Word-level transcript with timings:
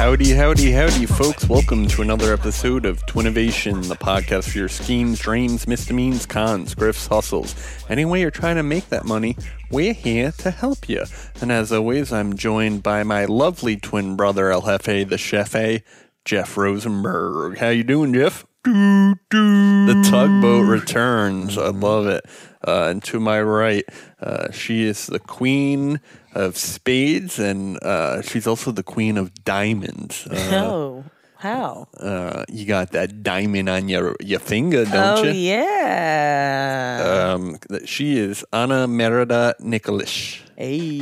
Howdy, 0.00 0.30
howdy, 0.30 0.72
howdy, 0.72 1.04
folks. 1.04 1.46
Welcome 1.46 1.86
to 1.88 2.00
another 2.00 2.32
episode 2.32 2.86
of 2.86 3.04
Twinnovation, 3.04 3.86
the 3.86 3.96
podcast 3.96 4.50
for 4.50 4.56
your 4.56 4.68
schemes, 4.70 5.18
dreams, 5.18 5.68
misdemeans, 5.68 6.24
cons, 6.24 6.74
grifts, 6.74 7.06
hustles. 7.06 7.54
Any 7.90 8.06
way 8.06 8.22
you're 8.22 8.30
trying 8.30 8.56
to 8.56 8.62
make 8.62 8.88
that 8.88 9.04
money, 9.04 9.36
we're 9.70 9.92
here 9.92 10.32
to 10.38 10.50
help 10.50 10.88
you. 10.88 11.04
And 11.42 11.52
as 11.52 11.70
always, 11.70 12.14
I'm 12.14 12.34
joined 12.34 12.82
by 12.82 13.02
my 13.02 13.26
lovely 13.26 13.76
twin 13.76 14.16
brother, 14.16 14.50
El 14.50 14.62
Jefe, 14.62 15.06
the 15.06 15.18
Chef 15.18 15.54
A, 15.54 15.84
Jeff 16.24 16.56
Rosenberg. 16.56 17.58
How 17.58 17.68
you 17.68 17.84
doing, 17.84 18.14
Jeff? 18.14 18.46
The 18.64 20.08
tugboat 20.10 20.66
returns. 20.66 21.58
I 21.58 21.68
love 21.68 22.06
it. 22.06 22.24
Uh, 22.66 22.88
and 22.90 23.02
to 23.04 23.18
my 23.20 23.40
right, 23.40 23.84
uh, 24.20 24.50
she 24.52 24.84
is 24.84 25.06
the 25.06 25.18
queen 25.18 26.00
of 26.34 26.56
spades, 26.56 27.38
and 27.38 27.78
uh, 27.82 28.20
she's 28.22 28.46
also 28.46 28.70
the 28.70 28.82
queen 28.82 29.16
of 29.16 29.32
diamonds. 29.44 30.26
Uh, 30.30 30.36
Oh, 30.52 31.04
how? 31.40 31.88
uh, 31.98 32.44
you 32.52 32.66
got 32.66 32.92
that 32.92 33.22
diamond 33.22 33.68
on 33.70 33.88
your 33.88 34.14
your 34.20 34.40
finger, 34.40 34.84
don't 34.84 35.18
oh, 35.18 35.22
you? 35.24 35.32
yeah. 35.52 37.32
Um, 37.32 37.56
she 37.86 38.18
is 38.18 38.44
Anna 38.52 38.86
Merida 38.86 39.54
Nikolish. 39.60 40.42
hey. 40.56 41.00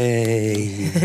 Yay! 0.00 0.90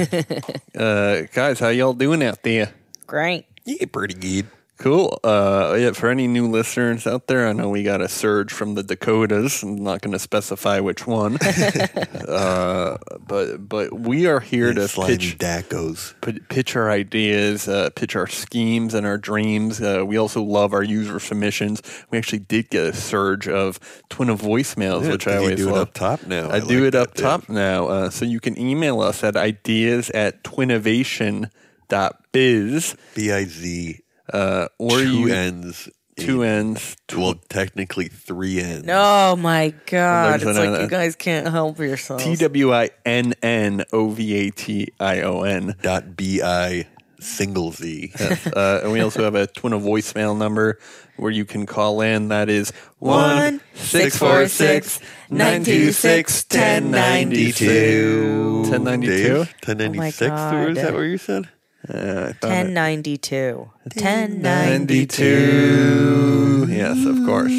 Uh, 0.75 1.21
guys, 1.33 1.59
how 1.59 1.69
y'all 1.69 1.93
doing 1.93 2.21
out 2.23 2.41
there? 2.43 2.73
Great. 3.07 3.45
yeah, 3.65 3.85
pretty 3.91 4.13
good. 4.13 4.47
Cool. 4.77 5.17
Uh, 5.23 5.77
yeah, 5.79 5.91
for 5.93 6.09
any 6.09 6.27
new 6.27 6.49
listeners 6.49 7.07
out 7.07 7.27
there, 7.27 7.47
I 7.47 7.53
know 7.53 7.69
we 7.69 7.81
got 7.83 8.01
a 8.01 8.09
surge 8.09 8.51
from 8.51 8.73
the 8.75 8.83
Dakotas. 8.83 9.63
I'm 9.63 9.77
not 9.77 10.01
going 10.01 10.11
to 10.11 10.19
specify 10.19 10.81
which 10.81 11.07
one, 11.07 11.37
uh, 12.27 12.97
but 13.25 13.69
but 13.69 13.97
we 13.97 14.27
are 14.27 14.41
here 14.41 14.73
to 14.73 14.81
pitch 15.05 15.37
Dacos. 15.37 16.13
p- 16.21 16.41
pitch 16.49 16.75
our 16.75 16.91
ideas, 16.91 17.69
uh, 17.69 17.89
pitch 17.95 18.17
our 18.17 18.27
schemes 18.27 18.93
and 18.93 19.07
our 19.07 19.17
dreams. 19.17 19.79
Uh, 19.81 20.03
we 20.05 20.17
also 20.17 20.43
love 20.43 20.73
our 20.73 20.83
user 20.83 21.21
submissions. 21.21 21.81
We 22.11 22.17
actually 22.17 22.39
did 22.39 22.69
get 22.69 22.87
a 22.87 22.93
surge 22.93 23.47
of 23.47 23.79
twinnovoicemails, 24.09 25.03
Yeah, 25.05 25.11
which 25.11 25.25
I 25.25 25.35
you 25.35 25.39
always 25.39 25.55
do 25.57 25.69
it 25.69 25.71
love. 25.71 25.87
up 25.87 25.93
top 25.93 26.27
now. 26.27 26.49
I, 26.49 26.55
I 26.55 26.59
do 26.59 26.79
like 26.81 26.87
it 26.89 26.95
up 26.95 27.13
too. 27.13 27.23
top 27.23 27.47
now. 27.47 27.87
Uh, 27.87 28.09
so 28.09 28.25
you 28.25 28.41
can 28.41 28.59
email 28.59 28.99
us 28.99 29.23
at 29.23 29.37
ideas 29.37 30.09
at 30.09 30.43
twinnovation.biz 30.43 32.95
B 33.15 33.31
I 33.31 33.45
Z. 33.45 34.01
uh, 34.33 34.67
or 34.79 34.99
Two 34.99 35.09
you 35.11 35.33
ends. 35.33 35.89
two 36.17 36.41
in- 36.43 36.49
ends. 36.49 36.95
Tw- 37.07 37.17
Well, 37.17 37.35
technically 37.49 38.07
three 38.07 38.59
ends. 38.59 38.87
Oh 38.89 39.35
my 39.35 39.73
God! 39.85 40.41
It's 40.41 40.57
like 40.57 40.81
you 40.81 40.87
guys 40.87 41.15
can't 41.15 41.47
help 41.47 41.77
yourselves. 41.79 42.23
T 42.23 42.35
W 42.35 42.73
I 42.73 42.89
N 43.05 43.33
N 43.41 43.83
O 43.93 44.09
V 44.09 44.47
A 44.47 44.51
T 44.51 44.89
I 44.99 45.21
O 45.21 45.41
N. 45.43 45.75
Dot 45.81 46.15
B 46.15 46.41
I 46.41 46.87
single 47.19 47.71
Z. 47.71 48.11
Uh, 48.55 48.81
and 48.83 48.91
we 48.91 48.99
also 48.99 49.23
have 49.23 49.35
a 49.35 49.47
twinnovoicemail 49.47 50.37
number 50.37 50.79
where 51.17 51.31
you 51.31 51.43
can 51.45 51.65
call 51.65 52.01
in. 52.01 52.27
That 52.27 52.49
is 52.49 52.71
One 52.99 53.61
six 53.73 54.17
four 54.17 54.47
six 54.47 54.99
nine 55.29 55.63
two 55.63 55.91
six 55.91 56.43
ten 56.43 56.91
ninety 56.91 57.51
two. 57.51 58.61
1092? 58.69 59.45
Ten 59.61 59.77
ninety 59.77 60.11
six. 60.11 60.31
Oh 60.31 60.35
my 60.35 60.63
Or 60.65 60.69
is 60.69 60.75
that 60.77 60.93
what 60.93 60.99
you 61.01 61.17
said? 61.17 61.49
Uh, 61.87 62.27
I 62.29 62.33
thought 62.33 62.49
Ten 62.49 62.73
ninety 62.73 63.17
two. 63.17 63.69
Ten 63.89 64.41
ninety 64.41 65.05
92. 65.05 66.67
Yes, 66.69 67.05
of 67.05 67.25
course. 67.25 67.53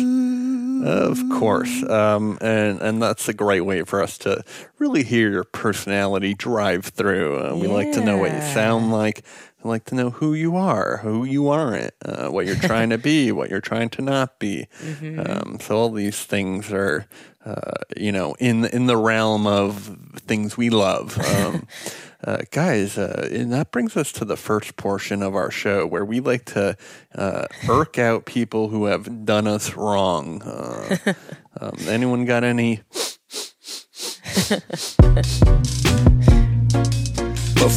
Of 0.84 1.18
course. 1.38 1.82
Um, 1.84 2.38
and, 2.40 2.80
and 2.80 3.02
that's 3.02 3.28
a 3.28 3.32
great 3.34 3.62
way 3.62 3.82
for 3.82 4.02
us 4.02 4.18
to 4.18 4.44
really 4.78 5.02
hear 5.02 5.30
your 5.30 5.44
personality 5.44 6.34
drive 6.34 6.86
through. 6.86 7.38
Uh, 7.38 7.56
we 7.56 7.66
like 7.66 7.92
to 7.92 8.04
know 8.04 8.18
what 8.18 8.32
you 8.32 8.40
sound 8.40 8.92
like. 8.92 9.24
We 9.66 9.70
like 9.70 9.84
to 9.86 9.96
know 9.96 10.10
who 10.10 10.32
you 10.32 10.54
are, 10.54 10.98
who 10.98 11.24
you 11.24 11.48
aren't, 11.48 11.92
uh, 12.04 12.28
what 12.28 12.46
you're 12.46 12.54
trying 12.54 12.90
to 12.90 12.98
be, 12.98 13.32
what 13.32 13.50
you're 13.50 13.60
trying 13.60 13.88
to 13.90 14.02
not 14.02 14.38
be. 14.38 14.68
Um, 15.02 15.58
so 15.60 15.76
all 15.76 15.90
these 15.90 16.22
things 16.22 16.72
are, 16.72 17.06
uh, 17.44 17.72
you 17.96 18.12
know, 18.12 18.36
in 18.38 18.66
in 18.66 18.86
the 18.86 18.96
realm 18.96 19.44
of 19.44 19.98
things 20.18 20.56
we 20.56 20.70
love. 20.70 21.18
Um, 21.18 21.66
uh, 22.24 22.42
guys, 22.52 22.96
uh, 22.96 23.28
and 23.32 23.52
that 23.52 23.72
brings 23.72 23.96
us 23.96 24.12
to 24.12 24.24
the 24.24 24.36
first 24.36 24.76
portion 24.76 25.20
of 25.20 25.34
our 25.34 25.50
show 25.50 25.84
where 25.84 26.04
we 26.04 26.20
like 26.20 26.44
to 26.44 26.76
uh, 27.16 27.46
irk 27.68 27.98
out 27.98 28.24
people 28.24 28.68
who 28.68 28.84
have 28.84 29.26
done 29.26 29.48
us 29.48 29.74
wrong. 29.74 30.42
Uh, 30.42 30.96
um, 31.60 31.76
anyone 31.88 32.24
got 32.24 32.44
any? 32.44 32.82
Uh, 37.66 37.72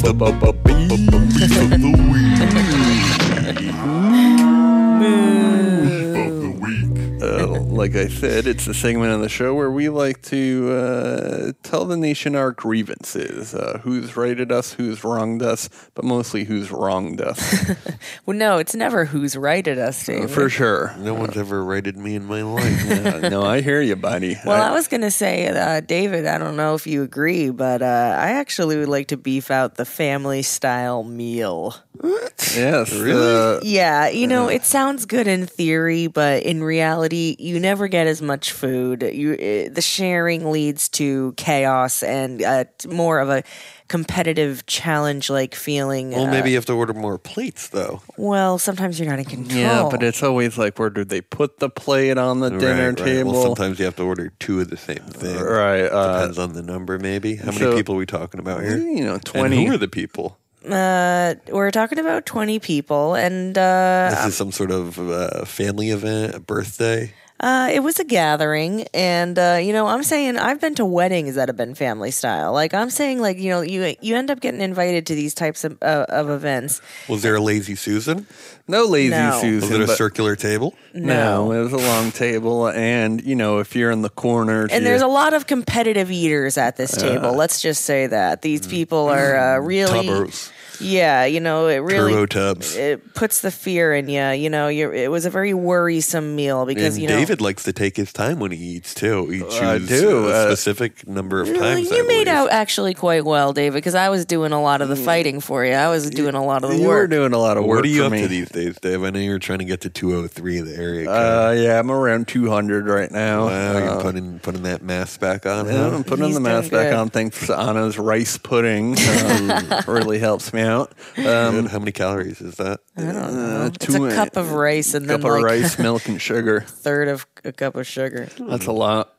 like 7.79 7.95
I 7.95 8.09
said, 8.09 8.45
it's 8.45 8.67
a 8.67 8.73
segment 8.73 9.13
on 9.13 9.21
the 9.21 9.29
show 9.29 9.55
where 9.55 9.71
we 9.71 9.87
like 9.87 10.21
to 10.23 10.69
uh, 10.69 11.51
tell 11.63 11.85
the 11.85 11.95
nation 11.95 12.35
our 12.35 12.51
grievances, 12.51 13.55
uh, 13.55 13.79
who's 13.81 14.17
righted 14.17 14.51
us, 14.51 14.73
who's 14.73 15.05
wronged 15.05 15.41
us, 15.41 15.69
but 15.93 16.03
mostly 16.03 16.43
who's 16.43 16.71
wronged 16.71 17.21
us, 17.21 17.71
Well, 18.25 18.35
no, 18.35 18.57
it's 18.57 18.75
never 18.75 19.05
who's 19.05 19.37
righted 19.37 19.77
at 19.77 19.87
us, 19.87 20.09
uh, 20.09 20.11
David. 20.11 20.29
for 20.29 20.49
sure. 20.49 20.93
No 20.97 21.13
one's 21.13 21.37
ever 21.37 21.63
righted 21.63 21.95
me 21.95 22.15
in 22.15 22.25
my 22.25 22.41
life. 22.41 22.85
Uh, 22.99 23.29
no, 23.29 23.43
I 23.43 23.61
hear 23.61 23.81
you, 23.81 23.95
buddy. 23.95 24.35
Well, 24.45 24.61
I 24.61 24.73
was 24.73 24.87
going 24.87 25.01
to 25.01 25.11
say, 25.11 25.47
uh, 25.47 25.79
David, 25.79 26.25
I 26.25 26.37
don't 26.37 26.57
know 26.57 26.75
if 26.75 26.85
you 26.85 27.01
agree, 27.03 27.49
but 27.49 27.81
uh, 27.81 28.17
I 28.19 28.31
actually 28.31 28.77
would 28.77 28.89
like 28.89 29.07
to 29.07 29.17
beef 29.17 29.49
out 29.51 29.75
the 29.75 29.85
family 29.85 30.41
style 30.41 31.03
meal. 31.03 31.75
Yes, 32.03 32.91
uh, 32.93 33.59
Yeah, 33.63 34.07
you 34.09 34.27
know, 34.27 34.47
it 34.47 34.63
sounds 34.65 35.05
good 35.05 35.27
in 35.27 35.45
theory, 35.45 36.07
but 36.07 36.43
in 36.43 36.63
reality, 36.63 37.35
you 37.39 37.59
never 37.59 37.87
get 37.87 38.07
as 38.07 38.21
much 38.21 38.51
food. 38.51 39.01
You 39.03 39.33
uh, 39.33 39.73
the 39.73 39.81
sharing 39.81 40.51
leads 40.51 40.89
to 40.89 41.33
chaos 41.37 42.03
and 42.03 42.41
uh, 42.41 42.65
more 42.87 43.19
of 43.19 43.29
a 43.29 43.43
competitive 43.87 44.65
challenge 44.67 45.29
like 45.31 45.55
feeling. 45.55 46.11
well, 46.11 46.27
uh, 46.27 46.31
maybe 46.31 46.51
you 46.51 46.55
have 46.55 46.65
to 46.67 46.73
order 46.73 46.93
more 46.93 47.17
plates, 47.17 47.69
though. 47.69 48.01
well, 48.17 48.59
sometimes 48.59 48.99
you're 48.99 49.09
not 49.09 49.17
in 49.19 49.25
control. 49.25 49.59
yeah, 49.59 49.87
but 49.89 50.03
it's 50.03 50.21
always 50.21 50.57
like, 50.59 50.77
where 50.77 50.91
do 50.91 51.03
they 51.03 51.21
put 51.21 51.57
the 51.59 51.69
plate 51.69 52.17
on 52.17 52.39
the 52.39 52.49
dinner 52.51 52.89
Right, 52.89 52.99
right. 52.99 53.05
table? 53.05 53.31
Well, 53.31 53.41
sometimes 53.43 53.79
you 53.79 53.85
have 53.85 53.95
to 53.95 54.03
order 54.03 54.31
two 54.39 54.59
of 54.61 54.69
the 54.69 54.77
same 54.77 54.97
thing. 54.99 55.39
Right, 55.41 55.85
uh, 55.85 56.19
Depends 56.19 56.37
on 56.37 56.53
the 56.53 56.61
number, 56.61 56.99
maybe. 56.99 57.35
How 57.37 57.51
many 57.51 57.75
people 57.75 57.95
are 57.95 57.97
we 57.97 58.05
talking 58.05 58.39
about 58.39 58.61
here? 58.61 58.77
you 58.77 59.03
know, 59.05 59.13
And 59.15 59.25
twenty. 59.25 59.65
who 59.65 59.73
are 59.73 59.77
the 59.77 59.87
people? 59.87 60.37
Uh, 60.65 61.35
we're 61.51 61.71
talking 61.71 61.99
about 61.99 62.25
twenty 62.25 62.59
people, 62.59 63.15
and 63.15 63.57
uh, 63.57 64.09
This 64.11 64.25
is 64.27 64.37
some 64.37 64.51
sort 64.51 64.71
of 64.71 64.99
uh, 64.99 65.45
family 65.45 65.89
event, 65.91 66.35
a 66.35 66.39
birthday. 66.39 67.13
Uh, 67.41 67.69
it 67.71 67.79
was 67.79 67.97
a 67.99 68.03
gathering, 68.03 68.83
and 68.93 69.39
uh, 69.39 69.57
you 69.61 69.71
know, 69.71 69.87
I'm 69.87 70.03
saying 70.03 70.37
I've 70.37 70.59
been 70.59 70.75
to 70.75 70.83
weddings 70.83 71.35
that 71.35 71.47
have 71.47 71.55
been 71.55 71.73
family 71.73 72.11
style. 72.11 72.51
Like 72.51 72.73
I'm 72.73 72.89
saying, 72.89 73.21
like 73.21 73.37
you 73.37 73.49
know, 73.49 73.61
you 73.61 73.95
you 74.01 74.17
end 74.17 74.29
up 74.29 74.41
getting 74.41 74.59
invited 74.59 75.05
to 75.05 75.15
these 75.15 75.33
types 75.33 75.63
of 75.63 75.77
uh, 75.81 76.05
of 76.09 76.29
events. 76.29 76.81
Was 77.07 77.21
there 77.21 77.35
a 77.35 77.41
lazy 77.41 77.75
Susan? 77.75 78.27
No 78.69 78.85
lazy 78.85 79.09
No. 79.09 79.41
Was 79.43 79.69
it 79.71 79.81
a 79.81 79.87
circular 79.87 80.35
table? 80.35 80.73
No, 80.93 81.51
it 81.51 81.61
was 81.61 81.73
a 81.73 81.77
long 81.77 82.11
table, 82.11 82.67
and 82.69 83.21
you 83.23 83.35
know, 83.35 83.59
if 83.59 83.75
you're 83.75 83.91
in 83.91 84.01
the 84.01 84.09
corner, 84.09 84.67
And 84.71 84.85
there's 84.85 85.01
a 85.01 85.07
lot 85.07 85.33
of 85.33 85.47
competitive 85.47 86.11
eaters 86.11 86.57
at 86.57 86.77
this 86.77 86.97
Uh, 86.97 87.01
table. 87.01 87.33
Let's 87.33 87.61
just 87.61 87.83
say 87.85 88.07
that 88.07 88.41
these 88.41 88.65
people 88.67 89.09
are 89.09 89.35
uh, 89.37 89.59
really, 89.59 90.07
Tubbers. 90.07 90.51
Yeah, 90.79 91.25
you 91.25 91.39
know, 91.39 91.67
it 91.67 91.77
really 91.77 92.11
Turbo 92.13 92.25
tubs. 92.25 92.75
it 92.75 93.13
puts 93.13 93.41
the 93.41 93.51
fear 93.51 93.93
in 93.93 94.07
you. 94.09 94.23
You 94.29 94.49
know, 94.49 94.67
you're, 94.67 94.93
it 94.93 95.11
was 95.11 95.25
a 95.25 95.29
very 95.29 95.53
worrisome 95.53 96.35
meal 96.35 96.65
because 96.65 96.95
And 96.95 97.03
you 97.03 97.09
know 97.09 97.17
David 97.17 97.41
likes 97.41 97.63
to 97.63 97.73
take 97.73 97.97
his 97.97 98.11
time 98.13 98.39
when 98.39 98.51
he 98.51 98.57
eats 98.57 98.93
too. 98.93 99.27
He 99.29 99.39
chooses 99.39 99.61
I 99.61 99.77
do, 99.79 100.27
a 100.27 100.31
uh, 100.31 100.45
specific 100.47 101.07
number 101.07 101.41
of 101.41 101.47
times. 101.47 101.89
you 101.89 101.97
I 101.99 102.01
made 102.03 102.25
believe. 102.25 102.27
out 102.27 102.51
actually 102.51 102.93
quite 102.93 103.25
well, 103.25 103.53
David, 103.53 103.75
because 103.75 103.95
I 103.95 104.09
was 104.09 104.25
doing 104.25 104.51
a 104.51 104.61
lot 104.61 104.81
of 104.81 104.89
the 104.89 104.95
fighting 104.95 105.39
for 105.39 105.65
you. 105.65 105.73
I 105.73 105.89
was 105.89 106.09
doing 106.09 106.35
a 106.35 106.43
lot 106.43 106.63
of 106.63 106.69
the 106.69 106.75
work. 106.77 106.81
you 106.81 106.87
were 106.87 107.07
doing 107.07 107.33
a 107.33 107.37
lot 107.37 107.57
of 107.57 107.65
work. 107.65 107.77
What 107.77 107.85
are 107.85 107.87
you 107.89 108.01
for 108.01 108.05
up 108.07 108.11
me. 108.13 108.21
to 108.21 108.27
these 108.27 108.49
days, 108.49 108.77
Dave? 108.79 109.03
I 109.03 109.09
know 109.09 109.19
you're 109.19 109.39
trying 109.39 109.59
to 109.59 109.65
get 109.65 109.81
to 109.81 109.89
203, 109.89 110.61
the 110.61 110.75
area 110.75 111.05
code. 111.05 111.15
Uh, 111.15 111.53
yeah, 111.61 111.79
I'm 111.79 111.91
around 111.91 112.27
200 112.27 112.87
right 112.87 113.11
now. 113.11 113.45
wow, 113.47 113.77
you're 113.77 113.89
Uh, 113.89 114.01
putting 114.01 114.39
putting 114.39 114.63
that 114.63 114.81
mask 114.81 115.19
back 115.19 115.45
on. 115.45 115.65
yeah, 115.65 115.71
huh? 115.73 115.95
I'm 115.95 116.03
putting 116.03 116.25
He's 116.25 116.35
the 116.35 116.41
mask 116.41 116.71
back 116.71 116.93
on 116.93 117.09
thanks 117.09 117.45
to 117.47 117.57
Anna's 117.57 117.97
rice 117.97 118.37
pudding. 118.37 118.95
Um, 118.99 119.63
really 119.87 120.19
helps 120.19 120.53
me 120.53 120.61
out. 120.69 120.93
Um, 121.17 121.23
Good. 121.23 121.67
How 121.67 121.79
many 121.79 121.91
calories 121.91 122.39
is 122.39 122.55
that? 122.55 122.79
I 122.95 123.01
don't 123.01 123.13
know. 123.15 123.61
uh, 123.63 123.65
it's 123.73 123.85
two- 123.85 124.05
a 124.05 124.11
cup 124.13 124.37
of 124.37 124.53
rice 124.53 124.93
and 124.93 125.05
milk. 125.05 125.19
A 125.19 125.23
cup 125.23 125.31
then 125.31 125.37
of 125.37 125.43
like 125.43 125.51
rice, 125.51 125.79
milk, 125.79 126.07
and 126.07 126.21
sugar. 126.21 126.57
a 126.57 126.61
third 126.65 127.07
of 127.09 127.25
a 127.43 127.51
cup 127.51 127.75
of 127.75 127.85
sugar. 127.85 128.29
That's 128.39 128.67
a 128.67 128.71
lot. 128.71 129.13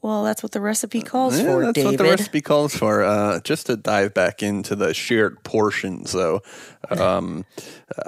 Well, 0.00 0.22
that's 0.22 0.44
what 0.44 0.52
the 0.52 0.60
recipe 0.60 1.02
calls 1.02 1.36
Yeah, 1.40 1.46
for, 1.46 1.60
that's 1.64 1.72
David. 1.74 1.90
what 1.90 1.98
the 1.98 2.04
recipe 2.04 2.40
calls 2.40 2.72
for. 2.76 3.02
Uh, 3.02 3.40
just 3.40 3.66
to 3.66 3.76
dive 3.76 4.14
back 4.14 4.44
into 4.44 4.76
the 4.76 4.94
shared 4.94 5.42
portions, 5.42 6.12
though, 6.12 6.40
um, 6.90 7.44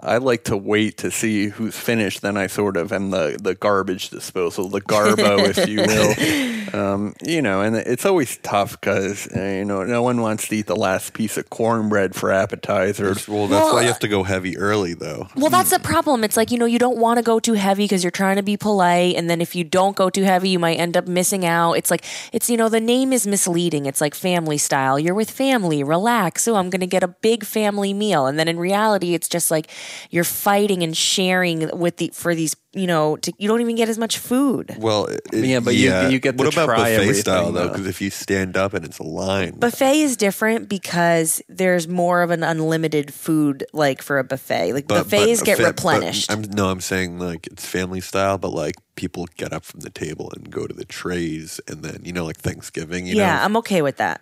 I 0.02 0.18
like 0.18 0.44
to 0.44 0.56
wait 0.56 0.98
to 0.98 1.10
see 1.10 1.48
who's 1.48 1.76
finished. 1.76 2.20
Then 2.20 2.36
I 2.36 2.46
sort 2.48 2.76
of 2.76 2.92
am 2.92 3.10
the, 3.10 3.38
the 3.40 3.54
garbage 3.54 4.10
disposal, 4.10 4.68
the 4.68 4.80
garbo, 4.80 5.48
if 5.48 5.68
you 5.68 5.78
will. 5.82 6.50
Um, 6.72 7.14
you 7.22 7.42
know, 7.42 7.62
and 7.62 7.74
it's 7.74 8.06
always 8.06 8.36
tough 8.38 8.80
because 8.80 9.26
uh, 9.34 9.40
you 9.40 9.64
know 9.64 9.82
no 9.82 10.02
one 10.02 10.20
wants 10.20 10.46
to 10.48 10.56
eat 10.56 10.66
the 10.66 10.76
last 10.76 11.14
piece 11.14 11.36
of 11.36 11.50
cornbread 11.50 12.14
for 12.14 12.30
appetizers. 12.30 13.26
Well, 13.26 13.48
that's 13.48 13.72
why 13.72 13.80
you 13.80 13.88
have 13.88 13.98
to 14.00 14.08
go 14.08 14.22
heavy 14.22 14.56
early, 14.56 14.94
though. 14.94 15.28
Well, 15.34 15.50
that's 15.50 15.70
the 15.70 15.80
problem. 15.80 16.22
It's 16.22 16.36
like, 16.36 16.50
you 16.50 16.58
know, 16.58 16.66
you 16.66 16.78
don't 16.78 16.98
want 16.98 17.18
to 17.18 17.22
go 17.22 17.40
too 17.40 17.54
heavy 17.54 17.84
because 17.84 18.04
you're 18.04 18.10
trying 18.10 18.36
to 18.36 18.42
be 18.42 18.56
polite. 18.56 19.16
And 19.16 19.28
then 19.28 19.40
if 19.40 19.56
you 19.56 19.64
don't 19.64 19.96
go 19.96 20.10
too 20.10 20.22
heavy, 20.22 20.50
you 20.50 20.58
might 20.58 20.78
end 20.78 20.96
up 20.96 21.08
missing 21.08 21.44
out. 21.44 21.72
It's 21.72 21.90
like, 21.90 22.04
it's, 22.32 22.48
you 22.48 22.56
know, 22.56 22.68
the 22.68 22.80
name 22.80 23.12
is 23.12 23.26
misleading. 23.26 23.86
It's 23.86 24.00
like 24.00 24.14
family 24.14 24.58
style. 24.58 24.98
You're 24.98 25.14
with 25.14 25.30
family, 25.30 25.82
relax. 25.82 26.46
Oh, 26.46 26.56
I'm 26.56 26.70
going 26.70 26.80
to 26.80 26.86
get 26.86 27.02
a 27.02 27.08
big 27.08 27.44
family 27.44 27.92
meal. 27.92 28.26
And 28.26 28.38
then 28.38 28.48
in 28.48 28.58
reality, 28.58 29.14
it's 29.14 29.28
just 29.28 29.50
like 29.50 29.69
you're 30.10 30.24
fighting 30.24 30.82
and 30.82 30.96
sharing 30.96 31.76
with 31.78 31.96
the, 31.98 32.10
for 32.14 32.34
these, 32.34 32.54
you 32.72 32.86
know, 32.86 33.16
to, 33.16 33.32
you 33.38 33.48
don't 33.48 33.60
even 33.60 33.76
get 33.76 33.88
as 33.88 33.98
much 33.98 34.18
food. 34.18 34.74
Well, 34.78 35.06
it, 35.06 35.20
Yeah, 35.32 35.60
but 35.60 35.74
you- 35.74 35.90
you 36.10 36.18
get 36.20 36.36
to 36.38 36.44
what 36.44 36.52
about 36.54 36.66
try 36.66 36.96
buffet 36.96 37.12
style 37.14 37.52
though? 37.52 37.66
though. 37.66 37.68
Because 37.68 37.86
if 37.86 38.00
you 38.00 38.10
stand 38.10 38.56
up 38.56 38.74
and 38.74 38.84
it's 38.84 38.98
a 38.98 39.02
line, 39.02 39.58
Buffet 39.58 40.00
is 40.00 40.16
different 40.16 40.68
because 40.68 41.42
there's 41.48 41.88
more 41.88 42.22
of 42.22 42.30
an 42.30 42.42
unlimited 42.42 43.12
food, 43.12 43.64
like 43.72 44.02
for 44.02 44.18
a 44.18 44.24
buffet. 44.24 44.72
Like 44.72 44.86
but- 44.86 45.04
buffets 45.04 45.40
but 45.40 45.46
get 45.46 45.56
fa- 45.56 45.62
but 45.64 45.68
replenished. 45.70 46.30
I'm, 46.30 46.42
no, 46.42 46.68
I'm 46.70 46.80
saying 46.80 47.18
like 47.18 47.46
it's 47.48 47.66
family 47.66 48.00
style, 48.00 48.38
but 48.38 48.50
like 48.50 48.76
people 48.96 49.26
get 49.36 49.52
up 49.52 49.64
from 49.64 49.80
the 49.80 49.90
table 49.90 50.30
and 50.36 50.50
go 50.50 50.66
to 50.66 50.74
the 50.74 50.84
trays, 50.84 51.60
and 51.66 51.82
then 51.82 52.02
you 52.04 52.12
know, 52.12 52.24
like 52.24 52.36
Thanksgiving. 52.38 53.06
You 53.06 53.16
yeah, 53.16 53.36
know, 53.36 53.42
I'm 53.44 53.56
okay 53.58 53.82
with 53.82 53.96
that. 53.96 54.20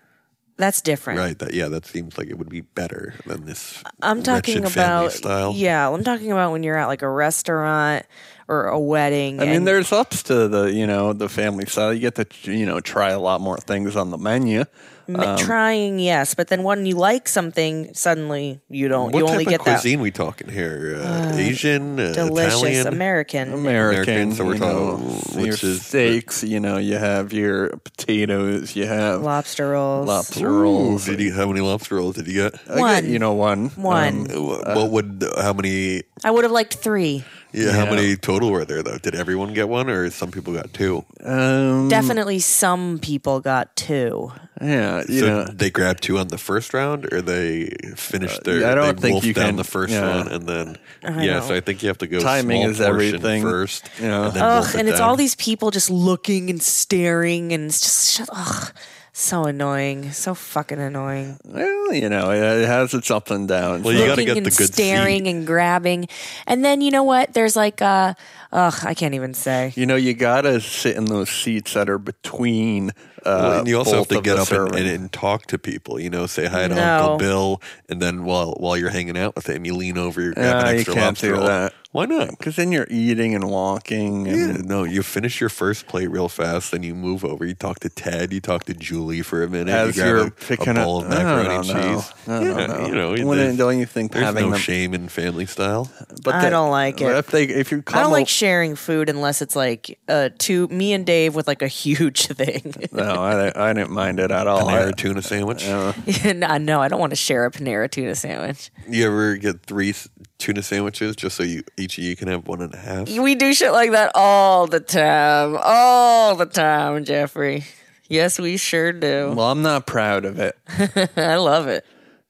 That's 0.59 0.81
different. 0.81 1.21
right. 1.21 1.39
That 1.39 1.55
yeah, 1.55 1.69
that 1.69 1.87
seems 1.87 2.19
like 2.19 2.29
it 2.29 2.37
would 2.37 2.49
be 2.49 2.63
better 2.63 3.15
than 3.27 3.47
this. 3.47 3.83
I'm 4.03 4.25
talking 4.25 4.65
about 4.65 5.13
style. 5.13 5.53
yeah. 5.55 5.89
I'm 5.89 6.03
talking 6.03 6.33
about 6.33 6.51
when 6.51 6.65
you're 6.65 6.77
at 6.77 6.87
like 6.87 7.03
a 7.03 7.09
restaurant 7.09 8.05
or 8.49 8.67
a 8.67 8.79
wedding. 8.79 9.41
I 9.41 9.45
mean, 9.45 9.65
there's 9.65 9.93
ups 9.93 10.25
to 10.25 10.49
the 10.49 10.65
you 10.65 10.87
know 10.87 11.13
the 11.13 11.29
family 11.29 11.67
style. 11.67 11.95
You 11.95 12.01
get 12.01 12.17
to 12.17 12.53
you 12.53 12.67
know 12.67 12.81
try 12.81 13.11
a 13.11 13.21
lot 13.21 13.41
more 13.41 13.57
things 13.59 13.95
on 13.95 14.11
the 14.11 14.19
menu. 14.19 14.65
M- 15.09 15.17
um, 15.21 15.39
trying 15.39 15.99
yes, 15.99 16.35
but 16.35 16.49
then 16.49 16.63
when 16.63 16.85
you 16.87 16.95
like 16.95 17.27
something, 17.29 17.93
suddenly 17.95 18.61
you 18.69 18.89
don't. 18.89 19.13
What 19.13 19.19
you 19.21 19.25
type 19.27 19.33
only 19.33 19.45
of 19.47 19.51
get 19.51 19.65
that 19.65 19.81
cuisine 19.81 20.01
we 20.01 20.11
talking 20.11 20.49
here? 20.49 21.01
Uh, 21.03 21.33
Asian, 21.35 21.99
uh, 21.99 22.13
delicious 22.13 22.55
Italian. 22.63 22.87
American. 22.87 23.53
American, 23.53 24.15
American, 24.15 24.33
so 24.33 24.45
we're 24.45 24.55
you 24.55 24.61
know, 24.61 25.19
talking- 25.23 25.45
your 25.47 25.55
is- 25.55 25.87
steaks. 25.87 26.45
You 26.45 26.61
know, 26.61 26.77
you 26.79 26.97
have 26.99 27.33
your 27.33 27.71
potatoes. 27.79 28.77
You 28.77 28.87
have 28.87 29.23
lobster 29.23 29.71
rolls. 29.71 30.07
lobster 30.07 30.49
Ooh, 30.49 30.61
rolls. 30.63 31.07
did 31.07 31.21
you? 31.21 31.33
How 31.33 31.47
many 31.47 31.61
lobster 31.61 31.97
rolls 31.97 32.17
did 32.17 32.27
you 32.27 32.35
get? 32.35 32.55
I 32.69 32.75
get, 32.75 32.81
One. 32.81 33.09
you 33.11 33.19
know, 33.19 33.33
one. 33.35 33.69
One. 33.77 34.31
Um, 34.31 34.47
what 34.77 34.91
would? 34.91 35.25
How 35.41 35.53
many? 35.53 36.03
I 36.25 36.31
would 36.31 36.45
have 36.45 36.53
liked 36.53 36.75
three. 36.75 37.25
Yeah, 37.53 37.73
how 37.73 37.85
Yeah. 37.85 37.91
many 37.95 38.17
total 38.17 38.51
were 38.51 38.65
there 38.67 38.83
though? 38.83 38.99
Did 38.99 39.15
everyone 39.15 39.55
get 39.55 39.69
one, 39.69 39.89
or 39.89 40.11
some 40.11 40.31
people 40.31 40.53
got 40.53 40.73
two? 40.75 41.05
um, 41.25 41.89
Definitely, 41.89 42.41
some 42.41 42.99
people 42.99 43.41
got 43.41 43.75
two. 43.75 44.33
yeah, 44.61 45.03
you 45.09 45.21
so 45.21 45.27
know, 45.27 45.45
they 45.45 45.71
grabbed 45.71 46.03
two 46.03 46.19
on 46.19 46.29
the 46.29 46.37
first 46.37 46.75
round, 46.75 47.11
or 47.13 47.23
they 47.23 47.71
finished 47.97 48.45
their. 48.45 48.67
I 48.67 48.75
don't 48.75 48.97
they 48.97 49.01
think 49.03 49.13
wolfed 49.15 49.27
you 49.27 49.33
down 49.33 49.47
can- 49.47 49.57
the 49.57 49.65
first 49.65 49.93
yeah. 49.95 50.17
one, 50.19 50.29
and 50.29 50.47
then 50.47 50.77
I 51.03 51.25
yeah. 51.25 51.39
know. 51.41 51.47
So 51.49 51.55
I 51.55 51.61
think 51.61 51.83
you 51.83 51.89
have 51.89 51.99
to 51.99 52.07
go. 52.07 52.21
Timing 52.21 52.61
small 52.63 52.71
is 52.71 52.79
portion 52.79 52.95
everything. 53.15 53.43
first. 53.43 53.89
Yeah. 54.01 54.27
and 54.27 54.35
then 54.35 54.43
Ugh, 54.43 54.63
wolf 54.63 54.75
it 54.75 54.79
and 54.81 54.89
it's 54.89 54.99
down. 54.99 55.09
all 55.09 55.17
these 55.17 55.35
people 55.37 55.71
just 55.71 55.89
looking 55.91 56.51
and 56.51 56.63
staring, 56.63 57.53
and 57.55 57.65
it's 57.65 57.81
just 57.81 58.11
shut. 58.13 58.29
Ugh, 58.31 58.73
so 59.19 59.45
annoying. 59.45 60.13
So 60.13 60.35
fucking 60.35 60.79
annoying. 60.79 61.39
well, 61.45 61.93
you 61.93 62.09
know, 62.09 62.31
it, 62.31 62.63
it 62.63 62.67
has 62.67 62.95
its 62.95 63.11
ups 63.11 63.31
and 63.31 63.49
downs. 63.49 63.85
Well, 63.85 63.93
you 63.93 64.01
gotta 64.01 64.11
looking 64.13 64.27
get 64.27 64.37
and 64.39 64.47
the 64.47 64.51
good 64.51 64.73
staring 64.73 65.25
seat. 65.25 65.31
and 65.31 65.47
grabbing, 65.47 66.09
and 66.47 66.65
then 66.65 66.81
you 66.81 66.91
know 66.91 67.03
what? 67.03 67.35
There's 67.35 67.57
like, 67.57 67.83
uh, 67.83 68.15
ugh, 68.53 68.75
I 68.85 68.95
can't 68.95 69.15
even 69.15 69.35
say. 69.35 69.73
You 69.75 69.87
know, 69.87 69.97
you 69.97 70.15
gotta 70.15 70.61
sit 70.61 70.97
in 70.97 71.07
those 71.07 71.31
seats 71.31 71.75
that 71.75 71.91
are 71.91 71.99
between. 71.99 72.93
Uh, 73.29 73.39
Well, 73.43 73.59
and 73.61 73.69
you 73.69 73.77
also 73.79 73.97
have 73.99 74.09
to 74.09 74.21
get 74.21 74.39
up 74.39 74.51
and, 74.51 74.75
and, 74.75 74.87
and 74.89 75.13
talk 75.13 75.47
to 75.47 75.59
people. 75.59 76.01
You 76.01 76.11
know, 76.11 76.27
say 76.27 76.47
hi 76.47 76.69
to 76.69 76.75
No. 76.75 76.99
Uncle 76.99 77.17
Bill, 77.19 77.63
and 77.89 78.01
then 78.01 78.25
while 78.25 78.53
while 78.59 78.77
you're 78.77 78.91
hanging 78.91 79.19
out 79.19 79.37
with 79.37 79.49
him, 79.49 79.65
you 79.65 79.75
lean 79.75 79.99
over, 79.99 80.21
you 80.23 80.33
grab 80.35 80.57
Ah, 80.57 80.69
an 80.69 80.75
you 80.75 80.81
extra 80.81 80.95
can't 80.95 81.07
lobster 81.07 81.35
do 81.35 81.41
that. 81.41 81.73
Why 81.91 82.05
not? 82.05 82.29
Because 82.37 82.57
then 82.57 82.71
you're 82.71 82.87
eating 82.91 83.35
and 83.35 83.49
walking. 83.51 84.29
And, 84.29 84.37
Yeah, 84.37 84.53
no, 84.63 84.85
you 84.85 85.03
finish 85.03 85.41
your 85.41 85.49
first 85.49 85.87
plate 85.87 86.09
real 86.11 86.29
fast, 86.29 86.71
then 86.73 86.83
you 86.83 86.95
move 86.95 87.25
over. 87.25 87.47
You 87.47 87.55
talk 87.55 87.81
to 87.81 87.89
Ted, 87.89 88.31
you 88.31 88.41
talk 88.41 88.65
to 88.65 88.75
Julie 88.75 89.23
for 89.23 89.43
a 89.43 89.49
minute. 89.49 89.73
As 89.73 89.97
you 89.97 90.05
you're 90.05 90.27
a, 90.27 90.31
picking 90.31 90.77
a 90.77 90.81
up, 90.81 90.85
bowl 90.87 91.01
of 91.03 91.09
macaroni 91.09 91.49
no, 91.49 91.57
and 91.61 91.65
cheese. 91.65 92.13
No, 92.27 92.41
yeah, 92.43 92.67
no, 92.67 92.67
no. 92.67 92.87
you 92.87 92.95
know, 92.95 93.27
Wouldn't- 93.27 93.57
don't 93.59 93.79
you 93.79 93.87
think 93.87 94.13
there's 94.13 94.23
having 94.25 94.45
no 94.45 94.51
them? 94.51 94.59
shame 94.61 94.93
in 94.93 95.09
family 95.09 95.47
style. 95.47 95.91
But 96.23 96.35
I 96.35 96.45
the- 96.45 96.51
don't 96.51 96.71
like 96.71 97.01
it. 97.01 97.07
If 97.11 97.29
they, 97.29 97.45
if 97.45 97.73
you 97.73 97.81
come 97.81 97.99
I 97.99 98.03
don't 98.03 98.13
like 98.13 98.29
sharing 98.29 98.77
food 98.77 99.09
unless 99.09 99.41
it's 99.41 99.57
like 99.57 99.99
uh, 100.09 100.29
two 100.37 100.69
me 100.69 100.93
and 100.93 101.07
Dave 101.07 101.35
with 101.35 101.49
like 101.49 101.63
a 101.63 101.69
huge 101.83 102.27
thing. 102.27 102.75
no, 102.93 103.18
I, 103.23 103.53
I 103.71 103.73
didn't 103.73 103.91
mind 103.91 104.21
it 104.21 104.31
at 104.31 104.47
all. 104.47 104.69
Panera 104.69 104.89
I- 104.89 104.93
tuna 104.93 105.23
sandwich. 105.23 105.65
uh, 105.67 105.93
no, 106.35 106.57
no, 106.59 106.81
I 106.81 106.89
don't 106.89 107.01
want 107.01 107.11
to 107.11 107.17
share 107.17 107.45
a 107.47 107.51
Panera 107.51 107.91
tuna 107.91 108.15
sandwich. 108.15 108.71
You 108.89 109.07
ever 109.07 109.37
get 109.37 109.63
three 109.67 109.95
tuna 110.39 110.63
sandwiches 110.63 111.17
just 111.17 111.37
so 111.37 111.43
you 111.43 111.63
each 111.77 111.99
of 111.99 112.05
you 112.05 112.17
can 112.17 112.29
have 112.29 112.47
one 112.47 112.61
and 112.63 112.73
a 112.75 112.79
half? 112.79 113.09
We 113.11 113.35
do 113.35 113.53
shit 113.55 113.73
like 113.73 113.91
that 113.93 114.13
all 114.15 114.67
the 114.67 114.81
time, 114.81 115.59
all 115.63 116.37
the 116.37 116.47
time, 116.47 117.05
Jeffrey. 117.05 117.65
Yes, 118.09 118.39
we 118.39 118.57
sure 118.57 118.93
do. 118.93 119.33
well, 119.37 119.51
I'm 119.51 119.63
not 119.63 119.87
proud 119.87 120.25
of 120.25 120.39
it. 120.39 120.57
I 121.17 121.37
love 121.37 121.67
it. 121.69 121.85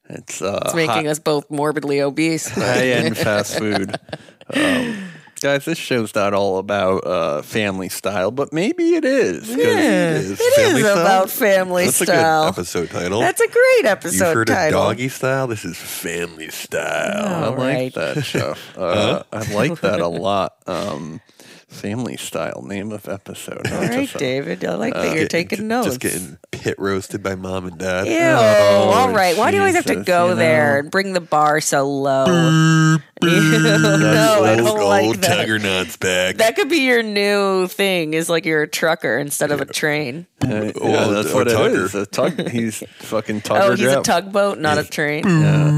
It's, 0.09 0.41
uh, 0.41 0.59
It's 0.65 0.73
making 0.75 1.05
high, 1.05 1.11
us 1.11 1.19
both 1.19 1.49
morbidly 1.51 2.01
obese. 2.01 2.49
high-end 2.49 3.17
fast 3.17 3.57
food. 3.57 3.95
Um, 4.51 4.97
guys, 5.39 5.65
this 5.65 5.77
show's 5.77 6.13
not 6.13 6.33
all 6.33 6.57
about 6.59 7.05
uh, 7.07 7.41
family 7.41 7.89
style, 7.89 8.31
but 8.31 8.51
maybe 8.53 8.95
it 8.95 9.05
is. 9.05 9.47
'cause- 9.47 9.57
Yeah, 9.57 10.11
is 10.11 10.31
it 10.31 10.53
family 10.55 10.81
style? 10.81 10.97
about 10.99 11.29
family 11.29 11.85
That's 11.85 11.97
style. 11.97 12.43
a 12.43 12.45
good 12.45 12.49
episode 12.59 12.89
title. 12.89 13.19
That's 13.21 13.41
a 13.41 13.47
great 13.47 13.77
You've 13.77 13.85
episode 13.85 14.33
heard 14.35 14.47
title. 14.47 14.81
of 14.81 14.87
doggy 14.89 15.09
style? 15.09 15.47
This 15.47 15.65
is 15.65 15.77
family 15.77 16.49
style. 16.49 17.25
I 17.27 17.43
All 17.45 17.49
like 17.51 17.57
right. 17.59 17.93
that 17.95 18.23
show. 18.25 18.55
Uh, 18.77 19.23
I 19.33 19.53
like 19.53 19.81
that 19.81 19.99
a 19.99 20.07
lot. 20.07 20.55
Um, 20.67 21.21
family 21.69 22.17
style 22.17 22.63
name 22.65 22.91
of 22.91 23.07
episode. 23.07 23.65
All 23.71 23.79
right, 23.79 24.11
David. 24.17 24.65
I 24.65 24.73
like 24.75 24.93
that 24.93 25.05
you're 25.15 25.27
Getting- 25.27 25.27
taking 25.49 25.67
notes. 25.67 25.87
Just 25.87 25.99
getting 25.99 26.37
pit 26.51 26.75
roasted 26.79 27.21
by 27.23 27.35
mom 27.35 27.67
and 27.67 27.77
dad. 27.77 28.07
Ew! 28.07 28.17
Oh, 28.19 28.89
all 28.93 29.11
right. 29.13 29.37
Why 29.37 29.51
do 29.51 29.57
you 29.57 29.61
always 29.61 29.75
have 29.75 29.85
to 29.85 30.03
go 30.03 30.29
you 30.29 30.35
there 30.35 30.79
and 30.79 30.89
bring 30.91 31.13
the 31.13 31.21
bar 31.21 31.61
so 31.61 31.87
low? 31.87 32.25
Ew, 32.25 32.99
no, 33.23 34.43
I 34.43 34.55
don't 34.57 34.83
like 34.83 35.05
old 35.05 35.15
that. 35.17 35.37
Tiger 35.37 35.59
Nuts 35.59 35.95
back. 35.97 36.37
That 36.37 36.55
could 36.55 36.69
be 36.69 36.79
your 36.87 37.03
new 37.03 37.67
thing. 37.67 38.13
Is 38.13 38.29
like 38.29 38.45
you're 38.45 38.63
a 38.63 38.67
trucker 38.67 39.17
instead 39.19 39.51
of 39.51 39.61
a 39.61 39.65
train. 39.65 40.25
Uh, 40.43 40.47
yeah, 40.65 40.71
Oh, 40.81 41.13
that's 41.13 41.31
a 41.31 41.35
what 41.35 41.47
tugger. 41.47 41.67
it 41.67 41.73
is. 41.73 41.95
A 41.95 42.05
tug. 42.07 42.49
He's 42.49 42.83
fucking 42.99 43.41
tugger. 43.41 43.61
Oh, 43.61 43.75
he's 43.75 43.85
a 43.87 44.01
tugboat, 44.01 44.57
not 44.57 44.77
a 44.79 44.83
train. 44.83 45.23
Yeah. 45.27 45.69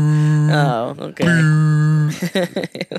Oh, 0.53 0.95
okay. 1.00 1.25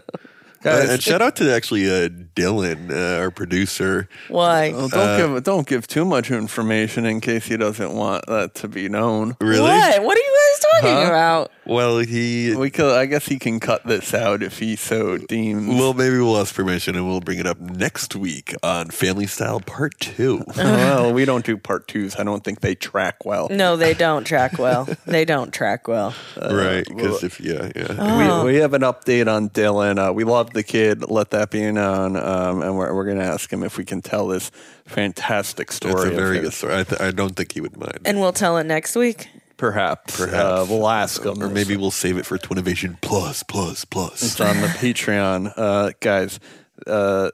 Uh, 0.65 0.87
and 0.91 1.03
shout 1.03 1.21
out 1.23 1.37
to 1.37 1.53
actually 1.53 1.87
uh, 1.89 2.09
Dylan, 2.09 2.91
uh, 2.91 3.21
our 3.21 3.31
producer. 3.31 4.09
Why? 4.29 4.73
Well, 4.73 4.89
don't 4.89 5.17
give 5.19 5.45
don't 5.45 5.67
give 5.67 5.87
too 5.87 6.05
much 6.05 6.31
information 6.31 7.05
in 7.07 7.21
case 7.21 7.47
he 7.47 7.57
doesn't 7.57 7.93
want 7.93 8.27
that 8.27 8.55
to 8.57 8.69
be 8.69 8.89
known. 8.89 9.37
Really? 9.41 9.63
What? 9.63 10.03
What 10.03 10.17
are 10.17 10.21
you 10.21 10.39
guys 10.52 10.52
talking 10.73 10.91
Huh? 10.97 11.07
about? 11.07 11.53
Well, 11.67 11.99
he. 11.99 12.55
We 12.57 12.71
could, 12.71 12.97
I 12.97 13.07
guess 13.07 13.27
he 13.27 13.39
can 13.39 13.61
cut 13.61 13.87
this 13.87 14.13
out 14.15 14.43
if 14.43 14.59
he 14.59 14.75
so 14.77 15.17
deems. 15.19 15.69
Well, 15.69 15.95
maybe 15.95 16.19
we'll 16.19 16.37
ask 16.39 16.55
permission 16.55 16.97
and 16.97 17.07
we'll 17.07 17.21
bring 17.21 17.39
it 17.39 17.47
up 17.47 17.61
next 17.61 18.17
week 18.17 18.55
on 18.63 18.89
Family 18.89 19.27
Style 19.27 19.61
Part 19.61 19.99
2. 20.01 20.45
well, 20.57 21.13
we 21.13 21.25
don't 21.25 21.45
do 21.45 21.57
part 21.57 21.87
twos. 21.87 22.17
I 22.17 22.25
don't 22.25 22.43
think 22.43 22.61
they 22.61 22.75
track 22.75 23.25
well. 23.25 23.49
No, 23.51 23.77
they 23.77 23.95
don't 23.95 24.25
track 24.25 24.59
well. 24.59 24.89
They 25.07 25.25
don't 25.25 25.53
track 25.53 25.87
well. 25.87 26.15
right. 26.37 26.85
Because 26.87 27.23
if, 27.23 27.41
yeah, 27.41 27.71
yeah. 27.77 27.87
Oh. 27.99 28.45
We, 28.45 28.53
we 28.55 28.59
have 28.59 28.75
an 28.75 28.83
update 28.83 29.33
on 29.33 29.51
Dylan. 29.51 29.99
Uh, 30.09 30.13
we 30.13 30.25
love 30.25 30.53
the 30.53 30.63
kid. 30.65 31.09
Let 31.09 31.31
that 31.31 31.51
be 31.51 31.71
known. 31.71 32.17
Um, 32.17 32.63
and 32.63 32.77
we're, 32.77 32.93
we're 32.95 33.05
going 33.05 33.19
to 33.19 33.25
ask 33.25 33.53
him 33.53 33.63
if 33.63 33.79
we 33.79 33.85
can 33.85 34.03
tell 34.03 34.27
this 34.27 34.51
fantastic 34.87 35.71
story. 35.73 35.95
It's 35.95 36.05
a 36.05 36.09
of 36.09 36.15
very 36.15 36.37
his. 36.37 36.45
good 36.47 36.53
story. 36.55 36.75
I, 36.75 36.83
th- 36.85 37.01
I 37.01 37.11
don't 37.13 37.35
think 37.37 37.53
he 37.53 37.61
would 37.61 37.77
mind. 37.77 38.01
And 38.05 38.21
we'll 38.21 38.33
tell 38.33 38.59
it 38.59 38.65
next 38.65 38.97
week. 38.97 39.29
Perhaps. 39.63 40.17
Perhaps. 40.17 40.35
Uh, 40.35 40.67
we'll 40.69 40.89
ask 40.89 41.23
them. 41.23 41.41
or 41.41 41.49
maybe 41.49 41.77
we'll 41.77 41.93
save 41.93 42.19
it 42.19 42.27
for 42.27 42.37
Twinnovation 42.37 43.01
Plus, 43.01 43.45
Plus, 43.45 43.85
Plus. 43.85 44.21
It's 44.21 44.41
on 44.41 44.61
the 44.61 44.67
Patreon. 44.67 45.53
Uh, 45.57 45.93
guys, 46.01 46.41
uh, 46.85 47.31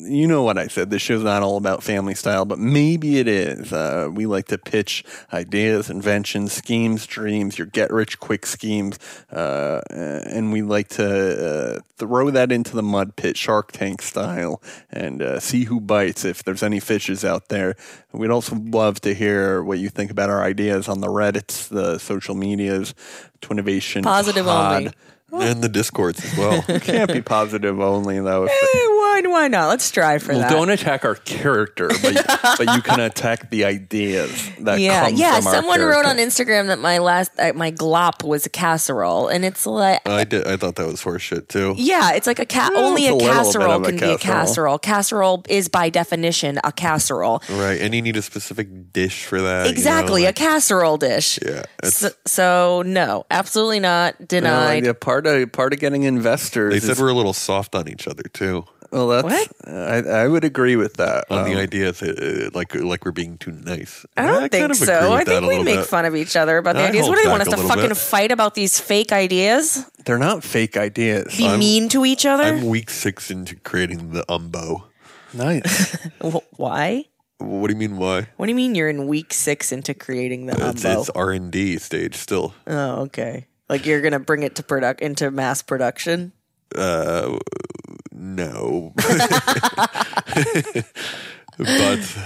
you 0.00 0.28
know 0.28 0.42
what 0.42 0.58
I 0.58 0.68
said. 0.68 0.90
This 0.90 1.02
show's 1.02 1.24
not 1.24 1.42
all 1.42 1.56
about 1.56 1.82
family 1.82 2.14
style, 2.14 2.44
but 2.44 2.58
maybe 2.58 3.18
it 3.18 3.26
is. 3.26 3.72
Uh, 3.72 4.08
we 4.12 4.26
like 4.26 4.46
to 4.48 4.58
pitch 4.58 5.04
ideas, 5.32 5.90
inventions, 5.90 6.52
schemes, 6.52 7.06
dreams, 7.06 7.58
your 7.58 7.66
get 7.66 7.90
rich 7.90 8.18
quick 8.20 8.46
schemes, 8.46 8.98
uh, 9.32 9.80
and 9.90 10.52
we 10.52 10.62
like 10.62 10.88
to 10.88 11.76
uh, 11.76 11.80
throw 11.96 12.30
that 12.30 12.52
into 12.52 12.76
the 12.76 12.82
mud 12.82 13.16
pit, 13.16 13.36
Shark 13.36 13.72
Tank 13.72 14.00
style, 14.00 14.62
and 14.90 15.20
uh, 15.20 15.40
see 15.40 15.64
who 15.64 15.80
bites. 15.80 16.24
If 16.24 16.44
there's 16.44 16.62
any 16.62 16.80
fishes 16.80 17.24
out 17.24 17.48
there, 17.48 17.74
we'd 18.12 18.30
also 18.30 18.56
love 18.56 19.00
to 19.00 19.14
hear 19.14 19.62
what 19.62 19.78
you 19.78 19.88
think 19.88 20.10
about 20.10 20.30
our 20.30 20.42
ideas 20.42 20.88
on 20.88 21.00
the 21.00 21.08
Reddits, 21.08 21.68
the 21.68 21.98
social 21.98 22.34
medias, 22.34 22.94
Twinnovation, 23.42 24.04
Positive 24.04 24.46
Pod. 24.46 24.76
only. 24.76 24.92
and 25.32 25.62
the 25.62 25.68
discords 25.68 26.24
as 26.24 26.36
well. 26.38 26.64
You 26.68 26.80
can't 26.80 27.12
be 27.12 27.20
positive 27.22 27.80
only 27.80 28.20
though. 28.20 28.44
If 28.44 28.50
Eh, 28.50 28.54
why, 28.88 29.22
why 29.26 29.48
not? 29.48 29.68
Let's 29.68 29.84
strive 29.84 30.22
for 30.22 30.32
well, 30.32 30.40
that. 30.42 30.50
don't 30.50 30.70
attack 30.70 31.04
our 31.04 31.14
character, 31.16 31.88
but, 32.02 32.24
but 32.58 32.74
you 32.74 32.82
can 32.82 33.00
attack 33.00 33.50
the 33.50 33.64
ideas 33.64 34.50
that 34.60 34.80
yeah, 34.80 35.06
come 35.08 35.16
yeah. 35.16 35.36
from 35.36 35.46
our 35.48 35.52
Someone 35.54 35.80
wrote 35.80 36.06
on 36.06 36.16
character. 36.16 36.44
Instagram 36.44 36.66
that 36.68 36.78
my 36.78 36.98
last 36.98 37.30
uh, 37.38 37.52
my 37.54 37.70
glop 37.72 38.26
was 38.26 38.46
a 38.46 38.50
casserole, 38.50 39.28
and 39.28 39.44
it's 39.44 39.66
like. 39.66 40.06
I 40.08 40.24
did. 40.24 40.46
I 40.46 40.56
thought 40.56 40.76
that 40.76 40.86
was 40.86 41.02
horseshit 41.02 41.48
too. 41.48 41.74
yeah, 41.76 42.12
it's 42.14 42.26
like 42.26 42.38
a 42.38 42.46
ca- 42.46 42.70
only 42.74 43.06
a 43.06 43.12
a 43.12 43.14
little 43.14 43.28
bit 43.28 43.34
casserole 43.34 43.72
of 43.72 43.82
a 43.82 43.86
can 43.86 43.96
be 43.98 44.04
a 44.06 44.18
casserole. 44.18 44.78
casserole. 44.78 44.78
Casserole 44.78 45.44
is 45.48 45.68
by 45.68 45.90
definition 45.90 46.58
a 46.64 46.72
casserole. 46.72 47.42
Right, 47.50 47.80
and 47.80 47.94
you 47.94 48.02
need 48.02 48.16
a 48.16 48.22
specific 48.22 48.92
dish 48.92 49.24
for 49.24 49.40
that. 49.42 49.58
you 49.60 49.64
know, 49.64 49.70
Exactly, 49.70 50.22
like- 50.24 50.30
a 50.38 50.40
casserole 50.40 50.96
dish. 50.96 51.38
Yeah, 51.44 51.64
it's- 51.82 51.96
So, 51.96 52.10
so 52.26 52.82
no, 52.86 53.26
absolutely 53.30 53.80
not 53.80 54.18
like, 54.20 54.28
denied. 54.28 54.84
yeah, 54.86 54.92
part 54.92 55.17
of 55.26 55.52
part 55.52 55.72
of 55.72 55.80
getting 55.80 56.02
investors. 56.04 56.72
They 56.72 56.80
said 56.80 56.90
is- 56.92 57.00
we're 57.00 57.08
a 57.08 57.14
little 57.14 57.32
soft 57.34 57.74
on 57.74 57.88
each 57.88 58.06
other 58.08 58.22
too. 58.32 58.64
well, 58.90 59.08
that's 59.08 59.24
What? 59.24 59.48
I, 59.66 60.22
I 60.24 60.28
would 60.28 60.44
agree 60.44 60.76
with 60.76 60.94
that. 60.94 61.24
On 61.30 61.44
the 61.44 61.52
Um, 61.52 61.58
idea 61.58 61.92
that 61.92 62.18
uh, 62.18 62.50
like 62.58 62.74
like 62.74 63.04
we're 63.04 63.12
being 63.12 63.36
too 63.36 63.52
nice. 63.52 64.06
I 64.16 64.24
don't 64.26 64.38
kind 64.40 64.50
think 64.50 64.70
of 64.70 64.76
so. 64.76 65.12
I 65.12 65.24
think 65.24 65.46
we 65.46 65.62
make 65.62 65.80
bit. 65.80 65.86
fun 65.86 66.04
of 66.06 66.16
each 66.16 66.36
other 66.36 66.56
about 66.56 66.76
the 66.76 66.82
I 66.82 66.88
ideas. 66.88 67.06
What 67.08 67.16
do 67.16 67.22
they 67.24 67.28
want 67.28 67.42
us 67.42 67.48
to 67.48 67.56
fucking 67.58 67.88
bit. 67.88 67.96
fight 67.98 68.32
about 68.32 68.54
these 68.54 68.80
fake 68.80 69.12
ideas? 69.12 69.84
they're 70.06 70.16
not 70.18 70.42
fake 70.42 70.78
ideas. 70.78 71.36
Be 71.36 71.54
mean 71.58 71.90
to 71.90 72.06
each 72.06 72.24
other? 72.24 72.44
I'm 72.44 72.66
week 72.66 72.88
six 72.88 73.30
into 73.30 73.56
creating 73.56 74.12
the 74.12 74.24
umbo. 74.28 74.84
nice. 75.34 75.94
Why? 76.56 77.04
What 77.40 77.68
do 77.68 77.74
you 77.74 77.78
mean? 77.78 77.98
Why? 77.98 78.26
What 78.36 78.46
do 78.46 78.50
you 78.52 78.56
mean 78.56 78.74
you're 78.74 78.88
in 78.88 79.06
week 79.06 79.32
six 79.34 79.70
into 79.70 79.92
creating 79.94 80.46
the 80.46 80.54
It's, 80.54 80.82
umbo? 80.82 81.00
it's 81.00 81.10
R 81.10 81.30
and 81.30 81.52
D 81.52 81.76
stage 81.78 82.14
still. 82.16 82.54
oh, 82.66 83.02
okay. 83.02 83.46
Like 83.68 83.86
you're 83.86 84.00
gonna 84.00 84.20
bring 84.20 84.42
it 84.42 84.56
to 84.56 84.62
product 84.62 85.00
into 85.00 85.30
mass 85.30 85.62
production. 85.62 86.32
Uh, 86.74 87.38
no. 88.12 88.92
but 91.58 92.16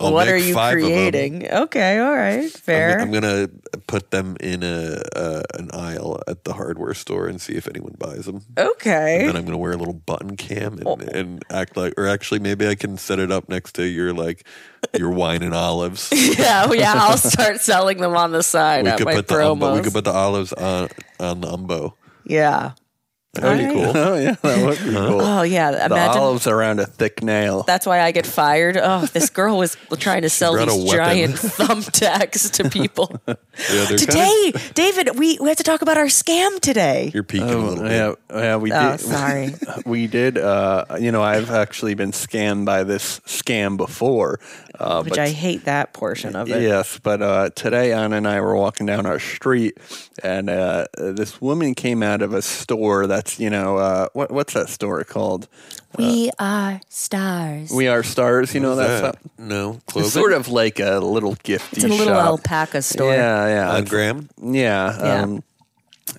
I'll 0.00 0.12
what 0.12 0.28
are 0.28 0.36
you 0.36 0.54
five 0.54 0.76
of 0.76 0.82
them. 0.82 0.90
creating? 0.90 1.50
Okay, 1.50 1.98
all 1.98 2.14
right, 2.14 2.50
fair. 2.50 2.98
I'm, 2.98 3.08
I'm 3.08 3.12
gonna 3.12 3.48
put 3.86 4.10
them 4.10 4.36
in 4.40 4.62
a 4.62 5.02
uh, 5.14 5.42
an 5.54 5.70
aisle 5.72 6.20
at 6.26 6.44
the 6.44 6.54
hardware 6.54 6.94
store 6.94 7.28
and 7.28 7.40
see 7.40 7.54
if 7.54 7.68
anyone 7.68 7.94
buys 7.98 8.26
them. 8.26 8.42
okay. 8.56 9.20
And 9.20 9.28
then 9.28 9.36
I'm 9.36 9.44
gonna 9.44 9.58
wear 9.58 9.72
a 9.72 9.76
little 9.76 9.94
button 9.94 10.36
cam 10.36 10.78
and, 10.78 11.02
and 11.02 11.42
act 11.50 11.76
like, 11.76 11.94
or 11.96 12.06
actually 12.06 12.40
maybe 12.40 12.66
I 12.66 12.74
can 12.74 12.96
set 12.96 13.18
it 13.18 13.30
up 13.30 13.48
next 13.48 13.72
to 13.76 13.84
your 13.84 14.12
like 14.12 14.46
your 14.98 15.10
wine 15.10 15.42
and 15.42 15.54
olives. 15.54 16.10
yeah, 16.38 16.66
oh, 16.68 16.72
yeah. 16.72 16.94
I'll 16.96 17.16
start 17.16 17.60
selling 17.60 17.98
them 17.98 18.16
on 18.16 18.32
the 18.32 18.42
side 18.42 18.84
we 18.84 18.90
at 18.90 18.98
could 18.98 19.06
my 19.06 19.14
put 19.14 19.28
the 19.28 19.34
umbo, 19.34 19.74
we 19.74 19.82
could 19.82 19.92
put 19.92 20.04
the 20.04 20.12
olives 20.12 20.52
on 20.52 20.88
on 21.20 21.40
the 21.40 21.48
umbo. 21.48 21.94
yeah. 22.24 22.72
That'd 23.34 23.66
be 23.66 23.74
Alright. 23.80 23.94
cool. 23.94 24.02
oh 24.02 24.16
yeah, 24.18 24.34
that 24.42 24.66
would 24.66 24.78
be 24.78 24.90
cool. 24.94 25.20
Oh 25.22 25.40
yeah. 25.42 25.70
the 25.70 25.86
Imagine 25.86 26.20
olives 26.22 26.46
around 26.46 26.80
a 26.80 26.86
thick 26.86 27.22
nail. 27.22 27.62
that's 27.62 27.86
why 27.86 28.02
I 28.02 28.12
get 28.12 28.26
fired. 28.26 28.76
Oh, 28.76 29.06
this 29.06 29.30
girl 29.30 29.56
was 29.56 29.74
trying 29.98 30.20
to 30.22 30.28
sell 30.28 30.52
brought 30.52 30.68
a 30.68 30.72
these 30.72 30.84
weapon. 30.84 31.04
giant 31.06 31.34
thumbtacks 31.36 32.50
to 32.52 32.68
people. 32.68 33.20
Yeah, 33.70 33.84
they're 33.84 33.98
today, 33.98 34.52
David, 34.72 35.18
we, 35.18 35.36
we 35.38 35.48
have 35.48 35.58
to 35.58 35.62
talk 35.62 35.82
about 35.82 35.98
our 35.98 36.06
scam 36.06 36.58
today. 36.58 37.10
You're 37.12 37.22
peeking 37.22 37.50
a 37.50 37.52
Oh, 37.52 37.60
little 37.60 37.84
bit. 37.84 37.90
yeah, 37.92 38.14
yeah, 38.40 38.56
we 38.56 38.72
Oh, 38.72 38.92
did. 38.92 39.00
sorry. 39.00 39.54
we 39.84 40.06
did. 40.06 40.38
Uh, 40.38 40.86
you 40.98 41.12
know, 41.12 41.22
I've 41.22 41.50
actually 41.50 41.92
been 41.92 42.12
scammed 42.12 42.64
by 42.64 42.82
this 42.82 43.20
scam 43.20 43.76
before. 43.76 44.40
Uh, 44.80 45.02
Which 45.02 45.10
but 45.10 45.18
I 45.18 45.28
hate 45.28 45.66
that 45.66 45.92
portion 45.92 46.34
of 46.34 46.50
it. 46.50 46.62
Yes, 46.62 46.98
but 46.98 47.20
uh, 47.20 47.50
today 47.50 47.92
Anna 47.92 48.16
and 48.16 48.26
I 48.26 48.40
were 48.40 48.56
walking 48.56 48.86
down 48.86 49.04
our 49.04 49.18
street, 49.20 49.76
and 50.22 50.48
uh, 50.48 50.86
this 50.96 51.42
woman 51.42 51.74
came 51.74 52.02
out 52.02 52.22
of 52.22 52.32
a 52.32 52.40
store 52.40 53.06
that's 53.22 53.38
you 53.38 53.50
know 53.50 53.76
uh, 53.76 54.08
what 54.12 54.30
what's 54.30 54.54
that 54.54 54.68
store 54.68 55.04
called? 55.04 55.48
We 55.98 56.30
are 56.38 56.80
stars. 56.88 57.70
We 57.70 57.86
Are 57.88 58.02
Stars. 58.02 58.54
You 58.54 58.60
know 58.60 58.74
What's 58.74 58.88
that's 58.88 59.18
that? 59.18 59.18
No, 59.38 59.80
it's 59.94 60.12
sort 60.12 60.32
of 60.32 60.48
like 60.48 60.80
a 60.80 60.98
little 61.00 61.34
gifty 61.36 61.74
It's 61.74 61.84
a 61.84 61.88
little 61.88 62.06
shop. 62.06 62.24
alpaca 62.24 62.80
store. 62.82 63.12
Yeah, 63.12 63.46
yeah, 63.48 63.68
on 63.70 63.76
it's- 63.76 63.90
Graham. 63.90 64.28
yeah. 64.42 64.98
Yeah. 64.98 65.22
Um, 65.22 65.44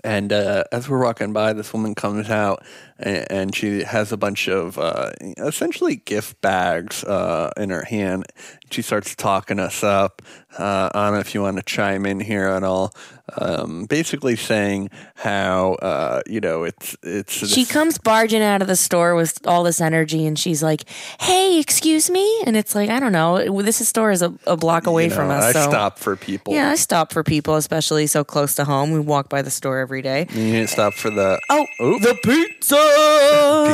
and 0.03 0.31
uh, 0.31 0.63
as 0.72 0.88
we're 0.88 1.03
walking 1.03 1.33
by, 1.33 1.53
this 1.53 1.74
woman 1.74 1.93
comes 1.95 2.29
out 2.29 2.63
and, 3.00 3.25
and 3.31 3.55
she 3.55 3.83
has 3.83 4.12
a 4.12 4.17
bunch 4.17 4.47
of 4.47 4.77
uh, 4.77 5.12
essentially 5.38 5.97
gift 5.97 6.39
bags 6.41 7.03
uh, 7.03 7.51
in 7.57 7.69
her 7.69 7.83
hand. 7.83 8.25
She 8.71 8.81
starts 8.81 9.15
talking 9.15 9.59
us 9.59 9.83
up. 9.83 10.21
Uh, 10.57 10.89
Anna, 10.95 11.19
if 11.19 11.33
you 11.35 11.41
want 11.41 11.57
to 11.57 11.63
chime 11.63 12.05
in 12.05 12.19
here 12.19 12.47
at 12.47 12.63
all, 12.63 12.93
um, 13.38 13.85
basically 13.85 14.35
saying 14.35 14.89
how 15.15 15.73
uh, 15.75 16.21
you 16.27 16.39
know 16.39 16.63
it's 16.63 16.95
it's 17.01 17.33
she 17.33 17.63
this- 17.63 17.71
comes 17.71 17.97
barging 17.97 18.41
out 18.41 18.62
of 18.62 18.67
the 18.67 18.75
store 18.75 19.15
with 19.15 19.45
all 19.47 19.63
this 19.63 19.79
energy 19.81 20.25
and 20.25 20.38
she's 20.38 20.62
like, 20.62 20.83
Hey, 21.19 21.59
excuse 21.59 22.09
me? 22.09 22.41
And 22.45 22.55
it's 22.57 22.75
like, 22.75 22.89
I 22.89 23.00
don't 23.00 23.12
know. 23.13 23.62
This 23.62 23.88
store 23.88 24.12
is 24.12 24.21
a, 24.21 24.33
a 24.45 24.57
block 24.57 24.85
away 24.88 25.05
you 25.05 25.09
know, 25.09 25.15
from 25.15 25.29
us. 25.31 25.43
I 25.43 25.51
so 25.53 25.69
stop 25.69 25.97
for 26.00 26.15
people. 26.15 26.53
Yeah, 26.53 26.69
I 26.71 26.75
stop 26.75 27.13
for 27.13 27.23
people, 27.23 27.55
especially 27.55 28.05
so 28.07 28.23
close 28.23 28.55
to 28.55 28.65
home. 28.65 28.91
We 28.91 29.00
walk 29.00 29.29
by 29.29 29.41
the 29.41 29.51
store 29.51 29.79
every 29.79 30.01
day. 30.01 30.27
You 30.31 30.51
didn't 30.51 30.69
stop 30.69 30.93
for 30.93 31.09
the 31.09 31.39
Oh, 31.50 31.65
the 31.79 32.17
pizza! 32.23 32.75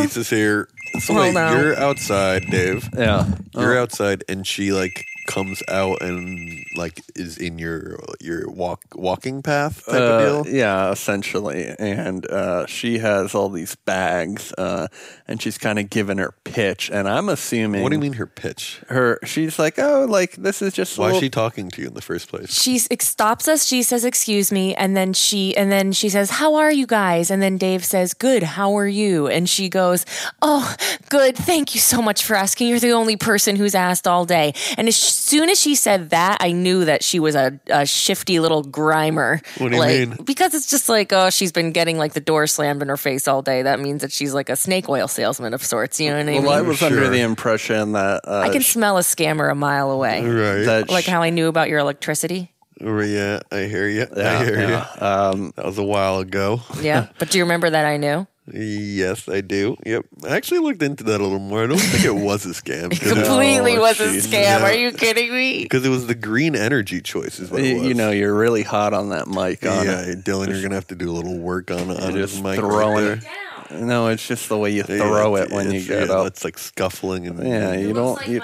Pizza's 0.01 0.29
here. 0.29 0.67
So 0.99 1.13
wait, 1.15 1.33
you're 1.33 1.75
outside, 1.77 2.47
Dave. 2.49 2.89
yeah. 2.97 3.25
You're 3.53 3.77
Oh. 3.77 3.81
outside, 3.83 4.23
and 4.27 4.45
she 4.45 4.71
like 4.73 5.05
comes 5.29 5.62
out 5.69 6.01
and 6.01 6.63
like 6.75 7.01
is 7.15 7.38
in 7.38 7.59
your 7.59 8.00
your 8.19 8.50
walk 8.50 8.81
walking 8.95 9.43
path 9.43 9.86
type 9.86 10.01
Uh, 10.01 10.03
of 10.03 10.45
deal. 10.45 10.53
Yeah, 10.55 10.91
essentially. 10.91 11.69
And 11.77 12.25
uh, 12.31 12.65
she 12.65 12.98
has 12.98 13.36
all 13.36 13.50
these 13.50 13.75
bags, 13.86 14.51
uh, 14.57 14.88
and 15.27 15.39
she's 15.41 15.57
kind 15.59 15.77
of 15.77 15.89
giving 15.89 16.17
her 16.17 16.33
pitch. 16.43 16.89
And 16.91 17.07
I'm 17.07 17.29
assuming. 17.29 17.83
What 17.83 17.89
do 17.89 17.95
you 17.95 18.01
mean 18.01 18.13
her 18.13 18.25
pitch? 18.25 18.81
Her, 18.89 19.19
she's 19.24 19.59
like, 19.59 19.77
oh, 19.77 20.05
like 20.09 20.31
this 20.36 20.62
is 20.62 20.74
just. 20.74 20.98
a 20.98 21.01
Why 21.01 21.12
is 21.12 21.19
she 21.19 21.29
talking 21.29 21.69
to 21.69 21.81
you 21.81 21.88
in 21.89 21.93
the 21.93 22.01
first 22.01 22.27
place? 22.29 22.50
she 22.51 22.79
stops 22.79 23.48
us. 23.48 23.65
She 23.65 23.83
says, 23.83 24.03
"Excuse 24.03 24.51
me," 24.51 24.74
and 24.75 24.98
then 24.98 25.13
she 25.13 25.55
and 25.55 25.71
then 25.71 25.91
she 25.93 26.09
says, 26.09 26.29
"How 26.41 26.55
are 26.55 26.71
you 26.71 26.88
guys?" 26.88 27.29
And 27.31 27.41
then 27.41 27.57
Dave 27.57 27.86
says, 27.86 28.13
"Good. 28.15 28.41
How 28.57 28.74
are 28.77 28.88
you?" 28.88 29.27
And 29.27 29.48
she 29.48 29.69
goes, 29.69 30.05
"Oh, 30.41 30.65
good. 31.09 31.38
Thank 31.38 31.75
you 31.75 31.81
so 31.81 32.01
much 32.01 32.24
for 32.25 32.36
asking. 32.36 32.67
You're 32.69 32.79
the 32.79 32.93
only 32.98 33.15
person 33.15 33.55
who's 33.55 33.75
asked 33.75 34.07
all 34.07 34.25
day." 34.25 34.53
And 34.77 34.88
as 34.88 34.98
soon 35.19 35.49
as 35.49 35.59
she 35.59 35.75
said 35.75 36.11
that, 36.11 36.38
I 36.41 36.51
knew 36.51 36.85
that 36.85 37.03
she 37.03 37.19
was 37.19 37.35
a, 37.35 37.59
a 37.67 37.85
shifty 37.85 38.39
little 38.39 38.63
grimer. 38.63 39.45
What 39.59 39.69
do 39.69 39.75
you 39.75 39.81
like, 39.81 40.09
mean? 40.09 40.23
Because 40.23 40.53
it's 40.53 40.69
just 40.69 40.89
like, 40.89 41.11
oh, 41.13 41.29
she's 41.29 41.51
been 41.51 41.71
getting 41.71 41.97
like 41.97 42.13
the 42.13 42.19
door 42.19 42.47
slammed 42.47 42.81
in 42.81 42.89
her 42.89 42.97
face 42.97 43.27
all 43.27 43.41
day. 43.41 43.61
That 43.63 43.79
means 43.79 44.01
that 44.01 44.11
she's 44.11 44.33
like 44.33 44.49
a 44.49 44.55
snake 44.55 44.89
oil 44.89 45.07
salesman 45.07 45.53
of 45.53 45.63
sorts. 45.63 45.99
You 45.99 46.09
know 46.09 46.17
what 46.17 46.21
I 46.21 46.31
mean? 46.31 46.43
Well, 46.43 46.51
I 46.51 46.61
was 46.61 46.81
under 46.81 47.09
the 47.09 47.21
impression 47.21 47.93
that. 47.93 48.21
Uh, 48.27 48.39
I 48.39 48.49
can 48.49 48.61
sh- 48.61 48.73
smell 48.73 48.97
a 48.97 49.01
scammer 49.01 49.51
a 49.51 49.55
mile 49.55 49.91
away. 49.91 50.23
Right. 50.23 50.63
that 50.65 50.89
Like 50.89 51.05
sh- 51.05 51.09
how 51.09 51.21
I 51.21 51.29
knew 51.29 51.47
about 51.47 51.69
your 51.69 51.79
electricity. 51.79 52.51
Oh, 52.81 53.01
yeah, 53.01 53.41
I 53.51 53.63
hear 53.63 53.89
you. 53.89 54.07
Yeah, 54.15 54.39
I 54.39 54.45
hear 54.45 54.59
yeah. 54.59 54.88
you. 54.95 55.05
Um, 55.05 55.53
that 55.55 55.65
was 55.65 55.77
a 55.77 55.83
while 55.83 56.19
ago. 56.19 56.61
Yeah. 56.81 57.07
but 57.19 57.29
do 57.29 57.38
you 57.38 57.43
remember 57.43 57.69
that 57.69 57.85
I 57.85 57.97
knew? 57.97 58.25
Yes, 58.53 59.27
I 59.29 59.41
do. 59.41 59.77
Yep. 59.85 60.05
I 60.25 60.35
actually 60.35 60.59
looked 60.59 60.81
into 60.83 61.03
that 61.05 61.19
a 61.19 61.23
little 61.23 61.39
more. 61.39 61.63
I 61.63 61.67
don't 61.67 61.77
think 61.77 62.05
it 62.05 62.15
was 62.15 62.45
a 62.45 62.49
scam. 62.49 62.91
It, 62.91 62.99
Completely 62.99 63.77
Oh, 63.77 63.81
was 63.81 63.99
a 63.99 64.07
scam. 64.07 64.31
Yeah. 64.33 64.63
Are 64.63 64.73
you 64.73 64.91
kidding 64.91 65.31
me? 65.31 65.63
Because 65.63 65.85
it 65.85 65.89
was 65.89 66.07
the 66.07 66.15
green 66.15 66.55
energy 66.55 67.01
choice 67.01 67.39
is 67.39 67.49
what 67.51 67.61
it 67.61 67.67
you, 67.67 67.75
was. 67.79 67.87
you 67.87 67.93
know, 67.93 68.11
you're 68.11 68.35
really 68.35 68.63
hot 68.63 68.93
on 68.93 69.09
that 69.09 69.27
mic. 69.27 69.65
On 69.65 69.85
yeah, 69.85 70.01
it. 70.01 70.23
Dylan, 70.23 70.47
you're 70.47 70.59
going 70.61 70.69
to 70.69 70.75
have 70.75 70.87
to 70.87 70.95
do 70.95 71.09
a 71.09 71.13
little 71.13 71.37
work 71.37 71.71
on, 71.71 71.89
on 71.91 72.15
his 72.15 72.31
just 72.31 72.43
mic 72.43 72.59
throwing 72.59 73.07
right 73.07 73.17
it. 73.17 73.23
No, 73.71 74.07
it's 74.07 74.27
just 74.27 74.49
the 74.49 74.57
way 74.57 74.71
you 74.71 74.81
throw 74.81 75.35
Yeah, 75.37 75.43
it 75.43 75.51
when 75.51 75.65
you 75.71 75.79
it's- 75.79 75.87
get 75.87 76.07
yeah, 76.09 76.15
up. 76.21 76.27
It's 76.27 76.43
like 76.43 76.57
scuffling 76.57 77.27
and 77.27 77.47
Yeah, 77.47 77.73
you 77.73 77.93
don't. 77.93 78.27
You, 78.27 78.41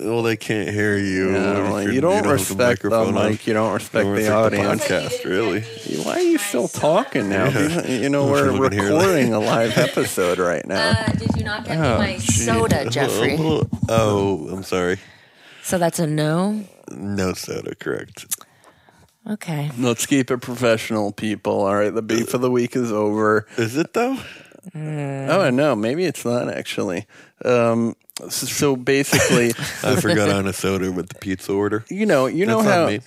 Well, 0.00 0.22
they 0.24 0.36
can't 0.36 0.68
hear 0.70 0.96
you. 0.96 1.32
yeah, 1.32 1.64
if 1.66 1.72
like, 1.72 1.82
you're- 1.84 1.94
you 1.94 2.00
don't 2.00 2.14
have 2.14 2.24
the 2.24 2.32
respect 2.32 2.82
the 2.82 2.90
microphone 2.90 3.16
on. 3.16 3.30
mic. 3.30 3.46
You 3.46 3.54
don't 3.54 3.72
respect 3.72 4.04
Don't 4.04 4.14
the 4.14 4.18
respect 4.18 4.34
audience. 4.36 4.84
podcast, 4.84 5.24
really. 5.24 5.60
Why 6.02 6.14
are 6.14 6.20
you 6.20 6.38
still 6.38 6.66
talking 6.68 7.28
now? 7.28 7.48
You 7.86 8.08
know, 8.08 8.26
we're 8.26 8.52
we 8.52 8.68
can 8.68 8.72
hear 8.78 8.88
that. 8.88 8.94
recording 8.98 9.34
a 9.34 9.38
live 9.38 9.78
episode 9.78 10.38
right 10.38 10.66
now. 10.66 10.90
Uh, 10.90 11.12
did 11.12 11.36
you 11.36 11.44
not 11.44 11.64
get 11.64 11.76
me 11.78 11.82
my 11.86 12.16
gee. 12.18 12.32
soda, 12.32 12.90
Jeffrey? 12.90 13.36
Oh, 13.38 13.68
oh, 13.88 14.48
I'm 14.50 14.64
sorry. 14.64 14.98
So 15.62 15.78
that's 15.78 16.00
a 16.00 16.08
no? 16.08 16.64
No 16.90 17.32
soda, 17.34 17.76
correct. 17.76 18.26
Okay. 19.30 19.70
Let's 19.78 20.06
keep 20.06 20.32
it 20.32 20.38
professional, 20.38 21.12
people. 21.12 21.60
All 21.60 21.76
right, 21.76 21.94
the 21.94 22.02
beef 22.02 22.34
of 22.34 22.40
the 22.40 22.50
week 22.50 22.74
is 22.74 22.90
over. 22.90 23.46
Is 23.56 23.76
it 23.76 23.92
though? 23.94 24.16
Oh 24.74 25.50
no, 25.50 25.76
maybe 25.76 26.04
it's 26.04 26.24
not 26.24 26.48
actually. 26.52 27.06
Um, 27.44 27.94
so, 28.28 28.46
so 28.46 28.76
basically, 28.76 29.48
I 29.82 30.00
forgot 30.00 30.30
on 30.30 30.46
a 30.46 30.52
soda 30.52 30.90
with 30.92 31.08
the 31.08 31.14
pizza 31.16 31.52
order. 31.52 31.84
you 31.88 32.06
know, 32.06 32.26
you 32.26 32.46
know 32.46 32.62
That's 32.62 32.68
on 32.68 32.72
how 32.72 32.86
me. 32.88 33.00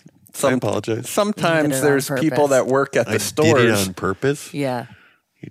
I 0.44 0.52
apologize. 0.54 1.10
sometimes 1.10 1.64
You 1.64 1.70
did 1.70 1.72
it 1.72 1.78
on 1.78 1.84
there's 1.86 2.10
people 2.20 2.48
that 2.50 2.68
work 2.68 2.96
at 2.96 3.06
the 3.08 3.14
I 3.14 3.18
stores. 3.18 3.54
did 3.54 3.70
it 3.70 3.88
on 3.88 3.94
purpose. 3.94 4.54
Yeah. 4.54 4.88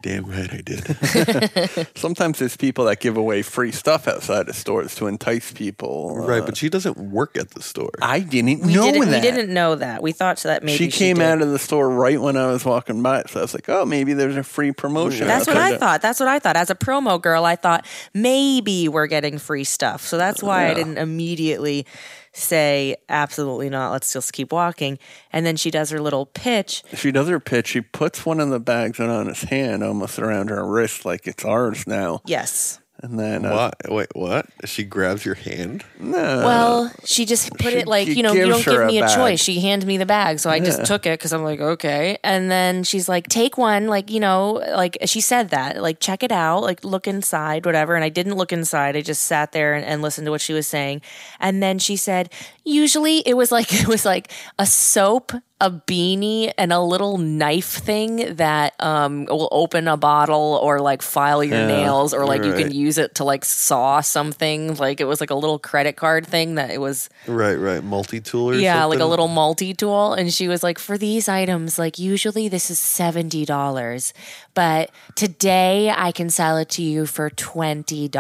You're 0.03 0.17
damn 0.21 0.25
right 0.29 0.53
I 0.53 0.61
did. 0.61 1.87
Sometimes 1.97 2.41
there's 2.41 2.57
people 2.57 2.87
that 2.87 2.99
give 2.99 3.17
away 3.17 3.43
free 3.43 3.71
stuff 3.71 4.09
outside 4.09 4.49
of 4.49 4.57
stores 4.57 4.97
to 4.97 5.07
entice 5.07 5.53
people. 5.53 6.17
right, 6.17 6.43
Uh, 6.43 6.47
but 6.47 6.57
she 6.57 6.69
doesn't 6.69 6.99
work 6.99 7.37
at 7.37 7.51
the 7.51 7.63
store. 7.63 7.91
I 8.03 8.19
didn't 8.19 8.61
We 8.67 8.75
know 8.75 8.91
didn't. 8.91 9.11
that. 9.11 9.23
We 9.23 9.31
didn't 9.31 9.55
know 9.55 9.77
that. 9.77 10.03
We 10.03 10.11
thought 10.11 10.39
that 10.39 10.65
maybe 10.65 10.77
she 10.77 10.91
came 10.91 11.17
did. 11.19 11.25
out 11.25 11.43
of 11.43 11.51
the 11.51 11.59
store 11.61 11.89
right 11.89 12.21
when 12.21 12.37
I 12.37 12.47
was 12.49 12.65
walking 12.65 13.03
by, 13.03 13.23
so 13.29 13.39
I 13.39 13.43
was 13.43 13.55
like, 13.55 13.69
"Oh, 13.69 13.85
maybe 13.85 14.15
there's 14.15 14.37
a 14.37 14.43
free 14.43 14.73
promotion." 14.73 15.29
That's 15.29 15.47
what 15.47 15.57
Okay. 15.57 15.75
I 15.75 15.79
thought. 15.79 16.03
That's 16.03 16.19
what 16.19 16.29
I 16.29 16.41
thought. 16.41 16.57
As 16.57 16.71
a 16.71 16.75
promo 16.75 17.21
girl, 17.23 17.45
I 17.45 17.55
thought 17.55 17.87
maybe 18.13 18.89
we're 18.89 19.07
getting 19.07 19.39
free 19.39 19.65
stuff. 19.65 20.05
So 20.07 20.19
that's 20.19 20.43
why 20.43 20.65
I 20.65 20.69
Yeah. 20.69 20.75
didn't 20.75 20.99
immediately 20.99 21.87
say 22.35 22.97
absolutely 23.09 23.71
not. 23.71 23.93
Let's 23.93 24.13
just 24.13 24.33
keep 24.33 24.53
walking. 24.53 24.99
And 25.33 25.47
then 25.47 25.57
she 25.57 25.71
does 25.71 25.91
her 25.91 26.01
little 26.01 26.27
pitch. 26.27 26.83
She 26.95 27.13
does 27.13 27.29
her 27.29 27.41
pitch. 27.41 27.69
She 27.69 27.81
puts 27.81 28.27
one 28.27 28.41
of 28.41 28.51
the 28.51 28.61
bags 28.61 29.01
on 29.01 29.27
his 29.27 29.45
hand, 29.45 29.83
almost 29.83 30.19
around 30.19 30.51
her 30.51 30.67
wrist, 30.67 31.05
like 31.05 31.27
it's 31.27 31.45
ours 31.45 31.87
now. 31.87 32.21
Yes. 32.27 32.81
And 33.05 33.19
then, 33.21 33.45
uh, 33.45 33.53
what? 33.53 33.93
Wait, 33.93 34.09
what? 34.15 34.47
She 34.65 34.83
grabs 34.83 35.27
your 35.27 35.35
hand? 35.35 35.85
no, 36.01 36.17
Well, 36.17 36.93
she 37.05 37.27
just 37.27 37.51
put 37.53 37.73
she- 37.73 37.81
it 37.81 37.87
like, 37.87 38.07
she 38.09 38.15
you 38.15 38.23
know, 38.23 38.33
you 38.33 38.47
gives 38.47 38.65
don't 38.65 38.65
her 38.65 38.71
give 38.73 38.81
a 38.81 38.87
me 38.87 38.99
a, 38.99 39.03
bag. 39.03 39.15
choice. 39.15 39.41
She 39.43 39.61
handed 39.61 39.87
me 39.87 39.99
the 39.99 40.07
bag. 40.07 40.39
So 40.39 40.49
I 40.49 40.57
Yeah. 40.57 40.65
just 40.65 40.87
took 40.87 41.05
it 41.05 41.19
because 41.19 41.35
I'm 41.35 41.45
like, 41.45 41.61
okay. 41.61 42.17
And 42.25 42.51
then 42.51 42.83
she's 42.83 43.07
like, 43.07 43.29
take 43.29 43.59
one, 43.59 43.89
like, 43.89 44.11
you 44.11 44.21
know, 44.21 44.53
like 44.75 44.97
she 45.05 45.21
said 45.21 45.51
that, 45.51 45.83
like, 45.83 46.01
check 46.01 46.23
it 46.23 46.33
out, 46.33 46.63
like, 46.63 46.83
look 46.83 47.07
inside, 47.07 47.67
whatever. 47.67 47.95
And 47.95 48.03
I 48.03 48.09
didn't 48.09 48.37
look 48.37 48.55
inside. 48.55 48.97
I 48.97 49.03
just 49.03 49.25
sat 49.25 49.53
there 49.53 49.75
and, 49.75 49.85
and 49.85 50.01
listened 50.01 50.25
to 50.25 50.31
what 50.31 50.41
she 50.41 50.55
was 50.55 50.67
saying. 50.67 51.03
And 51.41 51.63
then 51.63 51.79
she 51.79 51.97
said, 51.97 52.33
usually 52.65 53.19
it 53.29 53.35
was 53.37 53.53
like, 53.53 53.71
it 53.83 53.87
was 53.87 54.07
like 54.07 54.33
a 54.59 54.65
soap. 54.65 55.31
A 55.65 55.71
beanie 55.71 56.53
and 56.59 56.73
a 56.73 56.81
little 56.81 57.17
knife 57.17 57.73
thing 57.89 58.35
that 58.37 58.75
um, 58.81 59.25
will 59.27 59.49
open 59.51 59.89
a 59.89 59.97
bottle 59.97 60.59
or 60.63 60.81
like 60.81 61.01
file 61.01 61.43
your 61.43 61.57
Yeah, 61.57 61.67
nails 61.67 62.13
or 62.13 62.27
like 62.27 62.45
you 62.45 62.53
right. 62.53 62.65
can 62.67 62.75
use 62.75 62.99
it 62.99 63.15
to 63.17 63.25
like 63.25 63.45
saw 63.47 64.01
something. 64.03 64.77
Like 64.77 65.01
it 65.01 65.07
was 65.07 65.21
like 65.21 65.31
a 65.31 65.35
little 65.35 65.59
credit 65.59 65.97
card 65.97 66.27
thing 66.27 66.57
that 66.57 66.71
it 66.71 66.81
was 66.83 67.09
Right, 67.27 67.55
right. 67.57 67.83
Multi 67.83 68.21
tool 68.21 68.55
yeah, 68.55 68.85
like 68.85 69.01
a 69.01 69.07
little 69.07 69.29
multi 69.29 69.73
tool. 69.73 70.13
And 70.13 70.33
she 70.33 70.49
was 70.49 70.63
like, 70.63 70.79
for 70.79 70.99
these 70.99 71.29
items, 71.29 71.79
like 71.79 71.99
usually 71.99 72.49
this 72.49 72.71
is 72.71 72.79
$70, 72.79 74.13
but 74.55 74.91
today 75.15 75.91
I 75.97 76.13
can 76.13 76.29
sell 76.31 76.59
it 76.59 76.69
to 76.71 76.83
you 76.83 77.07
for 77.07 77.31
$20. 77.31 78.11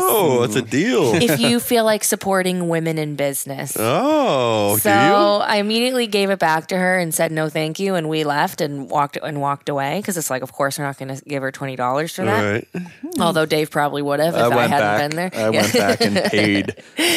Oh, 0.00 0.40
that's 0.40 0.56
a 0.56 0.62
deal. 0.62 1.14
If 1.14 1.38
you 1.46 1.60
feel 1.60 1.84
like 1.84 2.02
supporting 2.04 2.68
women 2.68 2.98
in 2.98 3.14
business. 3.16 3.76
oh, 3.78 4.76
So 4.78 4.90
do 4.90 4.96
you? 4.96 5.14
I 5.46 5.56
immediately 5.56 6.06
gave 6.06 6.30
it 6.30 6.38
back 6.38 6.66
to 6.68 6.76
her 6.76 6.79
and 6.98 7.14
said 7.14 7.32
no, 7.32 7.48
thank 7.48 7.78
you, 7.78 7.94
and 7.94 8.08
we 8.08 8.24
left 8.24 8.60
and 8.60 8.88
walked 8.90 9.16
and 9.22 9.40
walked 9.40 9.68
away 9.68 9.98
because 9.98 10.16
it's 10.16 10.30
like, 10.30 10.42
of 10.42 10.52
course, 10.52 10.78
we're 10.78 10.84
not 10.84 10.98
going 10.98 11.14
to 11.16 11.24
give 11.24 11.42
her 11.42 11.50
twenty 11.52 11.76
dollars 11.76 12.14
for 12.14 12.24
that. 12.24 12.64
right. 12.74 12.84
Although 13.18 13.46
Dave 13.46 13.70
probably 13.70 14.02
would 14.02 14.20
have 14.20 14.34
if 14.34 14.40
I 14.40 14.44
I, 14.46 14.56
went 14.56 14.70
hadn't 14.72 14.80
back. 14.86 15.10
been 15.10 15.16
there. 15.16 15.30
I 15.34 15.50
Yeah. 15.50 15.60
went 15.60 15.72
back 15.72 16.00
and 16.00 16.16
paid 16.32 16.74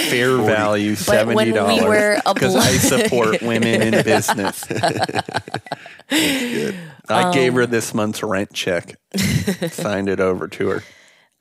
fair 0.09 0.37
value 0.37 0.95
seventy 0.95 1.51
dollars 1.51 1.83
were 1.83 2.21
because 2.33 2.55
I 2.57 2.71
support 2.77 3.41
women 3.41 3.81
in 3.81 3.91
business. 4.03 4.63
I 7.09 7.31
gave 7.33 7.51
Um, 7.53 7.55
her 7.59 7.65
this 7.65 7.93
month's 7.93 8.23
rent 8.23 8.53
check, 8.53 8.95
signed 9.69 10.09
it 10.09 10.19
over 10.19 10.47
to 10.47 10.67
her. 10.69 10.83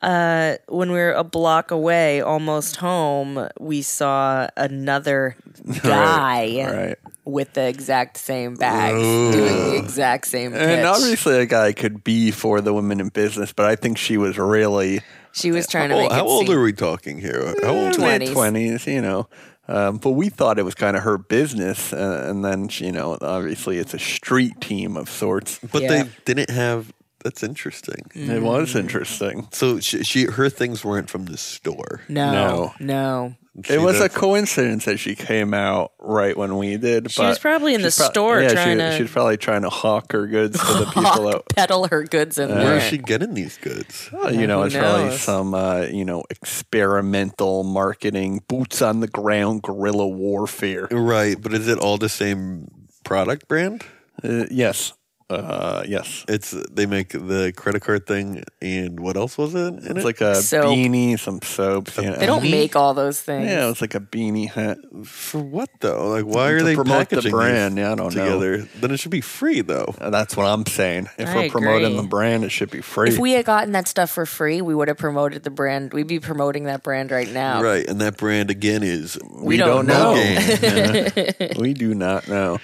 When 0.02 0.90
we 0.90 0.98
were 0.98 1.12
a 1.12 1.24
block 1.24 1.70
away, 1.70 2.20
almost 2.20 2.76
home, 2.76 3.48
we 3.60 3.82
saw 3.82 4.48
another 4.56 5.36
guy 5.82 6.64
Right. 6.66 6.96
with 7.24 7.52
the 7.54 7.66
exact 7.68 8.16
same 8.16 8.54
bags 8.56 8.98
doing 8.98 9.70
the 9.70 9.76
exact 9.76 10.26
same 10.26 10.52
pitch. 10.52 10.60
And 10.60 10.86
obviously, 10.86 11.36
a 11.38 11.46
guy 11.46 11.72
could 11.72 12.02
be 12.04 12.30
for 12.30 12.60
the 12.60 12.72
women 12.74 13.00
in 13.00 13.08
business, 13.08 13.52
but 13.52 13.66
I 13.66 13.76
think 13.76 13.98
she 13.98 14.16
was 14.16 14.38
really 14.38 15.00
she 15.32 15.50
was 15.50 15.66
trying 15.66 15.88
to 15.90 15.94
Well, 15.94 16.04
make 16.04 16.12
how 16.12 16.26
it 16.26 16.28
old 16.28 16.46
seem- 16.46 16.56
are 16.58 16.62
we 16.62 16.72
talking 16.72 17.18
here? 17.18 17.54
How 17.62 17.70
old? 17.74 17.94
20s. 17.94 18.18
mid 18.18 18.32
twenties, 18.32 18.86
you 18.86 19.00
know. 19.00 19.28
Um, 19.68 19.98
but 19.98 20.10
we 20.10 20.28
thought 20.28 20.58
it 20.58 20.64
was 20.64 20.74
kind 20.74 20.96
of 20.96 21.04
her 21.04 21.16
business, 21.16 21.92
uh, 21.92 22.26
and 22.28 22.44
then 22.44 22.68
she, 22.68 22.86
you 22.86 22.92
know, 22.92 23.16
obviously 23.22 23.78
it's 23.78 23.94
a 23.94 23.98
street 23.98 24.60
team 24.60 24.96
of 24.96 25.08
sorts. 25.08 25.60
But 25.72 25.82
Yeah. 25.82 25.88
they 26.02 26.10
didn't 26.24 26.50
have. 26.50 26.92
That's 27.24 27.42
interesting. 27.42 28.10
It 28.14 28.42
was 28.42 28.74
interesting. 28.74 29.48
So 29.52 29.78
she, 29.80 30.02
she, 30.04 30.24
her 30.24 30.48
things 30.48 30.84
weren't 30.84 31.08
from 31.10 31.26
the 31.26 31.36
store. 31.36 32.00
No, 32.08 32.32
No. 32.32 32.74
no. 32.80 33.34
It 33.68 33.82
was 33.82 33.96
a 33.96 34.04
that's- 34.04 34.16
coincidence 34.16 34.86
that 34.86 34.96
she 34.96 35.14
came 35.14 35.52
out 35.52 35.92
right 36.00 36.34
when 36.34 36.56
we 36.56 36.78
did. 36.78 37.10
She 37.10 37.20
but 37.20 37.28
was 37.28 37.38
probably 37.38 37.74
in 37.74 37.82
the 37.82 37.88
she's 37.90 37.98
prob- 37.98 38.10
store 38.12 38.40
yeah, 38.40 38.48
trying 38.48 38.78
she, 38.78 38.82
to- 38.82 38.96
She's 38.96 39.10
probably 39.12 39.36
trying 39.36 39.60
to 39.62 39.68
hawk 39.68 40.10
her 40.12 40.26
goods 40.26 40.58
to 40.58 40.72
the 40.72 40.84
people 40.94 41.28
out. 41.28 41.44
Peddle 41.54 41.86
her 41.88 42.02
goods 42.04 42.38
in 42.38 42.48
Where 42.48 42.64
there. 42.64 42.76
is 42.78 42.84
she 42.84 42.96
getting 42.96 43.34
these 43.34 43.58
goods? 43.58 44.08
Well, 44.10 44.34
you 44.34 44.46
know, 44.46 44.60
Who 44.60 44.66
it's 44.68 44.74
probably 44.76 45.04
knows? 45.10 45.20
some, 45.20 45.52
uh, 45.54 45.82
you 45.82 46.06
know, 46.06 46.24
experimental 46.30 47.62
marketing, 47.62 48.42
boots 48.48 48.80
on 48.82 49.00
the 49.00 49.08
ground, 49.08 49.62
guerrilla 49.62 50.08
warfare. 50.08 50.88
Right, 50.90 51.36
but 51.40 51.52
is 51.52 51.68
it 51.68 51.78
all 51.78 51.98
the 51.98 52.08
same 52.08 52.68
product 53.04 53.48
brand? 53.48 53.84
Uh, 54.24 54.46
yes, 54.50 54.92
uh, 55.34 55.84
yes. 55.86 56.24
It's 56.28 56.50
they 56.70 56.86
make 56.86 57.10
the 57.10 57.52
credit 57.56 57.82
card 57.82 58.06
thing, 58.06 58.44
and 58.60 59.00
what 59.00 59.16
else 59.16 59.36
was 59.38 59.54
it? 59.54 59.58
In 59.58 59.78
It's 59.78 59.88
it? 60.00 60.04
like 60.04 60.20
a 60.20 60.34
Soap. 60.36 60.64
beanie, 60.66 61.18
some 61.18 61.40
soaps. 61.42 61.96
you 61.96 62.04
know. 62.04 62.16
They 62.16 62.26
don't 62.26 62.42
make 62.50 62.76
all 62.76 62.94
those 62.94 63.20
things. 63.20 63.46
Yeah, 63.46 63.70
it's 63.70 63.80
like 63.80 63.94
a 63.94 64.00
beanie 64.00 64.48
hat. 64.50 64.78
for 65.04 65.40
what 65.40 65.68
though? 65.80 66.08
Like, 66.08 66.24
why 66.24 66.50
are 66.50 66.58
To 66.58 66.64
they 66.64 66.74
promote 66.74 67.08
the 67.10 67.22
brand, 67.30 67.76
yeah, 67.78 67.92
I 67.92 67.94
don't 67.94 68.14
know. 68.14 68.24
together? 68.24 68.58
Then 68.80 68.90
it 68.90 68.98
should 69.00 69.10
be 69.10 69.20
free 69.20 69.60
though. 69.62 69.94
Uh, 70.00 70.10
That's 70.10 70.36
what 70.36 70.46
I'm 70.46 70.66
saying. 70.66 71.08
If 71.18 71.28
I 71.28 71.34
we're 71.36 71.48
promoting 71.50 71.96
the 71.96 72.02
brand, 72.02 72.44
it 72.44 72.50
should 72.50 72.70
be 72.70 72.80
free. 72.80 73.08
If 73.10 73.18
we 73.18 73.32
had 73.32 73.44
gotten 73.44 73.72
that 73.72 73.88
stuff 73.88 74.10
for 74.10 74.26
free, 74.26 74.60
we 74.62 74.74
would 74.74 74.88
have 74.88 74.98
promoted 74.98 75.42
the 75.42 75.50
brand. 75.50 75.92
We'd 75.92 76.06
be 76.06 76.20
promoting 76.20 76.64
that 76.64 76.82
brand 76.82 77.10
right 77.10 77.28
now. 77.28 77.62
Right, 77.62 77.86
and 77.88 78.00
that 78.00 78.16
brand 78.16 78.50
again 78.50 78.82
is 78.82 79.18
we 79.30 79.56
don't 79.56 79.86
don't 79.86 79.86
know. 79.86 80.14
know. 80.14 81.48
we 81.58 81.74
do 81.74 81.94
not 81.94 82.28
know. 82.28 82.58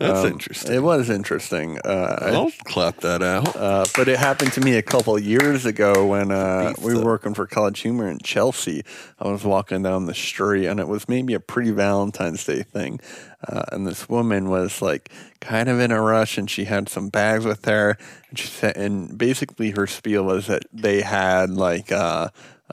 That's 0.00 0.20
Um, 0.20 0.26
interesting. 0.32 0.72
It 0.74 0.82
was 0.82 1.08
interesting. 1.10 1.78
Uh, 1.84 2.18
I- 2.20 2.30
I'll 2.30 2.50
clap 2.64 3.00
that 3.02 3.22
out. 3.22 3.54
Uh, 3.54 3.84
but 3.94 4.08
it 4.08 4.18
happened 4.18 4.52
to 4.54 4.60
me 4.60 4.74
a 4.76 4.82
couple 4.82 5.14
of 5.16 5.22
years 5.22 5.66
ago 5.66 6.06
when 6.06 6.30
uh, 6.32 6.72
we 6.82 6.94
were 6.96 7.04
working 7.04 7.34
for 7.34 7.46
College 7.46 7.80
Humor 7.80 8.08
in 8.08 8.18
Chelsea. 8.18 8.82
I 9.20 9.28
was 9.28 9.44
walking 9.44 9.82
down 9.82 10.06
the 10.06 10.14
street, 10.14 10.66
and 10.66 10.80
it 10.80 10.88
was 10.88 11.08
maybe 11.08 11.34
a 11.34 11.40
pre 11.40 11.70
Valentine's 11.70 12.44
Day 12.44 12.62
thing. 12.62 12.98
Uh, 13.46 13.62
and 13.72 13.86
this 13.86 14.08
woman 14.08 14.48
was 14.50 14.82
like 14.82 15.10
kind 15.40 15.68
of 15.68 15.78
in 15.80 15.90
a 15.92 16.00
rush, 16.02 16.36
and 16.38 16.50
she 16.50 16.64
had 16.64 16.88
some 16.88 17.08
bags 17.08 17.44
with 17.44 17.64
her. 17.66 17.96
And 18.30 18.38
she 18.38 18.48
said, 18.48 18.76
and 18.76 19.16
basically 19.16 19.70
her 19.70 19.86
spiel 19.86 20.24
was 20.24 20.46
that 20.48 20.64
they 20.72 21.02
had 21.02 21.50
like 21.50 21.92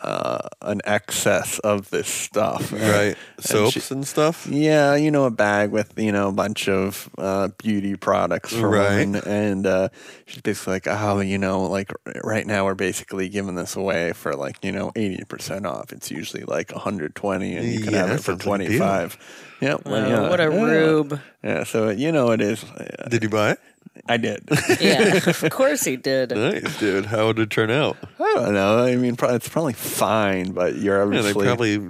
uh, 0.02 0.48
an 0.62 0.82
excess 0.86 1.60
of 1.60 1.90
this 1.90 2.08
stuff, 2.08 2.72
right, 2.74 3.16
And 3.38 3.46
soaps 3.46 3.72
she- 3.88 3.94
and 3.94 4.06
stuff. 4.08 4.48
yeah, 4.48 4.96
you 4.96 5.12
know, 5.12 5.26
a 5.26 5.32
bag 5.32 5.72
with 5.72 5.94
you 5.98 6.12
know 6.12 6.30
a 6.30 6.32
bunch 6.32 6.68
of 6.70 7.10
uh, 7.18 7.50
beauty 7.58 7.96
products 7.96 8.54
for 8.56 8.70
Right. 8.70 8.98
women, 9.00 9.22
and 9.26 9.66
uh, 9.68 9.90
she's 10.26 10.42
basically 10.42 10.74
like, 10.74 10.88
oh, 10.88 11.20
you 11.20 11.38
know, 11.38 11.64
like 11.64 11.92
right 12.24 12.46
now 12.46 12.66
we're 12.66 12.76
basically 12.76 13.30
giving 13.30 13.56
this 13.56 13.76
away 13.76 14.14
for 14.14 14.34
like 14.36 14.64
you 14.64 14.72
know 14.72 14.92
eighty 14.96 15.24
percent 15.26 15.66
off. 15.66 15.92
It's 15.92 16.12
usually 16.12 16.44
like 16.44 16.72
one 16.72 16.82
hundred 16.82 17.16
twenty, 17.16 17.56
and 17.56 17.68
you 17.68 17.82
can 17.84 17.94
Yeah, 17.94 18.00
have 18.08 18.12
it 18.12 18.18
for 18.18 18.32
sounds 18.32 18.46
like 18.46 18.62
a 18.62 18.68
deal. 18.68 18.78
twenty 18.78 18.80
five. 18.80 19.18
Yeah, 19.62 19.78
well, 19.86 20.08
yeah, 20.10 20.30
what 20.30 20.40
a 20.40 20.44
yeah. 20.44 20.62
rube. 20.62 21.20
Yeah, 21.44 21.64
so 21.64 21.90
you 21.90 22.12
know 22.12 22.32
it 22.32 22.42
is. 22.42 22.64
uh, 22.64 23.08
Did 23.10 23.24
you 23.24 23.30
buy 23.30 23.52
it? 23.52 23.60
I 24.08 24.18
did. 24.18 24.48
Yeah, 24.80 25.16
of 25.28 25.50
course 25.52 25.84
he 25.84 25.96
did. 25.98 26.32
Nice, 26.32 26.80
dude. 26.80 27.06
How 27.08 27.28
would 27.28 27.40
it 27.40 27.50
turn 27.50 27.72
out? 27.72 27.98
I 28.20 28.34
don't 28.36 28.54
know. 28.54 28.80
I 28.84 28.96
mean, 28.96 29.16
pro- 29.16 29.34
it's 29.36 29.50
probably 29.50 29.74
fine, 29.74 30.52
but 30.52 30.76
you're 30.76 31.00
Yeah, 31.14 31.22
they 31.22 31.30
obviously 31.32 31.46
probably 31.46 31.90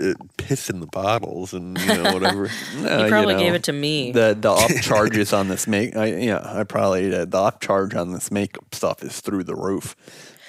uh, 0.00 0.14
piss 0.38 0.70
in 0.70 0.80
the 0.80 0.86
bottles 0.86 1.52
and 1.52 1.78
you 1.78 1.86
know 1.86 2.12
whatever. 2.14 2.48
No, 2.76 3.04
He 3.04 3.10
probably 3.10 3.34
you 3.34 3.38
know, 3.40 3.44
gave 3.44 3.54
it 3.54 3.64
to 3.64 3.72
me. 3.72 4.12
The 4.12 4.36
the 4.38 4.50
up 4.52 4.70
charges 4.80 5.32
on 5.32 5.48
this 5.48 5.66
make, 5.66 5.94
I, 5.96 6.06
yeah, 6.06 6.40
I 6.42 6.64
probably 6.64 7.10
did. 7.10 7.30
The 7.30 7.38
up 7.38 7.60
charge 7.60 7.94
on 7.94 8.12
this 8.12 8.30
makeup 8.30 8.74
stuff 8.74 9.02
is 9.02 9.20
through 9.20 9.44
the 9.44 9.54
roof. 9.54 9.94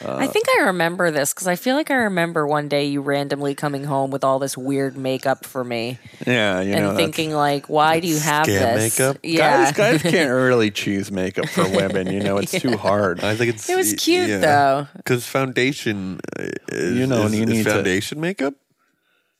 I 0.05 0.27
think 0.27 0.45
I 0.59 0.63
remember 0.65 1.11
this 1.11 1.33
because 1.33 1.47
I 1.47 1.55
feel 1.55 1.75
like 1.75 1.89
I 1.91 1.95
remember 1.95 2.45
one 2.47 2.67
day 2.67 2.85
you 2.85 3.01
randomly 3.01 3.55
coming 3.55 3.83
home 3.83 4.11
with 4.11 4.23
all 4.23 4.39
this 4.39 4.57
weird 4.57 4.97
makeup 4.97 5.45
for 5.45 5.63
me 5.63 5.97
Yeah, 6.27 6.61
you 6.61 6.75
know, 6.75 6.89
and 6.89 6.97
thinking 6.97 7.31
like, 7.31 7.69
why 7.69 7.99
do 7.99 8.07
you 8.07 8.19
have 8.19 8.45
Scam 8.47 8.75
this? 8.75 8.99
makeup? 8.99 9.17
Yeah, 9.23 9.71
guys, 9.71 10.01
guys 10.01 10.01
can't 10.11 10.31
really 10.31 10.71
choose 10.71 11.11
makeup 11.11 11.47
for 11.49 11.63
women. 11.69 12.11
You 12.11 12.19
know, 12.21 12.37
it's 12.37 12.51
too 12.59 12.77
hard. 12.77 13.23
I 13.23 13.35
think 13.35 13.53
it's 13.55 13.69
It 13.69 13.75
was 13.75 13.93
cute, 13.93 14.41
though. 14.41 14.87
because 14.97 15.25
foundation 15.27 16.19
uh, 16.39 16.43
is 16.69 16.97
You 16.97 17.07
know, 17.07 17.23
is, 17.25 17.35
you 17.35 17.43
is 17.43 17.49
need 17.49 17.63
to- 17.63 17.69
foundation 17.71 18.19
makeup. 18.19 18.53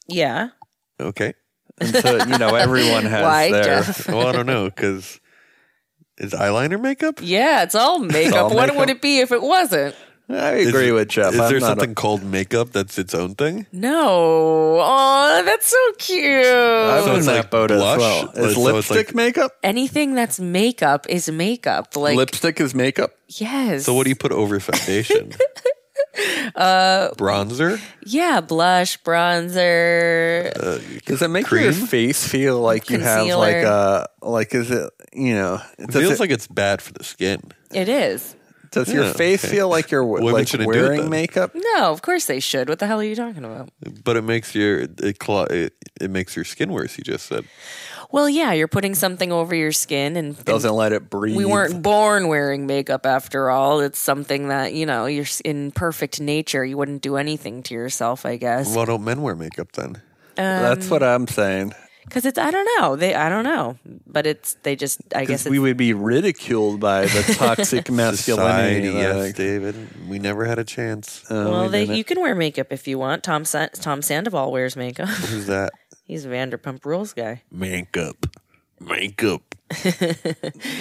yeah. 0.07 0.49
Okay, 0.99 1.33
And 1.79 1.95
so 1.95 2.17
you 2.25 2.37
know, 2.37 2.55
everyone 2.55 3.05
has 3.05 3.23
Why, 3.23 3.51
their. 3.51 3.63
Jeff? 3.63 4.07
well 4.07 4.27
I 4.27 4.31
don't 4.31 4.45
know 4.45 4.65
because 4.65 5.19
is 6.19 6.31
eyeliner 6.33 6.79
makeup. 6.79 7.19
Yeah, 7.21 7.63
it's 7.63 7.73
all 7.75 7.97
makeup. 7.99 8.35
all 8.35 8.49
what 8.55 8.67
makeup. 8.67 8.75
would 8.77 8.89
it 8.91 9.01
be 9.01 9.19
if 9.19 9.31
it 9.31 9.41
wasn't? 9.41 9.95
I 10.35 10.51
agree 10.67 10.91
with 10.91 11.07
Jeff. 11.09 11.33
Is 11.33 11.39
I'm 11.39 11.49
there 11.51 11.59
not 11.59 11.65
a- 11.65 11.69
something 11.71 11.95
called 11.95 12.23
makeup 12.23 12.71
that's 12.71 12.97
its 12.97 13.13
own 13.13 13.35
thing? 13.35 13.65
No. 13.71 14.79
Oh, 14.81 15.41
that's 15.45 15.67
so 15.67 15.77
cute. 15.97 16.45
I'm 16.45 17.03
So 17.03 17.11
in 17.11 17.17
it's 17.17 17.25
that 17.27 17.35
like 17.37 17.51
boat 17.51 17.71
as 17.71 17.79
blush? 17.79 17.99
well. 17.99 18.29
Is 18.45 18.55
so 18.55 18.61
lipstick 18.61 19.07
like- 19.09 19.15
makeup? 19.15 19.51
Anything 19.63 20.15
that's 20.15 20.39
makeup 20.39 21.05
is 21.09 21.29
makeup. 21.29 21.95
Like 21.95 22.15
lipstick 22.17 22.59
is 22.59 22.73
makeup. 22.75 23.11
yes. 23.29 23.85
So 23.85 23.93
what 23.93 24.03
do 24.03 24.09
you 24.09 24.15
put 24.15 24.31
over 24.31 24.59
foundation? 24.59 25.31
uh, 26.55 27.09
Bronzer? 27.17 27.77
Uh, 27.77 27.81
Yeah, 28.05 28.41
blush, 28.41 29.01
bronzer. 29.03 30.53
Does 31.05 31.21
it 31.21 31.29
make 31.29 31.49
your 31.49 31.73
face 31.73 32.27
feel 32.27 32.59
like 32.59 32.89
you 32.89 32.99
have 32.99 33.25
like 33.27 33.61
Concealer. 33.63 34.07
a 34.21 34.29
like? 34.29 34.53
Is 34.55 34.71
it 34.71 34.89
you 35.13 35.33
know? 35.35 35.61
It 35.77 35.91
feels 35.91 36.13
it- 36.13 36.19
like 36.19 36.31
it's 36.31 36.47
bad 36.47 36.81
for 36.81 36.93
the 36.93 37.03
skin. 37.03 37.41
it 37.71 37.89
is. 37.89 38.35
Does 38.73 38.91
your 38.91 39.05
Yeah, 39.05 39.13
face 39.13 39.43
okay. 39.45 39.55
feel 39.55 39.69
like 39.69 39.89
you're 39.91 40.03
Women 40.05 40.33
like 40.33 40.47
shouldn't 40.47 40.71
do 40.71 40.79
it 40.79 40.81
wearing 40.83 41.01
then. 41.01 41.09
makeup? 41.09 41.51
No, 41.55 41.91
of 41.91 42.01
course 42.01 42.25
they 42.25 42.39
should. 42.39 42.69
What 42.69 42.79
the 42.79 42.87
hell 42.87 42.99
are 42.99 43.03
you 43.03 43.15
talking 43.15 43.43
about? 43.45 43.69
But 44.03 44.17
it 44.17 44.23
makes 44.23 44.53
your 44.55 44.81
it, 44.81 45.19
clo- 45.19 45.45
it, 45.45 45.73
it 46.01 46.09
makes 46.11 46.35
your 46.35 46.45
skin 46.45 46.71
worse. 46.71 46.97
You 46.97 47.03
just 47.03 47.25
said 47.27 47.45
Well, 48.11 48.29
yeah, 48.29 48.51
you're 48.53 48.67
putting 48.67 48.95
something 48.95 49.31
over 49.31 49.55
your 49.55 49.71
skin 49.71 50.15
and 50.17 50.35
and 50.35 50.45
Doesn't 50.45 50.73
let 50.73 50.91
it 50.93 51.09
breathe. 51.09 51.35
we 51.37 51.45
weren't 51.45 51.81
born 51.81 52.27
wearing 52.27 52.65
makeup 52.67 53.05
after 53.05 53.49
all. 53.49 53.79
It's 53.81 53.99
something 53.99 54.49
that, 54.49 54.73
you 54.73 54.85
know, 54.85 55.05
you're 55.05 55.23
s- 55.23 55.41
in 55.41 55.71
perfect 55.71 56.19
nature. 56.21 56.63
You 56.65 56.77
wouldn't 56.77 57.01
do 57.01 57.17
anything 57.17 57.63
to 57.63 57.73
yourself, 57.73 58.25
I 58.25 58.37
guess. 58.37 58.75
why 58.75 58.85
don't 58.85 59.03
men 59.03 59.21
wear 59.21 59.35
makeup 59.35 59.71
then? 59.73 59.97
Um, 60.35 60.43
That's 60.63 60.89
what 60.89 61.03
I'm 61.03 61.27
saying. 61.27 61.73
Cuz 62.13 62.25
it's 62.25 62.37
I 62.37 62.51
don't 62.51 62.67
know. 62.79 62.95
They 62.95 63.15
I 63.15 63.27
don't 63.27 63.43
know. 63.43 63.77
But 64.05 64.25
it's 64.27 64.53
they 64.63 64.75
just 64.75 65.01
I 65.15 65.25
guess 65.25 65.45
it's, 65.45 65.51
we 65.51 65.59
would 65.59 65.77
be 65.77 65.93
ridiculed 65.93 66.79
by 66.79 67.07
the 67.07 67.33
toxic 67.37 67.89
masculinity. 67.89 68.87
Society, 68.87 68.87
yes, 68.93 69.15
like, 69.15 69.35
David. 69.35 69.75
We 70.07 70.19
never 70.19 70.45
had 70.45 70.59
a 70.59 70.63
chance. 70.63 71.23
uh, 71.31 71.47
well, 71.49 71.63
we 71.63 71.69
they, 71.85 71.95
you 71.95 72.03
can 72.03 72.21
wear 72.21 72.35
makeup 72.35 72.67
if 72.71 72.87
you 72.87 72.99
want. 72.99 73.23
Tom 73.23 73.43
Sa- 73.45 73.67
Tom 73.73 74.01
Sandoval 74.01 74.51
wears 74.51 74.75
makeup. 74.75 75.09
Who's 75.09 75.47
that? 75.47 75.71
He's 76.05 76.25
a 76.25 76.29
Vanderpump 76.29 76.85
Rules 76.85 77.13
guy. 77.13 77.41
Makeup. 77.51 78.27
Makeup. 78.79 79.55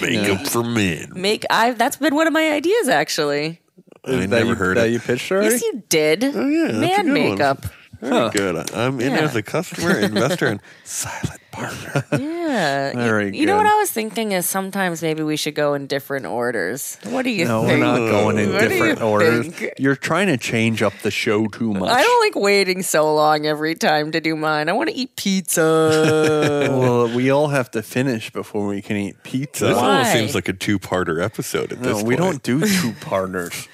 Makeup 0.01 0.47
for 0.47 0.63
men. 0.63 1.11
Make 1.15 1.45
I 1.49 1.71
that's 1.71 1.97
been 1.97 2.13
one 2.15 2.27
of 2.27 2.33
my 2.33 2.51
ideas 2.51 2.87
actually. 2.89 3.61
I 4.05 4.11
that 4.17 4.27
never 4.29 4.49
you, 4.49 4.55
heard 4.55 4.77
that 4.77 4.87
it. 4.87 4.91
you 4.91 4.99
pitched 4.99 5.31
already. 5.31 5.51
Yes, 5.51 5.61
you 5.63 5.83
did. 5.87 6.23
Oh, 6.25 6.47
yeah, 6.47 6.71
that's 6.73 6.99
a 6.99 7.03
Man 7.03 7.13
makeup. 7.13 7.63
one. 7.63 7.71
Makeup. 8.03 8.33
Very 8.33 8.53
good. 8.53 8.71
I'm 8.75 8.99
in 9.01 9.11
Yeah. 9.11 9.19
as 9.21 9.35
a 9.35 9.41
customer, 9.43 9.97
investor, 9.99 10.47
and 10.47 10.61
silent 10.83 11.39
partner. 11.51 12.05
Yeah. 12.11 12.89
You- 12.91 12.97
Very 13.03 13.35
you, 13.37 13.45
know 13.45 13.57
what. 13.57 13.65
I 13.65 13.75
was 13.75 13.91
thinking 13.91 14.31
is 14.33 14.47
sometimes 14.47 15.01
maybe 15.01 15.23
we 15.23 15.37
should 15.37 15.55
go 15.55 15.73
in 15.73 15.87
different 15.87 16.25
orders. 16.25 16.97
What 17.03 17.23
do 17.23 17.29
you 17.31 17.45
think? 17.45 17.49
no, 17.49 17.61
we're 17.63 17.77
not 17.77 17.97
going 17.97 18.37
in 18.37 18.51
What 18.53 18.59
do 18.59 18.63
you 18.65 18.69
different 18.69 19.01
orders. 19.01 19.47
think? 19.47 19.73
You're 19.79 19.95
trying 19.95 20.27
to 20.27 20.37
change 20.37 20.81
up 20.83 20.93
the 21.03 21.11
show 21.11 21.47
too 21.47 21.73
much. 21.73 21.89
I 21.89 22.01
don't 22.01 22.21
like 22.27 22.35
waiting 22.43 22.81
so 22.83 23.13
long 23.13 23.45
every 23.45 23.75
time 23.75 24.11
to 24.11 24.21
do 24.21 24.35
mine. 24.35 24.69
I 24.69 24.73
want 24.73 24.89
to 24.89 24.95
eat 24.95 25.15
pizza. 25.15 26.67
well, 26.71 27.13
we 27.15 27.29
all 27.31 27.47
have 27.47 27.71
to 27.71 27.81
finish 27.81 28.29
before 28.31 28.67
we 28.67 28.81
can 28.81 28.97
eat 28.97 29.15
pizza. 29.23 29.65
This 29.67 29.77
almost 29.77 30.11
seems 30.11 30.35
like 30.35 30.47
a 30.47 30.53
two-parter 30.53 31.23
episode 31.23 31.71
at 31.71 31.79
No, 31.79 31.87
this 31.89 31.93
point. 31.97 32.07
we 32.07 32.15
don't 32.15 32.43
do 32.43 32.61
two 32.61 32.93
partners. 33.01 33.67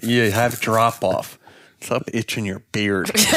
You 0.00 0.30
have 0.30 0.58
drop 0.60 1.02
off. 1.04 1.38
Stop 1.82 2.04
itching 2.12 2.44
your 2.46 2.60
beard. 2.72 3.10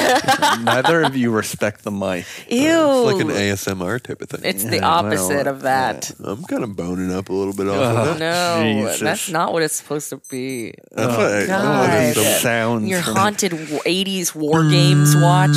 Neither 0.62 1.02
of 1.04 1.16
you 1.16 1.32
respect 1.32 1.84
the 1.84 1.92
mic. 1.92 2.26
Ew. 2.50 2.58
It's 2.60 3.14
like 3.14 3.22
an 3.22 3.28
ASMR 3.30 4.00
type 4.02 4.22
of 4.22 4.30
thing. 4.30 4.42
It's 4.44 4.64
the 4.64 4.76
Yeah, 4.78 4.82
well, 4.82 5.06
opposite 5.06 5.48
of 5.48 5.62
that. 5.64 6.12
I'm 6.24 6.44
kind 6.44 6.64
of 6.64 6.76
boning 6.76 7.12
up 7.14 7.30
a 7.30 7.34
little 7.34 7.54
bit 7.54 7.68
off 7.68 8.08
of 8.08 8.16
it. 8.16 8.20
No, 8.20 8.60
Jesus. 8.64 9.00
that's 9.00 9.30
not 9.30 9.52
what 9.54 9.64
it's 9.64 9.76
supposed 9.76 10.10
to 10.12 10.22
be. 10.30 10.74
That's 10.92 11.18
what 11.18 11.32
I, 11.34 11.46
God. 11.48 11.90
These 11.90 12.16
there's 12.16 12.28
some- 12.34 12.42
sounds. 12.42 12.90
Your 12.90 13.02
from- 13.02 13.16
haunted 13.16 13.52
w- 13.52 13.80
80s 13.80 14.36
war 14.36 14.64
games 14.70 15.16
watch. 15.16 15.56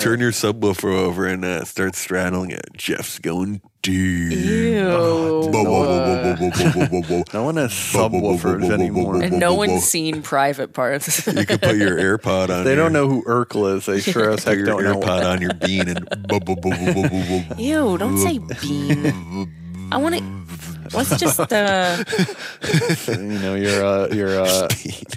turn 0.00 0.20
your 0.20 0.32
subwoofer 0.32 0.92
over 0.94 1.26
and 1.26 1.44
uh, 1.44 1.64
start 1.64 1.94
straddling 1.96 2.50
it. 2.50 2.66
Jeff's 2.76 3.18
going 3.18 3.60
Ew. 3.88 5.50
No 5.52 7.42
one 7.44 7.56
has 7.56 7.72
subwoofers 7.72 8.70
anymore. 8.70 9.22
And 9.22 9.38
no 9.38 9.54
one's 9.54 9.84
seen 9.84 10.22
private 10.22 10.72
parts. 10.72 11.26
you 11.26 11.46
can 11.46 11.58
put 11.58 11.76
your 11.76 11.96
AirPod 11.96 12.50
on. 12.50 12.64
They 12.64 12.74
your, 12.74 12.84
don't 12.84 12.92
know 12.92 13.08
who 13.08 13.22
Urkel 13.24 13.76
is. 13.76 13.86
They 13.86 14.00
sure 14.00 14.30
as 14.30 14.44
heck 14.44 14.58
don't 14.64 14.82
your 14.82 14.94
know. 14.94 15.00
AirPod 15.00 15.24
on 15.24 15.40
your 15.40 15.54
bean 15.54 15.88
and. 15.88 16.08
Ew! 17.58 17.98
Don't 17.98 18.18
say 18.18 18.38
bean. 18.38 19.88
I 19.92 19.98
want 19.98 20.16
to. 20.16 20.75
Let's 20.94 21.18
just. 21.18 21.40
Uh, 21.40 22.04
You 23.08 23.16
know, 23.38 23.54
you're 23.54 23.82
a 23.84 24.14
you're 24.14 24.38
a, 24.40 24.68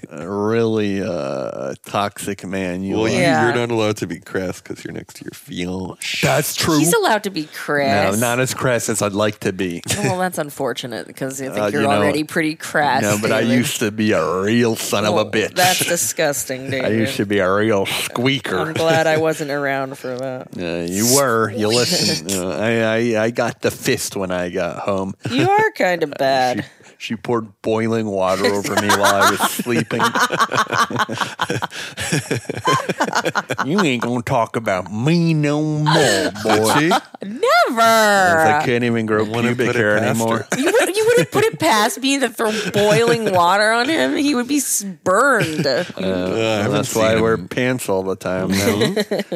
a 0.09 0.29
really 0.29 1.01
uh, 1.01 1.73
toxic 1.85 2.45
man. 2.45 2.83
You 2.83 2.95
Well, 2.95 3.05
are. 3.05 3.09
you, 3.09 3.15
Yeah. 3.19 3.45
you're 3.47 3.55
not 3.55 3.71
allowed 3.71 3.97
to 3.97 4.07
be 4.07 4.19
crass 4.19 4.61
because 4.61 4.83
you're 4.83 4.93
next 4.93 5.15
to 5.17 5.25
your 5.25 5.31
fiance. 5.33 6.21
That's 6.21 6.55
true. 6.55 6.77
he's 6.79 6.93
allowed 6.93 7.23
to 7.23 7.29
be 7.29 7.41
no, 7.43 7.47
crass. 7.53 8.19
not 8.19 8.39
as 8.39 8.53
crass 8.53 8.89
as 8.89 9.01
I'd 9.01 9.13
like 9.13 9.39
to 9.39 9.53
be. 9.53 9.81
Well, 9.97 10.17
that's 10.19 10.37
unfortunate 10.37 11.07
because 11.07 11.41
I 11.41 11.45
think 11.45 11.57
Uh, 11.57 11.67
you're 11.67 11.81
you 11.81 11.87
know- 11.87 11.93
already 11.95 12.23
pretty 12.23 12.55
crass. 12.55 13.01
No, 13.01 13.17
but 13.21 13.31
I 13.31 13.41
David. 13.41 13.57
used 13.57 13.79
to 13.79 13.91
be 13.91 14.11
a 14.11 14.41
real 14.41 14.75
son 14.75 15.05
of 15.05 15.13
Well, 15.15 15.27
a 15.27 15.31
bitch. 15.31 15.55
That's 15.55 15.85
disgusting, 15.85 16.67
I 16.67 16.69
David. 16.69 16.99
used 16.99 17.17
to 17.17 17.25
be 17.25 17.39
a 17.39 17.51
real 17.51 17.85
squeaker. 17.85 18.59
I'm 18.59 18.73
glad 18.73 19.07
I 19.07 19.17
wasn't 19.17 19.51
around 19.51 19.97
for 19.97 20.15
that. 20.17 20.47
Uh, 20.59 20.85
you 20.89 21.15
were. 21.15 21.49
You 21.51 21.67
listened. 21.67 22.31
Uh, 22.31 22.49
I, 22.49 23.15
I 23.15 23.23
I 23.25 23.31
got 23.31 23.61
the 23.61 23.71
fist 23.71 24.15
when 24.15 24.29
I 24.31 24.49
got 24.49 24.77
home. 24.79 25.13
You 25.29 25.49
are 25.49 25.58
kind 25.75 26.03
of 26.03 26.11
bad. 26.17 26.65
She 27.01 27.15
poured 27.15 27.61
boiling 27.61 28.07
water 28.07 28.45
over 28.45 28.75
me 28.75 28.89
while 28.89 29.23
I 29.23 29.31
was 29.31 29.39
sleeping. 29.51 30.01
you 33.65 33.79
ain't 33.79 34.03
gonna 34.03 34.21
talk 34.21 34.57
about 34.57 34.91
me 34.91 35.33
no 35.33 35.61
more, 35.63 36.31
boy. 36.43 36.73
Did 36.73 36.77
she? 36.77 36.89
Never. 37.23 37.81
I 37.81 38.61
can't 38.65 38.83
even 38.83 39.05
grow 39.05 39.23
Wouldn't 39.23 39.57
pubic 39.57 39.77
hair 39.77 39.97
anymore. 39.97 40.45
You, 40.57 40.65
would, 40.65 40.93
you 40.95 41.05
wouldn't 41.07 41.31
put 41.31 41.45
it 41.45 41.57
past 41.57 42.01
me 42.01 42.19
to 42.19 42.27
throw 42.29 42.51
boiling 42.73 43.31
water 43.31 43.71
on 43.71 43.87
him. 43.87 44.17
He 44.17 44.35
would 44.35 44.49
be 44.49 44.57
s- 44.57 44.83
burned. 44.83 45.65
Uh, 45.65 45.85
I 45.97 46.67
That's 46.67 46.93
why 46.93 47.13
I 47.13 47.21
wear 47.21 47.35
him. 47.35 47.47
pants 47.47 47.87
all 47.87 48.03
the 48.03 48.17
time. 48.17 48.49
No, 48.49 48.95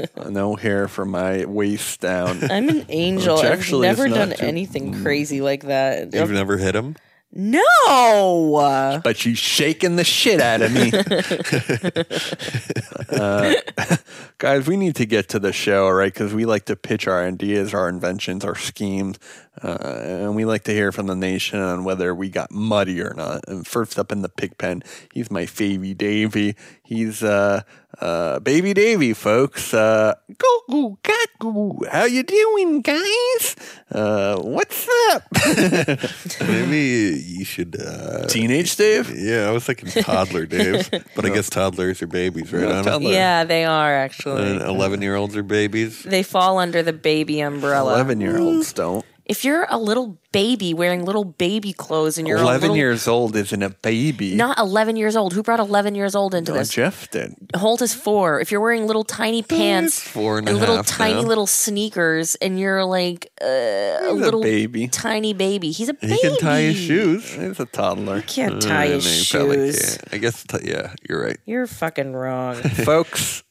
no 0.30 0.56
hair 0.56 0.90
from 0.90 1.12
my 1.12 1.46
waist 1.46 2.02
down. 2.02 2.44
I'm 2.44 2.68
an 2.68 2.86
angel. 2.90 3.38
Which 3.38 3.46
I've 3.46 3.58
actually 3.60 3.88
never 3.88 4.10
done 4.10 4.32
too- 4.32 4.44
anything 4.46 5.02
crazy 5.02 5.40
like 5.40 5.64
that. 5.64 6.14
You've 6.14 6.30
never 6.32 6.58
hit 6.58 6.76
him? 6.76 6.98
No. 7.36 9.02
But 9.04 9.18
she's 9.18 9.40
shaking 9.40 9.96
the 9.96 10.04
shit 10.04 10.40
out 10.40 10.62
of 10.62 10.72
me. 10.72 10.92
uh, 13.20 13.56
guys, 14.38 14.68
we 14.68 14.78
need 14.78 14.96
to 14.96 15.06
get 15.06 15.30
to 15.30 15.40
the 15.40 15.52
show, 15.52 15.90
right? 15.90 16.14
Because 16.14 16.34
we 16.34 16.46
like 16.46 16.66
to 16.66 16.76
pitch 16.76 17.08
our 17.08 17.26
ideas, 17.26 17.74
our 17.74 17.90
inventions, 17.90 18.46
our 18.46 18.56
schemes, 18.56 19.18
uh, 19.64 19.78
and 19.80 20.36
we 20.36 20.46
like 20.46 20.64
to 20.66 20.72
hear 20.72 20.92
from 20.92 21.08
the 21.08 21.16
nation 21.16 21.60
on 21.60 21.84
whether 21.84 22.14
we 22.14 22.30
got 22.30 22.52
muddy 22.52 23.02
or 23.02 23.14
not. 23.16 23.48
And 23.48 23.66
first 23.66 23.98
up 23.98 24.12
in 24.12 24.22
the 24.22 24.30
pig 24.30 24.58
pen, 24.58 24.84
he's 25.12 25.32
my 25.32 25.46
favy 25.46 25.94
Davy. 25.94 26.56
He's 26.84 27.24
uh, 27.24 27.62
uh, 28.04 28.40
baby 28.40 28.74
Davy, 28.74 29.14
folks. 29.14 29.74
Uh, 29.74 30.14
go 30.38 30.62
goo 30.70 30.98
goo. 31.40 31.80
How 31.90 32.06
you 32.06 32.24
doing, 32.24 32.82
guys? 32.82 33.56
Uh, 33.90 34.38
what's 34.42 34.88
up? 35.12 35.24
Maybe 36.42 37.22
you 37.26 37.46
should. 37.46 37.80
Uh, 37.80 38.26
Teenage 38.28 38.76
Dave. 38.76 39.10
yeah, 39.16 39.48
I 39.48 39.52
was 39.52 39.64
thinking 39.66 39.90
toddler, 40.04 40.46
Dave. 40.46 40.90
But 41.16 41.26
I 41.26 41.30
guess 41.30 41.50
toddlers 41.50 42.02
are 42.02 42.08
babies, 42.08 42.52
right? 42.52 42.64
No, 42.64 42.84
toddler. 42.84 43.12
Yeah, 43.12 43.44
they 43.44 43.66
are 43.66 43.94
actually. 43.94 44.58
11 44.58 45.02
year 45.02 45.16
olds 45.16 45.36
are 45.36 45.44
babies. 45.44 46.04
They 46.04 46.24
fall 46.24 46.58
under 46.60 46.82
the 46.84 46.94
baby 46.94 47.40
umbrella. 47.40 47.94
Eleven 47.94 48.20
year 48.20 48.40
olds 48.40 48.74
don't. 48.74 49.06
If 49.26 49.46
you're 49.46 49.66
a 49.70 49.78
little 49.78 50.18
baby 50.34 50.74
wearing 50.74 51.06
little 51.06 51.24
baby 51.24 51.72
clothes 51.72 52.18
and 52.18 52.28
you're 52.28 52.40
11 52.40 52.62
little, 52.62 52.76
years 52.76 53.08
old 53.08 53.36
isn't 53.38 53.64
a 53.64 53.70
baby. 53.70 54.36
not 54.36 54.58
11 54.60 54.98
years 54.98 55.16
old. 55.16 55.32
Who 55.34 55.42
brought 55.42 55.62
11 55.62 55.96
years 55.96 56.14
old 56.14 56.36
into 56.36 56.52
No, 56.52 56.58
this? 56.58 56.70
Jeff 56.70 57.10
did. 57.10 57.34
Holt 57.56 57.82
is 57.82 57.94
four. 57.94 58.42
If 58.42 58.52
you're 58.52 58.60
wearing 58.60 58.86
little 58.86 59.06
tiny 59.06 59.42
pants 59.42 60.00
four 60.02 60.40
and 60.40 60.50
a 60.50 60.54
little 60.54 60.76
half 60.78 60.88
tiny 60.88 61.22
now. 61.22 61.28
little 61.28 61.48
sneakers 61.48 62.36
and 62.36 62.60
you're 62.60 62.84
like 62.84 63.32
uh, 63.42 63.46
a 63.46 64.00
He's 64.02 64.10
a 64.10 64.14
little 64.14 64.42
baby. 64.42 64.88
tiny 64.90 65.34
baby, 65.34 65.72
he's 65.72 65.88
a 65.88 65.94
baby. 65.94 66.14
He 66.16 66.20
can 66.22 66.38
tie 66.38 66.60
his 66.62 66.76
shoes. 66.78 67.32
He's 67.34 67.60
a 67.62 67.66
toddler. 67.66 68.22
Can't 68.24 68.62
tie 68.62 68.88
his 68.88 69.06
no, 69.06 69.12
shoes. 69.12 69.80
can't. 69.98 70.14
I 70.14 70.18
guess, 70.18 70.44
t- 70.44 70.70
yeah, 70.70 70.94
you're 71.08 71.24
right. 71.24 71.38
You're 71.46 71.68
fucking 71.68 72.12
wrong. 72.14 72.56
Folks, 72.86 73.44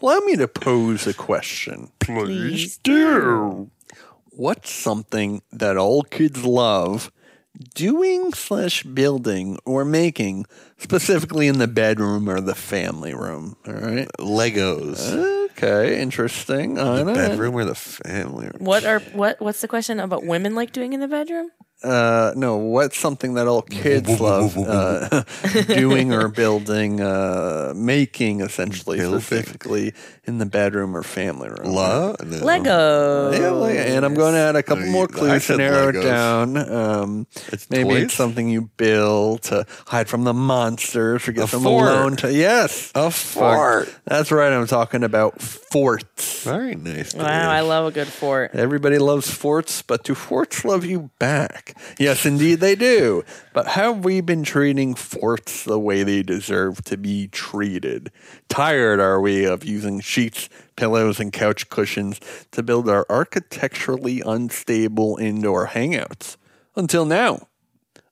allow 0.00 0.20
me 0.20 0.36
to 0.36 0.46
pose 0.46 1.06
a 1.08 1.14
question. 1.14 1.90
Please 1.98 2.78
do. 2.78 3.70
What's 4.36 4.70
something 4.70 5.42
that 5.52 5.76
all 5.76 6.02
kids 6.02 6.44
love 6.44 7.12
doing 7.74 8.32
slash 8.32 8.82
building 8.82 9.58
or 9.64 9.84
making, 9.84 10.46
specifically 10.76 11.46
in 11.46 11.58
the 11.58 11.68
bedroom 11.68 12.28
or 12.28 12.40
the 12.40 12.56
family 12.56 13.14
room? 13.14 13.56
All 13.66 13.74
right. 13.74 14.08
Legos. 14.18 15.44
Okay, 15.52 16.00
interesting. 16.00 16.80
I 16.80 16.96
the 16.98 17.04
know. 17.04 17.14
bedroom 17.14 17.54
or 17.54 17.64
the 17.64 17.76
family 17.76 18.46
room? 18.46 18.56
What 18.58 18.84
are 18.84 18.98
what? 19.12 19.40
What's 19.40 19.60
the 19.60 19.68
question 19.68 20.00
about 20.00 20.24
women 20.24 20.56
like 20.56 20.72
doing 20.72 20.94
in 20.94 21.00
the 21.00 21.06
bedroom? 21.08 21.50
Uh, 21.84 22.32
no, 22.36 22.56
what's 22.56 22.98
something 22.98 23.34
that 23.34 23.46
all 23.46 23.62
kids 23.62 24.18
love 24.20 24.56
uh, 24.56 25.22
doing 25.66 26.12
or 26.12 26.28
building, 26.28 27.00
uh, 27.00 27.72
making 27.76 28.40
essentially, 28.40 28.98
Building. 28.98 29.20
specifically 29.20 29.92
in 30.24 30.38
the 30.38 30.46
bedroom 30.46 30.96
or 30.96 31.02
family 31.02 31.48
room. 31.50 31.72
La? 31.72 32.14
No. 32.24 32.36
Lego. 32.44 33.32
Yeah, 33.32 33.50
like- 33.50 33.76
and 33.76 34.04
I'm 34.04 34.14
going 34.14 34.32
to 34.34 34.40
add 34.40 34.56
a 34.56 34.62
couple 34.62 34.86
more 34.86 35.06
clues 35.06 35.32
to 35.32 35.40
said 35.40 35.58
narrow 35.58 35.88
it 35.90 36.02
down. 36.02 36.56
Um, 36.56 37.26
It's 37.52 37.68
maybe 37.70 37.90
toys? 37.90 38.02
it's 38.04 38.14
something 38.14 38.48
you 38.48 38.70
build 38.76 39.42
to 39.44 39.66
hide 39.86 40.08
from 40.08 40.24
the 40.24 40.32
monsters 40.34 41.28
or 41.28 41.32
get 41.32 41.48
A 41.48 41.52
them 41.52 41.62
fort. 41.64 41.88
alone. 41.88 42.16
To 42.16 42.32
yes, 42.32 42.90
A 42.94 43.10
Fuck. 43.10 43.42
fort. 43.42 43.94
That's 44.06 44.32
right. 44.32 44.52
I'm 44.52 44.66
talking 44.66 45.02
about 45.04 45.42
forts. 45.42 46.44
Very 46.44 46.74
nice. 46.74 47.14
Wow, 47.14 47.50
I 47.50 47.60
love 47.60 47.86
a 47.86 47.90
good 47.90 48.08
fort. 48.08 48.52
Everybody 48.54 48.98
loves 48.98 49.30
forts, 49.30 49.82
but 49.82 50.04
do 50.04 50.14
forts 50.14 50.64
love 50.64 50.84
you 50.84 51.10
back? 51.18 51.73
Yes, 51.98 52.26
indeed 52.26 52.60
they 52.60 52.74
do. 52.74 53.24
But 53.52 53.68
have 53.68 54.04
we 54.04 54.20
been 54.20 54.42
treating 54.42 54.94
forts 54.94 55.64
the 55.64 55.78
way 55.78 56.02
they 56.02 56.22
deserve 56.22 56.82
to 56.84 56.96
be 56.96 57.28
treated? 57.28 58.10
Tired 58.48 59.00
are 59.00 59.20
we 59.20 59.44
of 59.44 59.64
using 59.64 60.00
sheets, 60.00 60.48
pillows, 60.76 61.20
and 61.20 61.32
couch 61.32 61.68
cushions 61.68 62.20
to 62.52 62.62
build 62.62 62.88
our 62.88 63.06
architecturally 63.08 64.22
unstable 64.24 65.16
indoor 65.16 65.68
hangouts? 65.68 66.36
Until 66.76 67.04
now. 67.04 67.48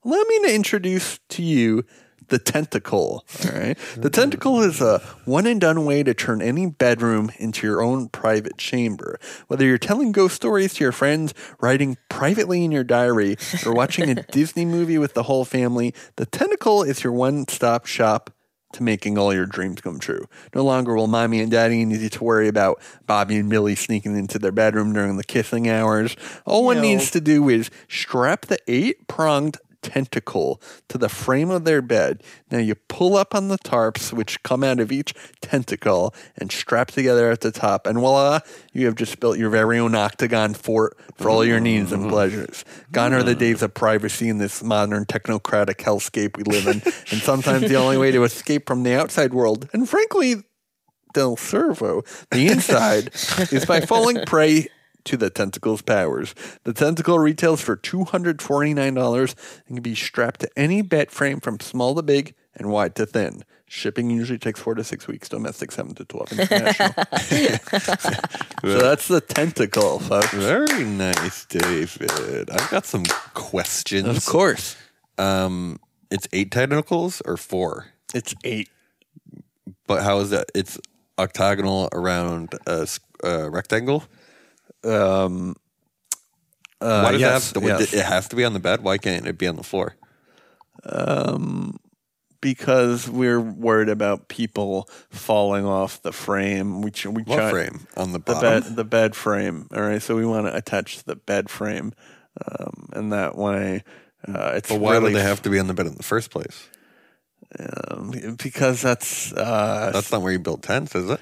Allow 0.04 0.22
me 0.22 0.40
to 0.46 0.54
introduce 0.54 1.20
to 1.28 1.42
you 1.42 1.84
the 2.32 2.38
tentacle. 2.38 3.24
All 3.44 3.52
right. 3.60 3.78
The 3.96 4.08
tentacle 4.08 4.62
is 4.62 4.80
a 4.80 5.00
one 5.26 5.46
and 5.46 5.60
done 5.60 5.84
way 5.84 6.02
to 6.02 6.14
turn 6.14 6.40
any 6.40 6.64
bedroom 6.66 7.30
into 7.38 7.66
your 7.66 7.82
own 7.82 8.08
private 8.08 8.56
chamber. 8.56 9.20
Whether 9.48 9.66
you're 9.66 9.76
telling 9.76 10.12
ghost 10.12 10.34
stories 10.34 10.72
to 10.74 10.84
your 10.84 10.92
friends, 10.92 11.34
writing 11.60 11.98
privately 12.08 12.64
in 12.64 12.72
your 12.72 12.84
diary, 12.84 13.36
or 13.66 13.74
watching 13.74 14.08
a 14.08 14.14
Disney 14.32 14.64
movie 14.64 14.96
with 14.96 15.12
the 15.12 15.24
whole 15.24 15.44
family, 15.44 15.94
the 16.16 16.24
tentacle 16.24 16.82
is 16.82 17.04
your 17.04 17.12
one 17.12 17.46
stop 17.48 17.84
shop 17.84 18.30
to 18.72 18.82
making 18.82 19.18
all 19.18 19.34
your 19.34 19.44
dreams 19.44 19.82
come 19.82 19.98
true. 19.98 20.24
No 20.54 20.64
longer 20.64 20.94
will 20.94 21.06
mommy 21.06 21.40
and 21.40 21.50
daddy 21.50 21.84
need 21.84 22.10
to 22.12 22.24
worry 22.24 22.48
about 22.48 22.80
Bobby 23.04 23.36
and 23.36 23.50
Billy 23.50 23.74
sneaking 23.74 24.16
into 24.16 24.38
their 24.38 24.52
bedroom 24.52 24.94
during 24.94 25.18
the 25.18 25.24
kissing 25.24 25.68
hours. 25.68 26.16
All 26.46 26.64
one 26.64 26.76
No. 26.78 26.82
needs 26.84 27.10
to 27.10 27.20
do 27.20 27.50
is 27.50 27.68
strap 27.88 28.46
the 28.46 28.56
eight 28.66 29.06
pronged 29.06 29.58
tentacle 29.82 30.60
to 30.88 30.98
the 30.98 31.08
frame 31.08 31.50
of 31.50 31.64
their 31.64 31.82
bed. 31.82 32.22
Now 32.50 32.58
you 32.58 32.74
pull 32.74 33.16
up 33.16 33.34
on 33.34 33.48
the 33.48 33.58
tarps, 33.58 34.12
which 34.12 34.42
come 34.42 34.64
out 34.64 34.80
of 34.80 34.90
each 34.90 35.14
tentacle, 35.40 36.14
and 36.36 36.50
strap 36.50 36.90
together 36.90 37.30
at 37.30 37.40
the 37.40 37.50
top. 37.50 37.86
And 37.86 37.98
voila, 37.98 38.40
you 38.72 38.86
have 38.86 38.94
just 38.94 39.20
built 39.20 39.38
your 39.38 39.50
very 39.50 39.78
own 39.78 39.94
octagon 39.94 40.54
fort 40.54 40.96
for 41.16 41.28
all 41.28 41.44
your 41.44 41.60
needs 41.60 41.92
and 41.92 42.02
mm-hmm. 42.02 42.10
pleasures. 42.10 42.64
Gone 42.90 43.12
are 43.12 43.22
the 43.22 43.32
mm-hmm. 43.32 43.40
days 43.40 43.62
of 43.62 43.74
privacy 43.74 44.28
in 44.28 44.38
this 44.38 44.62
modern 44.62 45.04
technocratic 45.04 45.76
hellscape 45.76 46.36
we 46.36 46.44
live 46.44 46.66
in. 46.66 46.82
and 47.10 47.22
sometimes 47.22 47.68
the 47.68 47.76
only 47.76 47.98
way 47.98 48.10
to 48.10 48.24
escape 48.24 48.66
from 48.66 48.82
the 48.82 48.94
outside 48.94 49.34
world, 49.34 49.68
and 49.72 49.88
frankly, 49.88 50.36
Del 51.12 51.36
Servo, 51.36 52.02
the 52.30 52.48
inside, 52.48 53.10
is 53.52 53.66
by 53.66 53.80
falling 53.80 54.24
prey 54.26 54.68
to 55.04 55.16
the 55.16 55.30
tentacle's 55.30 55.82
powers. 55.82 56.34
The 56.64 56.72
tentacle 56.72 57.18
retails 57.18 57.60
for 57.60 57.76
$249 57.76 59.34
and 59.66 59.76
can 59.76 59.82
be 59.82 59.94
strapped 59.94 60.40
to 60.40 60.50
any 60.56 60.82
bed 60.82 61.10
frame 61.10 61.40
from 61.40 61.60
small 61.60 61.94
to 61.94 62.02
big 62.02 62.34
and 62.54 62.70
wide 62.70 62.94
to 62.96 63.06
thin. 63.06 63.44
Shipping 63.66 64.10
usually 64.10 64.38
takes 64.38 64.60
four 64.60 64.74
to 64.74 64.84
six 64.84 65.08
weeks, 65.08 65.30
domestic 65.30 65.72
seven 65.72 65.94
to 65.94 66.04
12 66.04 66.32
international. 66.32 66.88
so 68.62 68.78
that's 68.78 69.08
the 69.08 69.22
tentacle, 69.26 69.98
folks. 69.98 70.32
Very 70.34 70.84
nice, 70.84 71.46
David. 71.46 72.50
I've 72.50 72.70
got 72.70 72.84
some 72.84 73.04
questions. 73.32 74.06
Of 74.06 74.26
course. 74.26 74.76
Um, 75.16 75.80
it's 76.10 76.28
eight 76.32 76.50
tentacles 76.50 77.22
or 77.24 77.38
four? 77.38 77.86
It's 78.14 78.34
eight. 78.44 78.68
But 79.86 80.02
how 80.02 80.18
is 80.18 80.28
that? 80.30 80.52
It's 80.54 80.78
octagonal 81.18 81.88
around 81.92 82.54
a 82.66 82.86
rectangle. 83.50 84.04
Um, 84.84 85.56
uh, 86.80 87.02
Why 87.02 87.12
does 87.12 87.20
it 87.22 87.24
have 87.24 87.52
to? 87.52 87.96
It 87.96 88.04
has 88.04 88.28
to 88.28 88.36
be 88.36 88.44
on 88.44 88.52
the 88.52 88.60
bed. 88.60 88.82
Why 88.82 88.98
can't 88.98 89.26
it 89.26 89.38
be 89.38 89.46
on 89.46 89.56
the 89.56 89.62
floor? 89.62 89.96
because 92.40 93.08
we're 93.08 93.40
worried 93.40 93.88
about 93.88 94.28
people 94.28 94.88
falling 95.10 95.64
off 95.64 96.02
the 96.02 96.12
frame. 96.12 96.82
We, 96.82 96.90
ch- 96.90 97.06
we 97.06 97.22
What 97.22 97.36
try- 97.36 97.50
frame 97.50 97.86
on 97.96 98.12
the 98.12 98.18
the 98.18 98.34
bed 98.34 98.64
the 98.64 98.84
bed 98.84 99.14
frame 99.14 99.68
all 99.74 99.80
right 99.82 100.02
so 100.02 100.16
we 100.16 100.26
want 100.26 100.46
to 100.48 100.56
attach 100.56 101.04
the 101.04 101.14
bed 101.14 101.48
frame 101.48 101.92
um, 102.44 102.88
and 102.94 103.12
that 103.12 103.36
way 103.36 103.84
uh, 104.26 104.52
it's 104.56 104.68
But 104.68 104.80
why 104.80 104.92
really 104.94 105.12
do 105.12 105.18
they 105.18 105.22
have 105.22 105.42
to 105.42 105.50
be 105.50 105.58
on 105.58 105.68
the 105.68 105.74
bed 105.74 105.86
in 105.86 105.94
the 105.94 106.02
first 106.02 106.30
place? 106.30 106.68
um, 107.58 108.12
because 108.42 108.80
that's 108.82 109.32
uh 109.32 109.90
That's 109.92 110.10
not 110.10 110.22
where 110.22 110.32
you 110.32 110.38
build 110.38 110.62
tents, 110.62 110.94
is 110.94 111.10
it? 111.10 111.20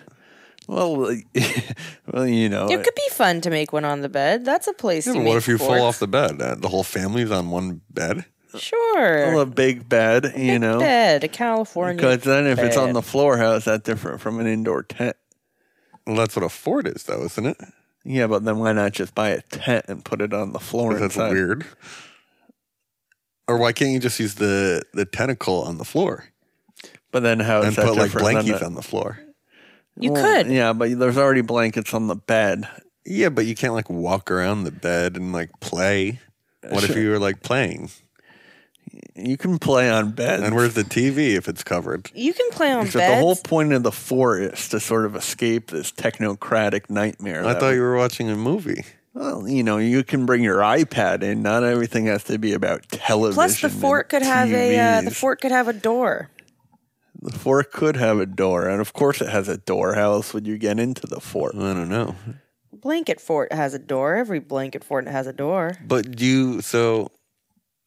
Well 0.71 0.97
well 2.13 2.27
you 2.27 2.49
know 2.49 2.69
It 2.69 2.85
could 2.85 2.95
be 2.95 3.09
fun 3.11 3.41
to 3.43 3.51
make 3.51 3.73
one 3.73 3.85
on 3.85 4.01
the 4.03 4.09
bed. 4.09 4.45
That's 4.45 4.67
a 4.69 4.73
place 4.73 5.07
Yeah, 5.07 5.15
to 5.15 5.19
but 5.19 5.25
make 5.25 5.29
what 5.31 5.37
if 5.39 5.49
you 5.49 5.59
forts. 5.59 5.75
fall 5.79 5.87
off 5.87 5.99
the 5.99 6.09
bed? 6.09 6.41
Uh, 6.41 6.55
the 6.55 6.69
whole 6.69 6.85
family's 6.85 7.31
on 7.31 7.51
one 7.51 7.81
bed. 7.91 8.25
Sure. 8.59 9.31
well, 9.35 9.41
a 9.41 9.47
big 9.47 9.89
bed 9.89 10.33
you 10.37 10.59
know 10.59 10.79
bed, 10.81 11.23
a 11.25 11.29
California. 11.29 11.95
because 11.97 12.23
then 12.25 12.47
if 12.47 12.59
it's 12.59 12.77
on 12.77 12.93
the 12.95 13.03
floor 13.03 13.37
how 13.39 13.53
is 13.53 13.65
that 13.65 13.85
different 13.85 14.21
from 14.21 14.41
an 14.41 14.47
indoor 14.47 14.83
tent 14.83 15.17
Well, 16.07 16.17
that's 16.17 16.35
what 16.35 16.45
a 16.45 16.49
fort 16.49 16.87
is, 16.89 17.05
though, 17.05 17.23
isn't 17.25 17.47
it? 17.47 17.57
yeah 18.05 18.27
but 18.27 18.45
then 18.45 18.59
why 18.59 18.73
not 18.73 18.91
just 18.93 19.15
buy 19.15 19.29
a 19.29 19.41
tent 19.43 19.85
and 19.89 20.05
put 20.05 20.21
it 20.21 20.33
on 20.35 20.53
the 20.53 20.59
floor 20.59 20.95
That's 20.95 21.15
inside? 21.15 21.33
weird. 21.33 21.65
Or 23.47 23.57
why 23.59 23.73
can't 23.73 23.91
you 23.93 23.99
just 24.01 24.19
use 24.21 24.35
the 24.37 24.83
the 24.95 25.05
tentacle 25.05 25.63
on 25.63 25.79
the 25.79 25.85
floor 25.85 26.25
but 27.13 27.23
then 27.23 27.41
how 27.41 27.61
is 27.61 27.67
and 27.67 27.77
that 27.77 27.87
put 27.87 27.97
like 27.97 28.13
different 28.13 28.27
than 28.27 28.47
blankies 28.57 28.63
a- 28.63 28.67
on 28.67 28.75
the 28.75 28.83
floor? 28.83 29.19
You 29.99 30.13
Well, 30.13 30.23
could. 30.45 30.47
yeah 30.53 30.73
but 30.73 30.99
there's 30.99 31.19
already 31.19 31.41
blankets 31.43 31.93
on 31.95 32.07
the 32.07 32.17
bed 32.17 32.69
Yeah, 33.05 33.29
but 33.31 33.47
you 33.47 33.55
can't 33.55 33.75
like 33.75 33.91
walk 33.91 34.31
around 34.31 34.65
the 34.65 34.71
bed 34.71 35.17
and 35.17 35.33
like 35.33 35.51
play. 35.61 36.21
What 36.69 36.85
if 36.85 36.95
you 36.97 37.11
were 37.11 37.19
like 37.19 37.43
playing? 37.43 37.91
you 39.15 39.37
can 39.37 39.59
play 39.59 39.89
on 39.91 40.11
beds 40.13 40.43
And 40.43 40.55
where's 40.57 40.75
the 40.75 40.83
TV 40.83 41.37
if 41.37 41.49
it's 41.49 41.63
covered? 41.63 42.11
You 42.15 42.33
can 42.33 42.51
play 42.51 42.73
on 42.73 42.87
Except 42.87 43.01
beds. 43.03 43.15
the 43.15 43.21
whole 43.21 43.37
point 43.37 43.73
of 43.73 43.83
the 43.83 43.93
fort 43.93 44.43
is 44.43 44.69
to 44.71 44.81
sort 44.81 45.05
of 45.07 45.15
escape 45.15 45.71
this 45.71 45.93
technocratic 45.93 46.91
nightmare. 46.91 47.45
I 47.47 47.55
thought 47.55 47.71
we- 47.71 47.77
you 47.77 47.83
were 47.83 47.97
watching 47.97 48.29
a 48.31 48.37
movie. 48.37 48.85
Well, 49.15 49.49
you 49.49 49.63
know, 49.65 49.79
you 49.79 50.05
can 50.05 50.25
bring 50.25 50.43
your 50.43 50.59
iPad 50.59 51.23
in. 51.25 51.43
Not 51.43 51.65
everything 51.65 52.07
has 52.07 52.23
to 52.25 52.39
be 52.39 52.53
about 52.53 52.89
television. 52.91 53.35
Plus, 53.35 53.61
the 53.61 53.69
fort 53.69 54.09
could 54.09 54.23
have 54.23 54.53
a 54.53 54.79
uh, 54.79 55.01
the 55.03 55.11
fort 55.11 55.41
could 55.41 55.51
have 55.51 55.67
a 55.67 55.73
door. 55.73 56.31
The 57.21 57.39
fort 57.39 57.73
could 57.73 57.97
have 57.97 58.19
a 58.19 58.27
door, 58.27 58.69
and 58.69 58.81
of 58.81 58.93
course, 58.93 59.21
it 59.21 59.29
has 59.29 59.49
a 59.49 59.57
door. 59.59 59.95
How 59.95 60.13
else 60.13 60.33
would 60.33 60.47
you 60.47 60.57
get 60.59 60.79
into 60.79 61.07
the 61.07 61.21
fort? 61.21 61.55
I 61.55 61.75
don't 61.75 61.89
know. 61.89 62.15
Blanket 62.73 63.21
fort 63.21 63.53
has 63.53 63.75
a 63.75 63.79
door. 63.79 64.17
Every 64.17 64.39
blanket 64.39 64.85
fort 64.85 65.07
has 65.07 65.27
a 65.27 65.33
door. 65.33 65.73
But 65.87 66.13
do 66.17 66.25
you 66.25 66.61
so 66.63 67.11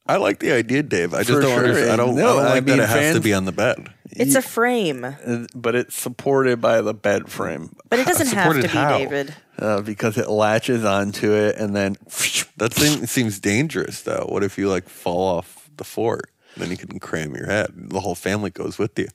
I 0.06 0.18
like 0.18 0.40
the 0.40 0.52
idea, 0.52 0.84
Dave. 0.84 1.14
I 1.14 1.20
just 1.20 1.32
For 1.32 1.42
don't 1.42 1.52
sure. 1.52 1.60
understand. 1.66 1.92
I 1.92 1.96
don't, 1.96 2.16
No, 2.16 2.22
I 2.22 2.34
don't 2.34 2.40
I 2.46 2.50
like 2.56 2.66
mean, 2.66 2.78
that 2.78 2.84
it 2.84 2.90
has 2.90 2.96
to 2.98 3.00
fans- 3.14 3.24
be 3.24 3.34
on 3.34 3.46
the 3.46 3.54
bed. 3.54 3.88
It's 4.12 4.36
a 4.36 4.42
frame, 4.42 5.04
Uh, 5.06 5.48
But 5.56 5.74
it's 5.76 5.96
supported 5.96 6.60
by 6.62 6.82
the 6.82 6.94
bed 6.94 7.30
frame 7.32 7.76
but 7.90 7.98
it 8.00 8.06
doesn't 8.06 8.28
have 8.28 8.54
to 8.54 8.62
Supported 8.62 8.62
be, 8.64 8.68
how? 8.68 8.98
David. 9.00 9.36
uh, 9.58 9.82
because 9.82 10.18
it 10.18 10.30
latches 10.30 10.84
onto 10.86 11.32
it, 11.34 11.56
and 11.56 11.74
then 11.76 11.96
That 12.58 12.74
thing 12.74 13.08
seems 13.08 13.40
dangerous, 13.40 14.02
though. 14.02 14.28
What 14.30 14.44
if 14.44 14.58
you 14.60 14.70
like 14.70 14.88
fall 14.90 15.38
off 15.38 15.70
the 15.78 15.84
fort? 15.86 16.30
Then 16.56 16.70
you 16.70 16.78
can 16.78 17.00
cram 17.00 17.36
your 17.36 17.48
head. 17.48 17.72
The 17.76 18.00
whole 18.00 18.16
family 18.16 18.50
goes 18.50 18.78
with 18.78 18.98
you. 18.98 19.08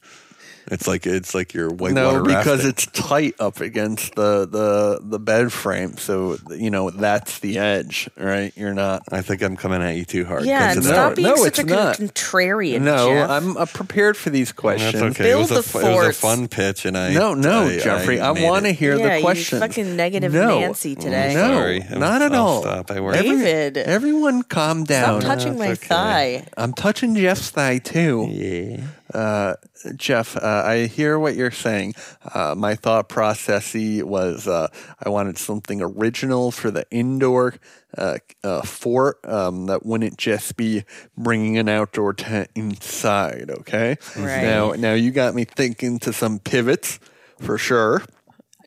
It's 0.71 0.87
like 0.87 1.07
it's 1.07 1.35
like 1.35 1.55
your 1.55 1.71
whitewater 1.71 2.19
no, 2.19 2.23
because 2.25 2.65
rafting. 2.65 2.69
it's 2.71 2.87
tight 2.87 3.35
up 3.41 3.61
against 3.61 4.15
the 4.15 4.47
the 4.47 5.01
the 5.03 5.19
bed 5.19 5.53
frame. 5.53 5.97
So 5.97 6.37
you 6.51 6.71
know 6.71 6.91
that's 6.91 7.39
the 7.41 7.59
edge, 7.59 8.09
right? 8.17 8.53
You're 8.57 8.75
not. 8.75 9.03
I 9.11 9.23
think 9.23 9.43
I'm 9.43 9.57
coming 9.57 9.83
at 9.83 9.97
you 9.97 10.05
too 10.05 10.25
hard. 10.25 10.45
Yeah, 10.45 10.69
'cause 10.75 10.77
and 10.77 10.87
it's- 10.87 10.95
stop 10.95 11.11
No, 11.11 11.17
being 11.17 11.29
no, 11.29 11.37
such 11.37 11.47
it's 11.47 11.59
a 11.61 11.65
not. 11.65 11.97
contrarian. 11.97 12.81
No, 12.83 13.09
Jeff. 13.09 13.31
I'm 13.31 13.57
uh, 13.57 13.67
prepared 13.67 14.17
for 14.17 14.31
these 14.31 14.49
That's 14.49 14.59
questions. 14.61 15.03
okay. 15.03 15.31
it 15.31 15.37
was, 15.37 15.49
Build 15.49 15.59
a, 15.61 15.63
the 15.63 15.69
fu- 15.69 15.79
it 15.81 15.95
was 15.95 16.09
a 16.09 16.13
fun 16.13 16.49
pitch, 16.49 16.85
and 16.85 16.97
I 16.99 17.13
No, 17.15 17.35
no, 17.35 17.63
I- 17.69 17.79
Jeffrey. 17.79 18.21
I, 18.21 18.33
made 18.33 18.45
want 18.45 18.65
to 18.65 18.71
it. 18.71 18.77
hear 18.77 18.97
yeah, 18.97 19.09
the 19.09 19.17
you 19.17 19.23
questions. 19.23 19.61
fucking 19.63 19.97
negative 19.97 20.33
No. 20.33 20.61
Nancy 20.61 20.95
today. 20.95 21.35
No, 21.35 21.55
Sorry. 21.55 21.81
not 21.91 22.23
at 22.23 22.33
I'll 22.35 22.47
all. 22.47 22.63
stop. 22.63 22.91
I 22.91 23.01
work. 23.01 23.15
David. 23.17 23.77
Everyone, 23.79 24.43
calm 24.43 24.85
down. 24.85 25.21
Stop 25.23 25.37
touching 25.39 25.59
my 25.59 25.69
okay. 25.71 25.75
thigh. 25.87 26.47
I'm 26.57 26.73
touching 26.75 27.15
Jeff's 27.17 27.51
thigh 27.51 27.79
too. 27.79 28.29
Yeah. 28.31 28.81
Uh, 29.13 29.55
Jeff, 29.97 30.37
uh, 30.37 30.63
I 30.65 30.87
hear 30.87 31.19
what 31.19 31.35
you're 31.35 31.51
saying. 31.51 31.95
Uh, 32.35 32.55
my 32.57 32.75
thought 32.75 33.09
process 33.09 33.75
was 33.75 34.47
uh, 34.47 34.69
I 35.05 35.09
wanted 35.09 35.39
something 35.39 35.81
original 35.81 36.51
for 36.51 36.71
the 36.71 36.85
indoor 36.91 37.55
uh, 37.97 38.19
uh, 38.45 38.63
fort 38.63 39.19
um, 39.25 39.67
that 39.67 39.87
wouldn't 39.87 40.19
just 40.19 40.57
be 40.57 40.85
bringing 41.17 41.59
an 41.59 41.69
outdoor 41.69 42.13
tent 42.13 42.51
inside. 42.55 43.51
Okay. 43.51 43.97
Right. 44.17 44.43
Now, 44.43 44.73
now 44.73 44.95
you 44.95 45.11
got 45.11 45.35
me 45.35 45.45
thinking 45.45 45.99
to 46.01 46.13
some 46.13 46.39
pivots 46.39 46.99
for 47.41 47.57
sure. 47.57 48.03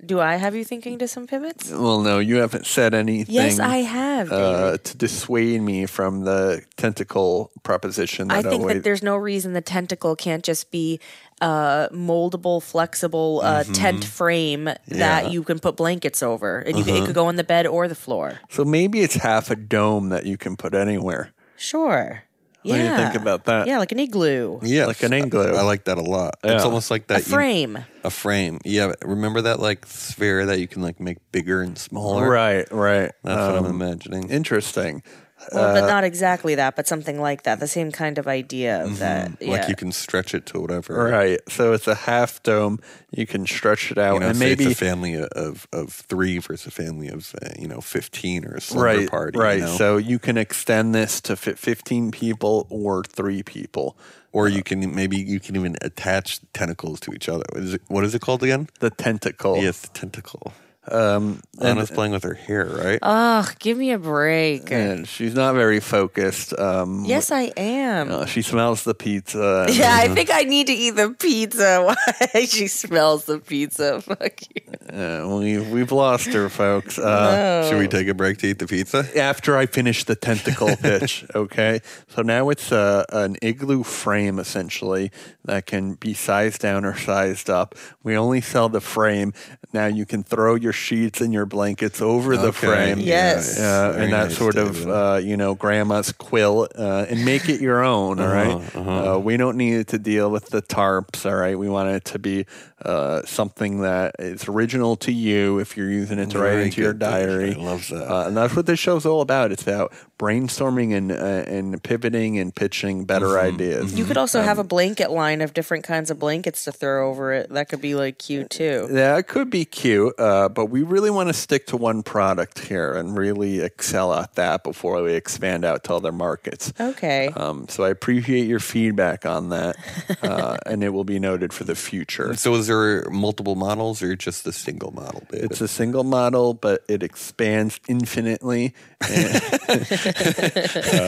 Do 0.03 0.19
I 0.19 0.35
have 0.35 0.55
you 0.55 0.63
thinking 0.63 0.97
to 0.99 1.07
some 1.07 1.27
pivots? 1.27 1.69
Well, 1.69 2.01
no, 2.01 2.17
you 2.17 2.37
haven't 2.37 2.65
said 2.65 2.93
anything. 2.95 3.35
Yes, 3.35 3.59
I 3.59 3.77
have. 3.77 4.31
Uh, 4.31 4.77
to 4.77 4.97
dissuade 4.97 5.61
me 5.61 5.85
from 5.85 6.21
the 6.23 6.63
tentacle 6.75 7.51
proposition. 7.63 8.29
That 8.29 8.45
I 8.45 8.49
think 8.49 8.61
always, 8.61 8.77
that 8.77 8.83
there's 8.83 9.03
no 9.03 9.15
reason 9.15 9.53
the 9.53 9.61
tentacle 9.61 10.15
can't 10.15 10.43
just 10.43 10.71
be 10.71 10.99
a 11.39 11.89
moldable, 11.91 12.63
flexible 12.63 13.41
uh, 13.43 13.63
tent 13.63 14.03
frame 14.03 14.69
that 14.87 15.31
you 15.31 15.43
can 15.43 15.59
put 15.59 15.77
blankets 15.77 16.23
over, 16.23 16.59
and 16.59 16.77
you, 16.77 16.95
it 16.95 17.05
could 17.05 17.15
go 17.15 17.27
on 17.27 17.35
the 17.35 17.43
bed 17.43 17.67
or 17.67 17.87
the 17.87 17.95
floor. 17.95 18.39
So 18.49 18.65
maybe 18.65 19.01
it's 19.01 19.15
half 19.15 19.51
a 19.51 19.55
dome 19.55 20.09
that 20.09 20.25
you 20.25 20.37
can 20.37 20.55
put 20.55 20.73
anywhere. 20.73 21.31
Sure. 21.57 22.23
What 22.63 22.77
yeah. 22.77 22.83
do 22.97 23.03
you 23.03 23.09
think 23.09 23.21
about 23.21 23.45
that? 23.45 23.67
Yeah, 23.67 23.79
like 23.79 23.91
an 23.91 23.99
igloo. 23.99 24.59
Yeah, 24.61 24.85
Like 24.85 25.01
an 25.03 25.13
igloo. 25.13 25.53
I, 25.55 25.59
I 25.59 25.61
like 25.63 25.85
that 25.85 25.97
a 25.97 26.01
lot. 26.01 26.35
It's 26.43 26.63
almost 26.63 26.91
like 26.91 27.07
that 27.07 27.21
A 27.21 27.23
frame. 27.23 27.77
You, 27.77 27.83
a 28.03 28.09
frame. 28.11 28.59
Yeah. 28.63 28.93
Remember 29.03 29.41
that 29.41 29.59
like 29.59 29.85
sphere 29.87 30.45
that 30.45 30.59
you 30.59 30.67
can 30.67 30.81
like 30.81 30.99
make 30.99 31.17
bigger 31.31 31.61
and 31.61 31.77
smaller. 31.77 32.29
Right, 32.29 32.71
right. 32.71 33.11
That's 33.23 33.41
what 33.41 33.57
I'm 33.57 33.65
Um, 33.65 33.81
imagining. 33.81 34.29
Interesting. 34.29 35.01
Well, 35.51 35.73
but 35.73 35.83
uh, 35.83 35.87
not 35.87 36.03
exactly 36.03 36.55
that, 36.55 36.75
but 36.75 36.87
something 36.87 37.19
like 37.19 37.43
that. 37.43 37.59
The 37.59 37.67
same 37.67 37.91
kind 37.91 38.17
of 38.17 38.27
idea 38.27 38.83
of 38.83 38.91
mm-hmm. 38.91 38.99
that. 38.99 39.31
Yeah. 39.39 39.51
Like 39.51 39.69
you 39.69 39.75
can 39.75 39.91
stretch 39.91 40.35
it 40.35 40.45
to 40.47 40.59
whatever. 40.59 40.93
Right. 40.93 41.39
So 41.49 41.73
it's 41.73 41.87
a 41.87 41.95
half 41.95 42.41
dome. 42.43 42.79
You 43.09 43.25
can 43.25 43.45
stretch 43.45 43.91
it 43.91 43.97
out, 43.97 44.13
You 44.13 44.19
know, 44.21 44.27
and 44.27 44.37
say 44.37 44.45
maybe 44.45 44.65
it's 44.65 44.73
a 44.73 44.85
family 44.85 45.15
of 45.15 45.67
of 45.73 45.93
three 45.93 46.37
versus 46.37 46.67
a 46.67 46.71
family 46.71 47.07
of 47.09 47.33
uh, 47.41 47.49
you 47.57 47.67
know 47.67 47.81
fifteen 47.81 48.45
or 48.45 48.55
a 48.55 48.61
slumber 48.61 48.85
right, 48.85 49.09
party. 49.09 49.39
right. 49.39 49.59
You 49.59 49.65
know? 49.65 49.75
So 49.75 49.97
you 49.97 50.19
can 50.19 50.37
extend 50.37 50.93
this 50.93 51.19
to 51.21 51.35
fit 51.35 51.57
fifteen 51.57 52.11
people 52.11 52.67
or 52.69 53.03
three 53.03 53.43
people. 53.43 53.97
or 54.31 54.45
uh, 54.45 54.49
you 54.49 54.63
can 54.63 54.95
maybe 54.95 55.17
you 55.17 55.39
can 55.39 55.55
even 55.55 55.75
attach 55.81 56.39
tentacles 56.53 56.99
to 57.01 57.13
each 57.13 57.27
other. 57.29 57.45
Is 57.55 57.75
it, 57.75 57.81
what 57.87 58.03
is 58.03 58.15
it 58.15 58.21
called 58.21 58.43
again? 58.43 58.69
The 58.79 58.89
tentacle. 58.89 59.57
Yes, 59.57 59.81
the 59.81 59.89
tentacle. 59.89 60.53
Um, 60.89 61.41
Anna's 61.61 61.91
playing 61.91 62.11
with 62.11 62.23
her 62.23 62.33
hair, 62.33 62.65
right? 62.65 62.97
Ugh, 63.03 63.55
give 63.59 63.77
me 63.77 63.91
a 63.91 63.99
break. 63.99 64.71
And 64.71 65.07
she's 65.07 65.35
not 65.35 65.53
very 65.53 65.79
focused. 65.79 66.57
Um, 66.57 67.05
yes, 67.05 67.31
I 67.31 67.51
am. 67.55 68.09
uh, 68.11 68.25
she 68.25 68.41
smells 68.41 68.83
the 68.83 68.95
pizza. 68.95 69.65
and- 69.67 69.75
yeah, 69.77 69.93
I 69.95 70.07
think 70.15 70.31
I 70.31 70.41
need 70.41 70.67
to 70.67 70.73
eat 70.73 70.91
the 70.95 71.15
pizza. 71.19 71.83
Why 72.33 72.45
she 72.45 72.67
smells 72.67 73.25
the 73.25 73.37
pizza? 73.37 74.01
Fuck 74.01 74.41
you. 74.55 74.97
Uh, 74.97 75.37
we, 75.39 75.59
we've 75.59 75.91
lost 75.91 76.33
her, 76.33 76.49
folks. 76.49 76.97
Uh, 76.97 77.69
Should 77.69 77.77
we 77.77 77.87
take 77.87 78.07
a 78.07 78.15
break 78.15 78.39
to 78.39 78.47
eat 78.47 78.57
the 78.59 78.67
pizza? 78.67 79.05
after 79.15 79.55
I 79.55 79.67
finish 79.67 80.03
the 80.03 80.15
tentacle 80.15 80.75
pitch. 80.77 81.25
Okay, 81.35 81.81
so 82.07 82.23
now 82.23 82.49
it's 82.49 82.71
a, 82.71 83.05
an 83.09 83.35
igloo 83.43 83.83
frame 83.83 84.39
essentially 84.39 85.11
that 85.45 85.65
can 85.67 85.93
be 85.93 86.13
sized 86.15 86.61
down 86.61 86.85
or 86.85 86.97
sized 86.97 87.49
up. 87.49 87.75
We 88.03 88.17
only 88.17 88.41
sell 88.41 88.67
the 88.67 88.81
frame. 88.81 89.33
Now 89.73 89.85
you 89.85 90.05
can 90.05 90.23
throw 90.23 90.55
your 90.55 90.70
sheets 90.71 91.21
and 91.21 91.33
your 91.33 91.45
blankets 91.45 92.01
over 92.01 92.35
the 92.37 92.47
Okay. 92.47 92.67
frame. 92.67 92.99
Yes. 92.99 93.59
Uh, 93.59 93.95
and 93.97 94.11
that 94.13 94.27
nice, 94.29 94.37
sort 94.37 94.55
of, 94.57 94.87
uh, 94.87 95.19
you 95.21 95.37
know, 95.37 95.55
grandma's 95.55 96.11
quill, 96.11 96.67
uh, 96.77 97.05
and 97.09 97.23
make 97.25 97.49
it 97.49 97.61
your 97.61 97.83
own. 97.83 98.19
All 98.19 98.27
right? 98.27 98.75
Uh-huh, 98.75 99.15
Uh, 99.15 99.17
we 99.19 99.37
don't 99.37 99.57
need 99.57 99.87
to 99.89 99.97
deal 99.97 100.29
with 100.31 100.47
the 100.49 100.61
tarps. 100.61 101.25
All 101.25 101.35
right, 101.35 101.57
we 101.57 101.69
want 101.69 101.89
it 101.89 102.05
to 102.05 102.19
be 102.19 102.45
uh, 102.85 103.23
something 103.25 103.81
that 103.81 104.15
is 104.19 104.47
original 104.47 104.95
to 104.97 105.11
you. 105.11 105.59
If 105.59 105.75
you're 105.77 105.89
using 105.91 106.19
it 106.19 106.29
to 106.31 106.39
write 106.39 106.59
into 106.59 106.81
your 106.81 106.93
good, 106.93 106.99
David. 106.99 107.27
diary, 107.27 107.55
I 107.55 107.57
love 107.57 107.87
that. 107.89 108.11
uh, 108.11 108.27
and 108.27 108.37
that's 108.37 108.55
what 108.55 108.65
this 108.65 108.79
show's 108.79 109.05
all 109.05 109.21
about. 109.21 109.51
It's 109.51 109.63
about 109.63 109.93
brainstorming 110.19 110.95
and 110.95 111.11
uh, 111.11 111.15
and 111.15 111.81
pivoting 111.83 112.37
and 112.39 112.53
pitching 112.55 113.05
better 113.05 113.21
Mm-hmm. 113.27 113.55
ideas. 113.55 113.93
You 113.97 114.05
could 114.05 114.17
also 114.17 114.41
have 114.41 114.57
a 114.59 114.63
blanket 114.63 115.09
line 115.11 115.41
of 115.41 115.53
different 115.53 115.83
kinds 115.83 116.09
of 116.11 116.19
blankets 116.19 116.63
to 116.65 116.71
throw 116.71 117.09
over 117.09 117.33
it. 117.33 117.49
That 117.49 117.69
could 117.69 117.81
be 117.81 117.95
like 117.95 118.17
cute 118.17 118.49
too. 118.49 118.87
Yeah, 118.91 119.17
it 119.17 119.27
could 119.27 119.49
be 119.49 119.63
cute, 119.65 120.13
uh, 120.19 120.49
but 120.49 120.65
we 120.65 120.81
really 120.83 121.09
want 121.09 121.29
to 121.29 121.33
stick 121.33 121.67
to 121.67 121.77
one 121.77 122.03
product 122.03 122.59
here 122.59 122.93
and 122.93 123.17
really 123.17 123.59
excel 123.61 124.13
at 124.13 124.33
that 124.35 124.63
before 124.63 125.01
we 125.03 125.13
expand 125.13 125.63
out 125.65 125.83
to 125.85 125.93
other 125.95 126.11
markets. 126.11 126.73
Okay. 126.79 127.27
Um, 127.35 127.67
so 127.69 127.83
I 127.83 127.89
appreciate 127.89 128.47
your 128.47 128.59
feedback 128.59 129.25
on 129.25 129.49
that, 129.49 129.75
uh, 130.23 130.57
and 130.65 130.83
it 130.83 130.89
will 130.89 131.03
be 131.03 131.19
noted 131.19 131.53
for 131.53 131.63
the 131.63 131.75
future. 131.75 132.35
So 132.35 132.53
is 132.55 132.67
there 132.71 133.09
multiple 133.09 133.55
models 133.55 134.01
or 134.01 134.15
just 134.15 134.43
the 134.43 134.53
single 134.53 134.91
model? 134.91 135.23
David? 135.29 135.51
It's 135.51 135.61
a 135.61 135.67
single 135.67 136.03
model, 136.03 136.53
but 136.53 136.83
it 136.87 137.03
expands 137.03 137.79
infinitely, 137.87 138.73
and, 139.09 139.35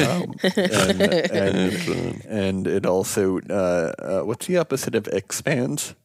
um, 0.02 0.34
and, 0.56 1.02
and, 1.32 2.26
and 2.26 2.68
it 2.68 2.86
also 2.86 3.40
uh, 3.50 3.94
uh, 4.00 4.22
what's 4.22 4.48
the 4.48 4.58
opposite 4.58 4.96
of 4.96 5.08
expands? 5.08 5.96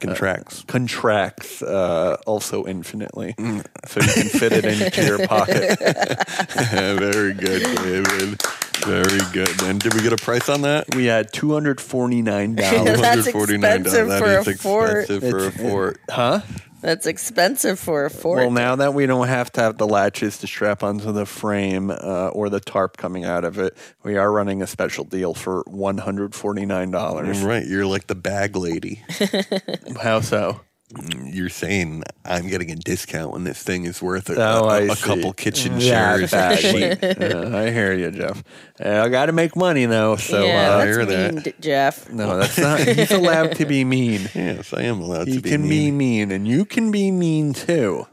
contracts. 0.00 0.64
Contracts 0.64 1.62
uh, 1.62 2.16
also 2.26 2.66
infinitely, 2.66 3.34
so 3.38 4.00
you 4.00 4.12
can 4.12 4.28
fit 4.28 4.52
it 4.52 4.64
into 4.64 5.04
your 5.04 5.26
pocket. 5.26 5.78
Very 6.98 7.34
good, 7.34 7.62
David. 7.76 8.42
Very 8.84 9.20
good. 9.32 9.62
And 9.62 9.80
did 9.80 9.94
we 9.94 10.02
get 10.02 10.12
a 10.12 10.16
price 10.16 10.48
on 10.48 10.62
that? 10.62 10.94
We 10.94 11.06
had 11.06 11.32
two 11.32 11.52
hundred 11.52 11.80
forty 11.80 12.22
nine 12.22 12.54
dollars. 12.56 13.00
That's 13.00 13.28
$149. 13.28 13.54
expensive 13.54 14.08
That 14.08 14.18
for 14.22 14.38
is 14.40 14.46
a 14.48 14.54
fort. 14.58 14.98
expensive 15.00 15.30
for 15.30 15.46
a 15.46 15.50
fort. 15.52 16.00
Huh? 16.10 16.40
That's 16.82 17.06
expensive 17.06 17.78
for 17.78 18.04
a 18.04 18.10
fort. 18.10 18.40
Well, 18.40 18.50
now 18.50 18.76
that 18.76 18.92
we 18.92 19.06
don't 19.06 19.26
have 19.28 19.50
to 19.52 19.62
have 19.62 19.78
the 19.78 19.86
latches 19.86 20.36
to 20.38 20.46
strap 20.46 20.82
onto 20.82 21.12
the 21.12 21.24
frame 21.24 21.90
uh, 21.90 22.28
or 22.28 22.50
the 22.50 22.60
tarp 22.60 22.98
coming 22.98 23.24
out 23.24 23.44
of 23.44 23.58
it, 23.58 23.74
we 24.02 24.18
are 24.18 24.30
running 24.30 24.60
a 24.60 24.66
special 24.66 25.04
deal 25.04 25.32
for 25.32 25.62
one 25.66 25.96
hundred 25.96 26.34
forty 26.34 26.66
nine 26.66 26.90
dollars. 26.90 27.40
Right, 27.42 27.66
you're 27.66 27.86
like 27.86 28.06
the 28.06 28.14
bag 28.14 28.54
lady. 28.54 29.02
How 30.02 30.20
so? 30.20 30.60
You're 31.24 31.48
saying 31.48 32.02
I'm 32.24 32.48
getting 32.48 32.70
a 32.70 32.76
discount 32.76 33.32
when 33.32 33.44
this 33.44 33.62
thing 33.62 33.84
is 33.84 34.00
worth 34.02 34.30
a, 34.30 34.34
Oh, 34.36 34.64
a, 34.64 34.68
I 34.68 34.80
a 34.80 34.94
see. 34.94 35.02
couple 35.02 35.32
kitchen 35.32 35.80
chairs. 35.80 36.32
and 36.32 36.52
a 36.52 36.56
sheet. 36.56 37.00
badly. 37.00 37.26
Yeah, 37.28 37.56
I 37.58 37.70
hear 37.70 37.92
you, 37.92 38.10
Jeff. 38.10 38.42
Uh, 38.84 39.02
I 39.04 39.08
got 39.08 39.26
to 39.26 39.32
make 39.32 39.56
money 39.56 39.86
though, 39.86 40.16
so 40.16 40.44
yeah, 40.44 40.70
uh, 40.70 40.76
I 40.78 40.84
that's 40.84 40.96
hear 40.96 41.06
that. 41.06 41.34
mean, 41.34 41.42
D- 41.42 41.54
Jeff. 41.60 42.10
no, 42.10 42.38
that's 42.38 42.58
not. 42.58 42.80
He's 42.80 43.10
allowed 43.10 43.56
to 43.56 43.66
be 43.66 43.84
mean. 43.84 44.28
Yes, 44.34 44.72
I 44.72 44.82
am 44.82 45.00
allowed 45.00 45.28
He 45.28 45.36
to 45.36 45.40
be 45.40 45.50
can 45.50 45.62
be 45.62 45.90
mean. 45.90 45.96
mean, 45.98 46.30
and 46.32 46.46
you 46.46 46.64
can 46.64 46.90
be 46.90 47.10
mean 47.10 47.52
too, 47.54 48.06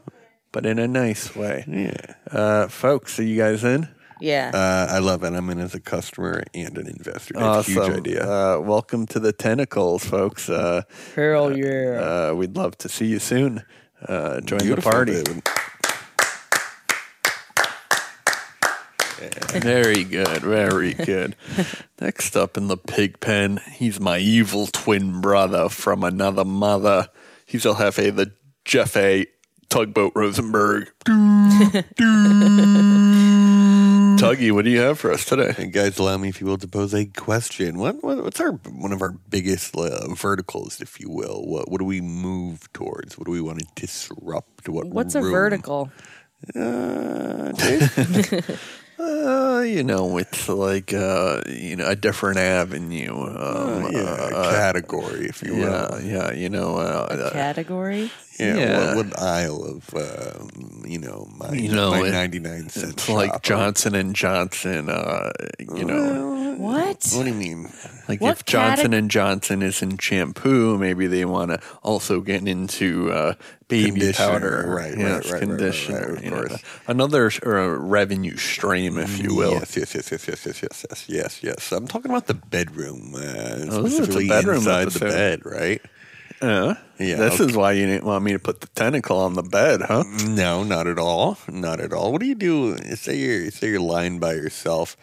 but 0.52 0.64
in 0.66 0.78
a 0.78 0.88
nice 0.88 1.34
way. 1.36 1.64
Yeah, 1.68 2.14
Uh, 2.30 2.68
folks, 2.68 3.18
are 3.18 3.24
you 3.24 3.36
guys 3.36 3.62
in? 3.64 3.88
Yeah. 4.22 4.52
uh, 4.54 4.86
I 4.94 5.00
love 5.00 5.24
it. 5.24 5.34
I'm 5.34 5.50
in 5.50 5.58
as 5.58 5.74
a 5.74 5.80
customer 5.80 6.44
and 6.54 6.78
an 6.78 6.86
investor. 6.86 7.34
That's 7.34 7.66
a 7.68 7.72
huge 7.72 7.90
idea. 7.90 8.22
Uh, 8.22 8.60
welcome 8.60 9.04
to 9.06 9.18
the 9.18 9.32
tentacles, 9.32 10.04
folks. 10.04 10.48
Uh, 10.48 10.82
Hell 11.16 11.56
yeah. 11.58 12.28
uh, 12.30 12.34
we'd 12.34 12.54
love 12.56 12.78
to 12.78 12.88
see 12.88 13.06
you 13.06 13.18
soon. 13.18 13.64
Uh, 14.06 14.40
join 14.40 14.60
Beautiful, 14.60 14.90
the 14.90 14.94
party. 14.94 15.12
David. 15.24 15.42
Very 19.62 20.04
good, 20.04 20.42
very 20.42 20.94
good. 20.94 21.34
Next 22.00 22.36
up 22.36 22.56
in 22.56 22.68
the 22.68 22.76
pig 22.76 23.18
pen, 23.20 23.60
he's 23.72 23.98
my 24.00 24.18
evil 24.18 24.66
twin 24.68 25.20
brother 25.20 25.68
from 25.68 26.04
another 26.04 26.44
mother. 26.44 27.08
He's 27.44 27.66
El 27.66 27.74
Jefe, 27.74 28.14
the 28.14 28.32
Jeff 28.64 28.96
A. 28.96 29.26
Tugboat 29.72 30.12
Rosenberg. 30.14 30.92
Tuggy, 34.20 34.52
what 34.52 34.66
do 34.66 34.70
you 34.70 34.80
have 34.80 34.98
for 34.98 35.10
us 35.10 35.24
today? 35.24 35.54
And 35.56 35.72
guys, 35.72 35.98
allow 35.98 36.18
me, 36.18 36.28
if 36.28 36.42
you 36.42 36.46
will, 36.46 36.58
to 36.58 36.68
pose 36.68 36.92
a 36.92 37.06
question. 37.06 37.78
What, 37.78 38.04
what 38.04 38.22
what's 38.22 38.38
our 38.38 38.52
one 38.52 38.92
of 38.92 39.00
our 39.00 39.12
biggest 39.30 39.74
uh, 39.74 40.12
verticals, 40.12 40.82
if 40.82 41.00
you 41.00 41.08
will? 41.08 41.46
What 41.46 41.70
what 41.70 41.78
do 41.78 41.86
we 41.86 42.02
move 42.02 42.70
towards? 42.74 43.16
What 43.16 43.24
do 43.24 43.30
we 43.30 43.40
want 43.40 43.60
to 43.60 43.66
disrupt? 43.74 44.68
What 44.68 44.88
What's 44.88 45.14
a 45.14 45.22
vertical? 45.22 45.90
Uh, 46.54 47.52
Dave? 47.52 48.60
Uh, 49.02 49.60
you 49.62 49.82
know, 49.82 50.16
it's 50.18 50.48
like 50.48 50.92
uh, 50.94 51.42
you 51.48 51.74
know 51.76 51.86
a 51.88 51.96
different 51.96 52.38
avenue. 52.38 53.12
Um, 53.12 53.90
yeah, 53.92 54.00
uh, 54.32 54.52
category, 54.52 55.26
if 55.26 55.42
you 55.42 55.56
yeah, 55.56 55.90
will. 55.90 56.00
yeah. 56.00 56.32
You 56.32 56.48
know, 56.48 56.76
uh, 56.76 57.06
uh, 57.10 57.30
Category? 57.32 58.10
Yeah, 58.38 58.56
Yeah. 58.56 58.94
What, 58.94 59.06
what 59.08 59.18
aisle 59.20 59.64
of 59.64 59.94
um, 59.94 60.84
you 60.86 60.98
know 60.98 61.28
my 61.36 61.52
You 61.52 61.72
know, 61.72 61.90
my 61.90 62.06
it- 62.06 62.12
ninety 62.12 62.38
nine 62.38 62.68
cent 62.68 62.92
it's 62.94 63.08
like 63.08 63.32
shop? 63.32 63.42
Johnson 63.42 63.94
and 63.94 64.14
Johnson. 64.14 64.88
Uh, 64.88 65.30
you 65.58 65.84
know, 65.84 66.54
What? 66.58 67.04
What 67.12 67.24
do 67.24 67.28
you 67.28 67.34
mean? 67.34 67.70
like 68.08 68.20
What 68.20 68.32
if 68.38 68.44
Johnson 68.44 68.92
categ- 68.92 68.98
and 68.98 69.10
Johnson 69.10 69.62
is 69.62 69.82
in 69.82 69.98
shampoo, 69.98 70.78
maybe 70.78 71.06
they 71.08 71.24
want 71.24 71.50
to 71.50 71.60
also 71.82 72.20
get 72.20 72.46
into 72.46 73.10
uh, 73.12 73.34
baby 73.72 74.12
powder, 74.12 74.64
right, 74.68 74.90
right, 74.90 74.98
Yes, 74.98 75.30
right, 75.32 75.42
right, 75.48 75.60
right, 75.60 76.10
of 76.10 76.24
you 76.24 76.30
know, 76.30 76.36
course. 76.46 76.62
another 76.86 77.30
uh, 77.46 77.68
revenue 77.78 78.36
stream, 78.36 78.98
if 78.98 79.18
you 79.18 79.34
will. 79.34 79.52
Yes, 79.52 79.76
yes, 79.76 79.94
yes, 79.94 80.10
yes, 80.12 80.28
yes, 80.28 80.46
yes, 80.46 80.62
yes, 80.62 80.84
yes, 80.88 81.04
yes, 81.08 81.42
yes. 81.42 81.72
I'm 81.72 81.86
talking 81.88 82.10
about 82.10 82.26
the 82.26 82.34
bedroom, 82.34 83.14
uh, 83.14 83.18
Oh, 83.70 83.86
specifically 83.86 84.28
bedroom 84.28 84.56
inside 84.58 84.82
episode. 84.82 84.98
the 85.00 85.06
bed, 85.06 85.40
right? 85.46 85.82
Uh, 86.40 86.74
Yeah, 86.98 87.16
this 87.16 87.34
okay. 87.40 87.44
is 87.50 87.56
why 87.56 87.72
you 87.72 87.86
didn't 87.86 88.04
want 88.04 88.24
me 88.24 88.32
to 88.32 88.38
put 88.38 88.60
the 88.60 88.66
tentacle 88.68 89.16
on 89.18 89.34
the 89.34 89.42
bed, 89.44 89.80
huh? 89.82 90.02
No, 90.26 90.64
not 90.64 90.86
at 90.88 90.98
all. 90.98 91.38
Not 91.48 91.78
at 91.80 91.92
all. 91.92 92.10
What 92.12 92.20
do 92.20 92.26
you 92.26 92.34
do? 92.34 92.76
Say 92.96 93.16
you're 93.16 93.50
say 93.52 93.68
you're 93.70 93.80
lying 93.80 94.18
by 94.18 94.32
yourself, 94.34 94.96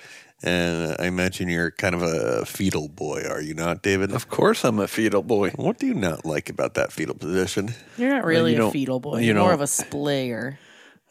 and 0.43 0.95
I 0.99 1.05
imagine 1.07 1.49
you're 1.49 1.71
kind 1.71 1.93
of 1.95 2.01
a 2.01 2.45
fetal 2.45 2.87
boy, 2.87 3.23
are 3.29 3.41
you 3.41 3.53
not, 3.53 3.81
David? 3.81 4.11
Of 4.13 4.29
course, 4.29 4.63
I'm 4.63 4.79
a 4.79 4.87
fetal 4.87 5.21
boy. 5.23 5.49
What 5.51 5.79
do 5.79 5.85
you 5.87 5.93
not 5.93 6.25
like 6.25 6.49
about 6.49 6.75
that 6.75 6.91
fetal 6.91 7.15
position? 7.15 7.73
You're 7.97 8.09
not 8.11 8.23
really 8.25 8.55
you 8.55 8.67
a 8.67 8.71
fetal 8.71 8.99
boy. 8.99 9.19
you 9.19 9.27
You're 9.27 9.35
more 9.35 9.53
of 9.53 9.61
a 9.61 9.65
splayer. 9.65 10.57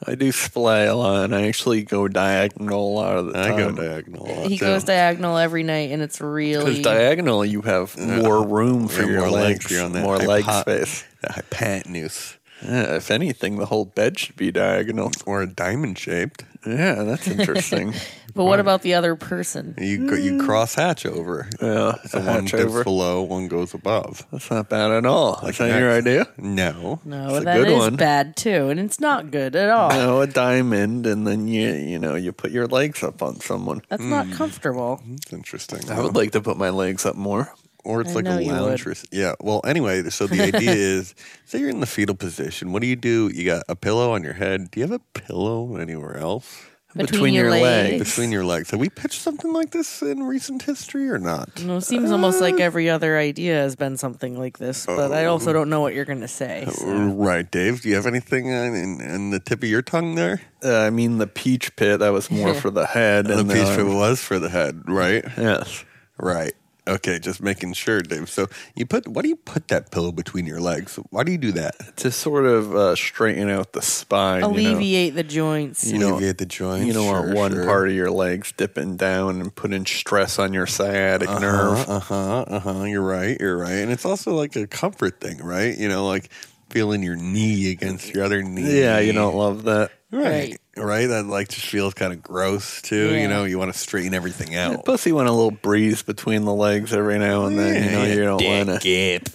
I 0.06 0.14
do 0.14 0.30
splay 0.30 0.86
a 0.86 0.94
lot, 0.94 1.24
and 1.24 1.34
I 1.34 1.48
actually 1.48 1.82
go 1.82 2.06
diagonal 2.06 2.88
a 2.88 2.94
lot 2.94 3.16
of 3.16 3.26
the 3.26 3.32
time. 3.32 3.54
I 3.54 3.56
go 3.58 3.72
diagonal. 3.72 4.26
a 4.26 4.30
lot, 4.42 4.46
He 4.46 4.56
too. 4.56 4.64
goes 4.64 4.84
diagonal 4.84 5.36
every 5.36 5.64
night, 5.64 5.90
and 5.90 6.00
it's 6.02 6.20
really 6.20 6.64
Because 6.76 6.82
diagonal, 6.84 7.44
you 7.44 7.62
have 7.62 7.98
uh, 7.98 8.02
more 8.22 8.46
room 8.46 8.86
for 8.86 9.02
your 9.02 9.22
more 9.22 9.30
legs, 9.30 9.68
You're 9.68 9.82
on 9.84 9.92
that 9.94 10.04
more 10.04 10.16
leg 10.18 10.44
hypo- 10.44 10.84
space. 10.84 11.04
that 11.22 11.32
hypotenuse. 11.32 12.37
Yeah, 12.62 12.96
if 12.96 13.10
anything, 13.10 13.56
the 13.56 13.66
whole 13.66 13.84
bed 13.84 14.18
should 14.18 14.36
be 14.36 14.50
diagonal. 14.50 15.12
Or 15.26 15.46
diamond 15.46 15.98
shaped. 15.98 16.44
Yeah, 16.66 17.04
that's 17.04 17.28
interesting. 17.38 17.94
But 18.34 18.44
what 18.44 18.60
about 18.60 18.82
the 18.82 18.94
other 18.94 19.16
person? 19.16 19.74
You 19.78 20.14
you 20.14 20.38
cross 20.38 20.74
hatch 20.74 21.04
over. 21.06 21.48
yeah, 21.60 21.94
So 22.04 22.18
a 22.18 22.22
one 22.24 22.42
hatch 22.44 22.52
goes 22.52 22.66
over. 22.66 22.84
below, 22.84 23.22
one 23.22 23.48
goes 23.48 23.74
above. 23.74 24.24
That's 24.30 24.48
not 24.48 24.68
bad 24.68 24.92
at 24.92 25.04
all. 25.06 25.40
Is 25.46 25.58
that 25.58 25.70
an 25.70 25.78
your 25.80 25.90
idea? 25.90 26.28
No. 26.36 27.00
No, 27.04 27.30
It's 27.30 27.38
a 27.38 27.44
that 27.46 27.56
good 27.56 27.68
is 27.68 27.78
one. 27.78 27.96
bad 27.96 28.36
too, 28.36 28.68
and 28.68 28.78
it's 28.78 29.00
not 29.00 29.32
good 29.32 29.56
at 29.56 29.70
all. 29.70 29.90
No, 29.90 30.20
a 30.20 30.28
diamond, 30.28 31.04
and 31.06 31.26
then 31.26 31.48
you 31.48 31.72
you 31.72 31.98
know 31.98 32.14
you 32.14 32.30
put 32.30 32.52
your 32.52 32.68
legs 32.68 33.02
up 33.02 33.22
on 33.22 33.40
someone. 33.40 33.82
That's 33.88 34.02
Hmm. 34.02 34.10
not 34.10 34.30
comfortable. 34.30 35.00
It's 35.14 35.32
interesting. 35.32 35.90
I 35.90 36.00
would 36.00 36.14
like 36.14 36.30
to 36.32 36.40
put 36.40 36.56
my 36.58 36.70
legs 36.70 37.04
up 37.06 37.16
more. 37.16 37.52
Or 37.84 38.00
it's 38.00 38.10
I 38.10 38.14
like 38.14 38.26
a 38.26 38.40
lounge. 38.40 38.84
would. 38.84 38.96
Or, 38.96 39.00
yeah. 39.12 39.34
Well, 39.40 39.60
anyway, 39.64 40.02
so 40.10 40.26
the 40.26 40.42
idea 40.42 40.70
is 40.74 41.14
say 41.44 41.58
you're 41.60 41.70
in 41.70 41.80
the 41.80 41.86
fetal 41.86 42.14
position. 42.14 42.72
What 42.72 42.82
do 42.82 42.88
you 42.88 42.96
do? 42.96 43.30
You 43.32 43.44
got 43.44 43.62
a 43.68 43.76
pillow 43.76 44.12
on 44.12 44.22
your 44.22 44.34
head. 44.34 44.70
Do 44.70 44.80
you 44.80 44.86
have 44.86 44.92
a 45.00 45.18
pillow 45.20 45.76
anywhere 45.76 46.16
else? 46.16 46.64
Between 46.96 47.34
your 47.34 47.50
legs. 47.50 47.98
Between 48.08 48.32
your 48.32 48.44
legs. 48.44 48.70
Have 48.70 48.80
we 48.80 48.88
pitched 48.88 49.20
something 49.20 49.52
like 49.52 49.70
this 49.70 50.00
in 50.02 50.22
recent 50.24 50.62
history 50.62 51.08
or 51.10 51.18
not? 51.18 51.62
No, 51.62 51.76
it 51.76 51.82
seems 51.82 52.10
almost 52.10 52.40
like 52.40 52.58
every 52.60 52.88
other 52.88 53.16
idea 53.18 53.54
has 53.56 53.76
been 53.76 53.98
something 53.98 54.36
like 54.38 54.58
this, 54.58 54.86
but 54.86 55.12
I 55.12 55.26
Oh. 55.26 55.32
also 55.32 55.52
don't 55.52 55.68
know 55.68 55.80
what 55.80 55.94
you're 55.94 56.06
going 56.06 56.22
to 56.22 56.26
say. 56.28 56.66
so. 56.72 56.86
Right, 57.08 57.48
Dave. 57.48 57.82
Do 57.82 57.90
you 57.90 57.94
have 57.94 58.06
anything 58.06 58.52
on, 58.52 58.74
in, 58.74 59.00
in 59.02 59.30
the 59.30 59.38
tip 59.38 59.62
of 59.62 59.68
your 59.68 59.82
tongue 59.82 60.14
there? 60.14 60.40
Uh, 60.64 60.78
I 60.78 60.90
mean, 60.90 61.18
the 61.18 61.26
peach 61.26 61.76
pit 61.76 62.00
that 62.00 62.08
was 62.08 62.30
more 62.30 62.54
for 62.62 62.70
the 62.70 62.86
head. 62.86 63.26
The 63.26 63.40
and 63.40 63.50
piece 63.50 63.68
uh, 63.78 63.84
was 63.86 64.20
for 64.22 64.38
the 64.38 64.48
head, 64.48 64.82
right? 64.88 65.24
Yes. 65.36 65.84
Right. 66.18 66.54
Okay, 66.88 67.18
just 67.18 67.42
making 67.42 67.74
sure, 67.74 68.00
Dave. 68.00 68.28
So 68.30 68.46
you 68.74 68.86
put 68.86 69.06
why 69.06 69.22
do 69.22 69.28
you 69.28 69.36
put 69.36 69.68
that 69.68 69.90
pillow 69.90 70.10
between 70.10 70.46
your 70.46 70.60
legs? 70.60 70.98
Why 71.10 71.22
do 71.22 71.30
you 71.32 71.38
do 71.38 71.52
that? 71.52 71.96
To 71.98 72.10
sort 72.10 72.46
of 72.46 72.74
uh, 72.74 72.96
straighten 72.96 73.50
out 73.50 73.72
the 73.74 73.82
spine. 73.82 74.40
you 74.54 74.62
know. 74.62 74.76
Alleviate 74.78 75.14
the 75.14 75.22
joints. 75.22 75.84
You 75.90 75.98
know- 75.98 76.14
Alleviate 76.14 76.38
the 76.38 76.46
joints. 76.46 76.86
You 76.86 76.92
don't 76.94 77.06
want 77.06 77.26
Sure, 77.26 77.34
one 77.34 77.52
sure. 77.52 77.64
part 77.64 77.88
of 77.88 77.94
your 77.94 78.10
legs 78.10 78.52
dipping 78.56 78.96
down 78.96 79.40
and 79.40 79.54
putting 79.54 79.84
stress 79.86 80.38
on 80.38 80.52
your 80.52 80.66
sciatic 80.66 81.28
nerve. 81.28 81.88
Uh 81.88 82.00
huh. 82.00 82.40
Uh 82.48 82.58
huh. 82.60 82.82
You're 82.84 83.02
right. 83.02 83.36
You're 83.38 83.58
right. 83.58 83.72
And 83.82 83.92
it's 83.92 84.04
also 84.04 84.32
like 84.34 84.56
a 84.56 84.66
comfort 84.66 85.20
thing, 85.20 85.38
right? 85.38 85.76
You 85.76 85.88
know, 85.88 86.06
like 86.06 86.30
feeling 86.70 87.02
your 87.02 87.16
knee 87.16 87.70
against 87.70 88.14
your 88.14 88.24
other 88.24 88.42
knee. 88.42 88.80
Yeah, 88.80 88.98
you 88.98 89.12
don't 89.12 89.34
love 89.36 89.64
that. 89.64 89.90
Right. 90.10 90.24
Right. 90.24 90.58
That 90.86 91.26
like 91.26 91.48
just 91.48 91.66
feels 91.66 91.94
kind 91.94 92.12
of 92.12 92.22
gross 92.22 92.80
too. 92.82 93.10
Yeah. 93.14 93.22
You 93.22 93.28
know, 93.28 93.44
you 93.44 93.58
want 93.58 93.72
to 93.72 93.78
straighten 93.78 94.14
everything 94.14 94.54
out. 94.56 94.84
Plus, 94.84 95.06
you 95.06 95.14
want 95.14 95.28
a 95.28 95.32
little 95.32 95.50
breeze 95.50 96.02
between 96.02 96.44
the 96.44 96.54
legs 96.54 96.92
every 96.92 97.18
now 97.18 97.46
and 97.46 97.58
then. 97.58 97.84
You 97.84 97.90
know, 97.90 98.04
you 98.04 98.22
don't 98.24 98.44
want 98.68 98.80
to. 98.82 99.18
gap. 99.18 99.28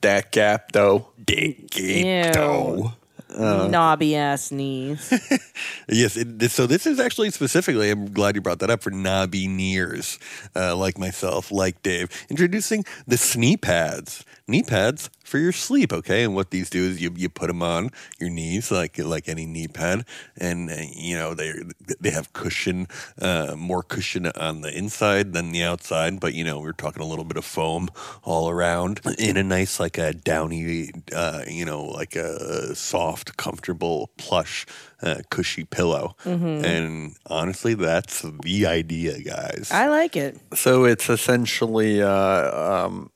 That 0.00 0.32
gap, 0.32 0.72
though. 0.72 1.08
Dick 1.24 1.70
gap. 1.70 2.26
Ew. 2.26 2.32
toe. 2.32 2.92
Knobby 3.36 4.14
ass 4.16 4.52
knees. 4.52 5.12
Yes, 5.88 6.16
it, 6.16 6.38
this- 6.38 6.52
so 6.54 6.66
this 6.66 6.86
is 6.86 6.98
actually 6.98 7.30
specifically, 7.30 7.90
I'm 7.90 8.10
glad 8.12 8.34
you 8.36 8.40
brought 8.40 8.60
that 8.60 8.70
up 8.70 8.82
for 8.82 8.90
knobby 8.90 9.46
kneers, 9.48 10.18
uh, 10.56 10.74
like 10.76 10.98
myself, 10.98 11.52
like 11.52 11.82
Dave. 11.82 12.08
Introducing 12.30 12.84
the 13.06 13.34
knee 13.36 13.56
pads. 13.58 14.24
Knee 14.48 14.62
pads 14.62 15.10
for 15.24 15.38
your 15.38 15.52
sleep, 15.52 15.92
okay? 15.92 16.22
And 16.22 16.34
what 16.34 16.50
these 16.50 16.70
do 16.70 16.84
is 16.84 17.00
you, 17.00 17.12
you 17.16 17.28
put 17.28 17.48
them 17.48 17.62
on 17.62 17.90
your 18.20 18.30
knees 18.30 18.70
like 18.70 18.98
like 18.98 19.28
any 19.28 19.46
knee 19.46 19.68
pad, 19.68 20.04
and 20.36 20.70
uh, 20.70 20.76
you 20.94 21.16
know 21.16 21.34
they 21.34 21.52
they 22.00 22.10
have 22.10 22.32
cushion, 22.32 22.86
uh, 23.20 23.54
more 23.56 23.82
cushion 23.82 24.26
on 24.26 24.60
the 24.60 24.76
inside 24.76 25.32
than 25.32 25.52
the 25.52 25.62
outside. 25.62 26.20
But 26.20 26.34
you 26.34 26.44
know 26.44 26.60
we're 26.60 26.72
talking 26.72 27.02
a 27.02 27.06
little 27.06 27.24
bit 27.24 27.36
of 27.36 27.44
foam 27.44 27.88
all 28.22 28.48
around 28.48 29.00
in 29.18 29.36
a 29.36 29.42
nice 29.42 29.80
like 29.80 29.98
a 29.98 30.12
downy, 30.12 30.90
uh, 31.14 31.42
you 31.48 31.64
know 31.64 31.84
like 31.84 32.14
a 32.16 32.74
soft, 32.74 33.36
comfortable, 33.36 34.10
plush, 34.18 34.66
uh, 35.02 35.22
cushy 35.30 35.64
pillow. 35.64 36.16
And 36.64 37.16
honestly, 37.26 37.74
that's 37.74 38.22
the 38.42 38.66
idea, 38.66 39.20
guys. 39.20 39.70
I 39.72 39.88
like 39.88 40.16
it. 40.16 40.38
So 40.54 40.84
it's 40.84 41.08
essentially 41.08 42.02
uh, 42.02 42.84
um, 42.86 43.10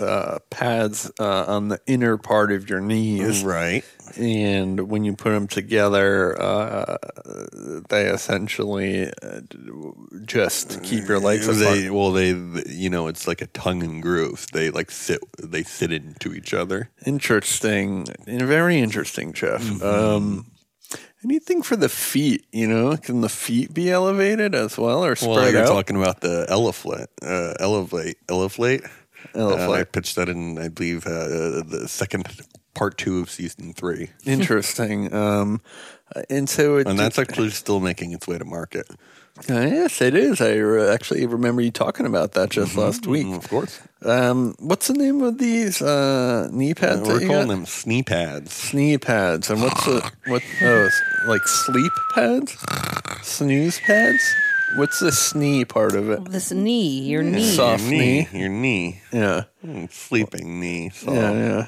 uh, 0.00 0.38
pads 0.50 1.10
uh, 1.18 1.44
on 1.46 1.68
the 1.68 1.80
inner 1.86 2.16
part 2.16 2.52
of 2.52 2.68
your 2.68 2.80
knees. 2.80 3.42
right. 3.44 3.84
and 4.16 4.88
when 4.88 5.04
you 5.04 5.14
put 5.14 5.30
them 5.30 5.46
together, 5.48 6.40
uh, 6.40 6.96
they 7.88 8.06
essentially 8.06 9.10
uh, 9.22 9.40
just 10.24 10.82
keep 10.82 11.08
your 11.08 11.18
legs 11.18 11.46
apart. 11.46 11.76
They, 11.76 11.90
well, 11.90 12.12
they, 12.12 12.30
you 12.68 12.90
know, 12.90 13.08
it's 13.08 13.26
like 13.26 13.42
a 13.42 13.46
tongue 13.48 13.82
and 13.82 14.02
groove. 14.02 14.46
They 14.52 14.70
like 14.70 14.90
sit, 14.90 15.20
they 15.38 15.62
sit 15.62 15.92
into 15.92 16.32
each 16.32 16.54
other. 16.54 16.90
Interesting, 17.04 18.06
very 18.26 18.78
interesting, 18.78 19.32
Jeff. 19.32 19.62
Mm-hmm. 19.62 19.86
Um, 19.86 20.46
anything 21.24 21.62
for 21.62 21.76
the 21.76 21.88
feet? 21.88 22.46
You 22.52 22.66
know, 22.66 22.96
can 22.96 23.20
the 23.20 23.28
feet 23.28 23.74
be 23.74 23.90
elevated 23.90 24.54
as 24.54 24.78
well 24.78 25.04
or 25.04 25.16
spread 25.16 25.30
Well, 25.30 25.52
you're 25.52 25.62
out? 25.62 25.68
talking 25.68 25.96
about 25.96 26.20
the 26.20 26.46
elevate, 26.48 27.08
uh, 27.22 27.54
elevate, 27.58 28.16
elevate. 28.28 28.82
Elevate. 29.34 29.68
Uh, 29.68 29.72
I 29.72 29.84
pitched 29.84 30.16
that 30.16 30.28
in, 30.28 30.58
I 30.58 30.68
believe, 30.68 31.06
uh, 31.06 31.62
the 31.62 31.84
second 31.88 32.26
part 32.74 32.96
two 32.98 33.18
of 33.20 33.30
season 33.30 33.72
three, 33.72 34.10
Interesting. 34.24 35.12
Um, 35.12 35.60
and 36.30 36.48
so 36.48 36.78
and 36.78 36.98
that's 36.98 37.18
actually 37.18 37.50
still 37.50 37.80
making 37.80 38.12
its 38.12 38.26
way 38.26 38.38
to 38.38 38.44
market. 38.44 38.86
Uh, 39.48 39.60
yes, 39.60 40.00
it 40.00 40.14
is. 40.16 40.40
I 40.40 40.54
re- 40.54 40.88
actually 40.88 41.24
remember 41.26 41.62
you 41.62 41.70
talking 41.70 42.06
about 42.06 42.32
that 42.32 42.50
just 42.50 42.76
last 42.76 43.06
week. 43.06 43.26
Mm, 43.26 43.36
Of 43.36 43.48
course, 43.48 43.80
Um, 44.04 44.54
what's 44.58 44.88
the 44.88 44.94
name 44.94 45.22
of 45.22 45.38
these 45.38 45.80
uh, 45.80 46.48
knee 46.50 46.74
pads? 46.74 47.02
that 47.02 47.08
we're 47.08 47.20
calling 47.20 47.46
got? 47.46 47.48
them 47.48 47.64
snee 47.64 48.04
pads. 48.04 48.74
knee 48.74 48.98
pads. 48.98 49.48
And 49.50 49.60
what's 49.62 49.84
the 49.84 50.10
what? 50.26 50.42
Oh, 50.62 50.88
like 51.26 51.46
sleep 51.46 51.92
pads, 52.14 52.56
snooze 53.22 53.78
pads. 53.80 54.22
What's 54.76 55.00
the 55.00 55.10
snee 55.10 55.66
part 55.66 55.94
of 55.94 56.10
it? 56.10 56.24
This 56.30 56.52
knee, 56.52 57.00
your 57.00 57.22
knee. 57.22 57.54
Soft 57.54 57.82
your 57.84 57.90
knee. 57.90 58.28
your 58.32 58.48
knee, 58.48 59.00
Yeah, 59.12 59.44
Mm, 59.64 59.90
sleeping 59.90 60.60
knee. 60.60 60.90
So. 60.90 61.12
yeah, 61.12 61.32
yeah. 61.32 61.66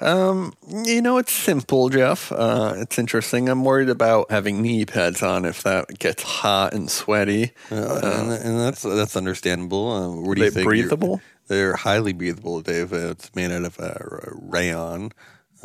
Um, 0.00 0.52
you 0.84 1.00
know, 1.00 1.18
it's 1.18 1.32
simple, 1.32 1.88
Jeff. 1.88 2.32
Uh, 2.32 2.74
it's 2.78 2.98
interesting. 2.98 3.48
I'm 3.48 3.64
worried 3.64 3.88
about 3.88 4.30
having 4.30 4.60
knee 4.60 4.84
pads 4.84 5.22
on 5.22 5.44
if 5.44 5.62
that 5.62 5.98
gets 6.00 6.22
hot 6.24 6.74
and 6.74 6.90
sweaty. 6.90 7.52
Uh, 7.70 8.00
and, 8.02 8.32
and 8.32 8.58
that's 8.60 8.82
that's 8.82 9.16
understandable. 9.16 9.92
Uh, 9.92 10.08
what 10.20 10.34
do 10.36 10.42
you 10.42 10.50
They 10.50 10.54
think? 10.54 10.64
You're- 10.66 10.80
breathable? 10.82 11.20
They're 11.46 11.76
highly 11.76 12.12
breathable, 12.14 12.60
Dave. 12.62 12.92
Uh, 12.92 13.10
It's 13.10 13.30
made 13.34 13.50
out 13.52 13.64
of 13.64 13.78
uh, 13.78 13.94
rayon, 14.32 15.12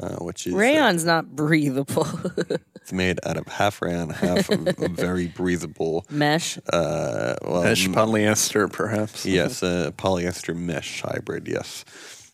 uh, 0.02 0.16
which 0.18 0.48
is 0.48 0.54
Rayon's 0.54 1.06
not 1.06 1.36
breathable. 1.36 2.08
it's 2.76 2.94
made 2.94 3.20
out 3.26 3.38
of 3.38 3.48
half 3.48 3.82
rayon, 3.82 4.10
half 4.10 4.50
of 4.50 4.68
a 4.68 4.90
very 4.90 5.28
breathable. 5.28 6.06
Mesh. 6.10 6.58
Uh, 6.72 7.36
well, 7.44 7.64
Mesh 7.64 7.88
polyester, 7.88 8.72
perhaps. 8.72 9.26
yes, 9.26 9.62
uh, 9.64 9.92
polyester 9.98 10.56
mesh 10.56 11.02
hybrid. 11.02 11.48
Yes. 11.48 11.86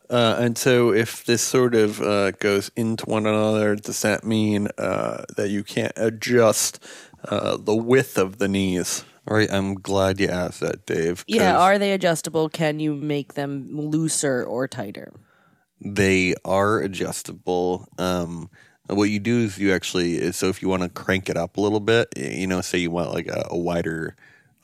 Uh, 0.09 0.38
and 0.39 0.57
so, 0.57 0.93
if 0.93 1.26
this 1.26 1.41
sort 1.41 1.74
of 1.74 1.99
uh, 2.01 2.32
goes 2.32 2.70
into 2.76 3.05
one 3.05 3.26
another, 3.26 3.76
does 3.76 4.01
that 4.03 4.24
mean 4.24 4.68
uh, 4.78 5.24
that 5.36 5.49
you 5.49 5.63
can't 5.63 5.93
adjust 5.95 6.80
uh, 7.24 7.57
the 7.57 7.76
width 7.76 8.18
of 8.18 8.38
the 8.38 8.47
knees? 8.47 9.03
All 9.28 9.36
right. 9.36 9.51
I'm 9.51 9.74
glad 9.74 10.20
you 10.20 10.28
asked 10.28 10.59
that, 10.59 10.86
Dave. 10.86 11.26
Yeah, 11.28 11.57
are 11.57 11.80
they 11.80 11.93
adjustable? 11.93 12.47
Can 12.49 12.80
you 12.80 12.93
make 12.93 13.34
them 13.34 13.68
looser 13.72 14.43
or 14.43 14.68
tighter? 14.68 15.11
They 15.82 16.36
are 16.43 16.80
adjustable. 16.80 17.88
Um, 17.97 18.49
what 18.88 19.09
you 19.09 19.19
do 19.19 19.39
is 19.39 19.57
you 19.57 19.73
actually 19.73 20.32
so 20.32 20.47
if 20.47 20.61
you 20.61 20.69
want 20.69 20.84
to 20.84 20.89
crank 20.89 21.30
it 21.30 21.38
up 21.38 21.57
a 21.57 21.61
little 21.61 21.80
bit, 21.80 22.09
you 22.15 22.47
know, 22.47 22.61
say 22.61 22.78
you 22.78 22.91
want 22.91 23.11
like 23.13 23.28
a, 23.28 23.47
a 23.49 23.57
wider 23.57 24.15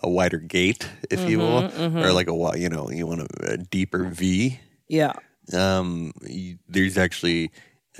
a 0.04 0.10
wider 0.10 0.38
gate, 0.38 0.88
if 1.10 1.30
you 1.30 1.40
will, 1.40 1.66
or 1.80 2.12
like 2.12 2.28
a 2.28 2.32
wi- 2.32 2.56
you 2.56 2.70
know 2.70 2.90
you 2.90 3.06
want 3.08 3.22
a, 3.22 3.54
a 3.54 3.58
deeper 3.58 4.06
V. 4.06 4.60
Yeah. 4.88 5.14
Um, 5.54 6.14
you, 6.24 6.58
there's 6.68 6.98
actually 6.98 7.52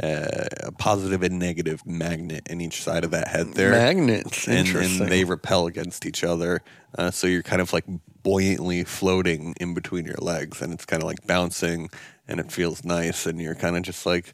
uh, 0.02 0.48
a 0.64 0.72
positive 0.72 1.22
and 1.24 1.38
negative 1.38 1.86
magnet 1.86 2.48
in 2.50 2.62
each 2.62 2.82
side 2.82 3.04
of 3.04 3.12
that 3.12 3.28
head 3.28 3.54
there. 3.54 3.72
Magnets. 3.72 4.48
and, 4.48 4.60
Interesting. 4.60 5.02
and 5.02 5.12
they 5.12 5.24
repel 5.24 5.68
against 5.68 6.06
each 6.06 6.24
other. 6.24 6.62
Uh, 6.98 7.12
so 7.12 7.28
you're 7.28 7.44
kind 7.44 7.62
of 7.62 7.74
like 7.74 7.86
buoyantly 8.24 8.84
floating 8.84 9.54
in 9.60 9.74
between 9.74 10.06
your 10.06 10.18
legs, 10.20 10.62
and 10.62 10.74
it's 10.74 10.86
kind 10.86 11.02
of 11.04 11.08
like 11.08 11.26
bouncing, 11.28 11.90
and 12.32 12.40
it 12.40 12.52
feels 12.52 12.86
nice, 12.86 13.26
and 13.26 13.42
you're 13.42 13.56
kind 13.56 13.76
of 13.76 13.84
just 13.84 14.06
like 14.06 14.34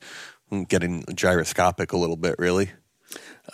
mm, 0.52 0.68
getting 0.68 1.04
gyroscopic 1.16 1.92
a 1.92 1.98
little 1.98 2.16
bit, 2.16 2.36
really. 2.38 2.70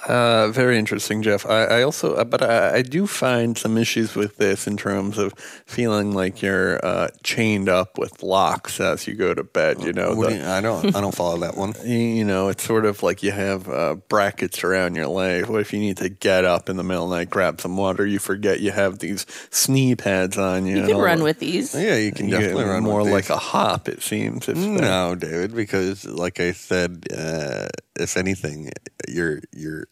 Uh, 0.08 0.50
very 0.50 0.78
interesting, 0.78 1.22
Jeff. 1.22 1.46
I, 1.46 1.66
I 1.66 1.84
also, 1.84 2.16
uh, 2.16 2.24
but 2.24 2.42
I, 2.42 2.78
I 2.78 2.82
do 2.82 3.06
find 3.08 3.58
some 3.58 3.78
issues 3.78 4.16
with 4.16 4.38
this 4.38 4.66
in 4.68 4.76
terms 4.76 5.18
of 5.18 5.34
feeling 5.66 6.14
like 6.14 6.42
you're 6.42 6.84
uh, 6.84 7.10
chained 7.24 7.70
up 7.70 7.98
with 7.98 8.24
locks 8.24 8.80
as 8.80 9.08
you 9.08 9.14
go 9.14 9.34
to 9.34 9.44
bed. 9.44 9.82
You 9.82 9.94
know, 9.94 10.16
the- 10.16 10.36
you- 10.38 10.44
I 10.44 10.62
don't. 10.62 10.96
I 10.96 11.00
don't 11.00 11.16
follow 11.16 11.38
that 11.40 11.56
one. 11.56 11.74
you 11.86 11.98
you 11.98 12.26
know, 12.26 12.50
it's 12.50 12.64
sort 12.64 12.86
of 12.86 13.04
like 13.04 13.22
you 13.24 13.32
have 13.32 13.70
uh, 13.70 13.96
brackets 14.10 14.64
around 14.64 14.96
your 14.96 15.08
leg. 15.08 15.46
What 15.48 15.62
if 15.62 15.72
you 15.72 15.80
need 15.80 15.98
to 15.98 16.10
get 16.10 16.44
up 16.44 16.70
in 16.70 16.76
the 16.78 16.84
middle 16.84 17.04
of 17.06 17.10
the 17.12 17.18
night, 17.18 17.30
grab 17.30 17.62
some 17.62 17.78
water? 17.78 18.06
You 18.06 18.20
forget 18.20 18.60
you 18.62 18.72
have 18.72 19.00
these 19.00 19.26
knee 19.70 19.96
pads 19.96 20.38
on 20.38 20.66
you. 20.66 20.78
You 20.78 20.88
can 20.88 20.98
run 20.98 21.24
with 21.24 21.40
these. 21.40 21.74
Yeah, 21.76 21.96
you 21.98 22.12
can 22.12 22.28
You 22.30 22.40
definitely 22.40 22.66
run 22.66 22.84
more 22.84 23.04
with 23.04 23.12
like 23.14 23.30
a 23.30 23.38
hop. 23.38 23.88
It 23.88 24.02
seems. 24.02 24.50
If 24.50 24.58
No, 24.58 25.16
David, 25.16 25.56
because 25.56 26.04
like 26.06 26.40
I 26.40 26.52
said, 26.52 27.06
uh, 27.16 27.68
if 27.96 28.18
anything, 28.18 28.72
you're 29.08 29.40
you're 29.52 29.83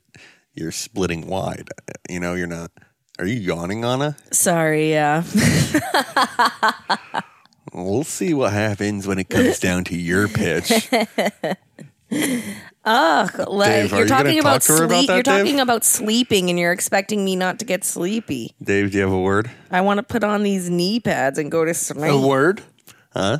you're 0.53 0.71
splitting 0.71 1.27
wide. 1.27 1.69
You 2.09 2.19
know, 2.19 2.33
you're 2.33 2.47
not. 2.47 2.71
Are 3.19 3.25
you 3.25 3.39
yawning, 3.39 3.83
Anna? 3.85 4.15
Sorry, 4.31 4.89
yeah. 4.91 5.23
We'll 7.73 8.03
see 8.03 8.33
what 8.33 8.51
happens 8.51 9.07
when 9.07 9.17
it 9.17 9.29
comes 9.29 9.57
down 9.59 9.85
to 9.85 9.95
your 9.97 10.27
pitch. 10.27 10.89
Ugh, 12.83 13.47
like, 13.47 13.69
Dave, 13.69 13.91
you're 13.91 13.99
you 14.01 14.05
talking 14.07 14.31
talk 14.33 14.41
about 14.41 14.61
to 14.63 14.71
her 14.73 14.83
about 14.85 14.95
sleep. 14.97 15.07
that, 15.07 15.13
you're 15.13 15.23
Dave? 15.23 15.45
talking 15.45 15.59
about 15.61 15.85
sleeping, 15.85 16.49
and 16.49 16.59
you're 16.59 16.73
expecting 16.73 17.23
me 17.23 17.35
not 17.37 17.59
to 17.59 17.65
get 17.65 17.85
sleepy. 17.85 18.55
Dave, 18.61 18.91
do 18.91 18.97
you 18.97 19.03
have 19.03 19.13
a 19.13 19.19
word? 19.19 19.49
I 19.69 19.79
want 19.81 19.99
to 19.99 20.03
put 20.03 20.23
on 20.23 20.43
these 20.43 20.69
knee 20.69 20.99
pads 20.99 21.37
and 21.37 21.49
go 21.51 21.63
to 21.63 21.73
sleep. 21.73 22.11
a 22.11 22.17
word, 22.19 22.61
Huh? 23.13 23.37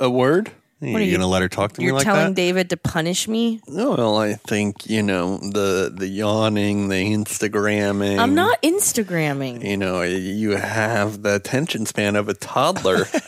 A 0.00 0.10
word. 0.10 0.50
Are 0.82 0.86
are 0.86 0.90
you 0.92 0.98
you- 1.06 1.12
gonna 1.12 1.26
let 1.28 1.42
her 1.42 1.48
talk 1.48 1.72
to 1.74 1.80
me 1.80 1.86
You're 1.88 2.00
telling? 2.00 2.32
David 2.34 2.70
to 2.70 2.76
punish 2.78 3.28
me. 3.28 3.60
No, 3.68 3.90
well, 3.92 4.16
I 4.18 4.34
think 4.34 4.88
you 4.88 5.02
know 5.02 5.36
the 5.38 5.92
the 5.94 6.08
yawning, 6.08 6.88
the 6.88 6.96
Instagramming. 7.14 8.18
I'm 8.18 8.34
not 8.34 8.60
Instagramming. 8.62 9.62
You 9.62 9.76
know, 9.76 10.00
you 10.02 10.52
have 10.52 11.22
the 11.22 11.34
attention 11.34 11.84
span 11.86 12.16
of 12.16 12.28
a 12.28 12.34
toddler. 12.34 13.04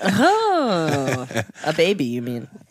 Oh, 0.65 1.27
a 1.65 1.73
baby, 1.73 2.05
you 2.05 2.23
mean? 2.23 2.47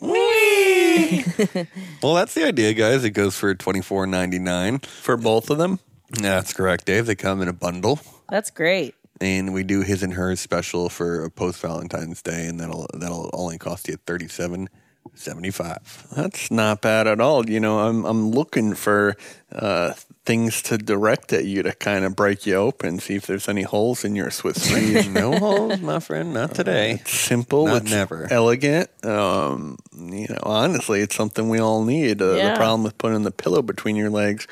well, 2.02 2.14
that's 2.14 2.32
the 2.34 2.44
idea, 2.46 2.72
guys. 2.74 3.04
It 3.04 3.10
goes 3.10 3.36
for 3.36 3.54
twenty 3.54 3.82
four 3.82 4.06
ninety 4.06 4.38
nine. 4.38 4.78
for 4.78 5.16
both 5.16 5.50
of 5.50 5.58
them. 5.58 5.78
That's 6.10 6.52
correct, 6.54 6.86
Dave. 6.86 7.06
They 7.06 7.14
come 7.14 7.42
in 7.42 7.48
a 7.48 7.52
bundle. 7.52 8.00
That's 8.30 8.50
great. 8.50 8.94
And 9.22 9.54
we 9.54 9.62
do 9.62 9.82
his 9.82 10.02
and 10.02 10.14
hers 10.14 10.40
special 10.40 10.88
for 10.88 11.24
a 11.24 11.30
post 11.30 11.60
Valentine's 11.60 12.20
Day, 12.22 12.46
and 12.46 12.58
that'll 12.60 12.88
that'll 12.94 13.30
only 13.32 13.58
cost 13.58 13.88
you 13.88 13.96
thirty 14.06 14.28
seven 14.28 14.68
seventy 15.14 15.50
five. 15.50 16.06
That's 16.14 16.50
not 16.50 16.80
bad 16.82 17.06
at 17.06 17.20
all. 17.20 17.48
You 17.48 17.60
know, 17.60 17.78
I'm 17.80 18.04
I'm 18.04 18.30
looking 18.30 18.74
for 18.74 19.16
uh, 19.52 19.92
things 20.24 20.62
to 20.62 20.78
direct 20.78 21.32
at 21.32 21.44
you 21.44 21.62
to 21.62 21.72
kind 21.74 22.04
of 22.04 22.14
break 22.16 22.46
you 22.46 22.54
open, 22.54 22.98
see 23.00 23.16
if 23.16 23.26
there's 23.26 23.48
any 23.48 23.62
holes 23.62 24.04
in 24.04 24.14
your 24.16 24.30
Swiss 24.30 24.66
cheese. 24.68 25.08
no 25.22 25.36
holes, 25.38 25.80
my 25.80 25.98
friend, 26.00 26.32
not 26.32 26.54
today. 26.54 26.92
It's 26.92 27.10
simple, 27.10 27.66
Not 27.66 27.82
it's 27.82 27.90
never. 27.90 28.28
elegant. 28.32 28.88
Um, 29.04 29.76
you 29.94 30.28
know, 30.28 30.38
honestly, 30.44 31.00
it's 31.00 31.14
something 31.16 31.48
we 31.50 31.58
all 31.58 31.84
need. 31.84 32.22
Uh, 32.22 32.34
Yeah. 32.34 32.50
The 32.52 32.56
problem 32.56 32.82
with 32.84 32.96
putting 32.98 33.24
the 33.24 33.30
pillow 33.32 33.60
between 33.62 33.96
your 33.96 34.08
legs, 34.10 34.46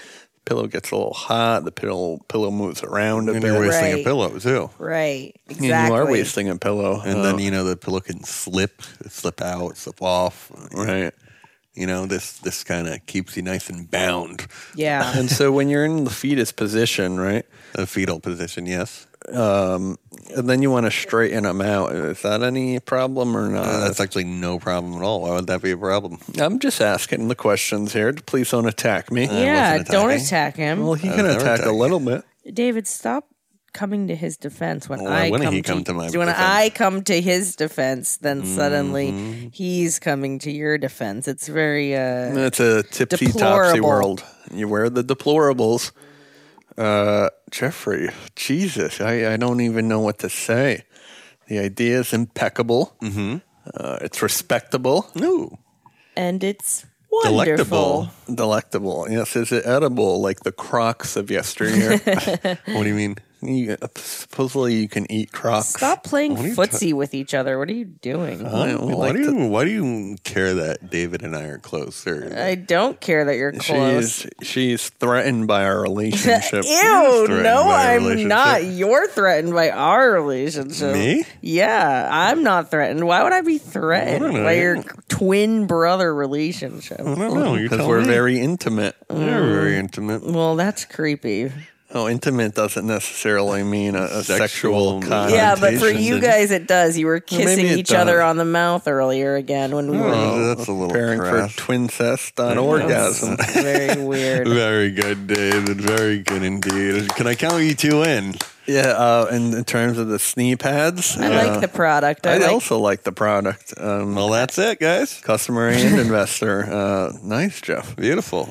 pillow 0.50 0.66
gets 0.66 0.90
a 0.90 0.96
little 0.96 1.14
hot. 1.14 1.64
The 1.64 1.70
pillow 1.70 2.18
pillow 2.28 2.50
moves 2.50 2.82
around 2.82 3.28
a 3.28 3.32
And 3.32 3.40
bit. 3.42 3.52
you're 3.52 3.60
wasting 3.60 4.00
a 4.00 4.02
pillow 4.04 4.36
too. 4.38 4.68
Right. 4.78 5.32
And 5.48 5.58
Exactly. 5.58 5.88
you 5.88 5.94
are 6.02 6.10
wasting 6.10 6.48
a 6.48 6.56
pillow, 6.56 7.00
And 7.04 7.24
then 7.24 7.38
you 7.38 7.50
know 7.52 7.62
the 7.64 7.76
pillow 7.76 8.00
can 8.00 8.24
slip, 8.24 8.82
slip 9.08 9.40
out, 9.40 9.76
slip 9.76 10.02
off. 10.02 10.50
right. 10.74 11.12
You 11.74 11.86
know 11.86 12.06
this 12.06 12.38
this 12.40 12.64
kind 12.64 12.88
of 12.88 13.06
keeps 13.06 13.36
you 13.36 13.42
nice 13.44 13.70
and 13.70 13.88
bound. 13.88 14.46
Yeah. 14.74 15.16
And 15.16 15.30
so 15.30 15.52
when 15.52 15.68
you're 15.68 15.84
in 15.84 16.02
the 16.04 16.10
fetus 16.10 16.50
position, 16.52 17.20
right? 17.20 17.46
A 17.76 17.86
fetal 17.86 18.18
position, 18.18 18.66
yes. 18.66 19.06
Um, 19.32 19.98
and 20.36 20.48
then 20.48 20.62
you 20.62 20.70
want 20.70 20.86
to 20.86 20.90
straighten 20.90 21.44
them 21.44 21.60
out. 21.60 21.92
Is 21.92 22.22
that 22.22 22.42
any 22.42 22.78
problem 22.80 23.36
or 23.36 23.48
not? 23.48 23.66
Uh, 23.66 23.80
that's 23.80 24.00
actually 24.00 24.24
no 24.24 24.58
problem 24.58 24.94
at 24.94 25.02
all. 25.02 25.22
Why 25.22 25.30
would 25.30 25.46
that 25.48 25.62
be 25.62 25.70
a 25.72 25.76
problem? 25.76 26.18
I'm 26.38 26.58
just 26.58 26.80
asking 26.80 27.28
the 27.28 27.34
questions 27.34 27.92
here. 27.92 28.12
Please 28.12 28.50
don't 28.50 28.66
attack 28.66 29.10
me. 29.12 29.24
yeah. 29.26 29.82
Don't 29.82 30.10
attack 30.10 30.56
him. 30.56 30.80
well, 30.84 30.94
he 30.94 31.08
I 31.08 31.14
can 31.16 31.24
was 31.26 31.34
never 31.36 31.44
attack 31.44 31.58
a 31.60 31.62
attacking. 31.62 31.78
little 31.78 32.00
bit. 32.00 32.24
David, 32.54 32.86
stop 32.86 33.26
coming 33.72 34.08
to 34.08 34.16
his 34.16 34.36
defense 34.36 34.88
when 34.88 35.00
Well, 35.04 35.12
I 35.12 35.30
when 35.30 35.40
did 35.42 35.46
come 35.46 35.54
he 35.54 35.62
to, 35.62 35.68
come 35.72 35.84
to 35.84 35.92
my 35.94 36.02
when 36.10 36.26
defense? 36.26 36.36
I 36.38 36.70
come 36.70 37.02
to 37.04 37.20
his 37.20 37.54
defense. 37.54 38.16
Then 38.16 38.42
Mm-hmm. 38.42 38.56
suddenly 38.56 39.50
he's 39.52 39.98
coming 40.00 40.38
to 40.40 40.50
your 40.50 40.76
defense. 40.78 41.28
It's 41.28 41.46
very 41.46 41.94
uh, 41.94 42.36
It's 42.46 42.58
a 42.58 42.82
tipsy 42.82 43.26
topsy 43.26 43.76
Deplorable. 43.76 43.88
world. 43.88 44.24
You 44.52 44.66
wear 44.66 44.90
the 44.90 45.04
deplorables. 45.04 45.92
Uh, 46.80 47.28
Jeffrey, 47.50 48.08
Jesus, 48.36 49.00
I, 49.02 49.34
I 49.34 49.36
don't 49.36 49.60
even 49.60 49.86
know 49.86 50.00
what 50.00 50.18
to 50.20 50.30
say. 50.30 50.84
The 51.46 51.58
idea 51.58 52.00
is 52.00 52.14
impeccable. 52.14 52.96
Mm-hmm. 53.02 53.36
Uh, 53.74 53.98
it's 54.00 54.22
respectable. 54.22 55.10
No. 55.14 55.58
and 56.16 56.42
it's 56.42 56.86
Delectable. 57.24 58.08
Delectable. 58.32 59.06
Yes, 59.10 59.36
is 59.36 59.52
it 59.52 59.66
edible 59.66 60.22
like 60.22 60.40
the 60.40 60.52
crocs 60.52 61.16
of 61.16 61.30
yesteryear? 61.30 61.98
What 62.66 62.84
do 62.84 62.88
you 62.88 62.94
mean? 62.94 63.16
You, 63.42 63.76
uh, 63.80 63.86
supposedly 63.96 64.74
you 64.74 64.88
can 64.88 65.10
eat 65.10 65.32
crocs. 65.32 65.68
Stop 65.68 66.04
playing 66.04 66.32
What 66.34 66.44
are 66.44 66.48
you 66.48 66.54
footsie 66.54 66.92
with 66.92 67.14
each 67.14 67.34
other. 67.34 67.58
What 67.58 67.68
are 67.68 67.72
you 67.74 67.84
doing? 67.86 68.44
I- 68.46 68.74
we 68.76 68.94
why 68.94 69.08
like 69.08 69.16
do 69.16 69.22
you 69.22 69.34
why 69.48 69.64
do 69.64 69.70
you 69.70 70.16
care 70.24 70.54
that 70.54 70.90
David 70.90 71.22
and 71.22 71.34
I 71.36 71.44
are 71.44 71.58
close? 71.58 72.06
Or, 72.06 72.32
I 72.36 72.54
don't 72.54 73.00
care 73.00 73.24
that 73.24 73.36
you're 73.36 73.52
close. 73.52 74.22
She's 74.40 74.48
she's 74.48 74.88
threatened 74.90 75.46
by 75.46 75.64
our 75.64 75.80
relationship. 75.80 76.64
Ew, 76.66 77.26
threatened 77.26 77.42
no, 77.44 77.64
by 77.64 77.70
our 77.86 77.90
I'm 77.92 78.02
relationship. 78.02 78.28
not. 78.28 78.64
You're 78.64 79.08
threatened 79.08 79.54
by 79.54 79.70
our 79.70 80.10
relationship. 80.12 80.94
Me? 80.94 81.24
Yeah, 81.40 82.08
I'm 82.10 82.42
not 82.42 82.70
threatened. 82.70 83.06
Why 83.06 83.22
would 83.22 83.32
I 83.32 83.40
be 83.40 83.58
threatened 83.58 84.20
don't 84.24 84.34
know. 84.34 84.44
by 84.44 84.52
your 84.52 84.82
twin 85.08 85.66
brother 85.66 86.14
relationship? 86.14 87.00
I 87.00 87.04
don't 87.14 87.34
know. 87.34 87.54
You 87.54 87.64
because 87.64 87.78
tell 87.78 87.88
we're 87.88 88.00
me. 88.00 88.06
very 88.06 88.40
intimate. 88.40 88.96
They're 89.08 89.42
very 89.42 89.76
intimate. 89.76 90.22
Well, 90.24 90.56
that's 90.56 90.84
creepy. 90.84 91.50
Oh, 91.92 92.08
intimate 92.08 92.54
doesn't 92.54 92.86
necessarily 92.86 93.64
mean 93.64 93.96
a, 93.96 94.02
a 94.02 94.22
Sexual. 94.22 94.36
sexual 94.36 95.00
connotation. 95.02 95.38
Yeah, 95.38 95.56
but 95.58 95.78
for 95.78 95.88
you 95.88 96.20
guys, 96.20 96.52
it 96.52 96.68
does. 96.68 96.96
You 96.96 97.06
were 97.06 97.18
kissing 97.18 97.66
it 97.66 97.78
each 97.78 97.92
other 97.92 98.22
on 98.22 98.36
the 98.36 98.44
mouth 98.44 98.86
earlier 98.86 99.34
again 99.34 99.74
when 99.74 99.90
we 99.90 99.98
oh, 99.98 100.02
were. 100.02 100.14
Oh, 100.14 100.54
that's 100.54 100.68
a 100.68 100.72
little 100.72 100.88
preparing 100.88 101.18
crass. 101.18 101.52
for 101.52 101.60
twincest 101.60 102.38
on 102.38 102.58
orgasm. 102.58 103.36
Very 103.54 104.00
weird. 104.00 104.46
Very 104.60 104.92
good, 104.92 105.26
David. 105.26 105.80
Very 105.80 106.20
good 106.20 106.44
indeed. 106.44 107.08
Can 107.16 107.26
I 107.26 107.34
count 107.34 107.64
you 107.64 107.74
two 107.74 108.04
in? 108.04 108.36
Yeah, 108.72 108.88
uh, 108.90 109.26
and 109.30 109.52
in 109.54 109.64
terms 109.64 109.98
of 109.98 110.08
the 110.08 110.18
snee 110.18 110.58
pads, 110.58 111.16
I 111.18 111.26
uh, 111.26 111.46
like 111.52 111.60
the 111.60 111.68
product. 111.68 112.26
I 112.26 112.34
I 112.34 112.38
like. 112.38 112.50
also 112.52 112.78
like 112.78 113.02
the 113.02 113.12
product. 113.12 113.74
Um, 113.76 114.14
Well, 114.14 114.28
that's 114.30 114.58
it, 114.58 114.78
guys. 114.78 115.20
customer 115.22 115.68
and 115.74 115.98
investor. 115.98 116.64
Uh, 116.70 117.12
nice, 117.22 117.60
Jeff. 117.60 117.96
Beautiful. 117.96 118.46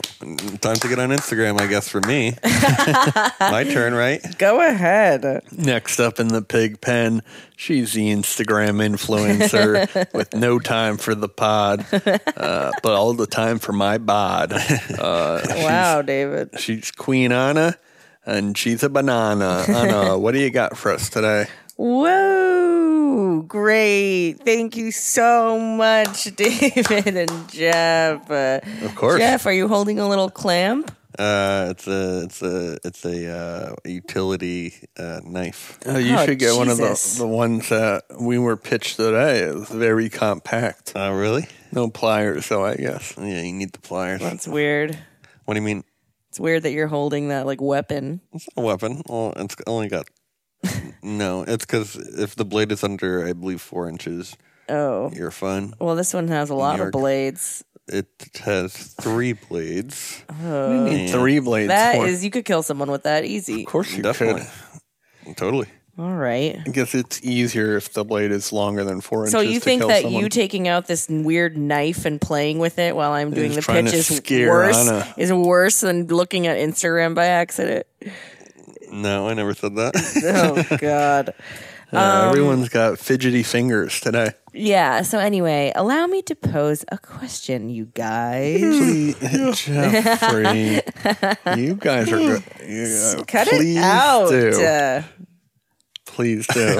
Time 0.61 0.75
to 0.75 0.87
get 0.89 0.99
on 0.99 1.09
Instagram, 1.09 1.61
I 1.61 1.67
guess, 1.67 1.87
for 1.87 2.01
me. 2.01 2.33
My 3.39 3.63
turn, 3.63 3.93
right? 3.93 4.19
Go 4.37 4.59
ahead. 4.61 5.43
Next 5.51 5.99
up 5.99 6.19
in 6.19 6.27
the 6.29 6.41
pig 6.41 6.81
pen, 6.81 7.21
she's 7.55 7.93
the 7.93 8.09
Instagram 8.11 8.79
influencer 8.85 10.11
with 10.13 10.33
no 10.35 10.59
time 10.59 10.97
for 10.97 11.15
the 11.15 11.29
pod, 11.29 11.85
uh, 11.93 12.71
but 12.83 12.91
all 12.93 13.13
the 13.13 13.27
time 13.27 13.59
for 13.59 13.73
my 13.73 13.97
bod. 13.97 14.51
Uh, 14.53 15.41
Wow, 15.69 16.01
David. 16.01 16.59
she's 16.59 16.91
Queen 16.91 17.31
Anna, 17.31 17.75
and 18.25 18.57
she's 18.57 18.83
a 18.83 18.89
banana. 18.89 19.63
Anna, 19.67 20.17
what 20.19 20.33
do 20.33 20.39
you 20.39 20.49
got 20.49 20.77
for 20.77 20.91
us 20.91 21.09
today? 21.09 21.47
Whoa, 21.77 23.41
great. 23.47 24.33
Thank 24.43 24.75
you 24.77 24.91
so 24.91 25.59
much, 25.59 26.23
David 26.35 27.15
and 27.17 27.49
Jeff. 27.49 28.29
Uh, 28.29 28.59
Of 28.83 28.95
course. 28.95 29.19
Jeff, 29.19 29.45
are 29.45 29.53
you 29.53 29.67
holding 29.67 29.99
a 29.99 30.07
little 30.07 30.29
clamp? 30.29 30.91
Uh, 31.17 31.67
it's 31.71 31.85
a 31.87 32.21
it's 32.23 32.41
a 32.41 32.77
it's 32.85 33.03
a 33.05 33.29
uh, 33.29 33.75
utility 33.83 34.73
uh, 34.97 35.19
knife. 35.25 35.77
Uh, 35.85 35.97
you 35.97 36.15
Oh, 36.15 36.25
should 36.25 36.39
get 36.39 36.55
one 36.55 36.69
of 36.69 36.77
the, 36.77 37.15
the 37.17 37.27
ones 37.27 37.67
that 37.69 38.03
we 38.21 38.37
were 38.39 38.55
pitched 38.55 38.95
today. 38.97 39.39
It's 39.39 39.69
very 39.69 40.09
compact. 40.09 40.93
Oh, 40.95 41.11
really? 41.13 41.47
No 41.73 41.89
pliers, 41.89 42.45
so 42.45 42.63
I 42.63 42.75
guess. 42.75 43.15
Yeah, 43.17 43.41
you 43.41 43.51
need 43.53 43.73
the 43.73 43.79
pliers. 43.79 44.21
That's 44.21 44.47
weird. 44.47 44.97
What 45.45 45.55
do 45.55 45.59
you 45.59 45.65
mean? 45.65 45.83
It's 46.29 46.39
weird 46.39 46.63
that 46.63 46.71
you're 46.71 46.87
holding 46.87 47.29
that 47.29 47.45
like 47.45 47.59
weapon. 47.61 48.21
It's 48.33 48.47
not 48.55 48.63
a 48.63 48.65
weapon. 48.65 49.01
Well, 49.07 49.33
it's 49.35 49.55
only 49.67 49.87
got. 49.89 50.07
no, 51.01 51.43
it's 51.47 51.65
because 51.65 51.95
if 51.95 52.35
the 52.35 52.45
blade 52.45 52.71
is 52.71 52.83
under, 52.83 53.25
I 53.27 53.33
believe, 53.33 53.61
four 53.61 53.89
inches, 53.89 54.35
Oh. 54.69 55.09
you're 55.15 55.31
fine. 55.31 55.73
Well, 55.79 55.95
this 55.95 56.13
one 56.13 56.27
has 56.27 56.49
a 56.49 56.55
lot 56.55 56.77
York. 56.77 56.93
of 56.93 56.99
blades. 57.01 57.63
It 57.87 58.07
has 58.43 58.73
three 59.01 59.33
blades. 59.33 60.23
We 60.39 60.45
need 60.89 61.09
three 61.09 61.39
blades. 61.39 61.69
That 61.69 61.95
for- 61.95 62.05
is, 62.05 62.23
you 62.23 62.29
could 62.29 62.45
kill 62.45 62.61
someone 62.61 62.91
with 62.91 63.03
that 63.03 63.25
easy. 63.25 63.61
Of 63.63 63.67
course 63.67 63.91
you 63.95 64.03
Definitely. 64.03 64.43
could. 65.25 65.37
Totally. 65.37 65.67
All 65.99 66.15
right. 66.15 66.57
I 66.65 66.69
guess 66.69 66.95
it's 66.95 67.21
easier 67.25 67.75
if 67.75 67.91
the 67.91 68.05
blade 68.05 68.31
is 68.31 68.53
longer 68.53 68.85
than 68.85 69.01
four 69.01 69.23
inches. 69.25 69.33
So 69.33 69.41
you 69.41 69.59
to 69.59 69.65
think 69.65 69.81
that 69.85 70.03
someone. 70.03 70.23
you 70.23 70.29
taking 70.29 70.69
out 70.69 70.87
this 70.87 71.09
weird 71.09 71.57
knife 71.57 72.05
and 72.05 72.21
playing 72.21 72.57
with 72.59 72.79
it 72.79 72.95
while 72.95 73.11
I'm 73.11 73.31
doing 73.31 73.51
the 73.51 73.61
pitch 73.61 73.91
is 73.91 74.21
worse 74.47 74.77
Anna. 74.77 75.13
is 75.17 75.33
worse 75.33 75.81
than 75.81 76.07
looking 76.07 76.47
at 76.47 76.55
Instagram 76.55 77.15
by 77.15 77.25
accident? 77.25 77.85
No, 78.89 79.27
I 79.27 79.33
never 79.33 79.53
said 79.53 79.75
that. 79.75 79.93
Oh 80.71 80.77
God. 80.77 81.33
Uh, 81.91 81.97
um, 81.97 82.29
everyone's 82.29 82.69
got 82.69 82.99
fidgety 82.99 83.41
fingers 83.41 83.99
today. 83.99 84.29
Yeah. 84.53 85.01
So 85.01 85.17
anyway, 85.17 85.71
allow 85.73 86.05
me 86.05 86.21
to 86.21 86.35
pose 86.35 86.85
a 86.91 86.99
question, 86.99 87.71
you 87.71 87.85
guys. 87.85 88.61
Jeffrey, 89.55 90.81
you 91.57 91.73
guys 91.73 92.11
are 92.11 92.17
good. 92.19 92.43
Yeah, 92.63 93.23
Cut 93.25 93.47
it 93.49 93.77
out. 93.77 94.29
Do. 94.29 95.03
Please 96.19 96.45
do. 96.47 96.75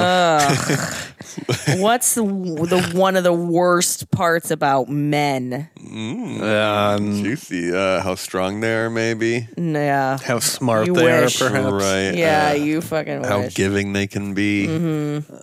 what's 1.77 2.13
the, 2.15 2.23
the 2.23 2.91
one 2.93 3.15
of 3.15 3.23
the 3.23 3.31
worst 3.31 4.11
parts 4.11 4.51
about 4.51 4.89
men? 4.89 5.69
um, 5.77 7.23
Juicy. 7.23 7.71
Uh, 7.73 8.01
how 8.01 8.15
strong 8.15 8.59
they 8.59 8.75
are, 8.75 8.89
maybe. 8.89 9.47
Yeah. 9.55 10.17
how 10.17 10.39
smart 10.39 10.87
You 10.87 10.93
they 10.95 11.05
wish. 11.21 11.41
are, 11.41 11.49
perhaps. 11.49 11.71
Right. 11.71 12.15
Yeah, 12.15 12.49
uh, 12.49 12.53
you 12.55 12.81
fucking 12.81 13.23
how 13.23 13.39
wish. 13.43 13.55
giving 13.55 13.93
they 13.93 14.07
can 14.07 14.33
be. 14.33 14.67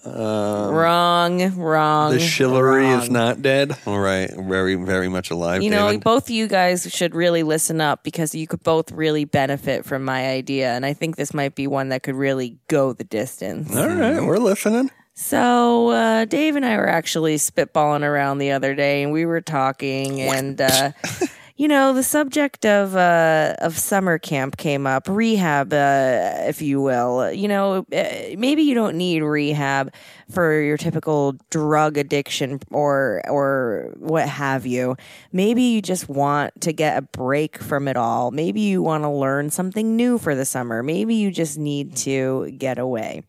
wrong, 0.04 1.56
wrong. 1.56 2.12
The 2.12 2.20
chivalry 2.20 2.86
is 2.88 3.04
wrong. 3.04 3.12
not 3.12 3.40
dead. 3.40 3.78
All 3.86 3.98
right. 3.98 4.30
Very, 4.30 4.74
very 4.74 5.08
much 5.08 5.30
alive. 5.30 5.62
You 5.62 5.70
know, 5.70 5.86
David. 5.88 6.04
both 6.04 6.24
of 6.24 6.30
you 6.30 6.48
guys 6.48 6.86
should 6.92 7.14
really 7.14 7.42
listen 7.42 7.80
up 7.80 8.04
because 8.04 8.34
you 8.34 8.46
could 8.46 8.62
both 8.62 8.92
really 8.92 9.24
benefit 9.24 9.86
from 9.86 10.04
my 10.04 10.26
idea. 10.28 10.72
And 10.72 10.84
I 10.84 10.92
think 10.92 11.16
this 11.16 11.32
might 11.32 11.54
be 11.54 11.66
one 11.66 11.88
that 11.88 12.02
could 12.02 12.14
really 12.14 12.58
go 12.68 12.92
the 12.92 13.04
distance. 13.04 13.74
All 13.74 13.85
right, 13.88 14.22
we're 14.22 14.38
listening. 14.38 14.90
So, 15.18 15.88
uh, 15.88 16.24
Dave 16.26 16.56
and 16.56 16.64
I 16.66 16.76
were 16.76 16.88
actually 16.88 17.36
spitballing 17.36 18.02
around 18.02 18.36
the 18.36 18.50
other 18.50 18.74
day 18.74 19.02
and 19.02 19.12
we 19.12 19.24
were 19.24 19.40
talking 19.40 20.20
and, 20.20 20.60
uh, 20.60 20.92
you 21.56 21.68
know, 21.68 21.94
the 21.94 22.02
subject 22.02 22.66
of, 22.66 22.94
uh, 22.94 23.54
of 23.60 23.78
summer 23.78 24.18
camp 24.18 24.58
came 24.58 24.86
up, 24.86 25.08
rehab, 25.08 25.72
uh, 25.72 26.44
if 26.46 26.60
you 26.60 26.82
will. 26.82 27.32
You 27.32 27.48
know, 27.48 27.86
uh, 27.94 28.36
maybe 28.36 28.62
you 28.62 28.74
don't 28.74 28.96
need 28.98 29.22
rehab 29.22 29.94
for 30.30 30.60
your 30.60 30.76
typical 30.76 31.32
drug 31.48 31.96
addiction 31.96 32.60
or, 32.70 33.22
or 33.26 33.94
what 33.96 34.28
have 34.28 34.66
you. 34.66 34.96
Maybe 35.32 35.62
you 35.62 35.80
just 35.80 36.10
want 36.10 36.60
to 36.60 36.74
get 36.74 36.98
a 36.98 37.02
break 37.02 37.56
from 37.56 37.88
it 37.88 37.96
all. 37.96 38.32
Maybe 38.32 38.60
you 38.60 38.82
want 38.82 39.04
to 39.04 39.10
learn 39.10 39.48
something 39.48 39.96
new 39.96 40.18
for 40.18 40.34
the 40.34 40.44
summer. 40.44 40.82
Maybe 40.82 41.14
you 41.14 41.30
just 41.30 41.56
need 41.56 41.96
to 41.96 42.50
get 42.50 42.78
away. 42.78 43.22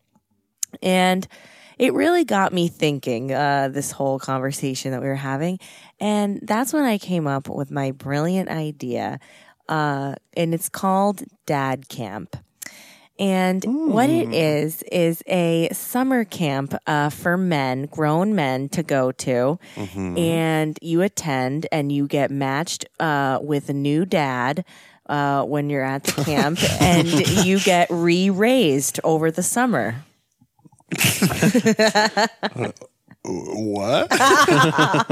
And 0.82 1.26
it 1.78 1.94
really 1.94 2.24
got 2.24 2.52
me 2.52 2.68
thinking, 2.68 3.32
uh, 3.32 3.68
this 3.68 3.92
whole 3.92 4.18
conversation 4.18 4.90
that 4.90 5.00
we 5.00 5.06
were 5.06 5.14
having. 5.14 5.58
And 6.00 6.40
that's 6.42 6.72
when 6.72 6.84
I 6.84 6.98
came 6.98 7.26
up 7.26 7.48
with 7.48 7.70
my 7.70 7.92
brilliant 7.92 8.48
idea. 8.48 9.20
Uh, 9.68 10.14
and 10.36 10.54
it's 10.54 10.68
called 10.68 11.22
Dad 11.46 11.88
Camp. 11.88 12.36
And 13.20 13.64
what 13.92 14.08
it 14.10 14.32
is, 14.32 14.84
is 14.92 15.24
a 15.26 15.68
summer 15.72 16.24
camp 16.24 16.74
uh, 16.86 17.10
for 17.10 17.36
men, 17.36 17.86
grown 17.86 18.36
men 18.36 18.68
to 18.70 18.84
go 18.84 19.10
to. 19.10 19.58
And 20.16 20.78
you 20.80 21.02
attend 21.02 21.66
and 21.72 21.90
you 21.90 22.06
get 22.06 22.30
matched 22.30 22.86
uh, 23.00 23.40
with 23.42 23.68
a 23.70 23.72
new 23.72 24.04
dad 24.06 24.64
uh, 25.06 25.42
when 25.42 25.68
you're 25.68 25.84
at 25.84 26.04
the 26.04 26.22
camp. 26.22 26.60
and 26.80 27.08
you 27.44 27.58
get 27.58 27.88
re 27.90 28.30
raised 28.30 29.00
over 29.02 29.32
the 29.32 29.42
summer 29.42 30.04
uh, 30.92 32.68
What? 33.30 34.10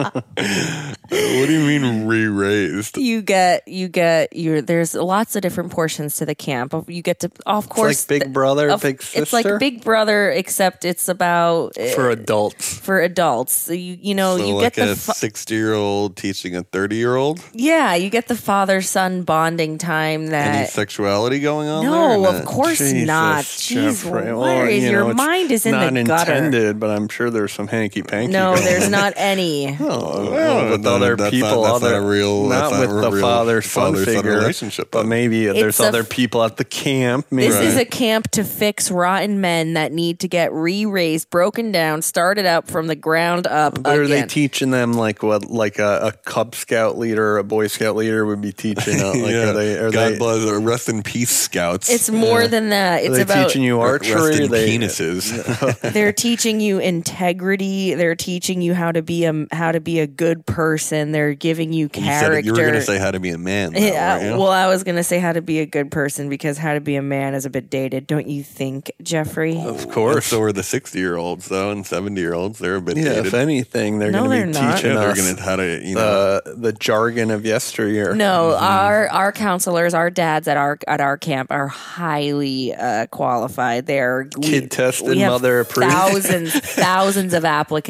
what 0.06 0.24
do 0.38 1.52
you 1.52 1.60
mean 1.66 2.06
re-raised? 2.06 2.96
you 2.96 3.20
get 3.22 3.66
you 3.68 3.88
get 3.88 4.34
your 4.34 4.62
there's 4.62 4.94
lots 4.94 5.36
of 5.36 5.42
different 5.42 5.70
portions 5.70 6.16
to 6.16 6.24
the 6.26 6.34
camp 6.34 6.72
you 6.88 7.02
get 7.02 7.20
to 7.20 7.30
of 7.44 7.68
course 7.68 8.08
like 8.10 8.20
Big 8.22 8.32
Brother, 8.32 8.70
of- 8.70 8.80
Big 8.82 9.02
it's 9.14 9.32
like 9.32 9.46
big 9.58 9.84
brother 9.84 10.30
except 10.30 10.84
it's 10.84 11.08
about 11.08 11.76
uh, 11.78 11.88
For 11.88 12.10
adults. 12.10 12.78
for 12.78 13.00
adults 13.02 13.52
so 13.52 13.72
you 13.72 13.98
you 14.00 14.14
know 14.14 14.38
So 14.38 14.46
you 14.46 14.54
like 14.54 14.74
get 14.74 14.86
the 14.86 14.92
a 14.92 14.96
fa- 14.96 15.12
sixty-year-old 15.14 16.16
teaching 16.16 16.56
a 16.56 16.62
thirty-year-old. 16.62 17.40
yeah 17.52 17.94
you 17.94 18.08
get 18.10 18.28
the 18.28 18.36
father 18.36 18.80
son 18.80 19.22
bonding 19.24 19.78
time 19.78 20.28
that 20.28 20.54
Any 20.56 20.66
sexuality 20.68 21.40
going 21.40 21.68
on? 21.68 21.84
no 21.84 22.22
or 22.22 22.28
of 22.28 22.34
not? 22.36 22.44
course 22.46 22.78
Jesus, 22.78 23.06
not 23.06 23.44
jeez 23.44 24.02
Jeffrey. 24.04 24.10
where 24.32 24.36
Well, 24.36 24.70
you 24.70 24.90
your 24.90 25.08
know, 25.08 25.14
mind 25.14 25.50
is 25.50 25.66
in 25.66 25.72
not 25.72 25.92
the 25.92 26.02
gutter 26.04 26.32
intended, 26.32 26.80
but 26.80 26.90
I'm 26.90 27.08
sure 27.08 27.30
there's 27.30 27.52
some 27.52 27.68
hanky 27.68 28.02
panky. 28.06 28.32
no 28.32 28.54
going 28.54 28.64
there's 28.64 28.88
not 28.88 29.12
any 29.16 29.76
Oh, 29.80 30.30
Well, 30.30 30.70
with 30.70 30.82
then 30.82 30.92
other 30.92 31.16
that's 31.16 31.30
people, 31.30 31.62
not- 31.62 31.80
that's 31.80 31.84
other 31.84 32.00
not 32.00 32.06
a 32.06 32.08
real- 32.08 32.42
not 32.48 32.70
that's 32.70 32.72
not 32.72 32.80
with 32.80 32.90
a 32.90 33.00
the 33.02 33.10
real 33.12 33.20
father 33.22 33.62
son 33.62 33.84
father-son 33.94 34.14
figure 34.16 34.32
relationship, 34.38 34.90
But 34.90 35.00
then. 35.02 35.08
maybe 35.08 35.46
there's 35.46 35.80
a 35.80 35.84
other 35.86 36.00
f- 36.00 36.08
people 36.08 36.42
at 36.44 36.56
the 36.56 36.64
camp. 36.64 37.26
Maybe 37.30 37.48
This 37.52 37.60
is 37.74 37.76
a 37.76 37.84
camp 37.84 38.30
to 38.32 38.44
fix 38.44 38.90
rotten 38.90 39.40
men 39.40 39.74
that 39.74 39.92
need 39.92 40.20
to 40.20 40.28
get 40.28 40.52
re-raised, 40.52 41.30
broken 41.30 41.72
down, 41.72 42.02
started 42.02 42.46
up 42.46 42.68
from 42.68 42.86
the 42.86 42.96
ground 42.96 43.46
up 43.46 43.78
Or 43.86 44.02
are 44.02 44.06
they 44.06 44.22
teaching 44.26 44.70
them 44.70 44.92
like 44.92 45.22
what, 45.22 45.50
like 45.50 45.78
a, 45.78 46.08
a 46.08 46.12
Cub 46.12 46.54
Scout 46.54 46.98
leader, 46.98 47.38
a 47.38 47.44
Boy 47.44 47.66
Scout 47.66 47.96
leader 47.96 48.24
would 48.26 48.40
be 48.40 48.52
teaching? 48.52 49.00
Uh, 49.00 49.06
like, 49.14 49.16
yeah. 49.32 49.50
are 49.50 49.52
they? 49.52 49.78
Are 49.78 49.90
God 49.90 50.12
they, 50.14 50.18
bless. 50.18 50.46
uh, 50.46 50.60
Rest 50.60 50.88
in 50.88 51.02
peace, 51.02 51.30
scouts. 51.30 51.90
it's 51.90 52.10
more 52.10 52.46
than 52.48 52.70
that. 52.70 53.02
are 53.02 53.06
It's 53.06 53.16
they 53.16 53.22
about 53.22 53.46
teaching 53.48 53.62
you 53.62 53.82
Rest 53.82 54.10
archery? 54.10 54.44
in 54.44 54.50
they, 54.50 54.78
penises. 54.78 55.92
they're 55.92 56.12
teaching 56.12 56.60
you 56.60 56.78
integrity. 56.78 57.94
They're 57.96 58.14
teaching 58.14 58.62
you 58.62 58.74
how 58.74 58.92
to 58.92 59.02
be 59.02 59.24
a 59.24 59.46
how 59.52 59.72
to 59.72 59.80
be 59.80 60.00
a 60.00 60.06
good 60.06 60.46
person. 60.46 61.12
They're 61.12 61.34
giving 61.34 61.72
you 61.72 61.76
you, 61.76 61.88
said 61.92 62.02
character. 62.02 62.38
it, 62.38 62.44
you 62.44 62.52
were 62.52 62.58
going 62.58 62.72
to 62.74 62.82
say 62.82 62.98
how 62.98 63.10
to 63.10 63.20
be 63.20 63.30
a 63.30 63.38
man. 63.38 63.72
though, 63.72 63.80
yeah, 63.80 64.18
weren't 64.18 64.38
well, 64.38 64.50
I 64.50 64.66
was 64.66 64.82
gonna 64.84 65.04
say 65.04 65.18
how 65.18 65.32
to 65.32 65.42
be 65.42 65.60
a 65.60 65.66
good 65.66 65.90
person 65.90 66.28
because 66.28 66.58
how 66.58 66.74
to 66.74 66.80
be 66.80 66.96
a 66.96 67.02
man 67.02 67.34
is 67.34 67.44
a 67.46 67.50
bit 67.50 67.68
dated, 67.70 68.06
don't 68.06 68.26
you 68.26 68.42
think, 68.42 68.90
Jeffrey? 69.02 69.58
of 69.58 69.82
And 69.84 69.92
course. 69.92 70.26
so 70.26 70.40
are 70.42 70.52
the 70.52 70.62
sixty-year-olds 70.62 71.48
though, 71.48 71.70
and 71.70 71.86
seventy-year-olds. 71.86 72.58
They're 72.58 72.76
a 72.76 72.80
bit 72.80 72.96
yeah, 72.96 73.04
dated. 73.04 73.26
if 73.26 73.34
anything, 73.34 73.98
they're 73.98 74.10
No, 74.10 74.24
going 74.24 74.40
to 74.40 74.46
be 74.46 74.52
not. 74.64 74.76
teaching 74.76 74.90
yeah, 74.92 74.98
they're 75.00 75.10
us 75.10 75.20
going 75.22 75.36
to 75.36 75.42
how 75.42 75.56
to 75.56 75.80
you 75.84 75.94
know. 75.94 76.40
the 76.44 76.54
the 76.56 76.72
jargon 76.72 77.30
of 77.30 77.44
yesteryear. 77.44 78.14
No, 78.14 78.54
Mm-hmm. 78.56 78.64
our 78.64 79.08
our 79.08 79.32
counselors, 79.32 79.94
our 79.94 80.10
dads 80.10 80.48
at 80.48 80.56
our 80.56 80.78
at 80.88 81.00
our 81.00 81.16
camp 81.18 81.50
are 81.52 81.68
highly 81.68 82.74
uh, 82.74 83.06
qualified. 83.06 83.86
They're 83.86 84.24
Kid 84.42 84.70
tested, 84.70 85.18
mother 85.18 85.60
approved. 85.60 85.90
Thousands, 85.92 86.52
thousands 86.60 87.32
of 87.34 87.44
applicants. 87.44 87.85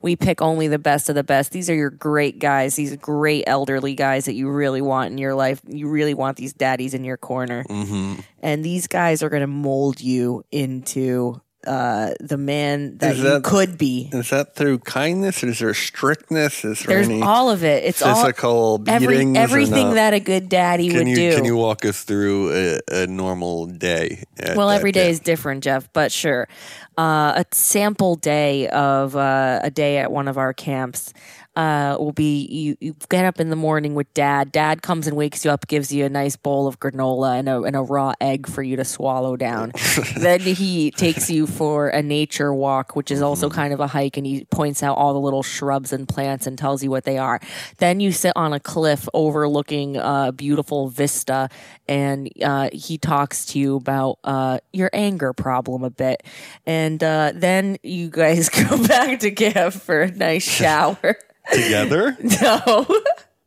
We 0.00 0.16
pick 0.16 0.40
only 0.42 0.68
the 0.68 0.78
best 0.78 1.08
of 1.08 1.14
the 1.14 1.24
best. 1.24 1.52
These 1.52 1.68
are 1.70 1.74
your 1.74 1.90
great 1.90 2.38
guys. 2.38 2.76
These 2.76 2.96
great 2.96 3.44
elderly 3.46 3.94
guys 3.94 4.24
that 4.24 4.34
you 4.34 4.50
really 4.50 4.80
want 4.82 5.12
in 5.12 5.18
your 5.18 5.34
life. 5.34 5.60
You 5.66 5.88
really 5.88 6.14
want 6.14 6.36
these 6.36 6.52
daddies 6.52 6.94
in 6.94 7.04
your 7.04 7.16
corner, 7.16 7.64
Mm-hmm. 7.68 8.20
and 8.40 8.64
these 8.64 8.86
guys 8.86 9.22
are 9.22 9.28
going 9.28 9.40
to 9.42 9.46
mold 9.46 10.00
you 10.00 10.44
into 10.50 11.40
uh, 11.66 12.14
the 12.20 12.36
man 12.36 12.98
that, 12.98 13.12
Is 13.12 13.18
you 13.18 13.24
that- 13.24 13.44
could 13.44 13.78
be. 13.78 14.10
Is 14.12 14.30
that 14.30 14.54
through 14.54 14.80
kindness? 14.80 15.42
Or 15.42 15.48
is 15.48 15.58
there 15.58 15.74
strictness? 15.74 16.64
Is 16.64 16.80
there 16.80 16.96
There's 16.96 17.08
any 17.08 17.22
all 17.22 17.50
of 17.50 17.64
it. 17.64 17.84
It's 17.84 18.02
physical 18.02 18.50
all 18.50 18.78
beatings? 18.78 19.02
every, 19.02 19.36
everything 19.36 19.94
that 19.94 20.14
a 20.14 20.20
good 20.20 20.48
daddy 20.48 20.88
can 20.88 20.98
would 20.98 21.08
you 21.08 21.16
do. 21.16 21.34
can 21.36 21.44
you 21.44 21.56
walk 21.56 21.84
us 21.84 22.04
through 22.04 22.52
a, 22.52 23.02
a 23.02 23.06
normal 23.06 23.66
day? 23.66 24.24
Well, 24.54 24.70
every 24.70 24.92
day 24.92 25.04
camp? 25.04 25.12
is 25.12 25.20
different, 25.20 25.64
Jeff, 25.64 25.92
but 25.92 26.12
sure. 26.12 26.48
Uh, 26.96 27.42
a 27.42 27.44
sample 27.52 28.14
day 28.14 28.68
of 28.68 29.16
uh, 29.16 29.60
a 29.62 29.70
day 29.70 29.98
at 29.98 30.12
one 30.12 30.28
of 30.28 30.38
our 30.38 30.52
camps 30.52 31.12
uh, 31.56 31.96
will 31.98 32.12
be 32.12 32.46
you, 32.46 32.76
you 32.80 32.96
get 33.08 33.24
up 33.24 33.40
in 33.40 33.50
the 33.50 33.56
morning 33.56 33.94
with 33.94 34.12
dad. 34.14 34.50
Dad 34.50 34.82
comes 34.82 35.06
and 35.06 35.16
wakes 35.16 35.44
you 35.44 35.50
up, 35.50 35.66
gives 35.66 35.92
you 35.92 36.04
a 36.04 36.08
nice 36.08 36.36
bowl 36.36 36.66
of 36.66 36.80
granola 36.80 37.38
and 37.38 37.48
a, 37.48 37.62
and 37.62 37.76
a 37.76 37.82
raw 37.82 38.12
egg 38.20 38.48
for 38.48 38.62
you 38.62 38.76
to 38.76 38.84
swallow 38.84 39.36
down. 39.36 39.72
then 40.16 40.40
he 40.40 40.90
takes 40.90 41.30
you 41.30 41.46
for 41.46 41.88
a 41.88 42.02
nature 42.02 42.52
walk, 42.52 42.96
which 42.96 43.10
is 43.10 43.22
also 43.22 43.48
kind 43.48 43.72
of 43.72 43.80
a 43.80 43.86
hike, 43.86 44.16
and 44.16 44.26
he 44.26 44.44
points 44.46 44.82
out 44.82 44.96
all 44.96 45.12
the 45.12 45.20
little 45.20 45.42
shrubs 45.42 45.92
and 45.92 46.08
plants 46.08 46.46
and 46.46 46.58
tells 46.58 46.82
you 46.82 46.90
what 46.90 47.04
they 47.04 47.18
are. 47.18 47.40
Then 47.78 48.00
you 48.00 48.10
sit 48.12 48.32
on 48.36 48.52
a 48.52 48.60
cliff 48.60 49.08
overlooking 49.14 49.96
a 49.96 50.32
beautiful 50.34 50.88
vista, 50.88 51.48
and 51.86 52.30
uh, 52.42 52.70
he 52.72 52.98
talks 52.98 53.46
to 53.46 53.58
you 53.58 53.76
about 53.76 54.18
uh, 54.24 54.58
your 54.72 54.90
anger 54.92 55.32
problem 55.32 55.84
a 55.84 55.90
bit. 55.90 56.22
And 56.66 57.02
uh, 57.02 57.32
then 57.34 57.76
you 57.82 58.10
guys 58.10 58.48
go 58.68 58.86
back 58.86 59.20
to 59.20 59.30
camp 59.30 59.74
for 59.74 60.02
a 60.02 60.10
nice 60.10 60.42
shower. 60.58 61.16
Together. 61.52 62.16
no. 62.42 62.86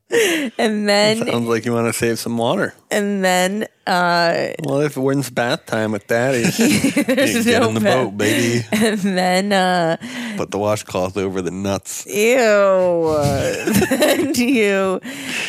and 0.57 0.87
then 0.87 1.17
Sounds 1.27 1.47
like 1.49 1.65
you 1.65 1.73
want 1.73 1.87
to 1.87 1.93
save 1.93 2.17
some 2.17 2.37
water. 2.37 2.73
and 2.89 3.23
then 3.25 3.67
uh, 3.85 4.49
Well, 4.63 4.79
if 4.81 4.95
when's 4.95 5.29
bath 5.29 5.65
time 5.65 5.91
with 5.91 6.07
daddy? 6.07 6.43
Get 6.57 7.45
no 7.61 7.67
in 7.67 7.73
the 7.73 7.79
bed. 7.81 8.05
boat, 8.05 8.17
baby. 8.17 8.65
and 8.71 8.99
then 8.99 9.51
uh, 9.51 9.97
Put 10.37 10.51
the 10.51 10.57
washcloth 10.59 11.17
over 11.17 11.41
the 11.41 11.51
nuts. 11.51 12.05
Ew. 12.05 12.13
then 13.89 14.33
you 14.35 14.99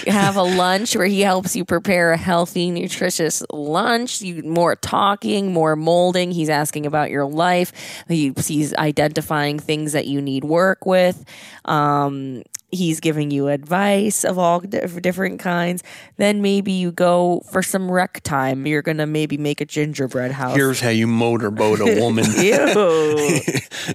have 0.06 0.36
a 0.36 0.42
lunch 0.42 0.96
where 0.96 1.06
he 1.06 1.20
helps 1.20 1.54
you 1.54 1.64
prepare 1.64 2.12
a 2.12 2.16
healthy, 2.16 2.70
nutritious 2.70 3.42
lunch. 3.52 4.20
You 4.22 4.42
more 4.42 4.74
talking, 4.76 5.52
more 5.52 5.76
molding. 5.76 6.30
He's 6.32 6.48
asking 6.48 6.86
about 6.86 7.10
your 7.10 7.26
life. 7.26 7.72
He, 8.08 8.32
he's 8.36 8.74
identifying 8.74 9.58
things 9.58 9.92
that 9.92 10.06
you 10.06 10.20
need 10.20 10.44
work 10.44 10.84
with. 10.86 11.24
Um, 11.64 12.42
he's 12.70 13.00
giving 13.00 13.30
you 13.30 13.48
advice 13.48 14.24
of 14.24 14.38
all 14.38 14.60
different 14.60 15.40
kinds. 15.40 15.82
Then 16.16 16.42
maybe 16.42 16.72
you 16.72 16.92
go 16.92 17.42
for 17.50 17.62
some 17.62 17.90
rec 17.90 18.22
time. 18.22 18.66
You're 18.66 18.82
gonna 18.82 19.06
maybe 19.06 19.36
make 19.38 19.60
a 19.60 19.64
gingerbread 19.64 20.32
house. 20.32 20.54
Here's 20.54 20.80
how 20.80 20.90
you 20.90 21.06
motorboat 21.06 21.80
a 21.80 22.00
woman. 22.00 22.24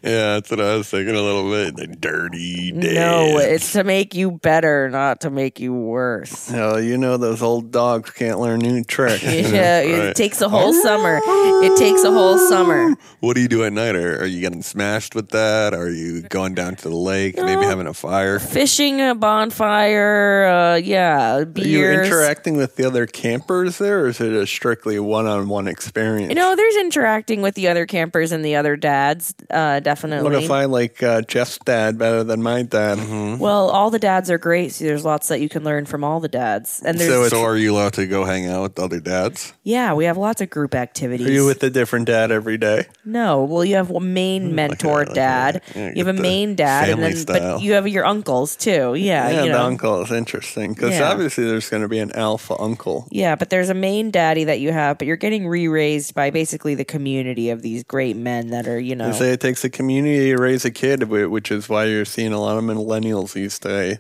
Yeah, 0.02 0.36
that's 0.36 0.50
what 0.50 0.60
I 0.60 0.76
was 0.76 0.90
thinking 0.90 1.16
a 1.16 1.22
little 1.22 1.50
bit. 1.52 1.76
The 1.76 1.86
dirty 1.88 2.72
dance. 2.72 2.96
no, 2.96 3.38
it's 3.38 3.74
to 3.74 3.84
make 3.84 4.16
you 4.16 4.32
better, 4.32 4.90
not 4.90 5.22
to 5.22 5.30
make 5.30 5.60
you 5.60 5.72
worse. 5.74 6.50
Hell, 6.50 6.82
you 6.82 6.98
know 6.98 7.18
those 7.18 7.44
old 7.44 7.72
dogs 7.72 8.10
can't 8.10 8.40
learn 8.40 8.60
new 8.60 8.84
tricks. 8.84 9.24
Yeah, 9.54 9.82
it 9.82 10.16
takes 10.16 10.42
a 10.42 10.50
whole 10.50 10.74
summer. 10.74 11.20
It 11.24 11.78
takes 11.78 12.04
a 12.04 12.12
whole 12.12 12.38
summer. 12.40 12.96
What 13.20 13.36
do 13.36 13.42
you 13.42 13.48
do 13.48 13.64
at 13.66 13.74
night? 13.74 13.96
Are, 13.96 14.22
are 14.22 14.26
you 14.26 14.42
getting 14.42 14.64
smashed 14.64 15.14
with 15.14 15.30
that? 15.30 15.74
Are 15.76 15.90
you 15.90 16.22
going 16.24 16.56
down 16.56 16.76
to 16.78 16.90
the 16.90 16.96
lake, 16.96 17.36
maybe 17.38 17.64
having 17.64 17.86
a 17.88 17.94
fire? 17.94 18.40
Fishing, 18.64 19.02
a 19.02 19.14
bonfire, 19.14 20.46
uh, 20.46 20.76
yeah, 20.78 21.36
Are 21.36 21.40
you 21.42 21.46
beers. 21.48 22.08
interacting 22.08 22.56
with 22.56 22.78
the 22.78 22.86
other 22.86 23.06
campers 23.06 23.78
there, 23.78 24.06
or 24.06 24.08
is 24.08 24.22
it 24.22 24.32
a 24.32 24.48
strictly 24.48 24.98
one-on-one 25.00 25.68
experience? 25.68 26.30
You 26.30 26.36
know, 26.36 26.56
there's 26.56 26.78
interacting 26.78 27.42
with 27.42 27.56
the 27.56 27.68
other 27.68 27.86
campers 27.86 28.32
and 28.32 28.46
the 28.46 28.56
other 28.56 28.78
dads, 28.78 29.36
uh, 29.50 29.82
definitely. 29.82 30.24
what 30.32 30.42
if 30.42 30.50
I 30.50 30.64
like 30.64 31.04
uh, 31.04 31.24
Jeff's 31.24 31.58
dad 31.66 31.98
better 31.98 32.24
than 32.24 32.42
my 32.42 32.62
dad? 32.64 33.00
Mm-hmm. 33.00 33.40
well, 33.40 33.70
all 33.70 33.90
the 33.90 34.00
dads 34.00 34.32
are 34.32 34.38
great, 34.38 34.72
so 34.72 34.86
there's 34.86 35.04
lots 35.04 35.28
that 35.28 35.42
you 35.42 35.50
can 35.50 35.66
learn 35.66 35.86
from 35.86 36.06
all 36.06 36.22
the 36.22 36.30
dads. 36.30 36.82
And 36.86 36.98
So 36.98 37.28
So 37.28 37.42
are 37.44 37.58
you 37.58 37.74
allowed 37.74 37.94
to 37.96 38.08
go 38.08 38.24
hang 38.24 38.48
out 38.48 38.62
with 38.62 38.80
other 38.80 39.02
dads? 39.02 39.52
yeah, 39.64 39.94
we 39.94 40.06
have 40.06 40.16
lots 40.16 40.40
of 40.40 40.50
group 40.50 40.74
activities. 40.74 41.28
Are 41.28 41.32
you 41.34 41.46
with 41.46 41.62
a 41.64 41.70
different 41.70 42.06
dad 42.08 42.32
every 42.32 42.58
day? 42.58 42.86
No, 43.04 43.44
well, 43.44 43.66
you 43.66 43.76
have 43.76 43.92
a 43.92 44.00
main 44.00 44.56
mentor 44.56 45.00
like 45.00 45.10
a- 45.10 45.14
dad. 45.14 45.62
yeah, 45.76 45.92
you 45.94 46.06
have 46.06 46.18
a 46.18 46.22
main 46.22 46.56
dad, 46.56 46.88
and 46.88 47.04
then 47.04 47.18
style. 47.18 47.56
but 47.58 47.62
you 47.62 47.74
have 47.74 47.86
your 47.90 48.06
uncles 48.06 48.53
too. 48.56 48.96
Yeah, 48.96 49.30
yeah, 49.30 49.44
you 49.44 49.52
the 49.52 49.62
uncle 49.62 50.02
is 50.02 50.12
interesting 50.12 50.74
because 50.74 50.92
Yeah. 50.92 51.10
obviously 51.10 51.46
there's 51.46 51.70
going 51.70 51.84
to 51.84 51.90
be 51.90 52.00
an 52.00 52.12
alpha 52.14 52.56
uncle. 52.60 53.08
Yeah, 53.12 53.36
but 53.36 53.50
there's 53.50 53.70
a 53.70 53.74
main 53.74 54.12
daddy 54.12 54.44
that 54.46 54.60
you 54.60 54.72
have, 54.72 54.98
but 54.98 55.08
you're 55.08 55.16
getting 55.18 55.48
re-raised 55.48 56.14
by 56.14 56.30
basically 56.30 56.76
the 56.76 56.86
community 56.86 57.50
of 57.50 57.62
these 57.62 57.84
great 57.84 58.16
men 58.16 58.50
that 58.50 58.68
are, 58.68 58.80
you 58.80 58.96
know. 58.96 59.12
They 59.12 59.18
say 59.18 59.32
it 59.32 59.42
takes 59.42 59.64
a 59.64 59.70
community 59.70 60.32
to 60.32 60.38
raise 60.38 60.66
a 60.66 60.72
kid, 60.72 61.04
wh- 61.04 61.32
which 61.32 61.52
is 61.52 61.70
why 61.70 61.86
you're 61.86 62.06
seeing 62.06 62.34
a 62.34 62.40
lot 62.40 62.58
of 62.58 62.64
millennials 62.64 63.34
these 63.34 63.60
days 63.60 64.00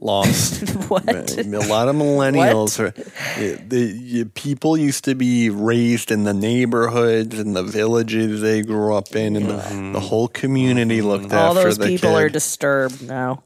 lost. 0.00 0.68
what? 0.88 1.04
a 1.08 1.42
lot 1.68 1.88
of 1.88 1.96
millennials 1.96 2.78
are 2.78 2.90
the, 3.38 3.92
the 3.92 4.24
people 4.34 4.76
used 4.76 5.04
to 5.04 5.14
be 5.14 5.50
raised 5.50 6.10
in 6.10 6.24
the 6.24 6.34
neighborhoods 6.34 7.38
and 7.38 7.56
the 7.56 7.62
villages 7.62 8.40
they 8.40 8.62
grew 8.62 8.94
up 8.94 9.14
in, 9.14 9.36
and 9.36 9.46
the, 9.46 9.54
mm-hmm. 9.54 9.92
the 9.92 10.00
whole 10.00 10.28
community 10.28 10.98
mm-hmm. 10.98 11.08
looked 11.08 11.24
after 11.26 11.36
All 11.36 11.50
after 11.52 11.64
those 11.64 11.78
the 11.78 11.86
people 11.86 12.10
kid. 12.10 12.22
are 12.22 12.28
disturbed 12.28 13.02
now. 13.06 13.42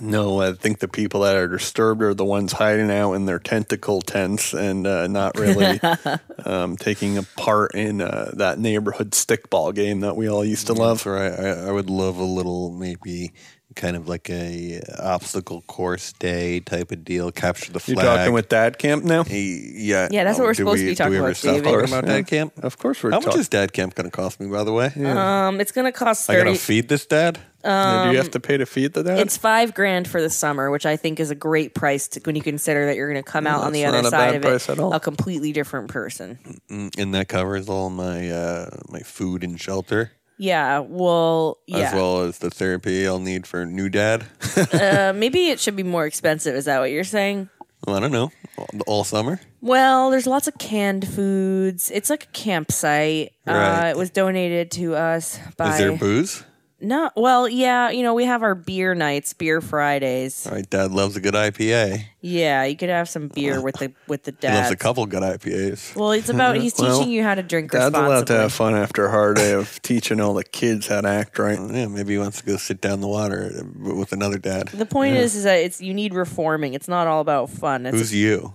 No, 0.00 0.40
I 0.40 0.52
think 0.52 0.78
the 0.78 0.88
people 0.88 1.20
that 1.22 1.36
are 1.36 1.48
disturbed 1.48 2.02
are 2.02 2.14
the 2.14 2.24
ones 2.24 2.52
hiding 2.52 2.90
out 2.90 3.14
in 3.14 3.26
their 3.26 3.38
tentacle 3.38 4.00
tents 4.00 4.52
and 4.52 4.86
uh, 4.86 5.06
not 5.06 5.38
really 5.38 5.80
um, 6.44 6.76
taking 6.76 7.18
a 7.18 7.22
part 7.22 7.74
in 7.74 8.00
uh, 8.00 8.30
that 8.34 8.58
neighborhood 8.58 9.12
stickball 9.12 9.74
game 9.74 10.00
that 10.00 10.16
we 10.16 10.28
all 10.28 10.44
used 10.44 10.66
to 10.68 10.74
love. 10.74 11.04
That's 11.04 11.06
right. 11.06 11.32
I, 11.32 11.68
I 11.68 11.72
would 11.72 11.90
love 11.90 12.18
a 12.18 12.24
little 12.24 12.70
maybe 12.72 13.32
kind 13.76 13.96
of 13.96 14.08
like 14.08 14.28
a 14.30 14.80
obstacle 14.98 15.62
course 15.62 16.12
day 16.14 16.60
type 16.60 16.90
of 16.92 17.04
deal. 17.04 17.30
Capture 17.30 17.72
the 17.72 17.80
flag. 17.80 17.96
You're 17.96 18.04
talking 18.04 18.32
with 18.32 18.48
dad 18.48 18.78
camp 18.78 19.04
now? 19.04 19.24
Hey, 19.24 19.40
yeah, 19.74 20.08
Yeah, 20.10 20.24
that's 20.24 20.38
what 20.38 20.44
we're 20.46 20.52
do 20.54 20.62
supposed 20.64 20.80
to 20.80 20.86
be 20.86 20.94
talking 20.94 21.12
do 21.12 21.12
we 21.12 21.18
ever 21.18 21.26
about, 21.28 21.36
stop 21.36 21.54
talking 21.56 21.66
Of 21.66 21.72
course, 21.74 21.90
about 21.90 22.04
yeah. 22.06 22.10
dad 22.16 22.26
camp? 22.26 22.52
Of 22.64 22.78
course, 22.78 23.02
we're 23.02 23.10
How 23.12 23.20
much 23.20 23.36
is 23.36 23.48
dad 23.48 23.72
camp 23.72 23.94
going 23.94 24.10
to 24.10 24.16
cost 24.16 24.40
me? 24.40 24.48
By 24.48 24.64
the 24.64 24.72
way, 24.72 24.92
Um, 24.96 25.60
it's 25.60 25.72
gonna 25.72 25.92
cost 25.92 26.28
I 26.28 26.34
got 26.34 26.38
thirty. 26.44 26.52
to 26.54 26.58
feed 26.58 26.88
this 26.88 27.06
dad. 27.06 27.38
do 27.62 27.68
you 28.10 28.16
have 28.16 28.30
to 28.32 28.40
pay 28.40 28.56
to 28.56 28.66
feed 28.66 28.92
the 28.94 29.02
dad? 29.02 29.18
It's 29.20 29.36
five 29.36 29.74
grand 29.74 30.08
for 30.08 30.20
the 30.20 30.30
summer, 30.30 30.70
which 30.70 30.86
I 30.86 30.96
think 30.96 31.20
is 31.20 31.30
a 31.30 31.34
great 31.34 31.74
price 31.74 32.08
to, 32.08 32.20
when 32.24 32.34
you 32.36 32.42
consider 32.42 32.86
that 32.86 32.96
you're 32.96 33.10
going 33.12 33.22
to 33.22 33.30
come 33.30 33.46
out 33.46 33.62
on 33.62 33.72
the 33.72 33.84
other 33.84 34.02
side 34.08 34.34
of 34.34 34.44
it 34.44 34.68
at 34.68 34.78
a 34.78 35.00
completely 35.00 35.52
different 35.52 35.88
person. 35.88 36.38
And 36.68 37.14
that 37.14 37.28
covers 37.28 37.68
all 37.68 37.90
my 37.90 38.30
uh, 38.30 38.70
my 38.88 39.00
food 39.00 39.44
and 39.44 39.60
shelter, 39.60 40.12
Yeah, 40.42 40.78
well, 40.78 41.58
yeah. 41.66 41.88
as 41.88 41.94
well 41.94 42.22
as 42.22 42.38
the 42.38 42.48
therapy 42.50 43.06
I'll 43.06 43.18
need 43.18 43.46
for 43.46 43.66
new 43.66 43.90
dad. 43.90 44.24
uh, 44.72 45.12
maybe 45.14 45.50
it 45.50 45.60
should 45.60 45.76
be 45.76 45.82
more 45.82 46.06
expensive. 46.06 46.54
Is 46.54 46.64
that 46.64 46.80
what 46.80 46.90
you're 46.90 47.04
saying? 47.04 47.50
well, 47.86 47.96
I 47.96 48.00
don't 48.00 48.10
know, 48.12 48.30
all, 48.56 48.68
all 48.86 49.04
summer. 49.04 49.38
Well, 49.60 50.10
there's 50.10 50.26
lots 50.26 50.48
of 50.48 50.56
canned 50.58 51.06
foods. 51.06 51.90
It's 51.90 52.08
like 52.08 52.24
a 52.24 52.28
campsite. 52.28 53.32
Uh, 53.46 53.52
Right. 53.52 53.90
it 53.90 53.96
was 53.98 54.08
donated 54.10 54.70
to 54.72 54.94
us 54.94 55.38
by 55.58 55.72
Is 55.74 55.78
there 55.78 55.96
booze? 55.96 56.42
No. 56.80 57.10
Well, 57.16 57.48
yeah, 57.48 57.90
you 57.90 58.02
know 58.02 58.14
we 58.14 58.24
have 58.24 58.42
our 58.42 58.54
beer 58.54 58.94
nights, 58.94 59.32
beer 59.32 59.60
Fridays. 59.60 60.46
All 60.46 60.54
right, 60.54 60.68
dad 60.68 60.90
loves 60.90 61.16
a 61.16 61.20
good 61.20 61.34
IPA. 61.34 62.04
Yeah, 62.20 62.64
you 62.64 62.76
could 62.76 62.88
have 62.88 63.08
some 63.08 63.28
beer 63.28 63.60
with 63.60 63.76
the 63.76 63.92
with 64.06 64.24
the 64.24 64.32
dad. 64.32 64.50
He 64.50 64.56
loves 64.58 64.70
a 64.70 64.76
couple 64.76 65.06
good 65.06 65.22
IPAs. 65.22 65.96
Well, 65.96 66.12
it's 66.12 66.28
about 66.28 66.56
he's 66.56 66.74
Well, 66.78 66.98
teaching 66.98 67.12
you 67.12 67.22
how 67.22 67.34
to 67.34 67.42
drink 67.42 67.70
Dad's 67.72 67.94
allowed 67.94 68.02
responsibly. 68.02 68.34
to 68.36 68.40
have 68.42 68.52
fun 68.52 68.74
after 68.74 69.06
a 69.06 69.10
hard 69.10 69.36
day 69.36 69.52
of 69.52 69.80
teaching 69.82 70.20
all 70.20 70.34
the 70.34 70.44
kids 70.44 70.86
how 70.88 71.00
to 71.00 71.08
act 71.08 71.38
right. 71.38 71.58
Yeah, 71.58 71.86
maybe 71.86 72.12
he 72.14 72.18
wants 72.18 72.40
to 72.40 72.46
go 72.46 72.56
sit 72.56 72.80
down 72.80 72.94
in 72.94 73.00
the 73.00 73.08
water 73.08 73.50
uh, 73.58 73.94
with 73.94 74.12
another 74.12 74.38
dad. 74.38 74.68
The 74.68 74.86
point 74.86 75.16
is, 75.16 75.34
is 75.34 75.44
that 75.44 75.56
it's 75.58 75.80
you 75.80 75.94
need 75.94 76.14
reforming. 76.14 76.74
It's 76.74 76.88
not 76.88 77.06
all 77.06 77.20
about 77.20 77.50
fun. 77.50 77.86
It's 77.86 77.96
Who's 77.96 78.14
you? 78.14 78.54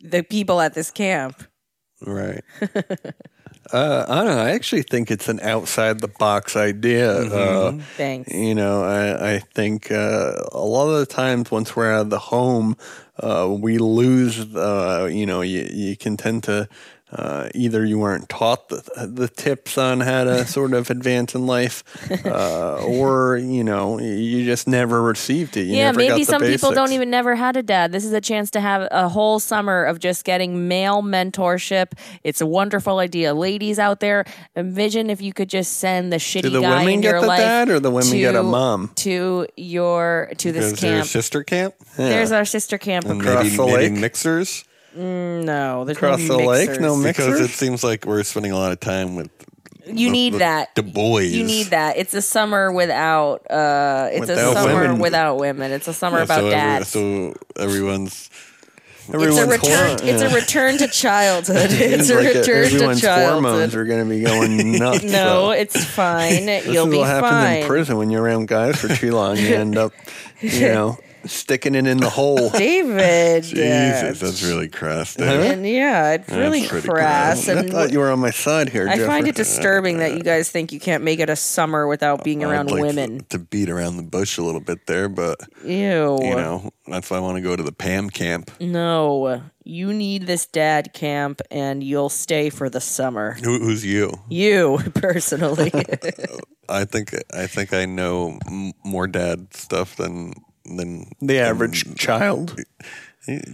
the 0.00 0.22
people 0.22 0.60
at 0.60 0.74
this 0.74 0.90
camp. 0.90 1.42
Right. 2.00 2.44
Uh, 3.72 4.06
I 4.08 4.24
don't 4.24 4.36
know. 4.36 4.42
I 4.42 4.50
actually 4.50 4.82
think 4.82 5.10
it's 5.10 5.28
an 5.28 5.40
outside 5.40 6.00
the 6.00 6.08
box 6.08 6.56
idea. 6.56 7.12
Uh, 7.12 7.78
Thanks. 7.96 8.32
you 8.32 8.54
know, 8.54 8.82
I, 8.82 9.34
I 9.34 9.38
think 9.38 9.90
uh, 9.92 10.32
a 10.52 10.58
lot 10.58 10.88
of 10.88 10.98
the 10.98 11.06
times 11.06 11.50
once 11.50 11.76
we're 11.76 11.92
out 11.92 12.02
of 12.02 12.10
the 12.10 12.18
home, 12.18 12.76
uh, 13.18 13.48
we 13.50 13.78
lose. 13.78 14.54
Uh, 14.54 15.08
you 15.10 15.26
know, 15.26 15.42
you, 15.42 15.68
you 15.70 15.96
can 15.96 16.16
tend 16.16 16.44
to 16.44 16.68
uh, 17.10 17.48
either 17.54 17.84
you 17.84 17.98
weren't 17.98 18.28
taught 18.28 18.68
the, 18.68 18.82
the 19.10 19.28
tips 19.28 19.78
on 19.78 20.00
how 20.00 20.24
to 20.24 20.46
sort 20.46 20.74
of 20.74 20.90
advance 20.90 21.34
in 21.34 21.46
life, 21.46 21.82
uh, 22.26 22.84
or 22.84 23.36
you 23.38 23.64
know, 23.64 23.98
you 23.98 24.44
just 24.44 24.68
never 24.68 25.02
received 25.02 25.56
it. 25.56 25.62
You 25.62 25.76
yeah, 25.76 25.84
never 25.86 26.00
got 26.00 26.08
maybe 26.08 26.24
the 26.24 26.30
some 26.30 26.42
people 26.42 26.72
don't 26.72 26.92
even 26.92 27.08
never 27.10 27.34
had 27.34 27.56
a 27.56 27.62
dad. 27.62 27.92
This 27.92 28.04
is 28.04 28.12
a 28.12 28.20
chance 28.20 28.50
to 28.52 28.60
have 28.60 28.86
a 28.90 29.08
whole 29.08 29.38
summer 29.40 29.84
of 29.84 29.98
just 30.00 30.24
getting 30.24 30.68
male 30.68 31.02
mentorship. 31.02 31.92
It's 32.24 32.40
a 32.40 32.46
wonderful 32.46 32.98
idea, 32.98 33.34
ladies 33.34 33.78
out 33.78 34.00
there. 34.00 34.24
Envision 34.56 35.08
if 35.10 35.22
you 35.22 35.32
could 35.32 35.48
just 35.48 35.78
send 35.78 36.12
the 36.12 36.16
shitty 36.16 36.42
Do 36.42 36.50
the 36.50 36.60
guy 36.60 36.78
women 36.80 36.94
in 36.94 37.00
get 37.00 37.10
your 37.12 37.20
the 37.22 37.26
life 37.26 37.40
dad 37.40 37.68
or 37.70 37.80
the 37.80 37.90
women 37.90 38.12
get 38.12 38.34
a 38.34 38.38
to- 38.38 38.42
mom? 38.42 38.90
to 38.96 39.46
your 39.56 40.30
to 40.38 40.52
this 40.52 40.72
Is 40.74 40.80
there 40.80 40.94
a 40.94 40.96
camp. 40.98 41.08
sister 41.08 41.42
camp? 41.42 41.74
There's 41.96 42.32
our 42.32 42.44
sister 42.44 42.76
camp. 42.78 43.06
And 43.06 43.20
Across 43.20 43.44
maybe, 43.44 43.56
the 43.56 43.66
maybe 43.66 43.76
lake? 43.90 43.92
mixers? 43.92 44.64
No, 44.98 45.84
there's 45.84 45.96
Across 45.96 46.20
no 46.20 46.38
the 46.38 46.44
lake? 46.44 46.68
mixers. 46.68 46.80
No 46.82 47.02
Because 47.02 47.28
mixers? 47.28 47.40
it 47.50 47.52
seems 47.52 47.84
like 47.84 48.04
we're 48.06 48.22
spending 48.24 48.52
a 48.52 48.56
lot 48.56 48.72
of 48.72 48.80
time 48.80 49.14
with 49.16 49.30
You 49.86 50.10
need 50.10 50.34
with 50.34 50.40
that. 50.40 50.74
the 50.74 50.82
boys. 50.82 51.32
You 51.32 51.44
need 51.44 51.68
that. 51.68 51.96
It's 51.96 52.14
a 52.14 52.22
summer 52.22 52.72
without. 52.72 53.50
uh 53.50 54.08
It's 54.10 54.20
Without 54.20 54.50
a 54.52 54.54
summer 54.54 54.80
women. 54.82 54.98
without 54.98 55.36
women. 55.38 55.72
It's 55.72 55.88
a 55.88 55.94
summer 55.94 56.18
Yeah, 56.18 56.24
about 56.24 56.38
so, 56.40 56.46
every- 56.46 56.50
dads. 56.50 56.88
so 56.88 57.34
everyone's 57.56 58.30
Everyone's 59.10 59.38
it's 59.38 59.46
a 59.46 59.50
return. 59.50 59.86
horn- 59.98 60.08
It's 60.08 60.22
a 60.22 60.28
return 60.34 60.76
to 60.78 60.88
childhood. 60.88 61.70
It's 61.72 62.10
a 62.10 62.14
like 62.16 62.26
return 62.26 62.44
to 62.44 62.74
everyone's 62.74 63.04
hormones 63.06 63.74
are 63.74 63.84
going 63.86 64.04
to 64.04 64.10
be 64.10 64.20
going 64.20 64.72
nuts. 64.78 65.02
No, 65.04 65.46
though. 65.46 65.50
it's 65.52 65.82
fine. 65.82 66.44
This 66.44 66.66
You'll 66.66 66.84
is 66.86 66.90
be 66.92 66.98
what 66.98 67.06
happens 67.06 67.30
fine. 67.30 67.56
in 67.62 67.66
prison 67.66 67.96
when 67.96 68.10
you're 68.10 68.22
around 68.22 68.48
guys 68.48 68.76
for 68.78 68.88
too 68.88 69.12
long. 69.12 69.38
You 69.38 69.54
end 69.54 69.78
up, 69.78 69.92
you 70.42 70.60
know, 70.74 70.98
sticking 71.28 71.74
it 71.74 71.86
in 71.86 71.98
the 71.98 72.10
hole. 72.10 72.50
David. 72.58 73.42
Jesus, 73.44 74.20
that's 74.20 74.42
really 74.42 74.68
crass. 74.68 75.16
And 75.16 75.66
yeah, 75.66 76.12
it's 76.14 76.28
really 76.30 76.66
crass. 76.66 77.48
I 77.48 77.52
And 77.60 77.70
thought 77.70 77.92
you 77.92 77.98
were 78.00 78.10
on 78.10 78.18
my 78.18 78.30
side 78.30 78.68
here, 78.70 78.88
I 78.88 78.96
find 78.98 79.26
Jeffrey. 79.26 79.28
it 79.30 79.34
disturbing 79.36 79.98
that 79.98 80.14
you 80.14 80.22
guys 80.22 80.50
think 80.50 80.72
you 80.72 80.80
can't 80.80 81.04
make 81.04 81.20
it 81.20 81.30
a 81.30 81.36
summer 81.36 81.86
without 81.86 82.24
being 82.24 82.44
I'd 82.44 82.50
around 82.50 82.70
like 82.70 82.82
women. 82.82 83.18
to, 83.20 83.24
to 83.30 83.38
beat 83.38 83.68
around 83.70 83.96
the 83.96 84.02
bush 84.02 84.38
a 84.38 84.42
little 84.42 84.60
bit 84.60 84.86
there, 84.86 85.08
but 85.08 85.40
Ew. 85.64 85.70
you 86.22 86.34
know 86.36 86.70
that's 86.86 87.10
why 87.10 87.18
I 87.18 87.20
want 87.20 87.36
to 87.36 87.42
go 87.42 87.54
to 87.54 87.62
the 87.62 87.72
Pam 87.72 88.08
camp. 88.10 88.50
No, 88.60 89.42
you 89.64 89.92
need 89.92 90.26
this 90.26 90.46
dad 90.46 90.92
camp, 90.94 91.40
and 91.50 91.82
you'll 91.84 92.08
stay 92.08 92.48
for 92.50 92.70
the 92.70 92.80
summer. 92.80 93.32
Who, 93.34 93.58
who's 93.58 93.84
you? 93.84 94.12
You 94.30 94.78
personally. 94.94 95.70
I 96.68 96.84
think 96.84 97.14
I 97.34 97.46
think 97.46 97.72
I 97.72 97.84
know 97.86 98.38
m- 98.46 98.72
more 98.84 99.06
dad 99.06 99.54
stuff 99.54 99.96
than 99.96 100.32
than 100.76 101.10
The 101.20 101.38
average 101.38 101.96
child. 101.96 102.58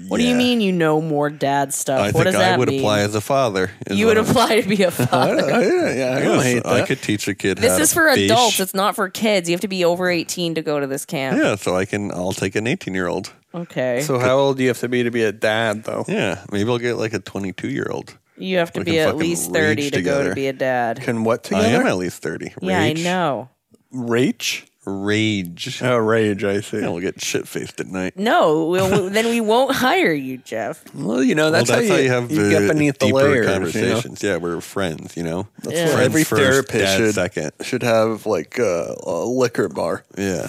What 0.07 0.19
do 0.19 0.25
you 0.25 0.37
mean 0.37 0.61
you 0.61 0.71
know 0.71 1.01
more 1.01 1.29
dad 1.31 1.75
stuff? 1.75 1.99
I 1.99 2.05
what 2.05 2.13
think 2.13 2.25
does 2.27 2.35
I 2.37 2.39
that 2.39 2.59
would 2.61 2.69
mean? 2.69 2.79
apply 2.79 3.01
as 3.01 3.17
a 3.17 3.21
father. 3.21 3.73
is 3.89 3.99
you 3.99 4.07
what 4.07 4.17
would 4.19 4.27
I'm- 4.27 4.31
apply 4.31 4.61
to 4.61 4.69
be 4.69 4.83
a 4.85 4.91
father. 4.93 5.35
yeah, 5.51 5.93
yeah, 5.95 6.17
I 6.17 6.21
don't 6.23 6.35
Yes, 6.37 6.43
hate 6.45 6.67
I 6.67 6.87
could 6.87 7.03
teach 7.03 7.27
a 7.27 7.35
kid. 7.35 7.59
This 7.59 7.73
how 7.77 7.83
is 7.83 7.89
to 7.89 7.95
for 7.97 8.15
fish. 8.15 8.31
adults. 8.31 8.61
It's 8.61 8.73
not 8.75 8.95
for 8.95 9.09
kids. 9.09 9.49
You 9.49 9.55
have 9.55 9.63
to 9.63 9.69
be 9.69 9.85
over 9.85 10.09
18 10.09 10.55
to 10.55 10.63
go 10.63 10.79
to 10.79 10.87
this 10.87 11.05
camp. 11.05 11.39
Yeah, 11.43 11.57
so 11.57 11.75
I 11.75 11.87
can. 11.87 12.13
I'll 12.13 12.33
take 12.33 12.55
an 12.55 12.69
18 12.69 12.95
year 12.95 13.09
old. 13.09 13.33
Okay. 13.53 14.01
So 14.03 14.21
how 14.21 14.37
old 14.39 14.59
do 14.59 14.63
you 14.63 14.69
have 14.69 14.79
to 14.81 14.89
be 14.89 15.03
to 15.03 15.11
be 15.11 15.25
a 15.25 15.33
dad, 15.33 15.83
though? 15.85 16.05
Yeah, 16.07 16.45
maybe 16.53 16.71
I'll 16.71 16.79
get 16.79 16.95
like 16.95 17.13
a 17.15 17.19
22 17.19 17.69
year 17.69 17.89
old. 17.91 18.17
you 18.37 18.59
have 18.59 18.73
to 18.75 18.81
we 18.81 18.85
be 18.85 18.91
can 18.93 19.01
at 19.01 19.05
fucking 19.07 19.19
least 19.21 19.53
30 19.53 19.83
rage 19.83 19.93
to 19.93 20.03
go 20.03 20.29
to 20.29 20.35
be 20.37 20.47
a 20.47 20.53
dad. 20.53 21.01
Can 21.01 21.25
what 21.25 21.43
together? 21.43 21.67
I 21.67 21.71
am 21.71 21.87
at 21.89 21.97
least 21.97 22.23
30. 22.23 22.53
Yeah, 22.63 22.79
I 22.79 22.83
Rage. 22.91 23.03
know. 23.03 23.49
Rage? 23.91 24.67
Rage. 24.87 25.81
Oh, 25.83 25.97
rage, 25.97 26.45
I 26.45 26.61
see. 26.61 26.81
Yeah, 26.81 26.89
we'll 26.89 27.01
get 27.01 27.21
shit 27.23 27.49
faced 27.49 27.81
at 27.81 27.87
night. 27.87 28.17
No, 28.19 28.67
we'll, 28.67 29.09
then 29.11 29.29
we 29.29 29.41
won't 29.41 29.75
hire 29.77 30.13
you, 30.13 30.39
Jeff. 30.39 30.85
Well, 30.95 31.23
you 31.23 31.35
know, 31.35 31.51
that's, 31.51 31.71
well, 31.71 31.79
that's 31.81 31.89
how, 31.91 31.95
how 31.97 32.01
you, 32.01 32.05
you 32.07 32.11
have 32.13 32.31
you 32.31 32.43
the 32.45 32.51
get 32.51 32.69
beneath 32.69 32.99
the 32.99 33.07
deeper 33.07 33.19
layers. 33.19 33.35
You 33.37 33.43
know? 33.43 33.53
conversations. 33.53 34.23
Yeah, 34.23 34.37
we're 34.37 34.61
friends. 34.61 35.17
You 35.17 35.23
know, 35.25 35.49
That's 35.63 35.77
Yeah. 35.77 35.85
why 35.87 35.93
Friends 35.93 36.05
every 36.07 36.25
first, 36.25 36.43
therapist 36.43 36.73
dad 36.85 36.97
should, 36.99 37.15
second. 37.15 37.53
should 37.63 37.83
have 37.83 38.27
like 38.27 38.59
uh, 38.59 38.95
a 39.07 39.25
liquor 39.25 39.69
bar. 39.69 40.05
Yeah, 40.19 40.49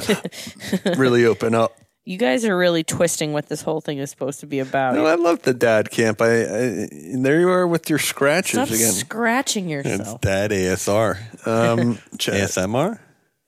really 0.97 1.25
open 1.25 1.55
up. 1.55 1.77
You 2.07 2.17
guys 2.19 2.45
are 2.45 2.55
really 2.55 2.83
twisting 2.83 3.33
what 3.33 3.47
this 3.49 3.63
whole 3.63 3.81
thing 3.81 3.97
is 3.97 4.11
supposed 4.11 4.39
to 4.41 4.45
be 4.45 4.59
about. 4.59 4.93
No, 4.93 5.07
I 5.07 5.15
love 5.15 5.41
the 5.41 5.55
dad 5.55 5.89
camp. 5.89 6.21
I, 6.21 6.41
I 6.43 6.87
there 7.15 7.39
you 7.39 7.49
are 7.49 7.65
with 7.65 7.89
your 7.89 7.97
scratches 7.97 8.51
Stop 8.59 8.67
again. 8.67 8.91
scratching 8.91 9.71
it's 9.71 9.87
yourself. 9.87 10.21
dad 10.21 10.51
ASR, 10.51 11.17
Um, 11.47 11.95
ASMR. 12.17 12.99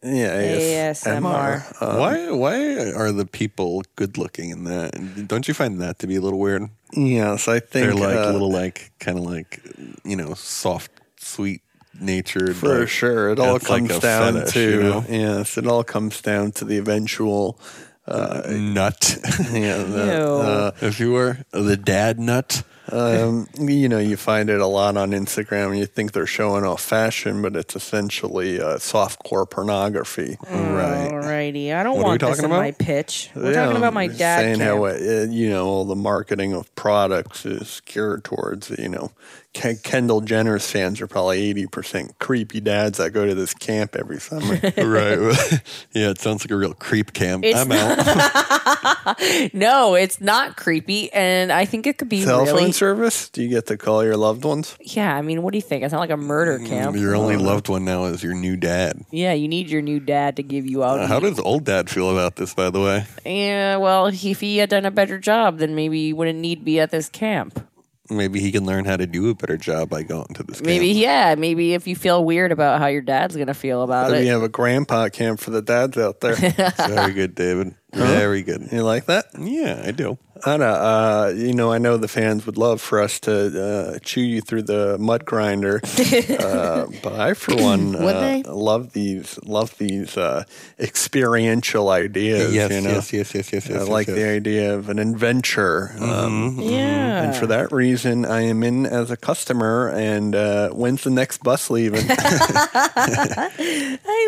Yeah, 0.03 0.91
ASMR. 0.91 1.63
Uh, 1.81 1.97
why? 1.97 2.31
Why 2.31 2.91
are 2.91 3.11
the 3.11 3.25
people 3.25 3.83
good 3.95 4.17
looking 4.17 4.49
in 4.51 4.63
that? 4.65 5.27
Don't 5.27 5.47
you 5.47 5.53
find 5.53 5.81
that 5.81 5.99
to 5.99 6.07
be 6.07 6.15
a 6.15 6.21
little 6.21 6.39
weird? 6.39 6.69
yes, 6.93 7.47
I 7.47 7.59
think 7.59 7.85
They're 7.85 7.93
like 7.95 8.15
uh, 8.17 8.31
little, 8.31 8.51
like 8.51 8.91
kind 8.99 9.17
of 9.17 9.23
like 9.25 9.61
you 10.03 10.15
know, 10.15 10.33
soft, 10.35 10.91
sweet 11.17 11.61
natured. 11.99 12.55
For 12.55 12.79
like, 12.81 12.89
sure, 12.89 13.29
it 13.31 13.39
all 13.39 13.55
it's 13.55 13.69
like 13.69 13.87
comes 13.87 13.99
down 13.99 14.33
fetish, 14.35 14.53
to 14.53 14.61
you 14.71 14.83
know? 14.83 15.03
yes, 15.09 15.57
it 15.57 15.67
all 15.67 15.83
comes 15.83 16.21
down 16.21 16.51
to 16.53 16.65
the 16.65 16.77
eventual. 16.77 17.59
nut, 18.07 19.17
Yeah, 19.51 19.83
the, 19.83 20.05
Ew. 20.17 20.33
uh, 20.47 20.71
if 20.81 20.99
you 20.99 21.11
were 21.11 21.39
the 21.51 21.75
dad 21.75 22.19
nut. 22.19 22.63
Um, 22.91 23.47
you 23.59 23.89
know, 23.89 23.99
you 23.99 24.17
find 24.17 24.49
it 24.49 24.59
a 24.61 24.67
lot 24.67 24.97
on 24.97 25.11
Instagram. 25.11 25.77
You 25.77 25.85
think 25.85 26.11
they're 26.13 26.25
showing 26.25 26.63
off 26.63 26.81
fashion, 26.81 27.41
but 27.41 27.55
it's 27.55 27.75
essentially 27.75 28.59
uh, 28.61 28.77
softcore 28.77 29.49
pornography. 29.49 30.37
Right. 30.49 31.09
Alrighty, 31.11 31.73
I 31.73 31.83
don't 31.83 31.97
What 31.97 32.01
are 32.01 32.03
we 32.03 32.09
want 32.09 32.21
this 32.21 32.29
talking 32.29 32.45
in 32.45 32.51
about? 32.51 32.59
my 32.61 32.71
pitch. 32.71 33.29
We're 33.35 33.53
Yeah, 33.53 33.65
talking 33.65 33.77
about 33.77 33.93
my 33.93 34.03
I'm 34.03 34.15
dad. 34.15 34.39
Saying 34.39 34.57
camp. 34.59 34.77
how 34.77 34.85
uh, 34.85 35.27
you 35.29 35.49
know 35.49 35.65
all 35.67 35.85
the 35.85 35.95
marketing 35.95 36.53
of 36.53 36.73
products 36.75 37.45
is 37.45 37.81
geared 37.85 38.23
towards 38.23 38.69
you 38.71 38.89
know 38.89 39.07
Ke- 39.07 39.46
Kendall 39.53 40.21
Jenner's 40.21 40.69
fans 40.69 41.01
are 41.01 41.07
probably 41.07 41.41
eighty 41.41 41.65
percent 41.65 42.19
creepy 42.19 42.59
dads 42.59 42.99
that 42.99 43.11
go 43.11 43.25
to 43.25 43.33
this 43.33 43.53
camp 43.53 43.95
every 43.95 44.19
summer. 44.19 44.53
right. 44.63 44.71
yeah, 45.93 46.09
it 46.09 46.19
sounds 46.19 46.43
like 46.43 46.51
a 46.51 46.55
real 46.55 46.73
creep 46.73 47.13
camp. 47.13 47.43
It's 47.43 47.59
I'm 47.59 47.71
out. 47.71 49.17
no, 49.53 49.95
it's 49.95 50.21
not 50.21 50.57
creepy, 50.57 51.11
and 51.11 51.51
I 51.51 51.65
think 51.65 51.87
it 51.87 51.97
could 51.97 52.09
be 52.09 52.21
Cell 52.21 52.45
really. 52.45 52.65
phone 52.65 52.73
service? 52.73 53.29
Do 53.29 53.41
you 53.41 53.49
get 53.49 53.65
to 53.67 53.77
call 53.77 54.03
your 54.03 54.17
loved 54.17 54.45
ones? 54.45 54.77
Yeah, 54.79 55.15
I 55.15 55.21
mean, 55.21 55.41
what 55.41 55.53
do 55.53 55.57
you 55.57 55.63
think? 55.63 55.83
It's 55.83 55.93
not 55.93 55.99
like 55.99 56.09
a 56.11 56.17
murder 56.17 56.59
camp. 56.59 56.95
Your 56.95 57.15
only 57.15 57.37
loved 57.37 57.69
one 57.69 57.85
now 57.85 58.05
is 58.05 58.21
your 58.23 58.35
new 58.35 58.57
dad. 58.57 59.05
Yeah, 59.11 59.33
you 59.33 59.47
need 59.47 59.69
your 59.69 59.81
new 59.81 59.99
dad 59.99 60.35
to 60.35 60.43
give 60.43 60.67
you 60.67 60.83
out. 60.83 60.99
Uh, 60.99 61.07
how 61.07 61.19
does 61.19 61.39
old 61.39 61.65
dad 61.65 61.89
feel 61.89 62.11
about 62.11 62.35
this, 62.35 62.53
by 62.53 62.69
the 62.69 62.81
way? 62.81 63.05
yeah, 63.25 63.77
well, 63.77 64.07
if 64.07 64.39
he 64.39 64.57
had 64.57 64.69
done 64.69 64.85
a 64.85 64.91
better 64.91 65.17
job, 65.17 65.57
then 65.57 65.73
maybe 65.73 66.05
he 66.05 66.13
wouldn't 66.13 66.39
need 66.39 66.59
to 66.59 66.65
be 66.65 66.79
at 66.79 66.91
this 66.91 67.09
camp. 67.09 67.67
Maybe 68.09 68.39
he 68.39 68.51
can 68.51 68.65
learn 68.65 68.85
how 68.85 68.95
to 68.97 69.05
do 69.05 69.29
a 69.29 69.35
better 69.35 69.57
job 69.57 69.89
by 69.89 70.03
going 70.03 70.33
to 70.35 70.43
this 70.43 70.61
Maybe, 70.61 70.93
camp. 70.93 71.01
yeah, 71.01 71.35
maybe 71.37 71.73
if 71.73 71.87
you 71.87 71.95
feel 71.95 72.23
weird 72.23 72.51
about 72.51 72.79
how 72.79 72.87
your 72.87 73.01
dad's 73.01 73.35
gonna 73.35 73.53
feel 73.53 73.83
about 73.83 74.11
Maybe 74.11 74.23
it. 74.23 74.27
you 74.27 74.33
have 74.33 74.43
a 74.43 74.49
grandpa 74.49 75.09
camp 75.09 75.39
for 75.39 75.51
the 75.51 75.61
dads 75.61 75.97
out 75.97 76.21
there. 76.21 76.35
Very 76.87 77.13
good, 77.13 77.35
David. 77.35 77.75
Very 78.05 78.43
good. 78.43 78.69
you 78.71 78.83
like 78.83 79.05
that? 79.05 79.27
Yeah, 79.37 79.81
I 79.85 79.91
do. 79.91 80.17
I 80.45 80.57
know. 80.57 80.65
Uh, 80.65 81.33
you 81.35 81.53
know, 81.53 81.71
I 81.71 81.77
know 81.77 81.97
the 81.97 82.07
fans 82.07 82.45
would 82.45 82.57
love 82.57 82.81
for 82.81 83.01
us 83.01 83.19
to 83.21 83.63
uh, 83.63 83.99
chew 83.99 84.21
you 84.21 84.41
through 84.41 84.63
the 84.63 84.97
mud 84.99 85.25
grinder, 85.25 85.81
uh, 86.39 86.85
but 87.01 87.13
I, 87.13 87.33
for 87.33 87.55
one, 87.55 87.93
Would 87.93 88.15
uh, 88.15 88.19
they? 88.19 88.43
love 88.43 88.93
these 88.93 89.39
love 89.43 89.77
these 89.77 90.17
uh, 90.17 90.43
experiential 90.79 91.89
ideas. 91.89 92.53
Yes, 92.53 92.71
you 92.71 92.81
know? 92.81 92.91
yes, 92.91 93.13
yes, 93.13 93.33
yes, 93.33 93.53
yes, 93.53 93.69
yes. 93.69 93.81
I 93.81 93.83
like 93.83 94.07
yes, 94.07 94.15
the 94.15 94.21
yes. 94.21 94.35
idea 94.35 94.75
of 94.75 94.89
an 94.89 94.99
adventure. 94.99 95.95
Um, 95.99 96.57
yeah, 96.59 97.23
and 97.23 97.35
for 97.35 97.47
that 97.47 97.71
reason, 97.71 98.25
I 98.25 98.41
am 98.41 98.63
in 98.63 98.85
as 98.85 99.11
a 99.11 99.17
customer. 99.17 99.89
And 99.89 100.35
uh, 100.35 100.69
when's 100.69 101.03
the 101.03 101.09
next 101.09 101.43
bus 101.43 101.69
leaving? 101.69 102.05
I 102.09 103.49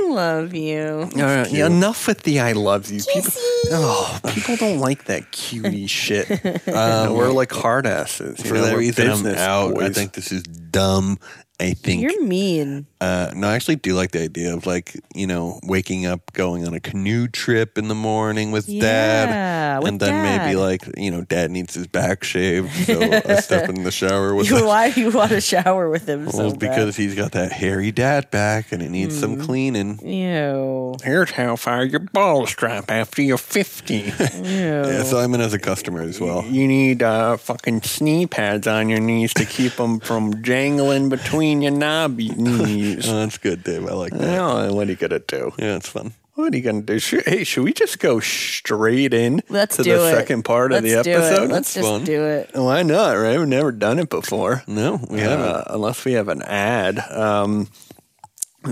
love 0.09 0.53
you. 0.53 1.09
All 1.15 1.22
right, 1.22 1.51
enough 1.51 2.07
with 2.07 2.24
the 2.24 2.39
I 2.39 2.53
love 2.53 2.89
you. 2.89 3.01
People, 3.13 3.32
oh, 3.72 4.20
people 4.34 4.55
don't 4.55 4.80
like 4.80 5.05
that 5.05 5.32
cutie 5.32 5.88
shit. 5.88 6.30
Um, 6.68 7.14
we're 7.16 7.32
like 7.32 7.51
hard 7.51 7.86
asses. 7.86 8.39
You 8.39 8.45
For 8.49 8.55
know, 8.55 8.62
that 8.62 8.74
we're 8.74 8.80
reason, 8.80 9.05
I'm 9.05 9.12
business 9.12 9.39
out. 9.39 9.72
I 9.72 9.74
boys. 9.88 9.95
think 9.95 10.14
this 10.14 10.32
is 10.32 10.43
dumb. 10.43 11.18
I 11.60 11.74
think 11.74 12.01
You're 12.01 12.24
mean. 12.24 12.88
Uh, 13.02 13.32
no, 13.34 13.47
I 13.47 13.56
actually 13.56 13.78
do 13.78 13.93
like 13.93 14.12
the 14.12 14.22
idea 14.22 14.54
of 14.54 14.66
like 14.66 14.93
you 15.16 15.26
know 15.26 15.60
waking 15.64 16.06
up, 16.06 16.34
going 16.34 16.68
on 16.68 16.74
a 16.74 16.82
canoe 16.82 17.30
trip 17.30 17.78
in 17.78 17.88
the 17.88 17.95
morning 17.95 18.52
with 18.52 18.68
Yeah, 18.68 18.82
dad, 18.82 19.78
with 19.80 19.88
and 19.88 20.00
then 20.02 20.22
maybe 20.22 20.58
like 20.58 20.82
you 20.97 21.10
know 21.10 21.22
dad 21.24 21.50
needs 21.50 21.76
his 21.76 21.88
back 21.88 22.26
shaved, 22.26 22.70
so 22.86 23.00
I 23.26 23.36
step 23.39 23.70
in 23.70 23.84
the 23.84 23.91
shower 23.91 24.36
with 24.36 24.50
You, 24.50 24.58
him. 24.58 24.66
why 24.66 24.88
you 24.88 25.12
want 25.12 25.32
to 25.32 25.39
shower 25.39 25.89
with 25.89 26.10
him 26.10 26.30
so 26.30 26.38
Well, 26.47 26.56
because 26.56 26.97
he's 26.97 27.16
got 27.16 27.32
that 27.32 27.54
hairy 27.54 27.91
dad 27.93 28.30
back 28.32 28.74
and 28.74 28.82
it 28.84 28.89
needs 28.89 29.16
Hmm. 29.16 29.22
some 29.22 29.41
cleaning. 29.45 29.95
bad? 29.95 30.06
Ew. 30.06 30.95
Here's 31.02 31.32
how 31.32 31.56
far 31.56 31.86
your 31.86 32.02
balls 32.02 32.54
drop 32.54 32.91
after 32.91 33.22
you're 33.22 33.38
50. 33.38 33.95
Ew. 33.95 34.12
Yeah, 34.43 35.04
so 35.04 35.20
I'm 35.20 35.34
in 35.36 35.41
as 35.41 35.54
a 35.54 35.60
customer 35.60 36.02
as 36.02 36.20
well. 36.20 36.43
you 36.45 36.68
need 36.68 37.02
uh, 37.02 37.38
fucking 37.38 37.82
knee 38.02 38.26
pads 38.28 38.68
on 38.68 38.89
your 38.89 39.00
knees 39.00 39.34
to 39.36 39.45
keep 39.45 39.74
them 39.74 40.00
from 40.02 40.41
jangling 40.43 41.08
between 41.10 41.62
your 41.62 41.72
knobby 41.72 42.30
knees. 42.38 42.89
Oh, 42.98 43.16
that's 43.20 43.38
good, 43.38 43.64
Dave. 43.64 43.86
I 43.88 43.94
like 43.94 44.12
that. 44.14 44.20
Well, 44.22 44.76
what 44.76 44.88
are 44.88 44.92
you 44.92 44.98
going 44.98 45.10
to 45.12 45.20
do? 45.20 45.52
Yeah, 45.58 45.76
it's 45.78 45.90
fun. 45.90 46.14
What 46.36 46.54
are 46.54 46.58
you 46.58 46.64
going 46.64 46.86
to 46.86 46.94
do? 46.94 47.00
Should, 47.00 47.26
hey, 47.26 47.44
should 47.44 47.64
we 47.66 47.74
just 47.74 48.00
go 48.00 48.20
straight 48.22 49.14
in 49.14 49.42
Let's 49.50 49.76
to 49.78 49.84
do 49.84 49.98
the 49.98 50.08
it. 50.08 50.12
second 50.16 50.44
part 50.44 50.72
of 50.72 50.84
Let's 50.84 50.96
the 50.96 51.04
do 51.04 51.10
it. 51.12 51.24
episode? 51.24 51.52
Let's 51.52 51.74
just 51.74 51.86
fun. 51.88 52.04
do 52.06 52.24
it. 52.24 52.52
Why 52.54 52.82
not, 52.84 53.12
right? 53.14 53.38
We've 53.38 53.48
never 53.48 53.72
done 53.74 54.00
it 54.00 54.10
before. 54.10 54.64
No, 54.66 55.00
we 55.10 55.20
haven't. 55.20 55.46
Uh, 55.46 55.64
unless 55.68 56.06
we 56.06 56.14
have 56.14 56.30
an 56.30 56.42
ad. 56.44 57.00
Um, 57.12 57.68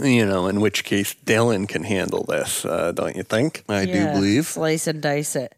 you 0.02 0.26
know, 0.26 0.48
in 0.48 0.60
which 0.62 0.84
case 0.86 1.14
Dylan 1.26 1.68
can 1.68 1.84
handle 1.84 2.24
this, 2.24 2.64
uh, 2.66 2.92
don't 2.94 3.16
you 3.16 3.24
think? 3.24 3.64
I 3.70 3.82
Yeah, 3.84 4.08
do 4.14 4.20
believe. 4.20 4.46
Slice 4.46 4.88
and 4.88 5.02
dice 5.02 5.36
it. 5.36 5.54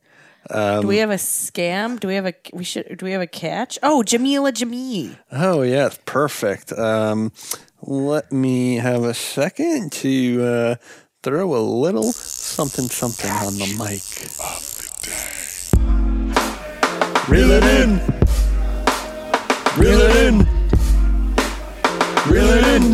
do 0.52 0.56
Um, 0.58 0.88
we 0.88 0.98
have 0.98 1.10
a 1.12 1.16
scam? 1.16 2.00
Do 2.00 2.08
we 2.08 2.16
have 2.16 2.26
a 2.28 2.34
we 2.54 2.64
should 2.64 2.98
do 2.98 3.06
we 3.06 3.12
have 3.12 3.22
a 3.22 3.28
catch? 3.28 3.78
Oh, 3.84 4.04
Jameela 4.06 4.52
Jamil. 4.52 5.16
Oh, 5.32 5.62
yes, 5.64 6.00
perfect. 6.06 6.72
Um, 6.74 7.32
let 7.82 8.32
me 8.32 8.76
have 8.76 9.04
a 9.04 9.14
second 9.14 9.92
to 9.94 10.44
uh, 10.44 10.76
throw 11.24 11.56
a 11.56 11.60
little 11.64 12.12
something 12.12 12.86
something 12.90 13.32
on 13.32 13.54
the 13.58 13.68
mic. 13.78 14.04
Reel 17.30 17.52
it 17.52 17.64
in. 17.64 18.00
Reel 19.78 20.00
it 20.02 20.16
in. 20.16 20.40
Reel 22.32 22.50
it 22.50 22.68
in. 22.68 22.94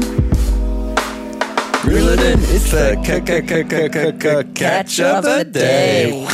Reel 1.89 2.07
it 2.09 2.19
in. 2.19 2.39
It's 2.53 2.71
the 2.71 2.95
ca- 3.05 3.21
ca- 3.21 3.41
ca- 3.41 3.89
ca- 3.89 4.11
ca- 4.11 4.43
catch 4.53 4.99
of 4.99 5.23
the 5.23 5.45
day. 5.45 6.27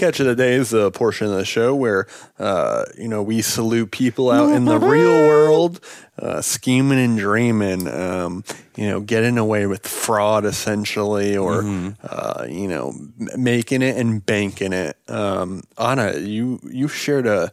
The 0.00 0.06
catch 0.06 0.20
of 0.20 0.26
the 0.26 0.34
day 0.34 0.54
is 0.54 0.72
a 0.72 0.90
portion 0.90 1.26
of 1.26 1.34
the 1.34 1.44
show 1.44 1.74
where, 1.74 2.06
uh, 2.38 2.86
you 2.96 3.06
know, 3.06 3.22
we 3.22 3.42
salute 3.42 3.90
people 3.90 4.30
out 4.30 4.50
in 4.50 4.64
the 4.64 4.78
real 4.78 5.26
world, 5.28 5.78
uh, 6.18 6.40
scheming 6.40 6.98
and 6.98 7.18
dreaming, 7.18 7.86
um, 7.86 8.42
you 8.76 8.88
know, 8.88 9.00
getting 9.00 9.36
away 9.36 9.66
with 9.66 9.86
fraud 9.86 10.46
essentially, 10.46 11.36
or, 11.36 11.62
uh, 12.02 12.46
you 12.48 12.66
know, 12.66 12.94
making 13.36 13.82
it 13.82 13.98
and 13.98 14.24
banking 14.24 14.72
it. 14.72 14.96
Um, 15.06 15.64
Anna, 15.76 16.16
you, 16.16 16.60
you 16.64 16.88
shared 16.88 17.26
a 17.26 17.52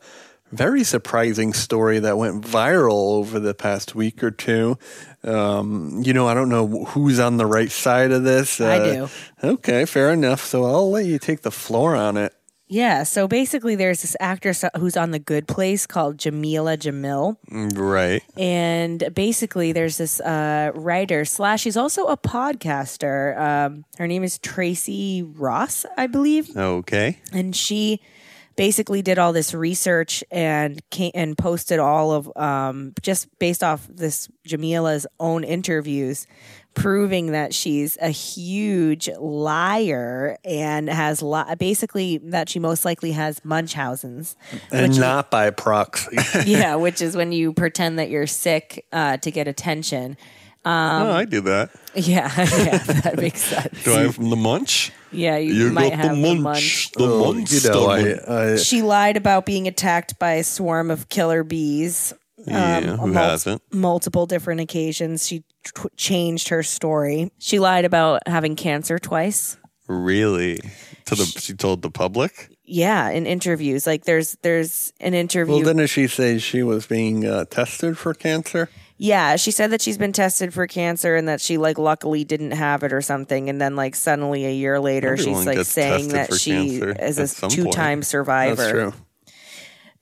very 0.53 0.85
surprising 0.85 1.51
story 1.51 1.99
that 1.99 2.17
went 2.17 2.45
viral 2.45 3.17
over 3.17 3.41
the 3.41 3.53
past 3.53 3.93
week 3.93 4.23
or 4.23 4.31
two. 4.31 4.77
Um, 5.21 6.01
you 6.05 6.13
know, 6.13 6.29
I 6.29 6.33
don't 6.33 6.47
know 6.47 6.85
who's 6.85 7.19
on 7.19 7.35
the 7.35 7.45
right 7.45 7.69
side 7.69 8.11
of 8.13 8.23
this. 8.23 8.61
I 8.61 8.77
Uh, 8.77 8.93
do. 8.93 9.09
Okay, 9.43 9.83
fair 9.83 10.13
enough. 10.13 10.45
So 10.45 10.63
I'll 10.63 10.89
let 10.89 11.05
you 11.05 11.19
take 11.19 11.41
the 11.41 11.51
floor 11.51 11.93
on 11.97 12.15
it. 12.15 12.33
Yeah, 12.69 13.03
so 13.03 13.29
basically, 13.29 13.75
there's 13.75 14.01
this 14.01 14.15
actress 14.19 14.65
who's 14.77 14.97
on 14.97 15.11
The 15.11 15.19
Good 15.19 15.47
Place 15.47 15.85
called 15.87 16.17
Jameela 16.17 16.77
Jamil, 16.77 17.37
Right. 17.77 18.21
and 18.35 19.09
basically, 19.15 19.71
there's 19.71 19.97
this 19.97 20.19
uh, 20.19 20.71
writer 20.75 21.23
slash 21.23 21.61
she's 21.61 21.77
also 21.77 22.07
a 22.07 22.17
podcaster. 22.17 23.37
Um, 23.39 23.85
her 23.97 24.05
name 24.07 24.23
is 24.23 24.37
Tracy 24.39 25.23
Ross, 25.23 25.85
I 25.97 26.07
believe, 26.07 26.55
Okay. 26.57 27.19
and 27.31 27.55
she 27.55 28.01
basically 28.57 29.01
did 29.01 29.17
all 29.17 29.31
this 29.31 29.53
research 29.53 30.23
and 30.29 30.81
came, 30.89 31.11
and 31.15 31.37
posted 31.37 31.79
all 31.79 32.11
of 32.11 32.29
um, 32.35 32.91
just 33.01 33.27
based 33.39 33.63
off 33.63 33.87
this 33.87 34.27
Jamila's 34.45 35.07
own 35.21 35.43
interviews 35.45 36.27
proving 36.77 37.31
that 37.31 37.53
she's 37.55 37.97
a 38.01 38.09
huge 38.09 39.09
liar 39.19 40.37
and 40.45 40.87
has 40.87 41.23
li- 41.23 41.55
basically 41.57 42.19
that 42.19 42.47
she 42.49 42.59
most 42.59 42.85
likely 42.85 43.11
has 43.13 43.43
Munchausen's. 43.43 44.35
and 44.71 44.97
not 44.99 45.31
by 45.31 45.49
proxy. 45.49 46.15
yeah, 46.45 46.75
which 46.85 47.01
is 47.01 47.17
when 47.17 47.31
you 47.31 47.51
pretend 47.51 47.97
that 47.97 48.09
you're 48.11 48.27
sick 48.27 48.85
uh, 48.93 49.17
to 49.17 49.31
get 49.31 49.47
attention. 49.47 50.17
oh, 50.65 51.11
I 51.11 51.25
do 51.25 51.41
that. 51.41 51.71
Yeah, 51.95 52.31
yeah, 52.37 52.77
that 52.77 53.17
makes 53.17 53.41
sense. 53.43 53.83
Do 53.83 53.95
I 53.95 53.99
have 54.01 54.17
the 54.17 54.35
munch? 54.35 54.91
Yeah, 55.11 55.37
you, 55.37 55.53
You 55.53 55.71
might 55.71 55.93
have 55.93 56.09
the 56.15 56.15
the 56.21 56.21
munch. 56.35 56.41
munch. 56.41 56.91
The 56.91 57.03
Oh, 57.05 57.33
munch. 57.33 57.51
you 57.53 57.69
know, 57.69 57.85
I. 57.87 58.51
I, 58.53 58.55
She 58.57 58.81
lied 58.83 59.17
about 59.17 59.45
being 59.45 59.67
attacked 59.67 60.19
by 60.19 60.33
a 60.33 60.43
swarm 60.43 60.91
of 60.91 61.09
killer 61.09 61.43
bees. 61.43 62.13
Yeah, 62.47 62.77
um, 62.77 62.97
who 62.99 63.07
mul- 63.07 63.23
hasn't? 63.29 63.61
Multiple 63.73 64.25
different 64.25 64.61
occasions. 64.61 65.27
She 65.27 65.43
t- 65.63 65.89
changed 65.95 66.49
her 66.49 66.63
story. 66.63 67.31
She 67.39 67.59
lied 67.59 67.85
about 67.85 68.27
having 68.27 68.55
cancer 68.55 68.99
twice. 68.99 69.57
Really? 69.87 70.59
To 71.05 71.15
the 71.15 71.25
she 71.25 71.53
told 71.53 71.81
the 71.81 71.91
public? 71.91 72.49
Yeah, 72.63 73.09
in 73.09 73.25
interviews. 73.25 73.87
Like 73.87 74.03
there's 74.03 74.37
there's 74.41 74.91
an 74.99 75.13
interview. 75.13 75.55
well, 75.55 75.63
didn't 75.63 75.87
she 75.87 76.07
say 76.07 76.37
she 76.37 76.63
was 76.63 76.85
being 76.85 77.25
uh, 77.25 77.45
tested 77.45 77.97
for 77.97 78.13
cancer? 78.13 78.69
yeah, 78.97 79.35
she 79.35 79.51
said 79.51 79.71
that 79.71 79.81
she's 79.81 79.97
been 79.97 80.11
tested 80.11 80.53
for 80.53 80.65
cancer 80.65 81.15
and 81.15 81.27
that 81.27 81.39
she 81.39 81.57
like 81.57 81.77
luckily 81.77 82.23
didn't 82.23 82.51
have 82.51 82.83
it 82.83 82.91
or 82.91 83.01
something. 83.01 83.49
And 83.49 83.61
then 83.61 83.75
like 83.75 83.95
suddenly 83.95 84.45
a 84.45 84.53
year 84.53 84.79
later, 84.79 85.13
Everyone 85.13 85.45
she's 85.45 85.45
like 85.45 85.65
saying 85.65 86.09
that 86.09 86.33
she 86.33 86.79
cancer 86.79 86.95
is 86.99 87.43
a 87.43 87.49
two 87.49 87.69
time 87.71 88.01
survivor. 88.03 88.55
That's 88.55 88.71
true. 88.71 88.93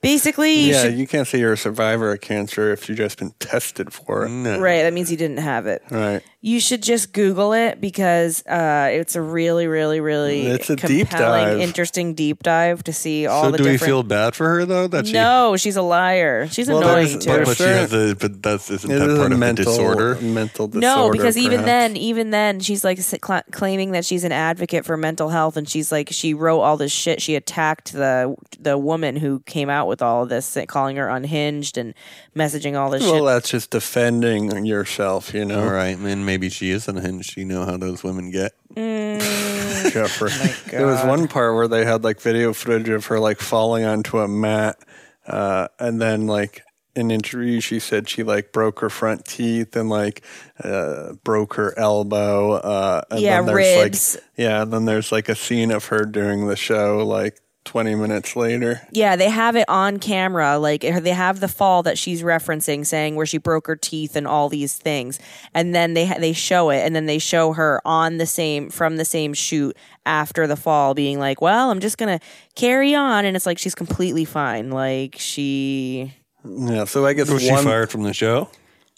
Basically, 0.06 0.54
you 0.54 0.74
Yeah, 0.74 0.84
should- 0.84 0.98
you 0.98 1.08
can't 1.08 1.28
say 1.28 1.40
you're 1.40 1.54
a 1.54 1.58
survivor 1.58 2.12
of 2.14 2.22
cancer 2.22 2.72
if 2.72 2.88
you've 2.88 2.98
just 3.00 3.18
been 3.18 3.32
tested 3.40 3.92
for 3.92 4.26
it. 4.26 4.30
No. 4.30 4.60
right. 4.60 4.84
That 4.84 4.94
means 4.94 5.10
you 5.12 5.18
didn't 5.18 5.38
have 5.40 5.66
it. 5.68 5.82
Right. 5.90 6.22
You 6.48 6.60
should 6.60 6.84
just 6.84 7.12
Google 7.12 7.54
it 7.54 7.82
because 7.82 8.46
uh, 8.46 8.90
it's 8.92 9.16
a 9.16 9.22
really, 9.22 9.66
really, 9.66 10.00
really 10.00 10.46
It's 10.46 10.70
a 10.70 10.76
deep 10.76 11.10
compelling, 11.10 11.44
dive. 11.46 11.60
interesting 11.60 12.14
deep 12.14 12.44
dive 12.44 12.84
to 12.84 12.94
see 12.94 13.26
all 13.26 13.46
So 13.46 13.52
the 13.52 13.58
do 13.58 13.64
we 13.64 13.78
feel 13.80 14.04
bad 14.04 14.36
for 14.36 14.48
her 14.50 14.64
though? 14.64 14.86
That 14.88 15.08
she 15.08 15.14
no, 15.14 15.58
she's 15.58 15.76
a 15.76 15.82
liar. 15.82 16.48
She's 16.52 16.68
Well, 16.68 16.84
annoying 16.84 17.08
too. 17.20 17.30
but, 17.30 17.34
there's 17.34 17.48
but 17.48 17.58
she 17.58 17.64
has 17.64 17.94
a 17.94 18.14
but 18.16 18.44
that's 18.44 18.70
isn't 18.70 18.92
It 18.92 19.00
that 19.00 19.10
is 19.10 19.18
part 19.18 19.32
a 19.32 19.34
of 19.34 19.40
mental 19.40 19.66
the 19.66 19.72
disorder? 19.72 20.16
Mental 20.22 20.68
disorder. 20.68 20.86
no, 20.86 21.12
because 21.12 21.36
even 21.36 21.66
then, 21.66 21.98
even 21.98 22.30
then, 22.30 22.60
she's 22.60 22.84
like 22.84 23.00
s- 23.00 23.16
cla 23.22 23.42
claiming 23.52 23.94
that 23.94 24.06
she's 24.06 24.24
an 24.24 24.32
advocate 24.32 24.86
for 24.86 24.98
mental 24.98 25.30
health, 25.30 25.58
and 25.58 25.68
she's 25.68 25.92
like 25.92 26.10
she 26.12 26.36
wrote 26.36 26.62
all 26.62 26.78
this 26.78 26.92
shit. 26.92 27.24
She 27.24 27.34
attacked 27.34 27.92
the 27.92 28.36
the 28.60 28.78
woman 28.78 29.16
who 29.16 29.40
came 29.48 29.72
out 29.72 29.88
with 29.88 30.04
all 30.04 30.22
of 30.22 30.30
this, 30.30 30.56
calling 30.68 30.98
her 30.98 31.10
unhinged 31.10 31.76
and 31.76 31.96
messaging 32.36 32.78
all 32.80 32.92
this 32.92 33.02
Well, 33.02 33.16
shit. 33.16 33.26
that's 33.26 33.50
just 33.50 33.72
defending 33.72 34.64
yourself, 34.68 35.34
you 35.34 35.44
know, 35.46 35.64
All 35.64 35.72
right, 35.72 35.98
man. 35.98 36.24
Maybe 36.24 36.35
she 36.50 36.72
isn't, 36.72 36.98
unhinged. 36.98 37.38
You 37.38 37.46
know 37.46 37.66
how 37.66 37.78
those 37.78 38.04
women 38.04 38.32
get. 38.32 38.54
Jeffrey. 38.76 40.32
There 40.72 40.88
was 40.88 41.04
one 41.06 41.28
part 41.28 41.56
where 41.56 41.68
they 41.68 41.86
had 41.86 42.04
like 42.04 42.20
video 42.20 42.54
footage 42.54 42.90
of 42.90 43.06
her 43.08 43.20
like 43.20 43.40
falling 43.40 43.86
onto 43.86 44.20
a 44.20 44.28
mat, 44.28 44.78
uh, 45.26 45.70
and 45.80 46.02
then 46.02 46.28
like 46.28 46.62
in 46.96 47.08
an 47.08 47.12
interview 47.12 47.60
she 47.60 47.80
said 47.80 48.08
she 48.10 48.24
like 48.24 48.52
broke 48.54 48.80
her 48.80 48.90
front 48.90 49.26
teeth 49.26 49.76
and 49.76 49.90
like 49.90 50.24
uh, 50.64 51.14
broke 51.24 51.56
her 51.56 51.78
elbow. 51.78 52.54
Uh, 52.54 53.02
and 53.12 53.22
Yeah, 53.22 53.38
then 53.42 53.46
there's, 53.48 53.84
ribs. 53.84 54.16
Like, 54.16 54.24
yeah, 54.38 54.62
and 54.64 54.74
then 54.74 54.86
there's 54.86 55.12
like 55.12 55.30
a 55.30 55.36
scene 55.36 55.72
of 55.72 55.86
her 55.86 56.06
during 56.06 56.48
the 56.48 56.56
show 56.56 57.06
like 57.06 57.40
20 57.66 57.96
minutes 57.96 58.36
later. 58.36 58.82
Yeah, 58.92 59.16
they 59.16 59.30
have 59.30 59.56
it 59.56 59.66
on 59.68 59.98
camera. 59.98 60.58
Like 60.58 60.82
they 60.82 61.10
have 61.10 61.40
the 61.40 61.48
fall 61.48 61.84
that 61.84 61.98
she's 61.98 62.22
referencing, 62.22 62.86
saying 62.86 63.16
where 63.16 63.26
she 63.26 63.38
broke 63.38 63.68
her 63.68 63.76
teeth 63.76 64.16
and 64.16 64.26
all 64.28 64.48
these 64.50 64.78
things, 64.78 65.20
and 65.54 65.76
then 65.76 65.94
they 65.94 66.06
they 66.20 66.32
show 66.32 66.70
it, 66.70 66.80
and 66.86 66.96
then 66.96 67.06
they 67.08 67.20
show 67.20 67.54
her 67.54 67.82
on 67.84 68.18
the 68.18 68.26
same 68.26 68.70
from 68.70 68.98
the 68.98 69.06
same 69.06 69.34
shoot 69.34 69.76
after 70.06 70.48
the 70.48 70.56
fall, 70.56 70.94
being 70.94 71.20
like, 71.20 71.42
"Well, 71.42 71.72
I'm 71.72 71.80
just 71.80 71.98
gonna 71.98 72.20
carry 72.56 72.96
on," 72.96 73.26
and 73.26 73.36
it's 73.36 73.46
like 73.48 73.58
she's 73.58 73.76
completely 73.76 74.26
fine. 74.26 74.70
Like 74.70 75.16
she, 75.18 76.14
Yeah, 76.46 76.86
so 76.86 77.06
I 77.06 77.14
guess 77.14 77.30
Was 77.30 77.42
she 77.42 77.50
fired 77.50 77.90
from 77.90 78.04
the 78.04 78.14
show? 78.14 78.50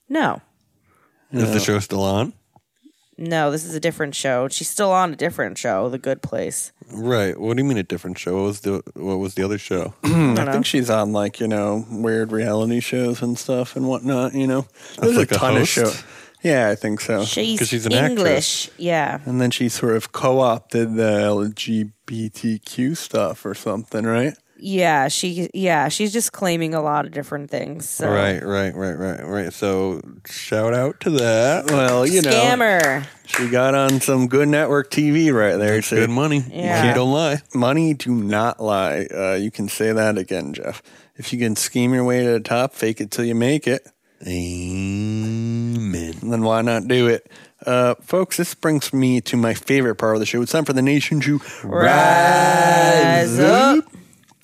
no, 0.09 0.41
Is 1.31 1.51
the 1.51 1.59
show 1.59 1.79
still 1.79 2.03
on? 2.03 2.33
No, 3.17 3.49
this 3.51 3.65
is 3.65 3.73
a 3.73 3.79
different 3.79 4.15
show. 4.15 4.47
She's 4.47 4.69
still 4.69 4.91
on 4.91 5.13
a 5.13 5.15
different 5.15 5.57
show, 5.57 5.89
The 5.89 5.97
Good 5.97 6.21
Place. 6.21 6.71
Right. 6.91 7.39
What 7.39 7.57
do 7.57 7.63
you 7.63 7.67
mean 7.67 7.77
a 7.77 7.83
different 7.83 8.17
show? 8.19 8.35
What 8.37 8.43
was 8.43 8.59
the 8.61 8.83
what 8.93 9.17
was 9.17 9.33
the 9.33 9.43
other 9.43 9.57
show? 9.57 9.93
I 10.03 10.51
think 10.51 10.65
she's 10.65 10.89
on 10.89 11.13
like 11.13 11.39
you 11.39 11.47
know 11.47 11.85
weird 11.89 12.31
reality 12.31 12.79
shows 12.79 13.21
and 13.21 13.37
stuff 13.37 13.75
and 13.75 13.87
whatnot. 13.87 14.33
You 14.33 14.47
know, 14.47 14.67
there's 14.99 15.17
like 15.17 15.31
a 15.31 15.35
a 15.35 15.37
ton 15.37 15.55
host? 15.55 15.77
of 15.77 15.85
shows. 15.85 16.03
Yeah, 16.43 16.69
I 16.69 16.75
think 16.75 17.01
so. 17.01 17.25
She's, 17.25 17.67
she's 17.67 17.87
an 17.87 17.93
English, 17.93 18.69
yeah. 18.77 19.19
And 19.25 19.41
then 19.41 19.49
she 19.49 19.69
sort 19.69 19.95
of 19.95 20.11
co-opted 20.11 20.95
the 20.95 21.01
LGBTQ 22.07 22.95
stuff 22.95 23.43
or 23.43 23.55
something, 23.55 24.05
right? 24.05 24.35
Yeah, 24.59 25.07
she 25.07 25.49
yeah, 25.53 25.87
she's 25.89 26.11
just 26.11 26.31
claiming 26.31 26.73
a 26.73 26.81
lot 26.81 27.05
of 27.05 27.11
different 27.11 27.49
things. 27.49 27.87
So. 27.87 28.09
Right, 28.09 28.43
right, 28.43 28.73
right, 28.75 28.93
right, 28.97 29.25
right. 29.25 29.53
So 29.53 30.01
shout 30.25 30.73
out 30.73 30.99
to 31.01 31.09
that. 31.11 31.69
Well, 31.71 32.05
you 32.05 32.21
know, 32.21 32.31
Scammer. 32.31 33.05
she 33.25 33.49
got 33.49 33.75
on 33.75 34.01
some 34.01 34.27
good 34.27 34.47
network 34.47 34.89
TV 34.91 35.33
right 35.33 35.57
there. 35.57 35.81
So 35.81 35.95
Good 35.97 36.09
money. 36.09 36.43
Yeah. 36.49 36.81
Money 36.81 36.93
don't 36.93 37.11
lie. 37.11 37.41
money 37.53 37.93
do 37.93 38.13
not 38.13 38.59
lie. 38.61 39.07
Uh, 39.13 39.33
you 39.33 39.51
can 39.51 39.69
say 39.69 39.91
that 39.91 40.17
again, 40.17 40.53
Jeff. 40.53 40.81
If 41.15 41.33
you 41.33 41.39
can 41.39 41.55
scheme 41.55 41.93
your 41.93 42.03
way 42.03 42.23
to 42.23 42.31
the 42.31 42.39
top, 42.39 42.73
fake 42.73 43.01
it 43.01 43.11
till 43.11 43.25
you 43.25 43.35
make 43.35 43.67
it. 43.67 43.87
Amen. 44.25 46.13
then 46.23 46.41
why 46.41 46.61
not 46.61 46.87
do 46.87 47.07
it? 47.07 47.29
Uh, 47.65 47.95
folks, 48.01 48.37
this 48.37 48.53
brings 48.53 48.93
me 48.93 49.19
to 49.21 49.35
my 49.37 49.53
favorite 49.53 49.95
part 49.95 50.15
of 50.15 50.19
the 50.19 50.25
show. 50.25 50.41
It's 50.41 50.51
time 50.51 50.65
for 50.65 50.73
the 50.73 50.81
nation 50.81 51.19
to 51.21 51.39
Rise 51.63 53.39
up. 53.39 53.83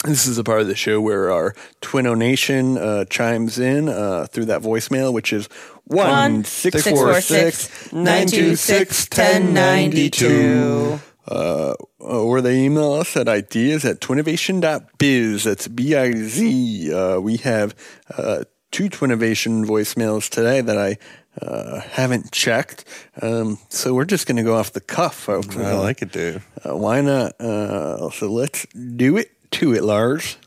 This 0.03 0.27
is 0.27 0.37
a 0.37 0.43
part 0.43 0.59
of 0.59 0.67
the 0.67 0.75
show 0.75 0.99
where 0.99 1.31
our 1.31 1.55
Twino 1.81 2.17
Nation 2.17 2.77
uh, 2.77 3.05
chimes 3.05 3.57
in 3.57 3.87
uh, 3.87 4.27
through 4.29 4.45
that 4.45 4.61
voicemail, 4.61 5.13
which 5.13 5.31
is 5.31 5.47
one 5.85 6.43
six 6.43 6.85
four 6.87 7.21
six 7.21 7.91
nine 7.93 8.27
two 8.27 8.57
six 8.57 9.07
ten 9.07 9.53
ninety 9.53 10.09
two. 10.09 10.99
Uh, 11.25 11.73
or 11.99 12.41
they 12.41 12.63
email 12.65 12.91
us 12.91 13.15
at 13.15 13.29
ideas 13.29 13.85
at 13.85 14.01
twinnovation.biz. 14.01 15.43
That's 15.45 15.69
B 15.69 15.95
I 15.95 16.11
Z. 16.11 16.93
Uh, 16.93 17.19
we 17.19 17.37
have 17.37 17.73
uh, 18.17 18.43
two 18.71 18.89
Twinnovation 18.89 19.65
voicemails 19.65 20.29
today 20.29 20.59
that 20.59 20.77
I 20.77 20.97
uh, 21.41 21.79
haven't 21.79 22.33
checked. 22.33 22.83
Um, 23.21 23.57
so 23.69 23.93
we're 23.93 24.03
just 24.03 24.27
going 24.27 24.35
to 24.35 24.43
go 24.43 24.55
off 24.55 24.73
the 24.73 24.81
cuff, 24.81 25.15
folks. 25.15 25.55
I 25.55 25.75
like 25.75 26.01
it, 26.01 26.11
dude. 26.11 26.41
Uh, 26.65 26.75
why 26.75 26.99
not? 26.99 27.39
Uh, 27.39 28.09
so 28.09 28.29
let's 28.29 28.65
do 28.73 29.15
it 29.15 29.31
to 29.53 29.73
it, 29.73 29.83
Lars. 29.83 30.37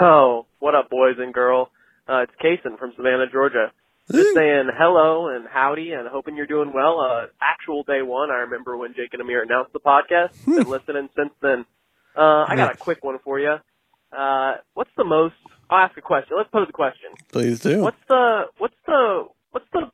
Oh, 0.00 0.46
what 0.58 0.74
up, 0.74 0.90
boys 0.90 1.16
and 1.18 1.34
girl? 1.34 1.70
Uh, 2.08 2.22
it's 2.22 2.32
Kason 2.42 2.78
from 2.78 2.92
Savannah, 2.96 3.26
Georgia. 3.30 3.72
Just 4.10 4.34
saying 4.34 4.70
hello 4.74 5.28
and 5.28 5.46
howdy 5.46 5.92
and 5.92 6.08
hoping 6.08 6.34
you're 6.36 6.46
doing 6.46 6.72
well. 6.72 7.00
Uh, 7.00 7.26
actual 7.42 7.82
day 7.82 8.00
one, 8.00 8.30
I 8.30 8.36
remember 8.36 8.76
when 8.76 8.94
Jake 8.94 9.12
and 9.12 9.20
Amir 9.20 9.42
announced 9.42 9.74
the 9.74 9.80
podcast. 9.80 10.30
Been 10.46 10.66
listening 10.66 11.10
since 11.14 11.32
then. 11.42 11.66
Uh, 12.16 12.46
I 12.48 12.56
got 12.56 12.74
a 12.74 12.76
quick 12.78 13.04
one 13.04 13.18
for 13.22 13.38
you. 13.38 13.56
Uh, 14.16 14.54
what's 14.72 14.90
the 14.96 15.04
most, 15.04 15.34
I'll 15.68 15.84
ask 15.84 15.98
a 15.98 16.00
question. 16.00 16.38
Let's 16.38 16.48
pose 16.50 16.66
a 16.70 16.72
question. 16.72 17.10
Please 17.30 17.60
do. 17.60 17.82
What's 17.82 17.98
the, 18.08 18.44
what's 18.56 18.74
the, 18.86 19.24
what's 19.50 19.66
the 19.74 19.90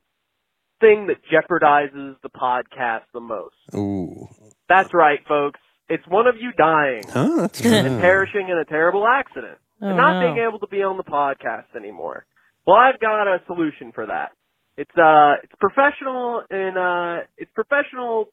thing 0.80 1.08
that 1.08 1.16
jeopardizes 1.24 2.14
the 2.22 2.28
podcast 2.28 3.02
the 3.12 3.20
most? 3.20 3.56
Ooh. 3.74 4.28
That's 4.68 4.94
right, 4.94 5.18
folks. 5.26 5.58
It's 5.88 6.06
one 6.08 6.26
of 6.26 6.36
you 6.40 6.52
dying 6.56 7.02
Huh? 7.08 7.36
That's 7.42 7.60
and 7.60 8.00
perishing 8.00 8.48
in 8.48 8.56
a 8.58 8.64
terrible 8.64 9.06
accident 9.06 9.58
Oh, 9.82 9.88
and 9.88 9.96
not 9.96 10.20
no. 10.20 10.26
being 10.34 10.46
able 10.46 10.58
to 10.60 10.66
be 10.68 10.82
on 10.82 10.96
the 10.96 11.02
podcast 11.04 11.74
anymore. 11.76 12.24
Well, 12.66 12.76
I've 12.76 12.98
got 13.00 13.26
a 13.26 13.42
solution 13.46 13.92
for 13.92 14.06
that. 14.06 14.32
It's 14.76 14.96
uh, 14.96 15.34
it's 15.42 15.52
professional 15.60 16.42
and 16.50 16.78
uh, 16.78 17.26
it's 17.36 17.50
professional 17.54 18.28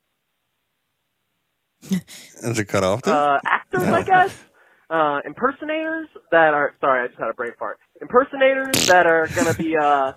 Is 1.91 2.59
it 2.59 2.65
cut 2.67 2.83
off? 2.83 3.01
Then? 3.01 3.13
uh, 3.15 3.39
actors, 3.43 3.83
I 3.83 4.03
guess. 4.03 4.35
Uh, 4.89 5.19
impersonators 5.25 6.07
that 6.31 6.53
are 6.53 6.73
sorry, 6.79 7.03
I 7.03 7.07
just 7.07 7.19
had 7.19 7.29
a 7.29 7.33
brain 7.33 7.51
fart. 7.57 7.79
Impersonators 8.01 8.87
that 8.87 9.07
are 9.07 9.27
going 9.27 9.47
to 9.47 9.57
be 9.57 9.75
uh, 9.77 10.13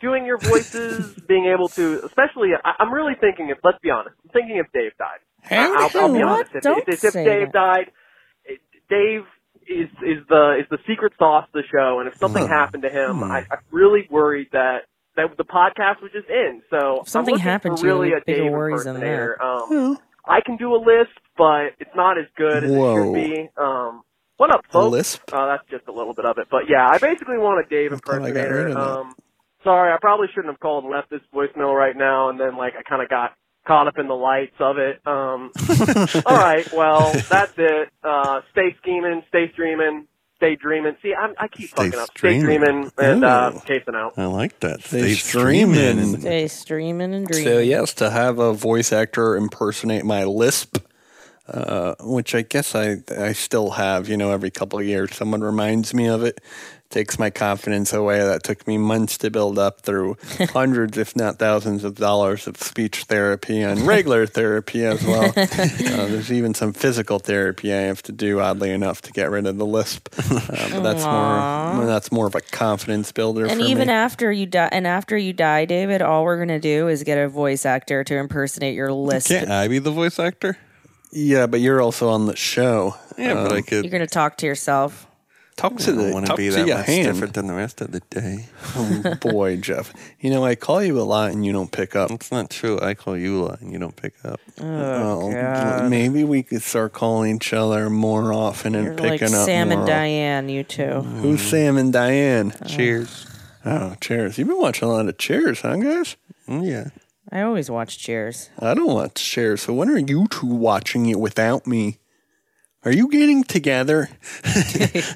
doing 0.00 0.24
your 0.26 0.38
voices, 0.38 1.14
being 1.26 1.46
able 1.46 1.68
to, 1.70 2.04
especially. 2.04 2.50
I, 2.62 2.74
I'm 2.78 2.92
really 2.92 3.14
thinking 3.20 3.48
if 3.50 3.58
let's 3.64 3.78
be 3.82 3.90
honest, 3.90 4.14
I'm 4.24 4.30
thinking 4.30 4.56
if 4.58 4.66
Dave 4.72 4.92
died. 4.98 5.18
I'll, 5.50 5.90
I'll 5.94 6.12
be 6.12 6.18
What? 6.18 6.22
honest. 6.24 6.50
If, 6.54 6.62
Don't 6.62 6.88
if, 6.88 7.04
if 7.04 7.12
say 7.12 7.24
Dave 7.24 7.52
that. 7.52 7.52
died, 7.52 7.90
Dave 8.88 9.22
is 9.68 9.88
is 10.04 10.24
the 10.28 10.58
is 10.60 10.66
the 10.70 10.78
secret 10.86 11.12
sauce 11.18 11.46
of 11.48 11.52
the 11.52 11.62
show, 11.70 11.98
and 12.00 12.08
if 12.08 12.16
something 12.18 12.46
happened 12.46 12.82
to 12.84 12.88
him, 12.90 13.22
I, 13.24 13.38
I'm 13.50 13.58
really 13.72 14.06
worried 14.10 14.48
that 14.52 14.82
that 15.16 15.36
the 15.36 15.44
podcast 15.44 16.02
would 16.02 16.12
just 16.12 16.28
end. 16.30 16.62
So 16.70 17.00
If 17.02 17.08
something 17.08 17.38
happened 17.38 17.78
to 17.78 17.86
really 17.86 18.12
a 18.12 18.20
bigger 18.24 18.42
Dave 18.44 18.52
worries 18.52 18.84
than. 18.84 18.96
Um, 19.42 19.98
I 20.28 20.40
can 20.44 20.56
do 20.56 20.74
a 20.74 20.76
list, 20.82 21.12
but 21.38 21.72
it's 21.78 21.94
not 21.94 22.18
as 22.18 22.26
good 22.36 22.64
as 22.64 22.70
Whoa. 22.70 22.96
it 22.96 23.04
should 23.04 23.14
be. 23.14 23.48
Um, 23.56 24.02
what 24.36 24.50
up, 24.52 24.62
A 24.68 24.72
folks? 24.72 24.92
lisp? 24.92 25.22
Uh, 25.32 25.46
that's 25.46 25.68
just 25.70 25.86
a 25.88 25.92
little 25.92 26.14
bit 26.14 26.26
of 26.26 26.36
it, 26.38 26.48
but 26.50 26.62
yeah, 26.68 26.86
I 26.86 26.98
basically 26.98 27.38
want 27.38 27.64
a 27.64 27.68
Dave 27.70 27.92
impersonator. 27.92 28.54
rid 28.64 28.66
of 28.72 28.74
that. 28.74 28.80
Um, 28.80 29.14
sorry, 29.64 29.92
I 29.92 29.96
probably 30.00 30.26
shouldn't 30.34 30.52
have 30.52 30.60
called 30.60 30.84
and 30.84 30.92
left 30.92 31.10
this 31.10 31.20
voicemail 31.34 31.74
right 31.74 31.96
now, 31.96 32.28
and 32.28 32.38
then 32.38 32.56
like 32.56 32.74
I 32.78 32.82
kind 32.82 33.02
of 33.02 33.08
got 33.08 33.32
caught 33.66 33.88
up 33.88 33.98
in 33.98 34.08
the 34.08 34.14
lights 34.14 34.56
of 34.60 34.78
it. 34.78 35.00
Um, 35.06 35.50
all 36.26 36.36
right, 36.36 36.70
well 36.72 37.12
that's 37.28 37.52
it. 37.56 37.88
Uh, 38.02 38.40
stay 38.52 38.74
scheming, 38.80 39.22
stay 39.28 39.50
streaming, 39.52 40.06
stay 40.36 40.56
dreaming. 40.56 40.96
See, 41.02 41.14
I'm, 41.14 41.34
I 41.38 41.48
keep 41.48 41.70
Stay 41.70 41.84
fucking 41.90 41.98
up. 41.98 42.10
Stay 42.16 42.38
dreaming 42.40 42.90
and 42.98 43.24
uh, 43.24 43.52
casing 43.64 43.94
out. 43.94 44.14
I 44.16 44.26
like 44.26 44.60
that. 44.60 44.82
Stay 44.82 45.00
Stay 45.00 45.14
streaming. 45.14 45.74
streaming. 45.74 46.20
Stay 46.20 46.48
streaming 46.48 47.14
and 47.14 47.26
dreaming. 47.26 47.52
So 47.52 47.58
yes, 47.58 47.92
to 47.94 48.10
have 48.10 48.38
a 48.38 48.52
voice 48.52 48.92
actor 48.92 49.36
impersonate 49.36 50.04
my 50.04 50.24
lisp, 50.24 50.78
uh, 51.48 51.94
which 52.00 52.34
I 52.34 52.42
guess 52.42 52.74
I 52.74 52.98
I 53.16 53.32
still 53.32 53.70
have. 53.70 54.08
You 54.08 54.16
know, 54.16 54.30
every 54.30 54.50
couple 54.50 54.78
of 54.78 54.86
years, 54.86 55.14
someone 55.14 55.42
reminds 55.42 55.92
me 55.92 56.06
of 56.06 56.22
it. 56.22 56.40
Takes 56.88 57.18
my 57.18 57.30
confidence 57.30 57.92
away. 57.92 58.20
That 58.20 58.42
took 58.44 58.66
me 58.66 58.78
months 58.78 59.18
to 59.18 59.30
build 59.30 59.58
up 59.58 59.80
through 59.80 60.16
hundreds, 60.50 60.96
if 60.96 61.16
not 61.16 61.38
thousands, 61.38 61.84
of 61.84 61.96
dollars 61.96 62.46
of 62.46 62.56
speech 62.58 63.04
therapy 63.04 63.60
and 63.60 63.80
regular 63.80 64.26
therapy 64.26 64.84
as 64.84 65.04
well. 65.04 65.30
uh, 65.30 65.32
there's 65.36 66.30
even 66.30 66.54
some 66.54 66.72
physical 66.72 67.18
therapy 67.18 67.72
I 67.72 67.82
have 67.82 68.02
to 68.02 68.12
do, 68.12 68.40
oddly 68.40 68.70
enough, 68.70 69.02
to 69.02 69.12
get 69.12 69.30
rid 69.30 69.46
of 69.46 69.58
the 69.58 69.66
lisp. 69.66 70.08
Uh, 70.18 70.70
but 70.70 70.82
that's 70.82 71.04
more 71.04 71.86
that's 71.86 72.12
more 72.12 72.26
of 72.26 72.34
a 72.34 72.40
confidence 72.40 73.10
builder. 73.12 73.46
And 73.46 73.60
for 73.60 73.66
even 73.66 73.88
me. 73.88 73.94
after 73.94 74.30
you 74.30 74.46
die, 74.46 74.68
and 74.70 74.86
after 74.86 75.16
you 75.16 75.32
die, 75.32 75.64
David, 75.64 76.02
all 76.02 76.24
we're 76.24 76.38
gonna 76.38 76.60
do 76.60 76.88
is 76.88 77.02
get 77.02 77.18
a 77.18 77.28
voice 77.28 77.66
actor 77.66 78.04
to 78.04 78.16
impersonate 78.16 78.74
your 78.74 78.92
lisp. 78.92 79.28
Can't 79.28 79.50
I 79.50 79.68
be 79.68 79.78
the 79.78 79.90
voice 79.90 80.18
actor? 80.18 80.56
yeah, 81.12 81.46
but 81.46 81.60
you're 81.60 81.80
also 81.80 82.08
on 82.10 82.26
the 82.26 82.36
show. 82.36 82.94
Yeah, 83.18 83.34
but 83.34 83.52
I 83.52 83.62
could. 83.62 83.84
You're 83.84 83.92
gonna 83.92 84.06
talk 84.06 84.36
to 84.38 84.46
yourself. 84.46 85.06
Talk 85.56 85.78
to 85.78 85.92
the 85.92 86.02
don't 86.02 86.12
want 86.12 86.26
to 86.26 86.28
talk 86.30 86.36
be 86.36 86.50
to 86.50 86.56
that 86.56 86.66
your 86.66 86.76
much 86.76 86.86
hand. 86.86 87.06
different 87.06 87.32
than 87.32 87.46
the 87.46 87.54
rest 87.54 87.80
of 87.80 87.90
the 87.90 88.00
day. 88.10 88.46
Oh, 88.76 89.14
boy, 89.22 89.56
Jeff. 89.56 89.90
You 90.20 90.28
know 90.28 90.44
I 90.44 90.54
call 90.54 90.82
you 90.82 91.00
a 91.00 91.02
lot 91.02 91.32
and 91.32 91.46
you 91.46 91.52
don't 91.52 91.72
pick 91.72 91.96
up. 91.96 92.10
It's 92.10 92.30
not 92.30 92.50
true. 92.50 92.78
I 92.82 92.92
call 92.92 93.16
you 93.16 93.40
a 93.40 93.44
lot 93.46 93.60
and 93.62 93.72
you 93.72 93.78
don't 93.78 93.96
pick 93.96 94.12
up. 94.22 94.38
Oh, 94.60 95.32
God. 95.32 95.88
maybe 95.88 96.24
we 96.24 96.42
could 96.42 96.60
start 96.62 96.92
calling 96.92 97.36
each 97.36 97.54
other 97.54 97.88
more 97.88 98.34
often 98.34 98.74
and 98.74 98.84
You're 98.84 98.96
like 98.98 99.20
picking 99.20 99.34
up 99.34 99.46
Sam 99.46 99.70
more. 99.70 99.78
and 99.78 99.86
Diane, 99.86 100.48
you 100.50 100.62
two. 100.62 101.00
Who's 101.00 101.40
Sam 101.40 101.78
and 101.78 101.90
Diane? 101.90 102.52
Cheers. 102.66 103.26
Oh, 103.64 103.94
Cheers. 104.00 104.36
You've 104.36 104.48
been 104.48 104.58
watching 104.60 104.88
a 104.88 104.92
lot 104.92 105.08
of 105.08 105.16
Cheers, 105.16 105.62
huh, 105.62 105.76
guys? 105.76 106.16
Mm, 106.46 106.68
yeah. 106.68 106.88
I 107.32 107.40
always 107.40 107.70
watch 107.70 107.98
Cheers. 107.98 108.50
I 108.58 108.74
don't 108.74 108.92
watch 108.92 109.14
Cheers, 109.14 109.62
so 109.62 109.72
when 109.72 109.88
are 109.88 109.98
you 109.98 110.28
two 110.30 110.46
watching 110.46 111.06
it 111.06 111.18
without 111.18 111.66
me? 111.66 111.98
Are 112.86 112.92
you 112.92 113.08
getting 113.10 113.44
together? 113.44 114.08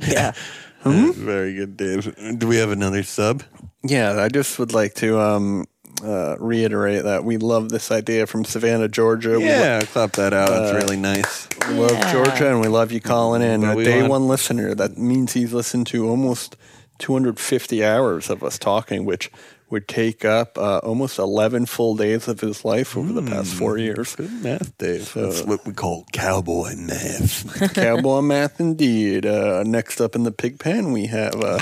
Yeah. 0.07 0.33
Uh, 0.83 1.13
Very 1.13 1.53
good, 1.57 1.77
Dave. 1.77 2.39
Do 2.39 2.47
we 2.49 2.57
have 2.57 2.71
another 2.71 3.03
sub? 3.03 3.43
Yeah, 3.85 4.19
I 4.19 4.29
just 4.31 4.59
would 4.59 4.73
like 4.73 4.95
to 4.95 5.21
um, 5.21 5.67
uh, 6.03 6.37
reiterate 6.39 7.05
that 7.05 7.23
we 7.23 7.37
love 7.37 7.69
this 7.69 7.91
idea 7.91 8.27
from 8.27 8.47
Savannah, 8.47 8.89
Georgia. 8.89 9.33
We 9.39 9.45
lo- 9.45 9.51
Yeah, 9.61 9.81
clap 9.83 10.13
that 10.13 10.33
out. 10.33 10.49
That's 10.49 10.73
really 10.83 10.97
nice. 10.97 11.47
We 11.69 11.75
love 11.75 11.91
Yeah. 11.91 12.13
Georgia 12.15 12.49
and 12.51 12.63
we 12.63 12.69
love 12.69 12.93
you 12.93 13.01
calling 13.03 13.43
in. 13.43 13.61
But 13.61 13.77
A 13.77 13.85
day 13.85 13.99
want- 14.01 14.11
one 14.11 14.27
listener. 14.29 14.75
That 14.75 14.97
means 14.97 15.35
he's 15.35 15.53
listened 15.53 15.87
to 15.89 16.09
almost 16.09 16.57
250 16.99 17.85
hours 17.85 18.31
of 18.31 18.43
us 18.43 18.59
talking, 18.59 19.05
which 19.05 19.31
would 19.71 19.87
take 19.87 20.25
up 20.25 20.59
uh, 20.59 20.79
almost 20.79 21.19
11 21.19 21.67
full 21.67 21.95
days 21.95 22.27
of 22.29 22.41
his 22.41 22.65
life 22.65 22.97
over 22.97 23.13
the 23.13 23.23
past 23.23 23.55
four 23.55 23.79
years. 23.79 24.17
Good 24.17 24.43
math, 24.43 24.77
Dave. 24.79 25.13
That's 25.15 25.43
what 25.43 25.65
we 25.65 25.73
call 25.73 26.05
cowboy 26.13 26.75
math. 26.77 27.75
Cowboy 27.75 28.21
math 28.21 28.61
indeed. 28.61 29.25
Uh, 29.25 29.63
next 29.65 30.01
up 30.01 30.15
in 30.15 30.25
the 30.25 30.33
pig 30.33 30.59
pen, 30.59 30.93
we 30.93 31.07
have 31.07 31.37
uh, 31.37 31.59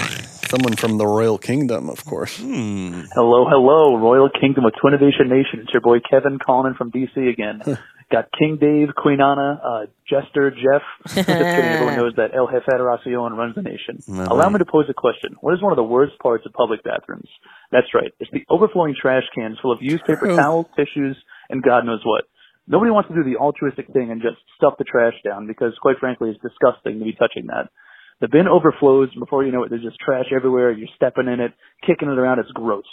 someone 0.49 0.75
from 0.77 0.97
the 0.97 1.07
Royal 1.07 1.39
Kingdom, 1.39 1.91
of 1.91 2.05
course. 2.05 2.37
Hello, 2.39 3.47
hello, 3.49 3.97
Royal 3.97 4.31
Kingdom 4.31 4.65
of 4.65 4.73
Twinnovation 4.83 5.29
Nation. 5.29 5.61
It's 5.61 5.73
your 5.73 5.83
boy 5.83 5.99
Kevin 6.01 6.39
calling 6.39 6.69
in 6.69 6.75
from 6.75 6.91
DC 6.91 7.31
again. 7.31 7.63
Got 8.11 8.31
King 8.33 8.57
Dave, 8.59 8.89
Queen 8.97 9.21
Ana, 9.21 9.61
uh, 9.63 9.87
Jester, 10.09 10.51
Jeff. 10.51 10.83
Just 11.15 11.27
kidding, 11.27 11.37
everyone 11.37 11.97
knows 11.97 12.15
that 12.17 12.31
El 12.35 12.47
Jefe 12.47 12.65
de 12.65 12.83
runs 12.83 13.55
the 13.55 13.61
nation. 13.61 14.01
Allow 14.09 14.49
me 14.49 14.59
to 14.59 14.65
pose 14.65 14.87
a 14.89 14.95
question. 14.95 15.37
What 15.43 15.53
is 15.53 15.63
one 15.63 15.73
of 15.73 15.77
the 15.77 15.85
worst 15.85 16.19
parts 16.19 16.47
of 16.47 16.55
public 16.55 16.83
bathrooms? 16.83 17.29
That's 17.71 17.93
right. 17.95 18.12
It's 18.19 18.31
the 18.33 18.45
overflowing 18.49 18.95
trash 19.01 19.25
cans 19.35 19.59
full 19.61 19.73
of 19.73 19.83
used 19.83 20.05
paper 20.05 20.35
towels, 20.35 20.66
tissues, 20.77 21.16
and 21.51 21.62
God 21.62 21.85
knows 21.85 22.01
what. 22.05 22.25
Nobody 22.66 22.91
wants 22.91 23.09
to 23.09 23.14
do 23.14 23.25
the 23.25 23.41
altruistic 23.41 23.89
thing 23.93 24.11
and 24.11 24.21
just 24.21 24.37
stuff 24.57 24.75
the 24.79 24.85
trash 24.85 25.14
down 25.25 25.47
because, 25.47 25.73
quite 25.81 25.97
frankly, 25.99 26.31
it's 26.31 26.41
disgusting 26.41 26.99
to 26.99 27.05
be 27.05 27.16
touching 27.16 27.49
that. 27.49 27.73
The 28.21 28.29
bin 28.29 28.49
overflows, 28.49 29.09
and 29.12 29.21
before 29.21 29.45
you 29.45 29.53
know 29.53 29.64
it, 29.64 29.71
there's 29.71 29.85
just 29.85 30.01
trash 30.01 30.27
everywhere. 30.35 30.73
You're 30.73 30.93
stepping 30.97 31.29
in 31.29 31.41
it, 31.41 31.53
kicking 31.87 32.09
it 32.09 32.19
around. 32.19 32.41
It's 32.41 32.53
gross. 32.53 32.89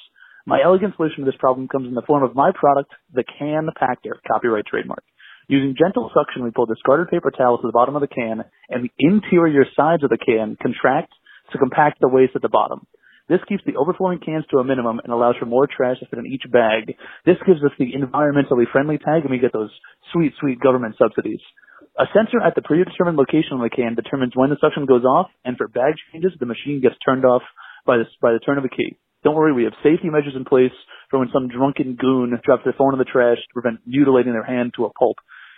My 0.46 0.62
elegant 0.64 0.96
solution 0.96 1.26
to 1.26 1.32
this 1.32 1.40
problem 1.40 1.68
comes 1.68 1.88
in 1.88 1.96
the 1.96 2.06
form 2.06 2.24
of 2.24 2.36
my 2.36 2.52
product, 2.54 2.92
the 3.12 3.24
Can 3.24 3.68
Pactor, 3.76 4.22
copyright 4.28 4.68
trademark. 4.68 5.04
Using 5.48 5.76
gentle 5.78 6.12
suction, 6.14 6.44
we 6.44 6.52
pull 6.52 6.68
discarded 6.68 7.10
paper 7.10 7.32
towels 7.32 7.62
to 7.62 7.68
the 7.68 7.74
bottom 7.74 7.96
of 7.96 8.02
the 8.02 8.08
can, 8.08 8.44
and 8.70 8.84
the 8.84 8.92
interior 8.98 9.66
sides 9.76 10.04
of 10.04 10.10
the 10.10 10.18
can 10.18 10.58
contract 10.62 11.12
to 11.52 11.58
compact 11.58 12.00
the 12.00 12.08
waste 12.08 12.36
at 12.36 12.42
the 12.42 12.50
bottom. 12.50 12.86
This 13.28 13.42
keeps 13.50 13.64
the 13.66 13.76
overflowing 13.76 14.20
cans 14.20 14.46
to 14.52 14.58
a 14.58 14.64
minimum 14.64 15.02
and 15.04 15.12
allows 15.12 15.36
for 15.40 15.46
more 15.46 15.66
trash 15.66 15.98
to 16.00 16.06
fit 16.06 16.20
in 16.20 16.28
each 16.30 16.46
bag. 16.52 16.94
This 17.26 17.42
gives 17.46 17.64
us 17.64 17.74
the 17.80 17.94
environmentally 17.98 18.70
friendly 18.72 18.98
tag, 18.98 19.26
and 19.26 19.32
we 19.32 19.40
get 19.40 19.54
those 19.54 19.74
sweet, 20.14 20.34
sweet 20.40 20.60
government 20.60 20.96
subsidies. 21.02 21.42
A 21.98 22.06
sensor 22.14 22.40
at 22.40 22.54
the 22.54 22.62
predetermined 22.62 23.18
location 23.18 23.58
on 23.58 23.64
the 23.64 23.70
can 23.74 23.96
determines 23.96 24.36
when 24.36 24.50
the 24.50 24.62
suction 24.62 24.86
goes 24.86 25.06
off, 25.06 25.32
and 25.44 25.58
for 25.58 25.68
bag 25.68 25.96
changes, 26.12 26.34
the 26.40 26.46
machine 26.46 26.82
gets 26.82 26.96
turned 27.04 27.26
off 27.26 27.42
by 27.86 27.98
the, 27.98 28.06
by 28.22 28.34
the 28.34 28.40
turn 28.40 28.60
of 28.60 28.66
a 28.66 28.70
key. 28.70 28.98
Don't 29.24 29.36
worry, 29.36 29.54
we 29.54 29.64
have 29.64 29.74
safety 29.82 30.10
measures 30.12 30.36
in 30.36 30.46
place 30.46 30.76
for 31.10 31.18
when 31.18 31.30
some 31.34 31.48
drunken 31.48 31.96
goon 31.96 32.38
drops 32.46 32.64
their 32.64 32.78
phone 32.78 32.94
in 32.94 33.00
the 33.00 33.10
trash 33.10 33.38
to 33.38 33.54
prevent 33.54 33.82
mutilating 33.88 34.34
their 34.34 34.46
hand 34.46 34.74
to 34.78 34.86
a 34.86 34.94
pulp. 34.94 35.18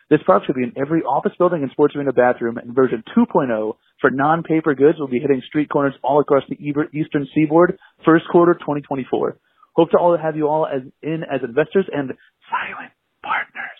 This 0.10 0.22
product 0.24 0.48
should 0.48 0.56
be 0.56 0.64
in 0.64 0.74
every 0.78 1.04
office 1.04 1.34
building 1.38 1.64
and 1.64 1.72
sports 1.72 1.96
arena 1.96 2.14
bathroom, 2.14 2.58
and 2.58 2.74
version 2.74 3.04
2.0 3.16 3.76
for 4.00 4.10
non-paper 4.10 4.74
goods 4.74 5.00
will 5.00 5.10
be 5.10 5.20
hitting 5.20 5.42
street 5.46 5.70
corners 5.70 5.96
all 6.02 6.22
across 6.22 6.44
the 6.48 6.58
eastern 6.94 7.28
seaboard 7.36 7.78
first 8.06 8.26
quarter 8.32 8.54
2024. 8.54 9.38
Hope 9.76 9.92
to 9.92 9.98
all 9.98 10.18
have 10.18 10.38
you 10.38 10.48
all 10.48 10.66
as 10.66 10.82
in 11.04 11.24
as 11.24 11.42
investors 11.44 11.86
and 11.92 12.14
silent 12.50 12.92
partners. 13.22 13.80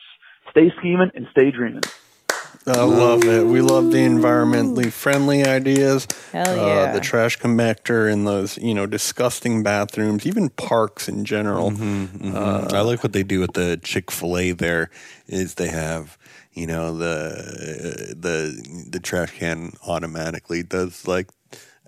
Stay 0.52 0.70
scheming 0.80 1.12
and 1.16 1.28
stay 1.32 1.50
dreaming. 1.52 1.82
I 2.68 2.84
love 2.84 3.24
it. 3.24 3.46
We 3.46 3.62
love 3.62 3.92
the 3.92 4.00
environmentally 4.00 4.92
friendly 4.92 5.46
ideas. 5.46 6.08
Hell 6.34 6.48
Uh, 6.60 6.66
yeah. 6.68 6.92
the 6.92 7.00
trash 7.00 7.38
compactor 7.40 8.12
in 8.12 8.26
those, 8.26 8.58
you 8.58 8.74
know, 8.74 8.86
disgusting 8.86 9.64
bathrooms, 9.64 10.26
even 10.26 10.50
parks 10.50 11.08
in 11.08 11.24
general. 11.26 11.74
Uh, 12.24 12.68
I 12.74 12.82
like 12.82 13.04
what 13.04 13.14
they 13.14 13.24
do 13.24 13.40
with 13.40 13.54
the 13.54 13.80
Chick-fil-A. 13.82 14.52
There 14.52 14.90
is 15.28 15.56
they 15.56 15.70
have 15.70 16.18
you 16.54 16.66
know 16.66 16.98
the 16.98 18.16
the 18.18 18.86
the 18.90 19.00
trash 19.00 19.32
can 19.38 19.74
automatically 19.88 20.64
does 20.64 21.08
like 21.08 21.28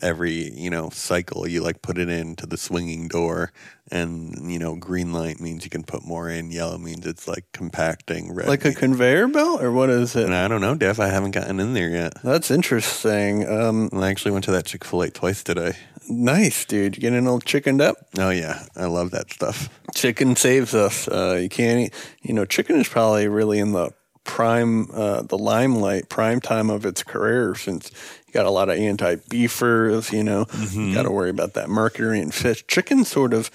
every 0.02 0.52
you 0.52 0.70
know 0.70 0.89
cycle 0.91 1.47
you 1.47 1.62
like 1.62 1.82
put 1.82 1.97
it 1.97 2.10
into 2.10 2.45
the 2.45 2.58
swinging 2.58 3.08
door 3.08 3.52
and 3.91 4.52
you 4.52 4.60
know 4.60 4.76
green 4.76 5.12
light 5.12 5.39
means 5.39 5.64
you 5.64 5.70
can 5.70 5.84
put 5.84 6.06
more 6.06 6.30
in 6.30 6.52
yellow 6.52 6.78
means 6.78 7.06
it's 7.06 7.28
like 7.28 7.45
compacting 7.54 8.34
red 8.34 8.47
Like 8.47 8.66
a 8.66 8.74
conveyor 8.74 9.28
belt, 9.30 9.62
or 9.62 9.72
what 9.72 9.89
is 9.89 10.16
it? 10.16 10.26
and 10.26 10.36
I 10.36 10.47
don't 10.47 10.62
know 10.62 10.76
Def 10.76 11.00
I 11.00 11.08
haven't 11.08 11.32
gotten 11.32 11.60
in 11.60 11.74
there 11.74 11.89
yet 11.89 12.14
That's 12.24 12.52
interesting. 12.52 13.47
Um, 13.47 13.89
I 13.93 14.10
actually 14.10 14.32
went 14.32 14.45
to 14.45 14.52
that 14.52 14.66
Chick-fil-A 14.66 15.12
twice 15.12 15.43
today 15.43 15.74
nice, 16.12 16.66
dude. 16.66 16.95
You 16.97 17.02
getting 17.02 17.28
all 17.28 17.39
chickened 17.39 17.82
up? 17.82 17.97
oh 18.18 18.30
yeah 18.32 18.66
I 18.76 18.86
love 18.86 19.12
that 19.12 19.32
stuff 19.32 19.70
Chicken 19.95 20.36
saves 20.36 20.74
us. 20.76 21.08
Uh, 21.08 21.39
you 21.41 21.50
can't 21.50 21.80
eat. 21.80 21.93
You 22.22 22.34
know, 22.34 22.45
chicken 22.45 22.76
is 22.80 22.88
probably 22.88 23.28
really 23.28 23.58
in 23.60 23.72
the 23.72 23.91
prime, 24.24 24.89
uh, 24.91 25.24
the 25.24 25.38
limelight, 25.38 26.08
prime 26.10 26.39
time 26.39 26.70
of 26.70 26.86
its 26.86 27.02
career 27.02 27.56
since 27.56 27.89
you 28.30 28.34
got 28.34 28.46
a 28.46 28.52
lot 28.52 28.70
of 28.70 28.78
anti-beefers. 28.78 30.12
You 30.12 30.24
know, 30.24 30.46
you 30.72 30.94
got 30.94 31.04
to 31.04 31.12
worry 31.12 31.30
about 31.32 31.54
that 31.56 31.70
mercury 31.70 32.20
in 32.20 32.30
fish. 32.32 32.64
Chicken 32.68 33.04
sort 33.06 33.34
of 33.34 33.50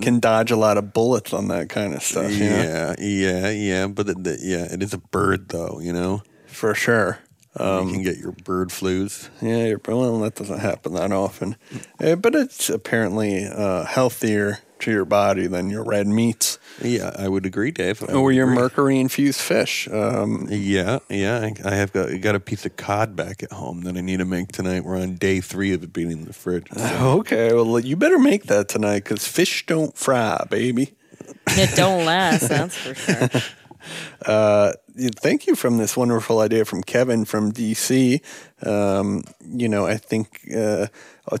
can 0.00 0.20
dodge 0.20 0.50
a 0.52 0.56
lot 0.56 0.78
of 0.78 0.92
bullets 0.92 1.32
on 1.32 1.48
that 1.48 1.68
kind 1.68 1.94
of 1.94 2.02
stuff. 2.02 2.30
You 2.30 2.48
know? 2.50 2.62
yeah 2.62 2.94
yeah 2.98 3.50
yeah 3.50 3.86
but 3.88 4.06
yeah 4.06 4.64
it 4.70 4.82
is 4.82 4.94
a 4.94 4.98
bird 4.98 5.48
though 5.48 5.80
you 5.80 5.92
know 5.92 6.22
for 6.46 6.74
sure. 6.74 7.18
you 7.58 7.92
can 7.92 8.02
get 8.02 8.18
your 8.18 8.32
bird 8.32 8.68
flus 8.70 9.28
Yeah, 9.42 9.74
well, 9.88 10.20
that 10.20 10.36
doesn't 10.36 10.60
happen 10.60 10.94
that 10.94 11.10
often, 11.12 11.56
Uh, 12.00 12.14
but 12.16 12.34
it's 12.36 12.70
apparently 12.70 13.44
uh, 13.46 13.84
healthier 13.84 14.60
to 14.80 14.90
your 14.90 15.04
body 15.04 15.46
than 15.46 15.70
your 15.70 15.84
red 15.84 16.06
meats 16.06 16.58
Yeah, 16.82 17.12
I 17.16 17.28
would 17.28 17.46
agree, 17.46 17.70
Dave. 17.70 18.02
I 18.08 18.12
or 18.12 18.32
your 18.32 18.46
mercury 18.46 18.98
infused 18.98 19.40
fish. 19.40 19.88
Um, 19.88 20.46
Yeah, 20.50 21.00
yeah. 21.08 21.50
I, 21.64 21.68
I 21.68 21.74
have 21.74 21.92
got, 21.92 22.20
got 22.20 22.34
a 22.34 22.40
piece 22.40 22.66
of 22.66 22.76
cod 22.76 23.16
back 23.16 23.42
at 23.42 23.52
home 23.52 23.82
that 23.82 23.96
I 23.96 24.00
need 24.00 24.18
to 24.18 24.24
make 24.24 24.52
tonight. 24.52 24.84
We're 24.84 25.00
on 25.00 25.16
day 25.16 25.40
three 25.40 25.72
of 25.72 25.82
it 25.82 25.92
being 25.92 26.10
in 26.10 26.24
the 26.24 26.32
fridge. 26.32 26.66
okay, 26.76 27.52
well, 27.52 27.78
you 27.80 27.96
better 27.96 28.18
make 28.18 28.44
that 28.44 28.68
tonight 28.68 29.04
because 29.04 29.26
fish 29.26 29.66
don't 29.66 29.96
fry, 29.96 30.44
baby. 30.50 30.94
It 31.48 31.74
don't 31.76 32.04
last, 32.04 32.48
that's 32.48 32.76
for 32.76 32.94
sure. 32.94 33.28
Uh, 34.26 34.72
thank 35.16 35.46
you 35.46 35.54
from 35.54 35.78
this 35.78 35.96
wonderful 35.96 36.40
idea 36.40 36.64
from 36.64 36.82
Kevin 36.82 37.24
from 37.24 37.52
DC. 37.52 38.20
Um, 38.66 39.24
you 39.40 39.68
know, 39.68 39.86
I 39.86 39.96
think 39.96 40.40
uh, 40.54 40.86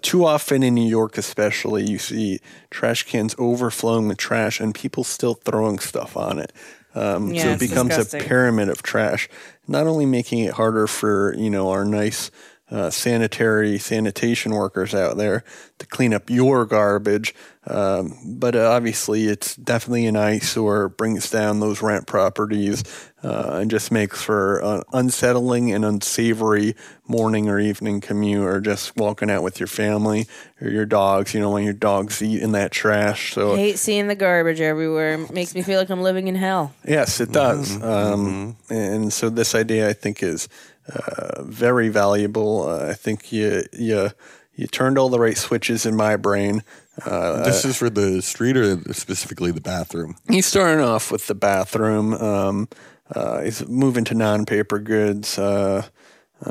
too 0.00 0.24
often 0.24 0.62
in 0.62 0.74
New 0.74 0.88
York, 0.88 1.18
especially, 1.18 1.88
you 1.90 1.98
see 1.98 2.40
trash 2.70 3.04
cans 3.04 3.34
overflowing 3.38 4.08
with 4.08 4.18
trash 4.18 4.60
and 4.60 4.74
people 4.74 5.04
still 5.04 5.34
throwing 5.34 5.78
stuff 5.78 6.16
on 6.16 6.38
it. 6.38 6.52
Um, 6.94 7.32
Yeah, 7.32 7.42
so 7.42 7.48
it 7.50 7.60
becomes 7.60 7.90
disgusting. 7.90 8.22
a 8.22 8.24
pyramid 8.24 8.68
of 8.68 8.82
trash, 8.82 9.28
not 9.68 9.86
only 9.86 10.06
making 10.06 10.40
it 10.40 10.54
harder 10.54 10.86
for 10.86 11.34
you 11.36 11.50
know 11.50 11.70
our 11.70 11.84
nice 11.84 12.30
uh, 12.70 12.90
sanitary 12.90 13.78
sanitation 13.78 14.52
workers 14.52 14.94
out 14.94 15.16
there 15.16 15.44
to 15.78 15.86
clean 15.86 16.14
up 16.14 16.30
your 16.30 16.66
garbage, 16.66 17.34
um, 17.66 18.16
but 18.24 18.54
uh, 18.54 18.70
obviously 18.70 19.24
it's 19.24 19.56
definitely 19.56 20.06
an 20.06 20.16
eyesore, 20.16 20.88
brings 20.88 21.30
down 21.30 21.60
those 21.60 21.82
rent 21.82 22.06
properties, 22.06 22.84
uh, 23.22 23.58
and 23.60 23.70
just 23.70 23.90
makes 23.90 24.22
for 24.22 24.60
an 24.60 24.82
unsettling 24.92 25.72
and 25.72 25.84
unsavory 25.84 26.74
morning 27.06 27.48
or 27.48 27.58
evening 27.58 28.00
commute, 28.00 28.46
or 28.46 28.60
just 28.60 28.96
walking 28.96 29.30
out 29.30 29.42
with 29.42 29.60
your 29.60 29.66
family 29.66 30.26
or 30.60 30.68
your 30.68 30.86
dogs. 30.86 31.34
You 31.34 31.40
know, 31.40 31.50
when 31.50 31.64
your 31.64 31.74
dogs 31.74 32.22
eat 32.22 32.40
in 32.40 32.52
that 32.52 32.70
trash. 32.70 33.34
So 33.34 33.54
I 33.54 33.56
hate 33.56 33.78
seeing 33.78 34.06
the 34.06 34.14
garbage 34.14 34.60
everywhere. 34.60 35.18
Makes 35.18 35.54
me 35.54 35.62
feel 35.62 35.78
like 35.78 35.90
I'm 35.90 36.02
living 36.02 36.28
in 36.28 36.34
hell. 36.34 36.72
Yes, 36.86 37.20
it 37.20 37.32
does. 37.32 37.82
Um, 37.82 38.56
and 38.70 39.12
so 39.12 39.28
this 39.28 39.54
idea, 39.54 39.88
I 39.88 39.92
think, 39.92 40.22
is 40.22 40.48
uh, 40.94 41.42
very 41.42 41.88
valuable. 41.88 42.68
Uh, 42.68 42.88
I 42.88 42.94
think 42.94 43.32
you 43.32 43.64
you 43.72 44.10
you 44.54 44.66
turned 44.66 44.98
all 44.98 45.08
the 45.08 45.20
right 45.20 45.36
switches 45.36 45.86
in 45.86 45.96
my 45.96 46.16
brain. 46.16 46.62
Uh, 47.04 47.44
this 47.44 47.64
is 47.64 47.76
for 47.76 47.88
the 47.88 48.20
street 48.20 48.56
or 48.56 48.76
specifically 48.92 49.50
the 49.52 49.60
bathroom? 49.60 50.16
he's 50.28 50.46
starting 50.46 50.84
off 50.84 51.10
with 51.10 51.26
the 51.28 51.34
bathroom. 51.34 52.12
Um, 52.14 52.68
uh, 53.14 53.40
he's 53.40 53.66
moving 53.66 54.04
to 54.04 54.14
non-paper 54.14 54.78
goods. 54.78 55.38
Uh, 55.38 55.86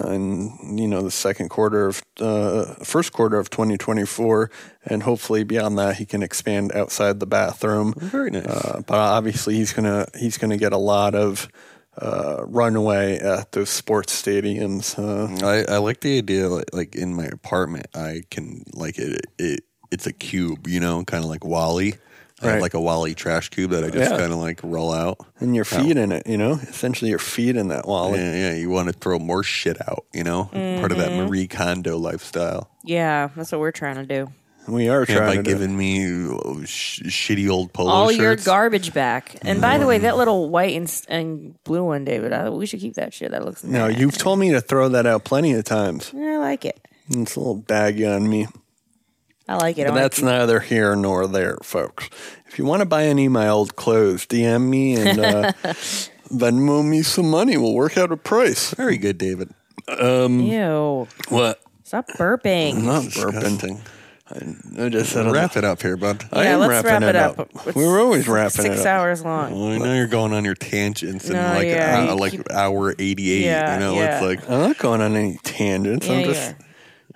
in 0.05 0.77
you 0.77 0.87
know 0.87 1.01
the 1.01 1.11
second 1.11 1.49
quarter 1.49 1.87
of 1.87 2.01
uh, 2.19 2.75
first 2.83 3.11
quarter 3.11 3.39
of 3.39 3.49
2024, 3.49 4.51
and 4.85 5.03
hopefully 5.03 5.43
beyond 5.43 5.77
that 5.79 5.95
he 5.95 6.05
can 6.05 6.21
expand 6.21 6.71
outside 6.73 7.19
the 7.19 7.25
bathroom. 7.25 7.93
Very 7.97 8.29
nice. 8.29 8.45
Uh, 8.45 8.81
but 8.85 8.97
obviously 8.97 9.55
he's 9.55 9.73
gonna 9.73 10.07
he's 10.17 10.37
gonna 10.37 10.57
get 10.57 10.73
a 10.73 10.77
lot 10.77 11.15
of 11.15 11.47
uh, 12.01 12.43
runway 12.45 13.17
at 13.19 13.51
those 13.51 13.69
sports 13.69 14.21
stadiums. 14.21 14.97
Uh, 14.97 15.45
I, 15.45 15.75
I 15.75 15.77
like 15.79 16.01
the 16.01 16.17
idea, 16.17 16.47
like, 16.49 16.73
like 16.73 16.95
in 16.95 17.13
my 17.13 17.25
apartment, 17.25 17.87
I 17.95 18.23
can 18.31 18.63
like 18.73 18.97
it. 18.97 19.25
It 19.37 19.63
it's 19.91 20.05
a 20.07 20.13
cube, 20.13 20.67
you 20.67 20.79
know, 20.79 21.03
kind 21.03 21.23
of 21.23 21.29
like 21.29 21.43
WALL-E. 21.43 21.95
I 22.41 22.51
have 22.51 22.61
like 22.61 22.73
a 22.73 22.79
WALL-E 22.79 23.15
trash 23.15 23.49
cube 23.49 23.71
that 23.71 23.83
I 23.83 23.89
just 23.89 24.11
Yeah. 24.11 24.17
kind 24.17 24.31
of 24.31 24.37
like 24.39 24.61
roll 24.63 24.93
out. 24.93 25.17
and 25.41 25.53
your 25.55 25.65
feet 25.65 25.97
in 25.97 26.11
it, 26.13 26.25
you 26.27 26.37
know, 26.37 26.53
essentially 26.53 27.09
your 27.09 27.19
feet 27.19 27.57
in 27.57 27.67
that 27.69 27.85
WALL-E. 27.85 28.17
Yeah, 28.17 28.33
yeah. 28.51 28.55
You 28.55 28.69
want 28.69 28.87
to 28.87 28.93
throw 28.93 29.19
more 29.19 29.43
shit 29.43 29.77
out, 29.89 30.05
you 30.13 30.23
know, 30.23 30.45
part 30.79 30.91
of 30.93 30.99
that 30.99 31.11
Marie 31.11 31.47
Kondo 31.47 31.97
lifestyle. 31.97 32.69
Yeah, 32.85 33.29
that's 33.35 33.51
what 33.51 33.59
we're 33.59 33.71
trying 33.71 33.95
to 33.95 34.05
do. 34.05 34.31
We 34.69 34.87
are 34.89 35.05
Yeah, 35.07 35.15
trying 35.15 35.29
by 35.29 35.35
to 35.37 35.43
giving 35.43 35.75
me 35.77 36.25
uh, 36.25 36.65
sh- 36.65 37.01
shitty 37.03 37.49
old 37.49 37.73
polo 37.73 37.89
All 37.91 38.11
your 38.11 38.33
shirts. 38.33 38.45
garbage 38.45 38.93
back. 38.93 39.35
And 39.41 39.59
by 39.61 39.77
the 39.77 39.85
way, 39.87 39.97
that 39.99 40.15
little 40.17 40.49
white 40.49 40.75
and, 40.75 40.85
s- 40.85 41.05
and 41.09 41.55
blue 41.63 41.83
one, 41.83 42.05
David, 42.05 42.33
I, 42.33 42.49
we 42.49 42.65
should 42.65 42.79
keep 42.79 42.93
that 42.95 43.13
shit. 43.13 43.31
That 43.31 43.43
looks 43.45 43.63
No, 43.63 43.87
nice. 43.87 43.97
you've 43.97 44.17
told 44.17 44.39
me 44.39 44.51
to 44.51 44.61
throw 44.61 44.89
that 44.89 45.05
out 45.05 45.23
plenty 45.23 45.53
of 45.53 45.63
times. 45.63 46.11
I 46.15 46.37
like 46.37 46.65
it. 46.65 46.79
It's 47.09 47.35
a 47.35 47.39
little 47.39 47.55
baggy 47.55 48.05
on 48.05 48.29
me. 48.29 48.47
I 49.47 49.55
like 49.55 49.79
it. 49.79 49.81
I 49.81 49.85
But 49.85 49.91
wanna 49.93 50.01
that's 50.03 50.15
keep- 50.17 50.25
neither 50.25 50.59
here 50.59 50.95
nor 50.95 51.25
there, 51.27 51.57
folks. 51.63 52.07
If 52.47 52.59
you 52.59 52.65
want 52.65 52.81
to 52.81 52.85
buy 52.85 53.05
any 53.05 53.25
of 53.25 53.31
my 53.31 53.47
old 53.47 53.75
clothes, 53.75 54.27
DM 54.27 54.69
me 54.69 54.95
and 54.95 55.19
uh, 55.19 55.51
Venmo 56.31 56.87
me 56.87 57.01
some 57.01 57.29
money. 57.31 57.57
We'll 57.57 57.73
work 57.73 57.97
out 57.97 58.11
a 58.11 58.17
price. 58.17 58.73
Very 58.75 58.97
good, 58.97 59.17
David. 59.17 59.49
Ew. 59.87 61.07
What? 61.29 61.61
Stop 61.83 62.07
burping. 62.09 62.75
I'm 62.77 62.85
not 62.85 63.03
burping. 63.05 63.31
Disgusting. 63.41 63.81
I 64.31 64.89
just 64.89 65.11
said 65.11 65.31
Wrap 65.31 65.57
it 65.57 65.63
up 65.63 65.81
here, 65.81 65.97
bud. 65.97 66.23
I 66.31 66.43
yeah, 66.43 66.49
am 66.53 66.59
let's 66.59 66.69
wrapping 66.69 66.91
wrap 66.91 67.01
it 67.03 67.09
it 67.09 67.15
up. 67.15 67.39
up. 67.39 67.49
It's 67.67 67.75
We 67.75 67.85
were 67.85 67.99
always 67.99 68.21
six- 68.21 68.29
wrapping 68.29 68.61
six 68.61 68.75
it 68.75 68.81
up. 68.81 68.85
hours 68.87 69.23
long. 69.23 69.51
Well, 69.59 69.71
I 69.71 69.77
know 69.79 69.93
you're 69.95 70.07
going 70.07 70.33
on 70.33 70.45
your 70.45 70.55
tangents 70.55 71.25
and 71.25 71.33
No, 71.33 71.41
like 71.55 71.67
yeah, 71.67 71.99
uh, 72.09 72.13
you 72.13 72.19
like 72.19 72.31
keep- 72.33 72.51
hour 72.51 72.93
88. 72.99 73.41
Yeah, 73.43 73.73
you 73.73 73.79
know, 73.79 73.95
yeah. 73.95 74.15
it's 74.15 74.23
like 74.25 74.49
I'm 74.49 74.59
not 74.67 74.77
going 74.77 75.01
on 75.01 75.15
any 75.15 75.39
tangents. 75.43 76.07
Yeah, 76.07 76.13
I'm 76.13 76.23
just. 76.25 76.51
are. 76.51 76.55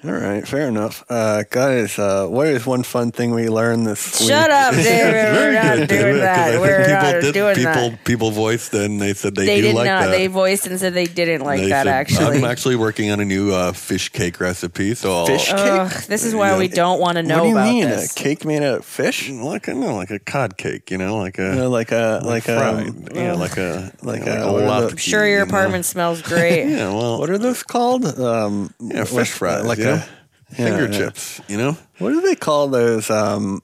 All 0.05 0.11
right, 0.11 0.45
fair 0.45 0.67
enough. 0.67 1.05
Uh, 1.09 1.43
guys, 1.49 1.97
uh, 1.97 2.27
what 2.27 2.47
is 2.47 2.65
one 2.65 2.83
fun 2.83 3.13
thing 3.13 3.31
we 3.31 3.47
learned 3.47 3.87
this 3.87 4.19
week? 4.19 4.29
Shut 4.29 4.51
up, 4.51 4.73
David. 4.75 5.33
We're 5.33 5.53
not 5.53 5.87
doing 5.87 6.17
that. 6.17 6.59
We're 6.59 6.79
people 6.85 6.93
not 6.93 7.21
did, 7.21 7.33
doing 7.33 7.55
people, 7.55 7.71
that. 7.91 8.03
People 8.03 8.31
voiced 8.31 8.73
and 8.73 9.01
they 9.01 9.13
said 9.13 9.33
they, 9.33 9.45
They 9.45 9.61
do 9.61 9.67
did 9.67 9.75
like 9.75 9.85
not. 9.85 10.01
that. 10.01 10.11
They 10.11 10.27
voiced 10.27 10.67
and 10.67 10.77
said 10.77 10.93
they 10.93 11.05
didn't 11.05 11.45
like 11.45 11.61
They 11.61 11.69
that. 11.69 11.83
said, 11.85 11.87
Actually, 11.93 12.37
I'm 12.39 12.43
actually 12.43 12.75
working 12.75 13.11
on 13.11 13.21
a 13.21 13.25
new 13.25 13.53
uh, 13.53 13.71
fish 13.71 14.09
cake 14.09 14.41
recipe. 14.41 14.93
So 14.93 15.13
I'll, 15.19 15.25
Fish 15.25 15.45
cake? 15.45 15.55
Ugh, 15.57 15.91
this 16.09 16.25
is 16.25 16.35
why 16.35 16.57
we 16.57 16.67
don't 16.67 16.99
want 16.99 17.15
to 17.15 17.23
know 17.23 17.37
what 17.45 17.63
do 17.63 17.69
you 17.69 17.73
mean? 17.85 17.89
this. 17.89 18.11
A 18.11 18.15
cake 18.15 18.43
made 18.43 18.61
out 18.61 18.79
of 18.79 18.85
fish? 18.85 19.29
like 19.29 19.69
a 19.69 19.73
no, 19.73 19.95
like 19.95 20.11
a 20.11 20.19
cod 20.19 20.57
cake, 20.57 20.91
you 20.91 20.97
know, 20.97 21.15
like 21.15 21.39
a 21.39 21.43
You 21.43 21.55
know, 21.55 21.69
like 21.69 21.93
a 21.93 22.19
like, 22.25 22.49
a 22.49 22.57
fried, 22.59 23.15
yeah, 23.15 23.33
like 23.35 23.55
a 23.55 23.93
like 24.01 24.19
like 24.25 24.27
a- 24.27 24.43
a, 24.43 24.51
what 24.51 24.63
are 24.63 24.81
the- 24.81 24.87
latke, 24.87 24.91
I'm 24.91 24.97
sure 24.97 25.25
your 25.25 25.39
you 25.39 25.45
know? 25.45 25.49
apartment 25.49 25.85
smells 25.85 26.21
great. 26.21 26.63
Yeah, 26.73 26.89
well, 26.93 27.19
what 27.19 27.29
are 27.29 27.37
those 27.37 27.63
called? 27.63 28.03
Um, 28.19 28.73
yeah, 28.81 29.05
fish 29.05 29.31
fries, 29.31 29.63
like 29.63 29.79
you 30.57 30.65
know? 30.65 30.77
finger 30.77 30.91
yeah. 30.91 30.97
chips, 30.99 31.41
you 31.47 31.57
know. 31.57 31.77
what 31.99 32.09
do 32.09 32.21
they 32.21 32.35
call 32.35 32.67
those? 32.69 33.09
Um, 33.09 33.61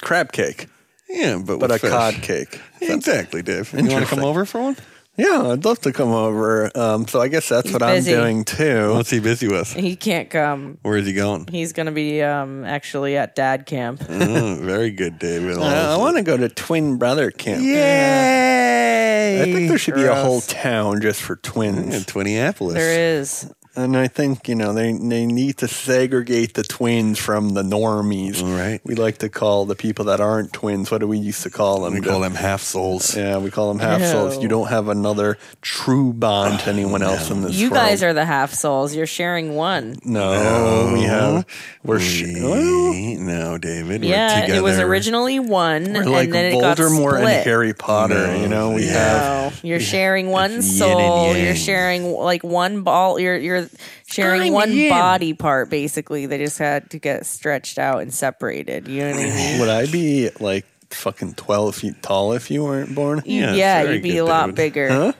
crab 0.00 0.32
cake, 0.32 0.66
Yeah, 1.08 1.38
but 1.44 1.58
but 1.60 1.70
a 1.70 1.78
fish. 1.78 1.90
cod 1.90 2.14
cake. 2.22 2.60
Exactly, 2.80 3.42
Dave. 3.42 3.72
You 3.72 3.88
want 3.88 4.04
to 4.06 4.10
come 4.14 4.24
over 4.24 4.44
for 4.44 4.60
one? 4.60 4.76
Yeah, 5.16 5.52
I'd 5.52 5.64
love 5.64 5.78
to 5.82 5.92
come 5.92 6.10
over. 6.10 6.76
Um, 6.76 7.06
so 7.06 7.20
I 7.20 7.28
guess 7.28 7.48
that's 7.48 7.68
He's 7.68 7.72
what 7.78 7.86
busy. 7.86 8.14
I'm 8.16 8.20
doing 8.20 8.44
too. 8.44 8.94
What's 8.94 9.10
he 9.10 9.20
busy 9.20 9.46
with? 9.46 9.72
he 9.72 9.94
can't 9.94 10.28
come. 10.28 10.78
Where 10.82 10.96
is 10.96 11.06
he 11.06 11.12
going? 11.12 11.46
He's 11.46 11.72
going 11.72 11.86
to 11.86 11.92
be 11.92 12.20
um, 12.20 12.64
actually 12.64 13.16
at 13.16 13.36
dad 13.36 13.64
camp. 13.64 14.02
oh, 14.08 14.58
very 14.60 14.90
good, 14.90 15.20
David. 15.20 15.56
I, 15.58 15.94
I 15.94 15.96
want 15.98 16.16
to 16.16 16.24
go 16.24 16.36
to 16.36 16.48
twin 16.48 16.98
brother 16.98 17.30
camp. 17.30 17.62
Yay! 17.62 19.40
I 19.40 19.44
think 19.44 19.68
there 19.68 19.78
should 19.78 19.94
be 19.94 20.04
a 20.04 20.14
whole 20.16 20.40
town 20.40 21.00
just 21.00 21.22
for 21.22 21.36
twins. 21.36 21.94
in 21.94 22.02
Twinniapolis. 22.02 22.72
There 22.74 23.18
is. 23.20 23.52
And 23.76 23.96
I 23.96 24.06
think, 24.06 24.46
you 24.48 24.54
know, 24.54 24.72
they, 24.72 24.92
they 24.92 25.26
need 25.26 25.56
to 25.58 25.66
segregate 25.68 26.54
the 26.54 26.62
twins 26.62 27.18
from 27.18 27.50
the 27.54 27.62
normies. 27.62 28.40
All 28.40 28.56
right. 28.56 28.80
We 28.84 28.94
like 28.94 29.18
to 29.18 29.28
call 29.28 29.64
the 29.66 29.74
people 29.74 30.04
that 30.06 30.20
aren't 30.20 30.52
twins, 30.52 30.92
what 30.92 30.98
do 30.98 31.08
we 31.08 31.18
used 31.18 31.42
to 31.42 31.50
call 31.50 31.80
them? 31.82 31.94
We 31.94 32.00
call 32.00 32.20
them 32.20 32.34
half 32.34 32.62
souls. 32.62 33.16
Yeah, 33.16 33.38
we 33.38 33.50
call 33.50 33.68
them 33.72 33.80
half 33.80 34.00
souls. 34.02 34.40
You 34.40 34.48
don't 34.48 34.68
have 34.68 34.88
another 34.88 35.38
true 35.60 36.12
bond 36.12 36.60
to 36.60 36.70
anyone 36.70 37.02
oh, 37.02 37.10
else 37.10 37.30
in 37.30 37.42
this 37.42 37.56
You 37.56 37.70
world. 37.70 37.82
guys 37.82 38.02
are 38.04 38.12
the 38.12 38.24
half 38.24 38.52
souls. 38.54 38.94
You're 38.94 39.06
sharing 39.06 39.56
one. 39.56 39.96
No, 40.04 40.90
we 40.94 41.02
have. 41.02 41.44
We're. 41.82 41.98
Sh- 41.98 42.24
well, 42.36 42.94
no, 43.18 43.58
David. 43.58 44.02
we're 44.02 44.08
Yeah, 44.10 44.46
it 44.54 44.62
was 44.62 44.78
originally 44.78 45.40
one, 45.40 45.92
we're 45.92 46.02
and 46.02 46.10
like 46.10 46.30
then 46.30 46.52
it 46.52 46.60
got 46.60 46.76
Voldemort 46.78 47.18
split. 47.18 47.24
and 47.34 47.44
Harry 47.44 47.74
Potter. 47.74 48.14
No. 48.28 48.40
You 48.40 48.48
know, 48.48 48.70
we 48.70 48.84
Yeah. 48.86 48.92
have. 48.92 49.64
No, 49.64 49.68
you're 49.68 49.80
sharing 49.80 50.28
one 50.28 50.52
it's 50.52 50.78
yin 50.78 50.90
and 50.90 51.00
soul. 51.00 51.36
You're 51.36 51.54
sharing 51.56 52.04
like 52.12 52.44
one 52.44 52.82
ball. 52.82 53.18
You're 53.18 53.36
you're 53.36 53.63
sharing 54.06 54.48
I'm 54.48 54.52
one 54.52 54.72
yin. 54.72 54.90
body 54.90 55.34
part. 55.34 55.70
Basically, 55.70 56.26
they 56.26 56.38
just 56.38 56.58
had 56.58 56.90
to 56.90 56.98
get 56.98 57.26
stretched 57.26 57.78
out 57.78 58.02
and 58.02 58.12
separated. 58.12 58.88
You 58.88 59.00
know 59.04 59.10
what 59.12 59.20
I 59.20 59.24
mean? 59.34 59.60
Would 59.60 59.68
I 59.68 59.86
be 59.86 60.30
like 60.40 60.66
fucking 60.90 61.34
twelve 61.34 61.74
feet 61.76 62.02
tall 62.02 62.32
if 62.32 62.50
you 62.50 62.64
weren't 62.64 62.94
born? 62.94 63.22
You- 63.24 63.40
Yeah, 63.42 63.54
yeah, 63.54 63.82
you'd 63.82 64.02
be 64.02 64.12
good, 64.12 64.18
a 64.18 64.24
lot 64.24 64.42
David. 64.46 64.54
bigger. 64.56 64.88
Huh? 64.88 65.12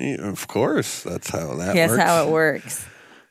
Yeah, 0.00 0.28
of 0.28 0.46
course, 0.48 1.02
that's 1.02 1.30
how 1.30 1.54
that 1.56 1.74
That's 1.74 1.90
works. 1.90 2.02
how 2.02 2.24
it 2.26 2.30
works. 2.30 2.86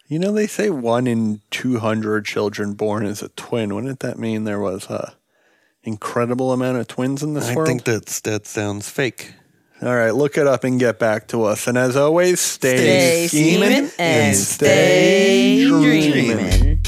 You 0.07 0.19
know, 0.19 0.31
they 0.31 0.47
say 0.47 0.69
one 0.69 1.05
in 1.07 1.41
200 1.51 2.25
children 2.25 2.73
born 2.73 3.05
is 3.05 3.21
a 3.21 3.29
twin. 3.29 3.73
Wouldn't 3.75 3.99
that 4.01 4.17
mean 4.19 4.43
there 4.43 4.59
was 4.59 4.85
a 4.87 5.13
incredible 5.83 6.51
amount 6.51 6.77
of 6.77 6.87
twins 6.87 7.23
in 7.23 7.33
this 7.33 7.49
I 7.49 7.55
world? 7.55 7.67
I 7.67 7.71
think 7.71 7.83
that's 7.85 8.19
that 8.21 8.45
sounds 8.45 8.89
fake. 8.89 9.33
All 9.81 9.95
right, 9.95 10.13
look 10.13 10.37
it 10.37 10.45
up 10.45 10.65
and 10.65 10.77
get 10.77 10.99
back 10.99 11.29
to 11.29 11.43
us. 11.45 11.65
And 11.67 11.77
as 11.77 11.95
always, 11.95 12.41
stay, 12.41 12.75
Stay 12.75 13.27
scheming 13.27 13.69
scheming 13.69 13.91
and 13.97 14.35
stay 14.35 15.65
dreaming. 15.65 16.81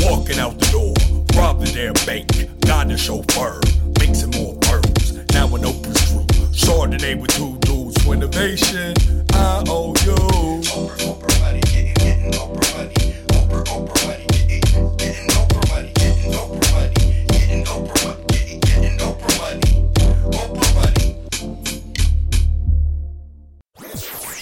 Walking 0.00 0.38
out 0.38 0.58
the 0.58 0.68
door, 0.70 0.94
rob 1.40 1.60
the 1.60 1.72
damn 1.72 1.94
bank, 2.04 2.60
got 2.60 2.88
the 2.88 2.98
chauffeur, 2.98 3.58
mixing 4.00 4.32
more 4.32 4.54
pearls. 4.58 5.14
Now 5.32 5.46
an 5.54 5.64
open 5.64 5.94
screw, 5.94 6.26
Chardonnay 6.52 7.18
with 7.18 7.30
two 7.30 7.56
dudes 7.60 8.02
for 8.02 8.12
innovation. 8.12 8.94
I 9.32 9.64
owe 9.66 9.94
you. 10.04 10.40